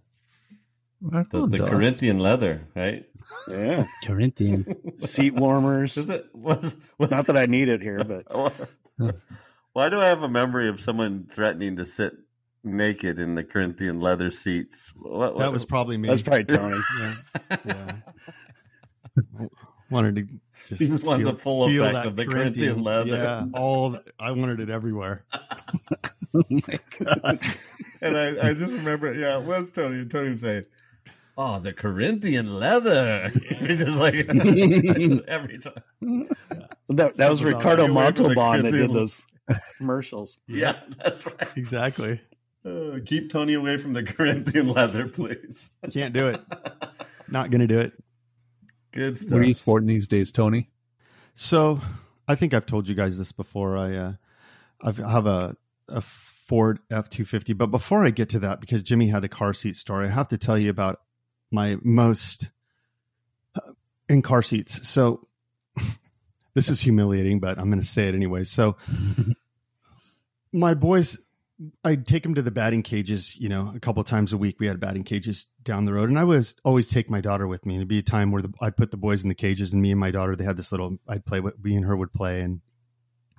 the, 1.00 1.46
the 1.46 1.66
Corinthian 1.66 2.18
leather, 2.18 2.62
right? 2.74 3.06
Yeah, 3.50 3.84
Corinthian. 4.04 4.98
seat 5.00 5.34
warmers. 5.34 5.96
Is 5.96 6.10
it 6.10 6.26
was, 6.34 6.76
was 6.98 7.10
Not 7.10 7.26
that 7.26 7.36
I 7.36 7.46
need 7.46 7.68
it 7.68 7.82
here, 7.82 8.02
but 8.04 8.26
Why 9.72 9.88
do 9.88 10.00
I 10.00 10.06
have 10.06 10.22
a 10.22 10.28
memory 10.28 10.68
of 10.68 10.80
someone 10.80 11.26
threatening 11.26 11.76
to 11.76 11.86
sit 11.86 12.14
naked 12.64 13.18
in 13.18 13.34
the 13.34 13.44
Corinthian 13.44 14.00
leather 14.00 14.30
seats? 14.30 14.90
What, 15.02 15.36
That 15.38 15.52
was 15.52 15.66
probably 15.66 15.98
me. 15.98 16.08
that's 16.08 16.22
probably 16.22 16.44
Tony. 16.44 16.78
yeah. 17.50 17.56
yeah. 17.66 19.46
wanted 19.90 20.16
to 20.16 20.26
just 20.66 20.80
You 20.80 20.88
just 20.88 21.04
wanted 21.04 21.26
the 21.26 21.34
full 21.34 21.66
effect 21.66 22.06
of 22.06 22.16
the 22.16 22.26
Corinthian 22.26 22.82
leather. 22.82 23.16
Yeah, 23.16 23.46
all 23.54 23.96
I 24.18 24.32
wanted 24.32 24.60
it 24.60 24.68
everywhere. 24.68 25.24
oh 25.32 26.42
my 26.50 26.74
god. 26.98 27.38
and 28.02 28.16
I, 28.16 28.48
I 28.48 28.54
just 28.54 28.74
remember, 28.74 29.14
yeah, 29.14 29.40
it 29.40 29.46
was 29.46 29.70
Tony. 29.70 30.04
Tony 30.06 30.30
was 30.32 30.40
saying, 30.40 30.64
"Oh, 31.36 31.58
the 31.58 31.72
Corinthian 31.72 32.58
leather." 32.58 33.30
It's 33.48 33.84
just 33.84 33.98
like 33.98 34.14
every 35.28 35.58
time. 35.58 36.28
That, 36.88 37.16
that 37.16 37.30
was 37.30 37.42
Ricardo 37.42 37.86
you 37.86 37.92
away 37.92 38.12
from 38.12 38.28
the 38.28 38.34
Montalban 38.34 38.62
that 38.62 38.72
did 38.72 38.92
those 38.92 39.26
commercials. 39.78 40.38
Yeah, 40.46 40.76
that's 41.02 41.34
right. 41.34 41.56
Exactly. 41.56 42.20
Uh, 42.64 42.98
keep 43.04 43.30
Tony 43.30 43.54
away 43.54 43.76
from 43.76 43.92
the 43.92 44.02
Corinthian 44.02 44.72
leather, 44.72 45.08
please. 45.08 45.70
Can't 45.92 46.12
do 46.12 46.28
it. 46.28 46.40
Not 47.28 47.50
gonna 47.50 47.66
do 47.66 47.80
it. 47.80 47.92
Good 48.92 49.18
stuff. 49.18 49.32
What 49.32 49.42
are 49.42 49.44
you 49.44 49.54
sporting 49.54 49.86
these 49.86 50.08
days, 50.08 50.32
Tony? 50.32 50.70
So 51.34 51.80
I 52.26 52.34
think 52.34 52.54
I've 52.54 52.66
told 52.66 52.88
you 52.88 52.94
guys 52.94 53.18
this 53.18 53.32
before. 53.32 53.76
I 53.76 53.94
uh, 53.94 54.12
I've, 54.82 55.00
I 55.00 55.10
have 55.12 55.26
a 55.26 55.54
a 55.88 56.00
Ford 56.00 56.80
F 56.90 57.08
two 57.08 57.24
fifty, 57.24 57.52
but 57.52 57.66
before 57.66 58.04
I 58.04 58.10
get 58.10 58.30
to 58.30 58.38
that, 58.40 58.60
because 58.60 58.82
Jimmy 58.82 59.08
had 59.08 59.24
a 59.24 59.28
car 59.28 59.52
seat 59.52 59.76
story, 59.76 60.06
I 60.06 60.10
have 60.10 60.28
to 60.28 60.38
tell 60.38 60.58
you 60.58 60.70
about 60.70 61.00
my 61.50 61.76
most 61.82 62.50
uh, 63.54 63.72
in 64.08 64.22
car 64.22 64.42
seats. 64.42 64.88
So 64.88 65.26
this 66.54 66.68
is 66.68 66.80
humiliating, 66.80 67.40
but 67.40 67.58
I'm 67.58 67.70
going 67.70 67.80
to 67.80 67.86
say 67.86 68.08
it 68.08 68.14
anyway. 68.14 68.44
So 68.44 68.76
my 70.52 70.74
boys. 70.74 71.22
I'd 71.82 72.04
take 72.04 72.22
them 72.22 72.34
to 72.34 72.42
the 72.42 72.50
batting 72.50 72.82
cages, 72.82 73.34
you 73.40 73.48
know, 73.48 73.72
a 73.74 73.80
couple 73.80 74.04
times 74.04 74.34
a 74.34 74.36
week. 74.36 74.60
We 74.60 74.66
had 74.66 74.78
batting 74.78 75.04
cages 75.04 75.46
down 75.62 75.86
the 75.86 75.94
road, 75.94 76.10
and 76.10 76.18
I 76.18 76.24
was 76.24 76.54
always 76.66 76.86
take 76.86 77.08
my 77.08 77.22
daughter 77.22 77.46
with 77.46 77.64
me. 77.64 77.76
And 77.76 77.80
it'd 77.80 77.88
be 77.88 78.00
a 78.00 78.02
time 78.02 78.30
where 78.30 78.42
the, 78.42 78.52
I'd 78.60 78.76
put 78.76 78.90
the 78.90 78.98
boys 78.98 79.22
in 79.22 79.30
the 79.30 79.34
cages, 79.34 79.72
and 79.72 79.80
me 79.80 79.90
and 79.90 79.98
my 79.98 80.10
daughter, 80.10 80.36
they 80.36 80.44
had 80.44 80.58
this 80.58 80.70
little. 80.70 80.98
I'd 81.08 81.24
play 81.24 81.40
with 81.40 81.58
me 81.64 81.74
and 81.74 81.86
her 81.86 81.96
would 81.96 82.12
play 82.12 82.42
and 82.42 82.60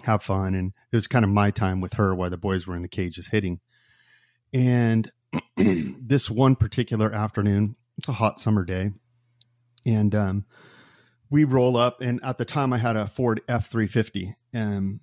have 0.04 0.24
fun, 0.24 0.56
and 0.56 0.74
it 0.92 0.96
was 0.96 1.08
kind 1.08 1.26
of 1.26 1.30
my 1.30 1.52
time 1.52 1.80
with 1.80 1.94
her 1.94 2.16
while 2.16 2.32
the 2.32 2.40
boys 2.40 2.66
were 2.66 2.76
in 2.76 2.82
the 2.82 2.88
cages 2.88 3.28
hitting. 3.28 3.60
And 4.54 5.12
this 5.58 6.30
one 6.30 6.56
particular 6.56 7.12
afternoon, 7.12 7.76
it's 7.98 8.08
a 8.08 8.14
hot 8.14 8.40
summer 8.40 8.64
day, 8.64 8.92
and 9.86 10.14
um, 10.14 10.46
we 11.30 11.44
roll 11.44 11.78
up, 11.78 12.02
and 12.02 12.20
at 12.24 12.38
the 12.38 12.46
time 12.46 12.74
I 12.74 12.78
had 12.78 12.96
a 12.96 13.08
Ford 13.08 13.42
F 13.48 13.68
three 13.68 13.88
fifty, 13.88 14.36
and 14.54 15.00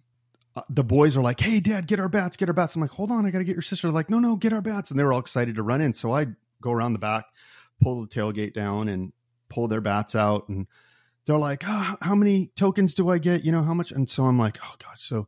uh, 0.56 0.62
the 0.68 0.84
boys 0.84 1.16
are 1.16 1.22
like, 1.22 1.40
"Hey, 1.40 1.60
Dad, 1.60 1.86
get 1.86 2.00
our 2.00 2.08
bats, 2.08 2.36
get 2.36 2.48
our 2.48 2.54
bats." 2.54 2.76
I'm 2.76 2.82
like, 2.82 2.92
"Hold 2.92 3.10
on, 3.10 3.26
I 3.26 3.30
got 3.30 3.38
to 3.38 3.44
get 3.44 3.56
your 3.56 3.62
sister." 3.62 3.88
They're 3.88 3.94
like, 3.94 4.10
"No, 4.10 4.20
no, 4.20 4.36
get 4.36 4.52
our 4.52 4.62
bats," 4.62 4.90
and 4.90 4.98
they 4.98 5.04
were 5.04 5.12
all 5.12 5.20
excited 5.20 5.56
to 5.56 5.62
run 5.62 5.80
in. 5.80 5.92
So 5.92 6.12
I 6.12 6.26
go 6.60 6.70
around 6.70 6.92
the 6.92 6.98
back, 6.98 7.24
pull 7.82 8.00
the 8.00 8.08
tailgate 8.08 8.54
down, 8.54 8.88
and 8.88 9.12
pull 9.48 9.68
their 9.68 9.80
bats 9.80 10.14
out, 10.14 10.48
and 10.48 10.66
they're 11.26 11.36
like, 11.38 11.64
oh, 11.66 11.96
"How 12.00 12.14
many 12.14 12.52
tokens 12.54 12.94
do 12.94 13.08
I 13.10 13.18
get? 13.18 13.44
You 13.44 13.52
know 13.52 13.62
how 13.62 13.74
much?" 13.74 13.90
And 13.92 14.08
so 14.08 14.24
I'm 14.24 14.38
like, 14.38 14.58
"Oh 14.62 14.74
gosh!" 14.78 15.02
So 15.02 15.26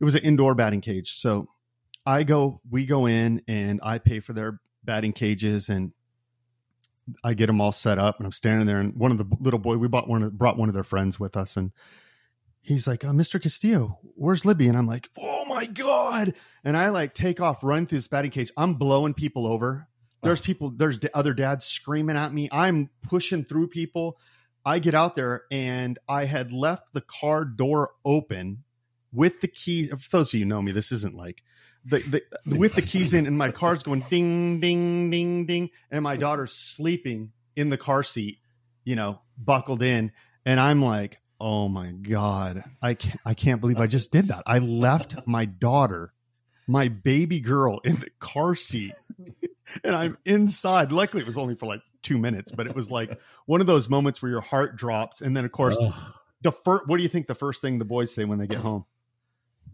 it 0.00 0.04
was 0.04 0.14
an 0.14 0.24
indoor 0.24 0.54
batting 0.54 0.82
cage. 0.82 1.12
So 1.12 1.48
I 2.06 2.22
go, 2.22 2.60
we 2.70 2.86
go 2.86 3.06
in, 3.06 3.42
and 3.48 3.80
I 3.82 3.98
pay 3.98 4.20
for 4.20 4.32
their 4.34 4.60
batting 4.84 5.12
cages, 5.12 5.68
and 5.68 5.92
I 7.24 7.34
get 7.34 7.46
them 7.46 7.60
all 7.60 7.72
set 7.72 7.98
up, 7.98 8.18
and 8.18 8.26
I'm 8.26 8.32
standing 8.32 8.66
there, 8.66 8.78
and 8.78 8.94
one 8.94 9.10
of 9.10 9.18
the 9.18 9.26
little 9.40 9.58
boy, 9.58 9.76
we 9.76 9.88
bought 9.88 10.08
one, 10.08 10.22
of, 10.22 10.36
brought 10.36 10.58
one 10.58 10.68
of 10.68 10.74
their 10.74 10.82
friends 10.82 11.18
with 11.18 11.36
us, 11.36 11.56
and 11.56 11.72
he's 12.68 12.86
like, 12.86 13.04
uh, 13.04 13.08
Mr. 13.08 13.40
Castillo, 13.42 13.98
where's 14.14 14.44
Libby? 14.44 14.68
And 14.68 14.76
I'm 14.76 14.86
like, 14.86 15.08
oh 15.18 15.44
my 15.48 15.66
God. 15.66 16.34
And 16.64 16.76
I 16.76 16.90
like 16.90 17.14
take 17.14 17.40
off 17.40 17.64
running 17.64 17.86
through 17.86 17.98
this 17.98 18.08
batting 18.08 18.30
cage. 18.30 18.52
I'm 18.56 18.74
blowing 18.74 19.14
people 19.14 19.46
over. 19.46 19.88
There's 20.22 20.40
people, 20.40 20.70
there's 20.70 20.98
other 21.14 21.32
dads 21.32 21.64
screaming 21.64 22.16
at 22.16 22.32
me. 22.32 22.48
I'm 22.50 22.90
pushing 23.02 23.44
through 23.44 23.68
people. 23.68 24.18
I 24.64 24.80
get 24.80 24.94
out 24.94 25.14
there 25.14 25.44
and 25.50 25.98
I 26.08 26.24
had 26.24 26.52
left 26.52 26.92
the 26.92 27.00
car 27.00 27.44
door 27.44 27.92
open 28.04 28.64
with 29.12 29.40
the 29.40 29.48
key. 29.48 29.86
For 29.86 30.18
those 30.18 30.34
of 30.34 30.40
you 30.40 30.44
who 30.44 30.48
know 30.48 30.60
me, 30.60 30.72
this 30.72 30.92
isn't 30.92 31.14
like 31.14 31.42
the, 31.84 32.22
the 32.44 32.58
with 32.58 32.74
the 32.74 32.82
keys 32.82 33.14
in 33.14 33.26
and 33.26 33.38
my 33.38 33.50
car's 33.50 33.82
going 33.82 34.00
ding, 34.10 34.60
ding, 34.60 35.10
ding, 35.10 35.46
ding. 35.46 35.70
And 35.90 36.02
my 36.02 36.16
daughter's 36.16 36.52
sleeping 36.52 37.32
in 37.56 37.70
the 37.70 37.78
car 37.78 38.02
seat, 38.02 38.38
you 38.84 38.96
know, 38.96 39.20
buckled 39.36 39.82
in. 39.82 40.12
And 40.44 40.60
I'm 40.60 40.82
like, 40.82 41.18
oh 41.40 41.68
my 41.68 41.92
God, 41.92 42.62
I 42.82 42.94
can't, 42.94 43.20
I 43.24 43.34
can't 43.34 43.60
believe 43.60 43.78
I 43.78 43.86
just 43.86 44.12
did 44.12 44.28
that. 44.28 44.42
I 44.46 44.58
left 44.58 45.26
my 45.26 45.44
daughter, 45.44 46.12
my 46.66 46.88
baby 46.88 47.40
girl 47.40 47.80
in 47.84 47.94
the 47.96 48.10
car 48.18 48.54
seat 48.54 48.92
and 49.84 49.94
I'm 49.94 50.18
inside. 50.24 50.92
Luckily, 50.92 51.22
it 51.22 51.26
was 51.26 51.36
only 51.36 51.54
for 51.54 51.66
like 51.66 51.82
two 52.02 52.18
minutes, 52.18 52.52
but 52.52 52.66
it 52.66 52.74
was 52.74 52.90
like 52.90 53.20
one 53.46 53.60
of 53.60 53.66
those 53.66 53.88
moments 53.88 54.22
where 54.22 54.30
your 54.30 54.40
heart 54.40 54.76
drops. 54.76 55.20
And 55.20 55.36
then, 55.36 55.44
of 55.44 55.52
course, 55.52 55.78
the 56.42 56.52
first, 56.52 56.86
what 56.86 56.96
do 56.96 57.02
you 57.02 57.08
think 57.08 57.26
the 57.26 57.34
first 57.34 57.60
thing 57.60 57.78
the 57.78 57.84
boys 57.84 58.12
say 58.14 58.24
when 58.24 58.38
they 58.38 58.46
get 58.46 58.58
home? 58.58 58.84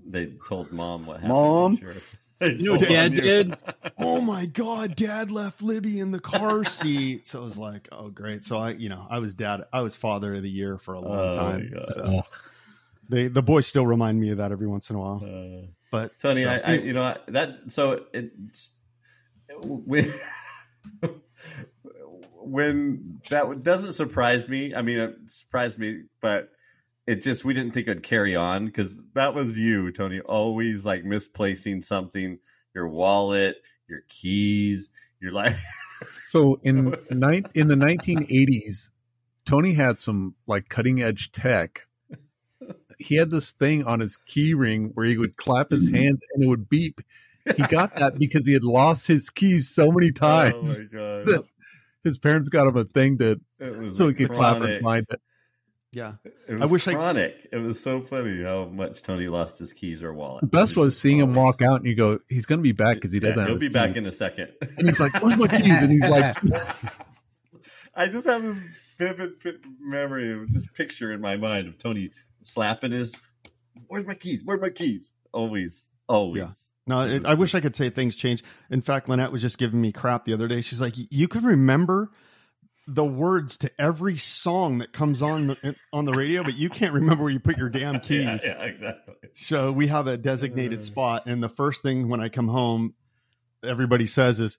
They 0.06 0.26
told 0.48 0.72
mom 0.72 1.06
what 1.06 1.16
happened. 1.16 1.28
Mom? 1.31 1.76
Sure. 1.78 1.93
They 2.40 2.56
what 2.68 2.81
dad 2.81 3.12
mom. 3.12 3.20
did? 3.20 3.55
oh 3.98 4.20
my 4.20 4.47
god 4.47 4.97
dad 4.97 5.31
left 5.31 5.62
libby 5.62 6.01
in 6.01 6.10
the 6.10 6.18
car 6.18 6.64
seat 6.64 7.24
so 7.24 7.40
i 7.40 7.44
was 7.44 7.56
like 7.56 7.89
oh 7.93 8.09
great 8.10 8.44
so 8.44 8.59
i 8.59 8.70
you 8.70 8.89
know 8.89 9.06
i 9.09 9.20
was 9.20 9.35
dad 9.35 9.62
i 9.72 9.81
was 9.82 9.94
father 9.94 10.35
of 10.35 10.43
the 10.43 10.51
year 10.51 10.76
for 10.76 10.94
a 10.94 11.01
long 11.01 11.28
Oh, 11.31 11.32
time 11.35 11.70
so 11.94 12.02
Ugh. 12.02 12.24
they 13.09 13.28
the 13.28 13.40
boys 13.40 13.68
still 13.68 13.86
remind 13.86 14.18
me 14.20 14.31
of 14.31 14.39
that 14.39 14.51
every 14.51 14.66
once 14.66 14.90
in 14.90 14.97
a 14.97 14.98
while 14.98 15.22
Uh, 15.24 15.68
but 15.93 16.18
Tony, 16.18 16.43
so- 16.43 16.51
I, 16.51 16.59
I, 16.59 16.72
you 16.74 16.93
know, 16.93 17.16
that 17.28 17.56
so 17.68 18.05
it's 18.12 18.74
when 19.62 20.06
when 22.40 23.20
that 23.31 23.62
doesn't 23.62 23.93
surprise 23.94 24.48
me. 24.48 24.74
I 24.74 24.82
mean, 24.82 24.98
it 24.98 25.14
surprised 25.28 25.78
me, 25.78 26.02
but 26.20 26.51
it 27.06 27.22
just 27.22 27.44
we 27.44 27.55
didn't 27.55 27.74
think 27.74 27.89
it'd 27.89 28.02
carry 28.02 28.35
on 28.35 28.66
because 28.66 28.98
that 29.14 29.35
was 29.35 29.59
you, 29.59 29.90
Tony, 29.93 30.20
always 30.20 30.86
like 30.86 31.05
misplacing 31.05 31.82
something, 31.82 32.39
your 32.74 32.89
wallet, 32.89 33.56
your 33.89 34.01
keys, 34.09 34.90
your 35.20 35.32
life. 35.32 35.64
So 36.28 36.60
in 36.62 36.94
in 37.09 37.20
the 37.20 37.76
1980s, 37.76 38.90
Tony 39.47 39.72
had 39.72 40.01
some 40.01 40.35
like 40.47 40.68
cutting 40.68 41.01
edge 41.01 41.32
tech. 41.32 41.82
He 42.98 43.16
had 43.16 43.31
this 43.31 43.52
thing 43.52 43.85
on 43.85 44.01
his 44.01 44.16
key 44.16 44.52
ring 44.52 44.90
where 44.94 45.06
he 45.06 45.16
would 45.16 45.36
clap 45.36 45.70
his 45.70 45.89
mm-hmm. 45.89 45.97
hands 45.97 46.22
and 46.35 46.43
it 46.43 46.48
would 46.48 46.68
beep. 46.68 47.01
He 47.56 47.62
got 47.62 47.97
that 47.97 48.14
because 48.18 48.47
he 48.47 48.52
had 48.52 48.64
lost 48.64 49.06
his 49.06 49.31
keys 49.31 49.70
so 49.70 49.90
many 49.93 50.12
times. 50.12 50.82
Oh 50.82 50.85
my 50.93 50.98
god! 50.98 51.44
his 52.05 52.18
parents 52.18 52.48
got 52.51 52.66
him 52.66 52.76
a 52.76 52.85
thing 52.85 53.16
to 53.18 53.40
was 53.59 53.97
so 53.97 54.09
he 54.09 54.14
could 54.14 54.32
clap 54.32 54.60
and 54.60 54.82
find 54.82 55.06
it. 55.09 55.20
Yeah. 55.95 56.15
It 56.49 56.55
was 56.55 56.62
I 56.62 56.73
wish 56.73 56.89
I- 56.89 56.95
chronic. 56.95 57.47
It 57.53 57.59
was 57.59 57.81
so 57.81 58.01
funny 58.03 58.43
how 58.43 58.66
much 58.66 59.03
Tony 59.03 59.29
lost 59.29 59.59
his 59.59 59.73
keys 59.73 60.03
or 60.03 60.12
wallet. 60.12 60.43
The 60.43 60.49
best 60.49 60.77
was 60.77 60.87
was 60.87 60.99
seeing 60.99 61.19
him 61.19 61.35
walk 61.35 61.62
out 61.62 61.77
and 61.77 61.87
you 61.87 61.95
go, 61.95 62.19
he's 62.29 62.47
going 62.47 62.59
to 62.59 62.62
be 62.62 62.73
back 62.73 62.97
because 62.97 63.12
he 63.12 63.21
doesn't 63.21 63.39
have 63.39 63.47
he'll 63.49 63.55
his 63.55 63.62
be 63.62 63.69
back 63.69 63.97
in 63.97 64.05
a 64.07 64.12
second. 64.12 64.53
And 64.79 64.87
he's 64.89 65.01
like, 65.01 65.12
where's 65.23 65.37
my 65.37 65.47
keys? 65.61 65.83
And 65.83 65.93
he's 65.93 66.11
like, 66.11 66.37
I 67.97 68.09
just 68.09 68.27
have 68.27 68.43
this 68.43 68.61
vivid 68.99 69.33
memory 69.81 70.33
of 70.33 70.53
this 70.53 70.66
picture 70.66 71.12
in 71.12 71.21
my 71.21 71.37
mind 71.37 71.69
of 71.69 71.79
Tony 71.79 72.11
slapping 72.43 72.93
his. 72.93 73.15
Where's 73.87 74.07
my 74.07 74.15
keys? 74.15 74.43
Where's 74.45 74.61
my 74.61 74.71
keys? 74.71 75.12
Always, 75.33 75.93
always. 76.09 76.43
Yeah. 76.43 76.51
No, 76.87 77.01
it, 77.01 77.25
I 77.25 77.35
wish 77.35 77.55
I 77.55 77.61
could 77.61 77.75
say 77.75 77.89
things 77.89 78.15
change. 78.15 78.43
In 78.71 78.83
fact, 78.83 79.09
Lynette 79.09 79.33
was 79.33 79.41
just 79.43 79.59
giving 79.59 79.81
me 79.81 79.91
crap 79.93 80.25
the 80.27 80.35
other 80.35 80.49
day. 80.49 80.61
She's 80.61 80.81
like, 80.81 80.95
"You 80.97 81.29
can 81.29 81.45
remember 81.45 82.11
the 82.86 83.05
words 83.05 83.56
to 83.59 83.70
every 83.78 84.16
song 84.16 84.78
that 84.78 84.93
comes 84.93 85.23
on 85.23 85.48
the, 85.48 85.77
on 85.93 86.05
the 86.05 86.12
radio, 86.12 86.43
but 86.43 86.56
you 86.59 86.69
can't 86.69 86.93
remember 86.93 87.24
where 87.24 87.32
you 87.32 87.40
put 87.40 87.56
your 87.59 87.69
damn 87.70 88.01
keys." 88.01 88.44
Yeah, 88.44 88.59
yeah, 88.59 88.65
exactly. 88.65 89.15
So 89.32 89.73
we 89.73 89.86
have 89.89 90.06
a 90.06 90.16
designated 90.16 90.81
mm. 90.81 90.85
spot, 90.85 91.24
and 91.27 91.43
the 91.43 91.48
first 91.48 91.82
thing 91.82 92.09
when 92.09 92.20
I 92.20 92.28
come 92.28 92.48
home, 92.48 92.94
everybody 93.65 94.06
says 94.06 94.40
is, 94.40 94.59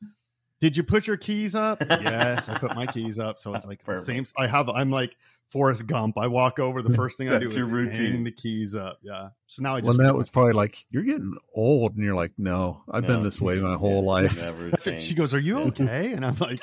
"Did 0.60 0.78
you 0.78 0.84
put 0.84 1.08
your 1.08 1.18
keys 1.18 1.56
up?" 1.56 1.80
yes, 1.90 2.50
I 2.50 2.58
put 2.58 2.76
my 2.76 2.86
keys 2.88 3.20
up. 3.20 3.38
So 3.40 3.54
it's 3.54 3.68
like 3.68 3.84
Perfect. 3.84 4.06
same. 4.06 4.26
I 4.38 4.48
have. 4.48 4.70
I'm 4.70 4.90
like 4.90 5.16
Forrest 5.50 5.88
Gump. 5.88 6.18
I 6.18 6.28
walk 6.28 6.60
over. 6.60 6.82
The 6.82 6.94
first 6.94 7.18
thing 7.18 7.30
I 7.30 7.34
do 7.40 7.46
That's 7.46 7.52
is 7.52 7.58
your 7.60 7.68
routine. 7.70 8.12
hang 8.12 8.24
the 8.24 8.32
keys 8.32 8.76
up. 8.76 9.00
Yeah. 9.02 9.30
So 9.46 9.62
now 9.64 9.76
I 9.76 9.82
just 9.82 9.98
Lynette 9.98 10.16
was 10.16 10.30
probably 10.30 10.54
like, 10.54 10.76
you're 10.90 11.04
getting 11.04 11.36
old. 11.54 11.96
And 11.96 12.04
you're 12.04 12.16
like, 12.16 12.34
no, 12.38 12.84
I've 12.92 13.04
No. 13.04 13.10
been 13.10 13.24
this 13.24 13.40
way 13.40 13.62
my 13.62 13.76
whole 13.76 14.04
life. 14.04 14.36
Never 14.42 14.70
That's 14.70 14.88
it. 14.88 14.92
changed. 14.92 15.06
She 15.06 15.16
goes, 15.16 15.34
"Are 15.34 15.40
you 15.40 15.60
okay?" 15.68 16.12
And 16.14 16.26
I'm 16.26 16.36
like, 16.36 16.60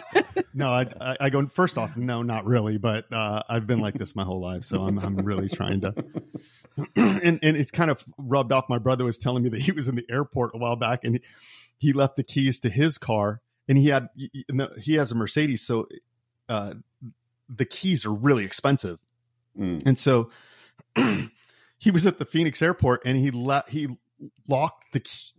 "No." 0.55 0.71
I, 0.71 0.87
I, 1.01 1.17
I 1.21 1.31
go 1.31 1.47
first 1.47 1.79
off, 1.79 1.97
no, 1.97 2.23
not 2.23 2.45
really, 2.45 2.79
but 2.79 3.07
uh, 3.13 3.43
I've 3.49 3.67
been 3.67 3.79
like 3.81 3.95
this 3.95 4.15
my 4.17 4.25
whole 4.25 4.41
life, 4.41 4.65
so 4.65 4.83
I'm 4.83 4.99
I'm 4.99 5.17
really 5.17 5.49
trying 5.49 5.81
to. 5.83 5.93
and 6.97 7.39
and 7.43 7.57
it's 7.57 7.71
kind 7.71 7.91
of 7.91 8.05
rubbed 8.19 8.53
off. 8.53 8.69
My 8.69 8.79
brother 8.79 9.05
was 9.05 9.19
telling 9.19 9.43
me 9.43 9.49
that 9.51 9.61
he 9.61 9.73
was 9.73 9.89
in 9.89 9.95
the 9.95 10.07
airport 10.11 10.53
a 10.55 10.59
while 10.59 10.77
back, 10.77 11.05
and 11.05 11.21
he 11.79 11.93
left 11.93 12.17
the 12.17 12.25
keys 12.25 12.61
to 12.61 12.71
his 12.71 12.99
car, 12.99 13.41
and 13.69 13.77
he 13.77 13.89
had 13.89 14.09
he 14.81 14.95
has 14.95 15.13
a 15.13 15.15
Mercedes, 15.15 15.63
so 15.63 15.87
uh, 16.49 16.75
the 17.49 17.65
keys 17.65 18.07
are 18.07 18.13
really 18.13 18.45
expensive, 18.45 18.99
Mm. 19.59 19.83
and 19.87 19.99
so 19.99 20.31
he 21.79 21.91
was 21.91 22.07
at 22.07 22.19
the 22.19 22.25
Phoenix 22.25 22.63
airport, 22.63 23.03
and 23.05 23.19
he 23.19 23.31
let 23.31 23.69
he 23.69 23.89
locked 24.49 24.93
the 24.93 25.01
key. 25.01 25.33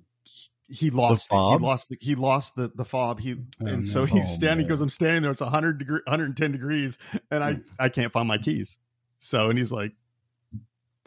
He 0.69 0.89
lost. 0.89 1.31
he 1.31 1.37
lost 1.37 1.89
the. 1.89 1.97
He 1.99 2.15
lost 2.15 2.55
the 2.55 2.71
the 2.73 2.85
fob. 2.85 3.19
He 3.19 3.33
Oh, 3.33 3.65
and 3.67 3.79
no. 3.79 3.83
so 3.83 4.01
oh, 4.01 4.05
he's 4.05 4.21
Oh, 4.21 4.23
standing. 4.35 4.59
man. 4.59 4.67
Because 4.67 4.81
I'm 4.81 4.89
standing 4.89 5.21
there. 5.21 5.31
It's 5.31 5.41
100 5.41 5.77
degree, 5.77 5.99
110 6.05 6.51
degrees, 6.51 6.97
and 7.29 7.43
I 7.43 7.53
hmm. 7.55 7.61
I 7.79 7.89
can't 7.89 8.11
find 8.11 8.27
my 8.27 8.37
keys. 8.37 8.77
So 9.19 9.49
and 9.49 9.57
he's 9.59 9.71
like, 9.71 9.91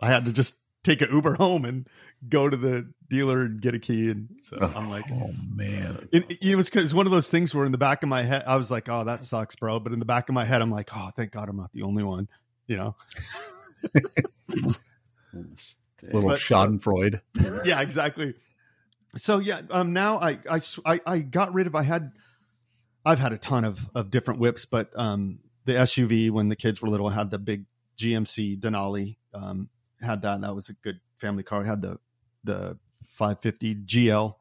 I 0.03 0.09
had 0.09 0.27
to 0.27 0.33
just 0.33 0.57
take 0.85 1.01
an 1.03 1.09
Uber 1.11 1.35
home 1.35 1.65
and 1.65 1.89
go 2.29 2.49
to 2.49 2.57
the 2.57 2.93
dealer 3.09 3.43
and 3.43 3.61
get 3.61 3.75
a 3.75 3.79
key. 3.79 4.11
And 4.11 4.29
so 4.43 4.59
oh, 4.61 4.73
I'm 4.77 4.89
like, 4.89 5.05
Oh, 5.11 5.27
man. 5.53 6.07
it, 6.13 6.39
it 6.45 6.55
was 6.55 6.69
it's 6.69 6.95
one 6.95 7.07
of 7.07 7.13
those 7.13 7.31
things 7.31 7.55
where 7.55 7.65
in 7.67 7.73
the 7.73 7.79
back 7.79 8.03
of 8.03 8.09
my 8.09 8.23
head 8.23 8.45
I 8.47 8.57
was 8.57 8.71
like, 8.71 8.89
oh, 8.89 9.05
that 9.05 9.25
sucks, 9.25 9.57
bro. 9.57 9.81
But 9.81 9.93
in 9.93 9.99
the 9.99 10.07
back 10.07 10.29
of 10.29 10.35
my 10.35 10.45
head, 10.45 10.63
I'm 10.63 10.71
like, 10.71 10.91
oh, 10.95 11.09
thank 11.17 11.33
God 11.33 11.49
I'm 11.49 11.57
not 11.57 11.73
the 11.73 11.83
only 11.83 12.05
one. 12.05 12.29
You 12.69 12.77
know? 12.77 12.97
Little 15.33 16.29
But- 16.29 16.39
Schadenfreude. 16.39 17.21
yeah, 17.65 17.81
exactly. 17.83 18.35
So 19.17 19.39
yeah, 19.39 19.63
um, 19.71 19.93
now 19.93 20.19
I 20.19 21.19
got 21.21 21.55
rid 21.55 21.67
of. 21.67 21.75
I 21.75 21.83
had, 21.83 22.13
I've 23.05 23.19
had 23.19 23.33
a 23.33 23.39
ton 23.39 23.65
of 23.65 23.89
of 23.95 24.11
different 24.11 24.41
whips, 24.41 24.67
but 24.67 24.91
um, 24.97 25.39
the 25.65 25.73
SUV 25.73 26.31
when 26.31 26.49
the 26.49 26.57
kids 26.57 26.81
were 26.81 26.89
little 26.89 27.09
I 27.09 27.15
had 27.15 27.31
the 27.31 27.39
big 27.39 27.67
GMC 27.97 28.59
Denali. 28.61 29.17
Um, 29.35 29.69
had 30.01 30.23
that. 30.23 30.35
And 30.37 30.45
that 30.45 30.55
was 30.55 30.69
a 30.69 30.75
good 30.75 31.01
family 31.19 31.43
car. 31.43 31.63
I 31.63 31.67
had 31.67 31.83
the 31.83 31.99
the 32.45 32.79
550 33.05 33.75
GL. 33.87 34.35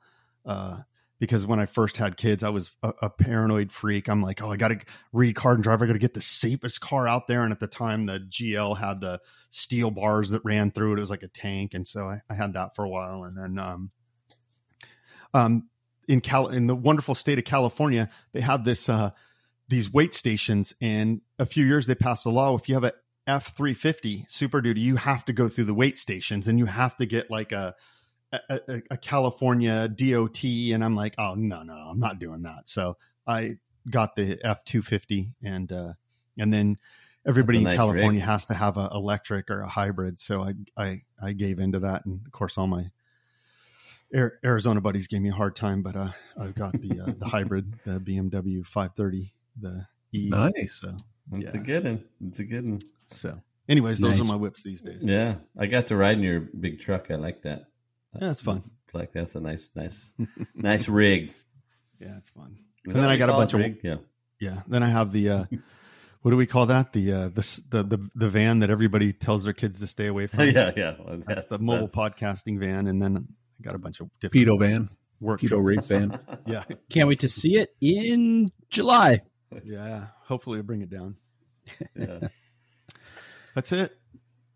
Uh, 0.46 0.78
because 1.18 1.48
when 1.48 1.60
I 1.60 1.66
first 1.66 1.96
had 1.96 2.18
kids, 2.18 2.44
I 2.44 2.50
was 2.50 2.76
a, 2.84 2.94
a 3.04 3.10
paranoid 3.10 3.72
freak. 3.72 4.10
I'm 4.10 4.22
like, 4.22 4.44
oh, 4.44 4.52
I 4.52 4.58
got 4.58 4.68
to 4.68 4.80
read 5.14 5.36
Car 5.36 5.54
and 5.54 5.64
Drive. 5.64 5.82
I 5.82 5.86
got 5.86 5.94
to 5.94 6.00
get 6.00 6.14
the 6.14 6.22
safest 6.22 6.82
car 6.82 7.08
out 7.08 7.28
there. 7.28 7.44
And 7.44 7.54
at 7.54 7.60
the 7.60 7.68
time, 7.68 8.06
the 8.06 8.20
GL 8.20 8.78
had 8.78 9.00
the 9.00 9.22
steel 9.50 9.92
bars 9.92 10.32
that 10.32 10.44
ran 10.44 10.72
through 10.72 10.92
it. 10.92 10.98
It 10.98 11.00
was 11.00 11.10
like 11.10 11.24
a 11.24 11.30
tank, 11.30 11.74
and 11.74 11.88
so 11.88 12.04
I, 12.04 12.20
I 12.30 12.34
had 12.34 12.54
that 12.54 12.76
for 12.76 12.84
a 12.84 12.90
while. 12.90 13.24
And 13.24 13.38
then, 13.38 13.66
um, 13.66 13.92
um, 15.36 15.70
in 16.08 16.22
Cal, 16.22 16.48
in 16.48 16.68
the 16.68 16.76
wonderful 16.76 17.14
state 17.14 17.38
of 17.38 17.46
California, 17.46 18.10
they 18.32 18.42
have 18.42 18.64
this 18.64 18.90
uh, 18.90 19.10
these 19.68 19.92
weight 19.92 20.14
stations. 20.14 20.74
And 20.82 21.22
a 21.38 21.46
few 21.46 21.66
years 21.66 21.88
they 21.88 21.96
passed 21.96 22.26
a 22.26 22.30
law 22.30 22.56
if 22.56 22.70
you 22.70 22.76
have 22.76 22.84
a 22.84 22.94
F 23.28 23.56
three 23.56 23.74
fifty 23.74 24.26
Super 24.28 24.62
Duty, 24.62 24.82
you 24.82 24.96
have 24.96 25.26
to 25.26 25.34
go 25.34 25.50
through 25.50 25.66
the 25.66 25.74
weight 25.74 25.98
stations, 25.98 26.48
and 26.48 26.60
you 26.60 26.66
have 26.66 26.96
to 26.98 27.06
get 27.06 27.30
like 27.30 27.52
a 27.52 27.76
a, 28.32 28.40
a, 28.50 28.82
a 28.92 28.98
California 28.98 29.88
DOT. 29.88 30.44
And 30.44 30.84
I'm 30.84 30.96
like, 30.96 31.16
oh 31.18 31.34
no, 31.36 31.64
no, 31.64 31.74
I'm 31.74 32.00
not 32.00 32.20
doing 32.20 32.44
that. 32.44 32.70
So 32.70 32.98
I 33.28 33.58
got 33.90 34.16
the 34.16 34.40
F 34.44 34.64
two 34.64 34.82
fifty, 34.82 35.34
and 35.44 35.72
uh, 35.72 35.94
and 36.38 36.54
then 36.54 36.78
everybody 37.26 37.58
in 37.58 37.64
nice 37.66 37.76
California 37.76 38.22
rig. 38.22 38.30
has 38.30 38.46
to 38.46 38.54
have 38.54 38.78
a 38.78 38.90
electric 38.94 39.50
or 39.50 39.62
a 39.62 39.68
hybrid. 39.68 40.20
So 40.20 40.44
I 40.44 40.54
I 40.78 41.02
I 41.22 41.34
gave 41.34 41.60
into 41.60 41.80
that, 41.80 42.06
and 42.06 42.22
of 42.26 42.32
course 42.32 42.58
all 42.58 42.68
my 42.68 42.92
Arizona 44.44 44.82
buddies 44.82 45.08
gave 45.08 45.22
me 45.22 45.30
a 45.30 45.34
hard 45.34 45.56
time, 45.56 45.82
but 45.82 45.96
uh, 45.96 46.10
I've 46.40 46.56
got 46.56 46.74
the 46.74 47.02
uh, 47.02 47.12
the 47.18 47.26
hybrid, 47.26 47.74
the 47.86 48.00
BMW 48.06 48.66
530, 48.66 49.34
the 49.60 49.88
E. 50.14 50.30
Nice. 50.30 50.76
So 50.82 50.90
It's 51.34 51.54
Yeah. 51.54 51.62
a 51.62 51.64
good 51.64 51.84
one. 51.84 52.04
It's 52.28 52.40
a 52.40 52.44
good 52.46 52.66
one. 52.66 52.80
so, 53.08 53.42
anyways, 53.68 54.00
those 54.00 54.12
Nice. 54.20 54.22
are 54.22 54.32
my 54.32 54.36
whips 54.36 54.64
these 54.64 54.82
days. 54.84 55.06
Yeah, 55.08 55.36
I 55.58 55.66
got 55.66 55.88
to 55.88 55.96
ride 55.98 56.18
in 56.18 56.24
your 56.24 56.40
big 56.40 56.80
truck. 56.80 57.12
I 57.12 57.16
like 57.16 57.42
that. 57.44 57.66
Yeah, 58.22 58.32
it's 58.32 58.42
fun. 58.42 58.64
Like 58.94 59.12
that's 59.12 59.36
a 59.36 59.42
nice, 59.42 59.70
nice, 59.76 60.14
nice 60.56 60.88
rig. 60.88 61.34
Yeah, 62.00 62.18
it's 62.18 62.30
fun. 62.30 62.56
Is 62.86 62.96
And 62.96 63.04
then 63.04 63.10
I 63.12 63.18
got 63.18 63.30
a 63.30 63.34
call 63.34 63.42
it, 63.42 63.44
bunch 63.44 63.54
of 63.56 63.60
rig? 63.60 63.80
yeah. 63.84 63.96
yeah. 64.40 64.62
Then 64.68 64.84
I 64.84 64.88
have 64.88 65.12
the 65.12 65.30
uh, 65.30 65.44
what 66.22 66.32
do 66.32 66.38
we 66.38 66.46
call 66.46 66.68
that? 66.68 66.94
The 66.94 67.12
uh, 67.12 67.28
the, 67.30 67.62
the 67.72 67.84
the 67.84 68.10
the 68.16 68.30
van 68.30 68.60
that 68.60 68.70
everybody 68.70 69.12
tells 69.12 69.44
their 69.44 69.54
kids 69.54 69.80
to 69.82 69.88
stay 69.88 70.08
away 70.08 70.28
from. 70.28 70.46
yeah, 70.46 70.72
yeah. 70.78 70.96
Well, 71.00 71.22
that's, 71.28 71.46
the 71.46 71.60
mobile 71.60 71.90
podcasting 71.90 72.58
van, 72.60 72.88
and 72.88 73.02
then 73.02 73.28
I 73.60 73.64
got 73.64 73.76
a 73.76 73.80
bunch 73.80 74.00
of 74.02 74.10
different 74.20 74.48
Pedo 74.48 74.60
van. 74.60 74.90
work 75.22 75.40
Pedo 75.42 75.50
trucks. 75.50 75.90
rig 75.90 76.10
van. 76.10 76.20
Yeah, 76.46 76.64
Can't 76.90 77.08
wait 77.08 77.20
to 77.22 77.30
see 77.30 77.58
it 77.58 77.74
in 77.82 78.52
July. 78.70 79.22
yeah. 79.64 80.08
Hopefully, 80.24 80.58
I'll 80.60 80.64
bring 80.64 80.82
it 80.82 80.90
down. 80.90 81.16
yeah. 81.96 82.28
That's 83.54 83.72
it. 83.72 83.96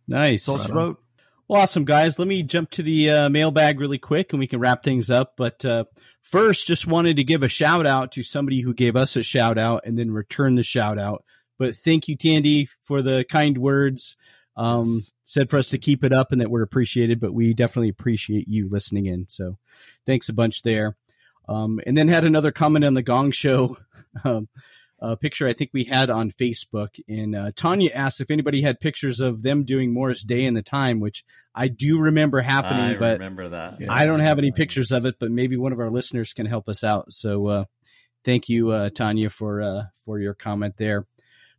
Nice. 0.08 0.46
That's 0.46 0.60
all 0.60 0.66
she 0.66 0.72
wrote. 0.72 1.04
Well, 1.48 1.62
awesome, 1.62 1.86
guys. 1.86 2.20
Let 2.20 2.28
me 2.28 2.44
jump 2.44 2.70
to 2.72 2.84
the 2.84 3.10
uh, 3.12 3.30
mailbag 3.30 3.80
really 3.80 3.98
quick 3.98 4.34
and 4.34 4.40
we 4.40 4.48
can 4.48 4.60
wrap 4.60 4.84
things 4.84 5.10
up. 5.10 5.34
But 5.38 5.64
uh, 5.66 5.86
first, 6.22 6.68
just 6.68 6.86
wanted 6.86 7.18
to 7.18 7.24
give 7.24 7.42
a 7.42 7.48
shout 7.48 7.86
out 7.86 8.12
to 8.14 8.24
somebody 8.24 8.62
who 8.62 8.74
gave 8.74 8.96
us 8.96 9.16
a 9.16 9.24
shout 9.24 9.58
out 9.58 9.82
and 9.86 9.98
then 9.98 10.12
return 10.12 10.56
the 10.56 10.64
shout 10.64 11.00
out. 11.00 11.24
But 11.58 11.76
thank 11.76 12.08
you, 12.08 12.16
Tandy, 12.16 12.68
for 12.84 13.02
the 13.02 13.26
kind 13.28 13.58
words. 13.58 14.16
Um, 14.60 15.00
said 15.24 15.50
for 15.50 15.58
us 15.58 15.70
to 15.70 15.78
keep 15.78 16.04
it 16.04 16.12
up 16.12 16.32
and 16.32 16.42
that 16.42 16.52
we're 16.52 16.64
appreciated, 16.64 17.22
but 17.22 17.34
we 17.34 17.54
definitely 17.54 17.90
appreciate 17.90 18.48
you 18.48 18.68
listening 18.70 19.06
in. 19.06 19.26
So 19.30 19.56
thanks 20.06 20.28
a 20.28 20.34
bunch 20.34 20.64
there. 20.64 20.98
Um, 21.48 21.80
and 21.88 21.98
then 21.98 22.10
had 22.10 22.26
another 22.26 22.52
comment 22.52 22.84
on 22.84 22.94
the 22.94 23.04
Gong 23.04 23.32
Show. 23.32 23.78
Um, 24.26 24.48
a 25.02 25.18
picture 25.18 25.48
I 25.48 25.54
think 25.54 25.72
we 25.74 25.86
had 25.86 26.10
on 26.10 26.30
Facebook. 26.30 27.00
And 27.08 27.36
uh, 27.36 27.52
Tanya 27.56 27.92
asked 27.94 28.22
if 28.22 28.32
anybody 28.32 28.62
had 28.62 28.80
pictures 28.80 29.20
of 29.20 29.44
them 29.44 29.64
doing 29.64 29.94
Morris 29.94 30.24
Day 30.24 30.46
in 30.46 30.54
the 30.54 30.62
time, 30.62 31.00
which 31.00 31.24
I 31.56 31.68
do 31.68 32.00
remember 32.00 32.42
happening, 32.42 32.96
I 32.96 32.98
but 32.98 33.14
remember 33.20 33.50
that. 33.50 33.80
Yeah. 33.80 33.92
I 33.94 34.06
don't 34.06 34.20
have 34.20 34.38
any 34.38 34.52
pictures 34.52 34.92
of 34.92 35.06
it. 35.06 35.16
But 35.20 35.32
maybe 35.32 35.58
one 35.58 35.74
of 35.74 35.80
our 35.80 35.90
listeners 35.90 36.34
can 36.34 36.46
help 36.46 36.68
us 36.68 36.84
out. 36.84 37.14
So 37.14 37.48
uh, 37.48 37.66
thank 38.24 38.50
you, 38.50 38.72
uh, 38.72 38.90
Tanya, 38.90 39.30
for 39.30 39.62
uh, 39.62 39.84
for 39.94 40.20
your 40.20 40.34
comment 40.34 40.78
there. 40.78 41.06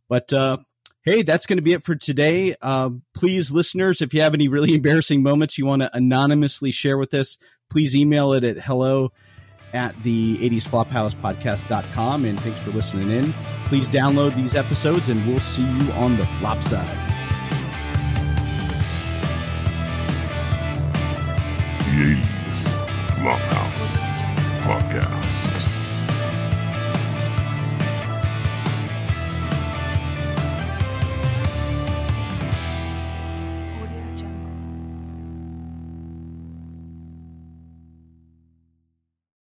But 0.07 0.31
uh, 0.33 0.57
hey, 1.03 1.21
that's 1.21 1.45
going 1.45 1.57
to 1.57 1.63
be 1.63 1.73
it 1.73 1.83
for 1.83 1.95
today. 1.95 2.55
Uh, 2.61 2.91
please, 3.13 3.51
listeners, 3.51 4.01
if 4.01 4.13
you 4.13 4.21
have 4.21 4.33
any 4.33 4.47
really 4.47 4.75
embarrassing 4.75 5.23
moments 5.23 5.57
you 5.57 5.65
want 5.65 5.81
to 5.81 5.89
anonymously 5.95 6.71
share 6.71 6.97
with 6.97 7.13
us, 7.13 7.37
please 7.69 7.95
email 7.95 8.33
it 8.33 8.43
at 8.43 8.57
hello 8.59 9.11
at 9.73 9.95
the 10.03 10.35
80s 10.37 10.67
flophouse 10.67 11.15
podcast.com 11.15 12.25
and 12.25 12.37
thanks 12.39 12.59
for 12.59 12.71
listening 12.71 13.09
in 13.09 13.31
please 13.63 13.87
download 13.87 14.35
these 14.35 14.53
episodes 14.53 15.07
and 15.07 15.25
we'll 15.25 15.39
see 15.39 15.61
you 15.61 15.91
on 15.93 16.17
the 16.17 16.25
flop 16.25 16.57
side 16.57 16.85
The 21.91 22.15
80s 22.15 22.79
Flophouse 23.19 24.01
Podcast. 24.63 25.40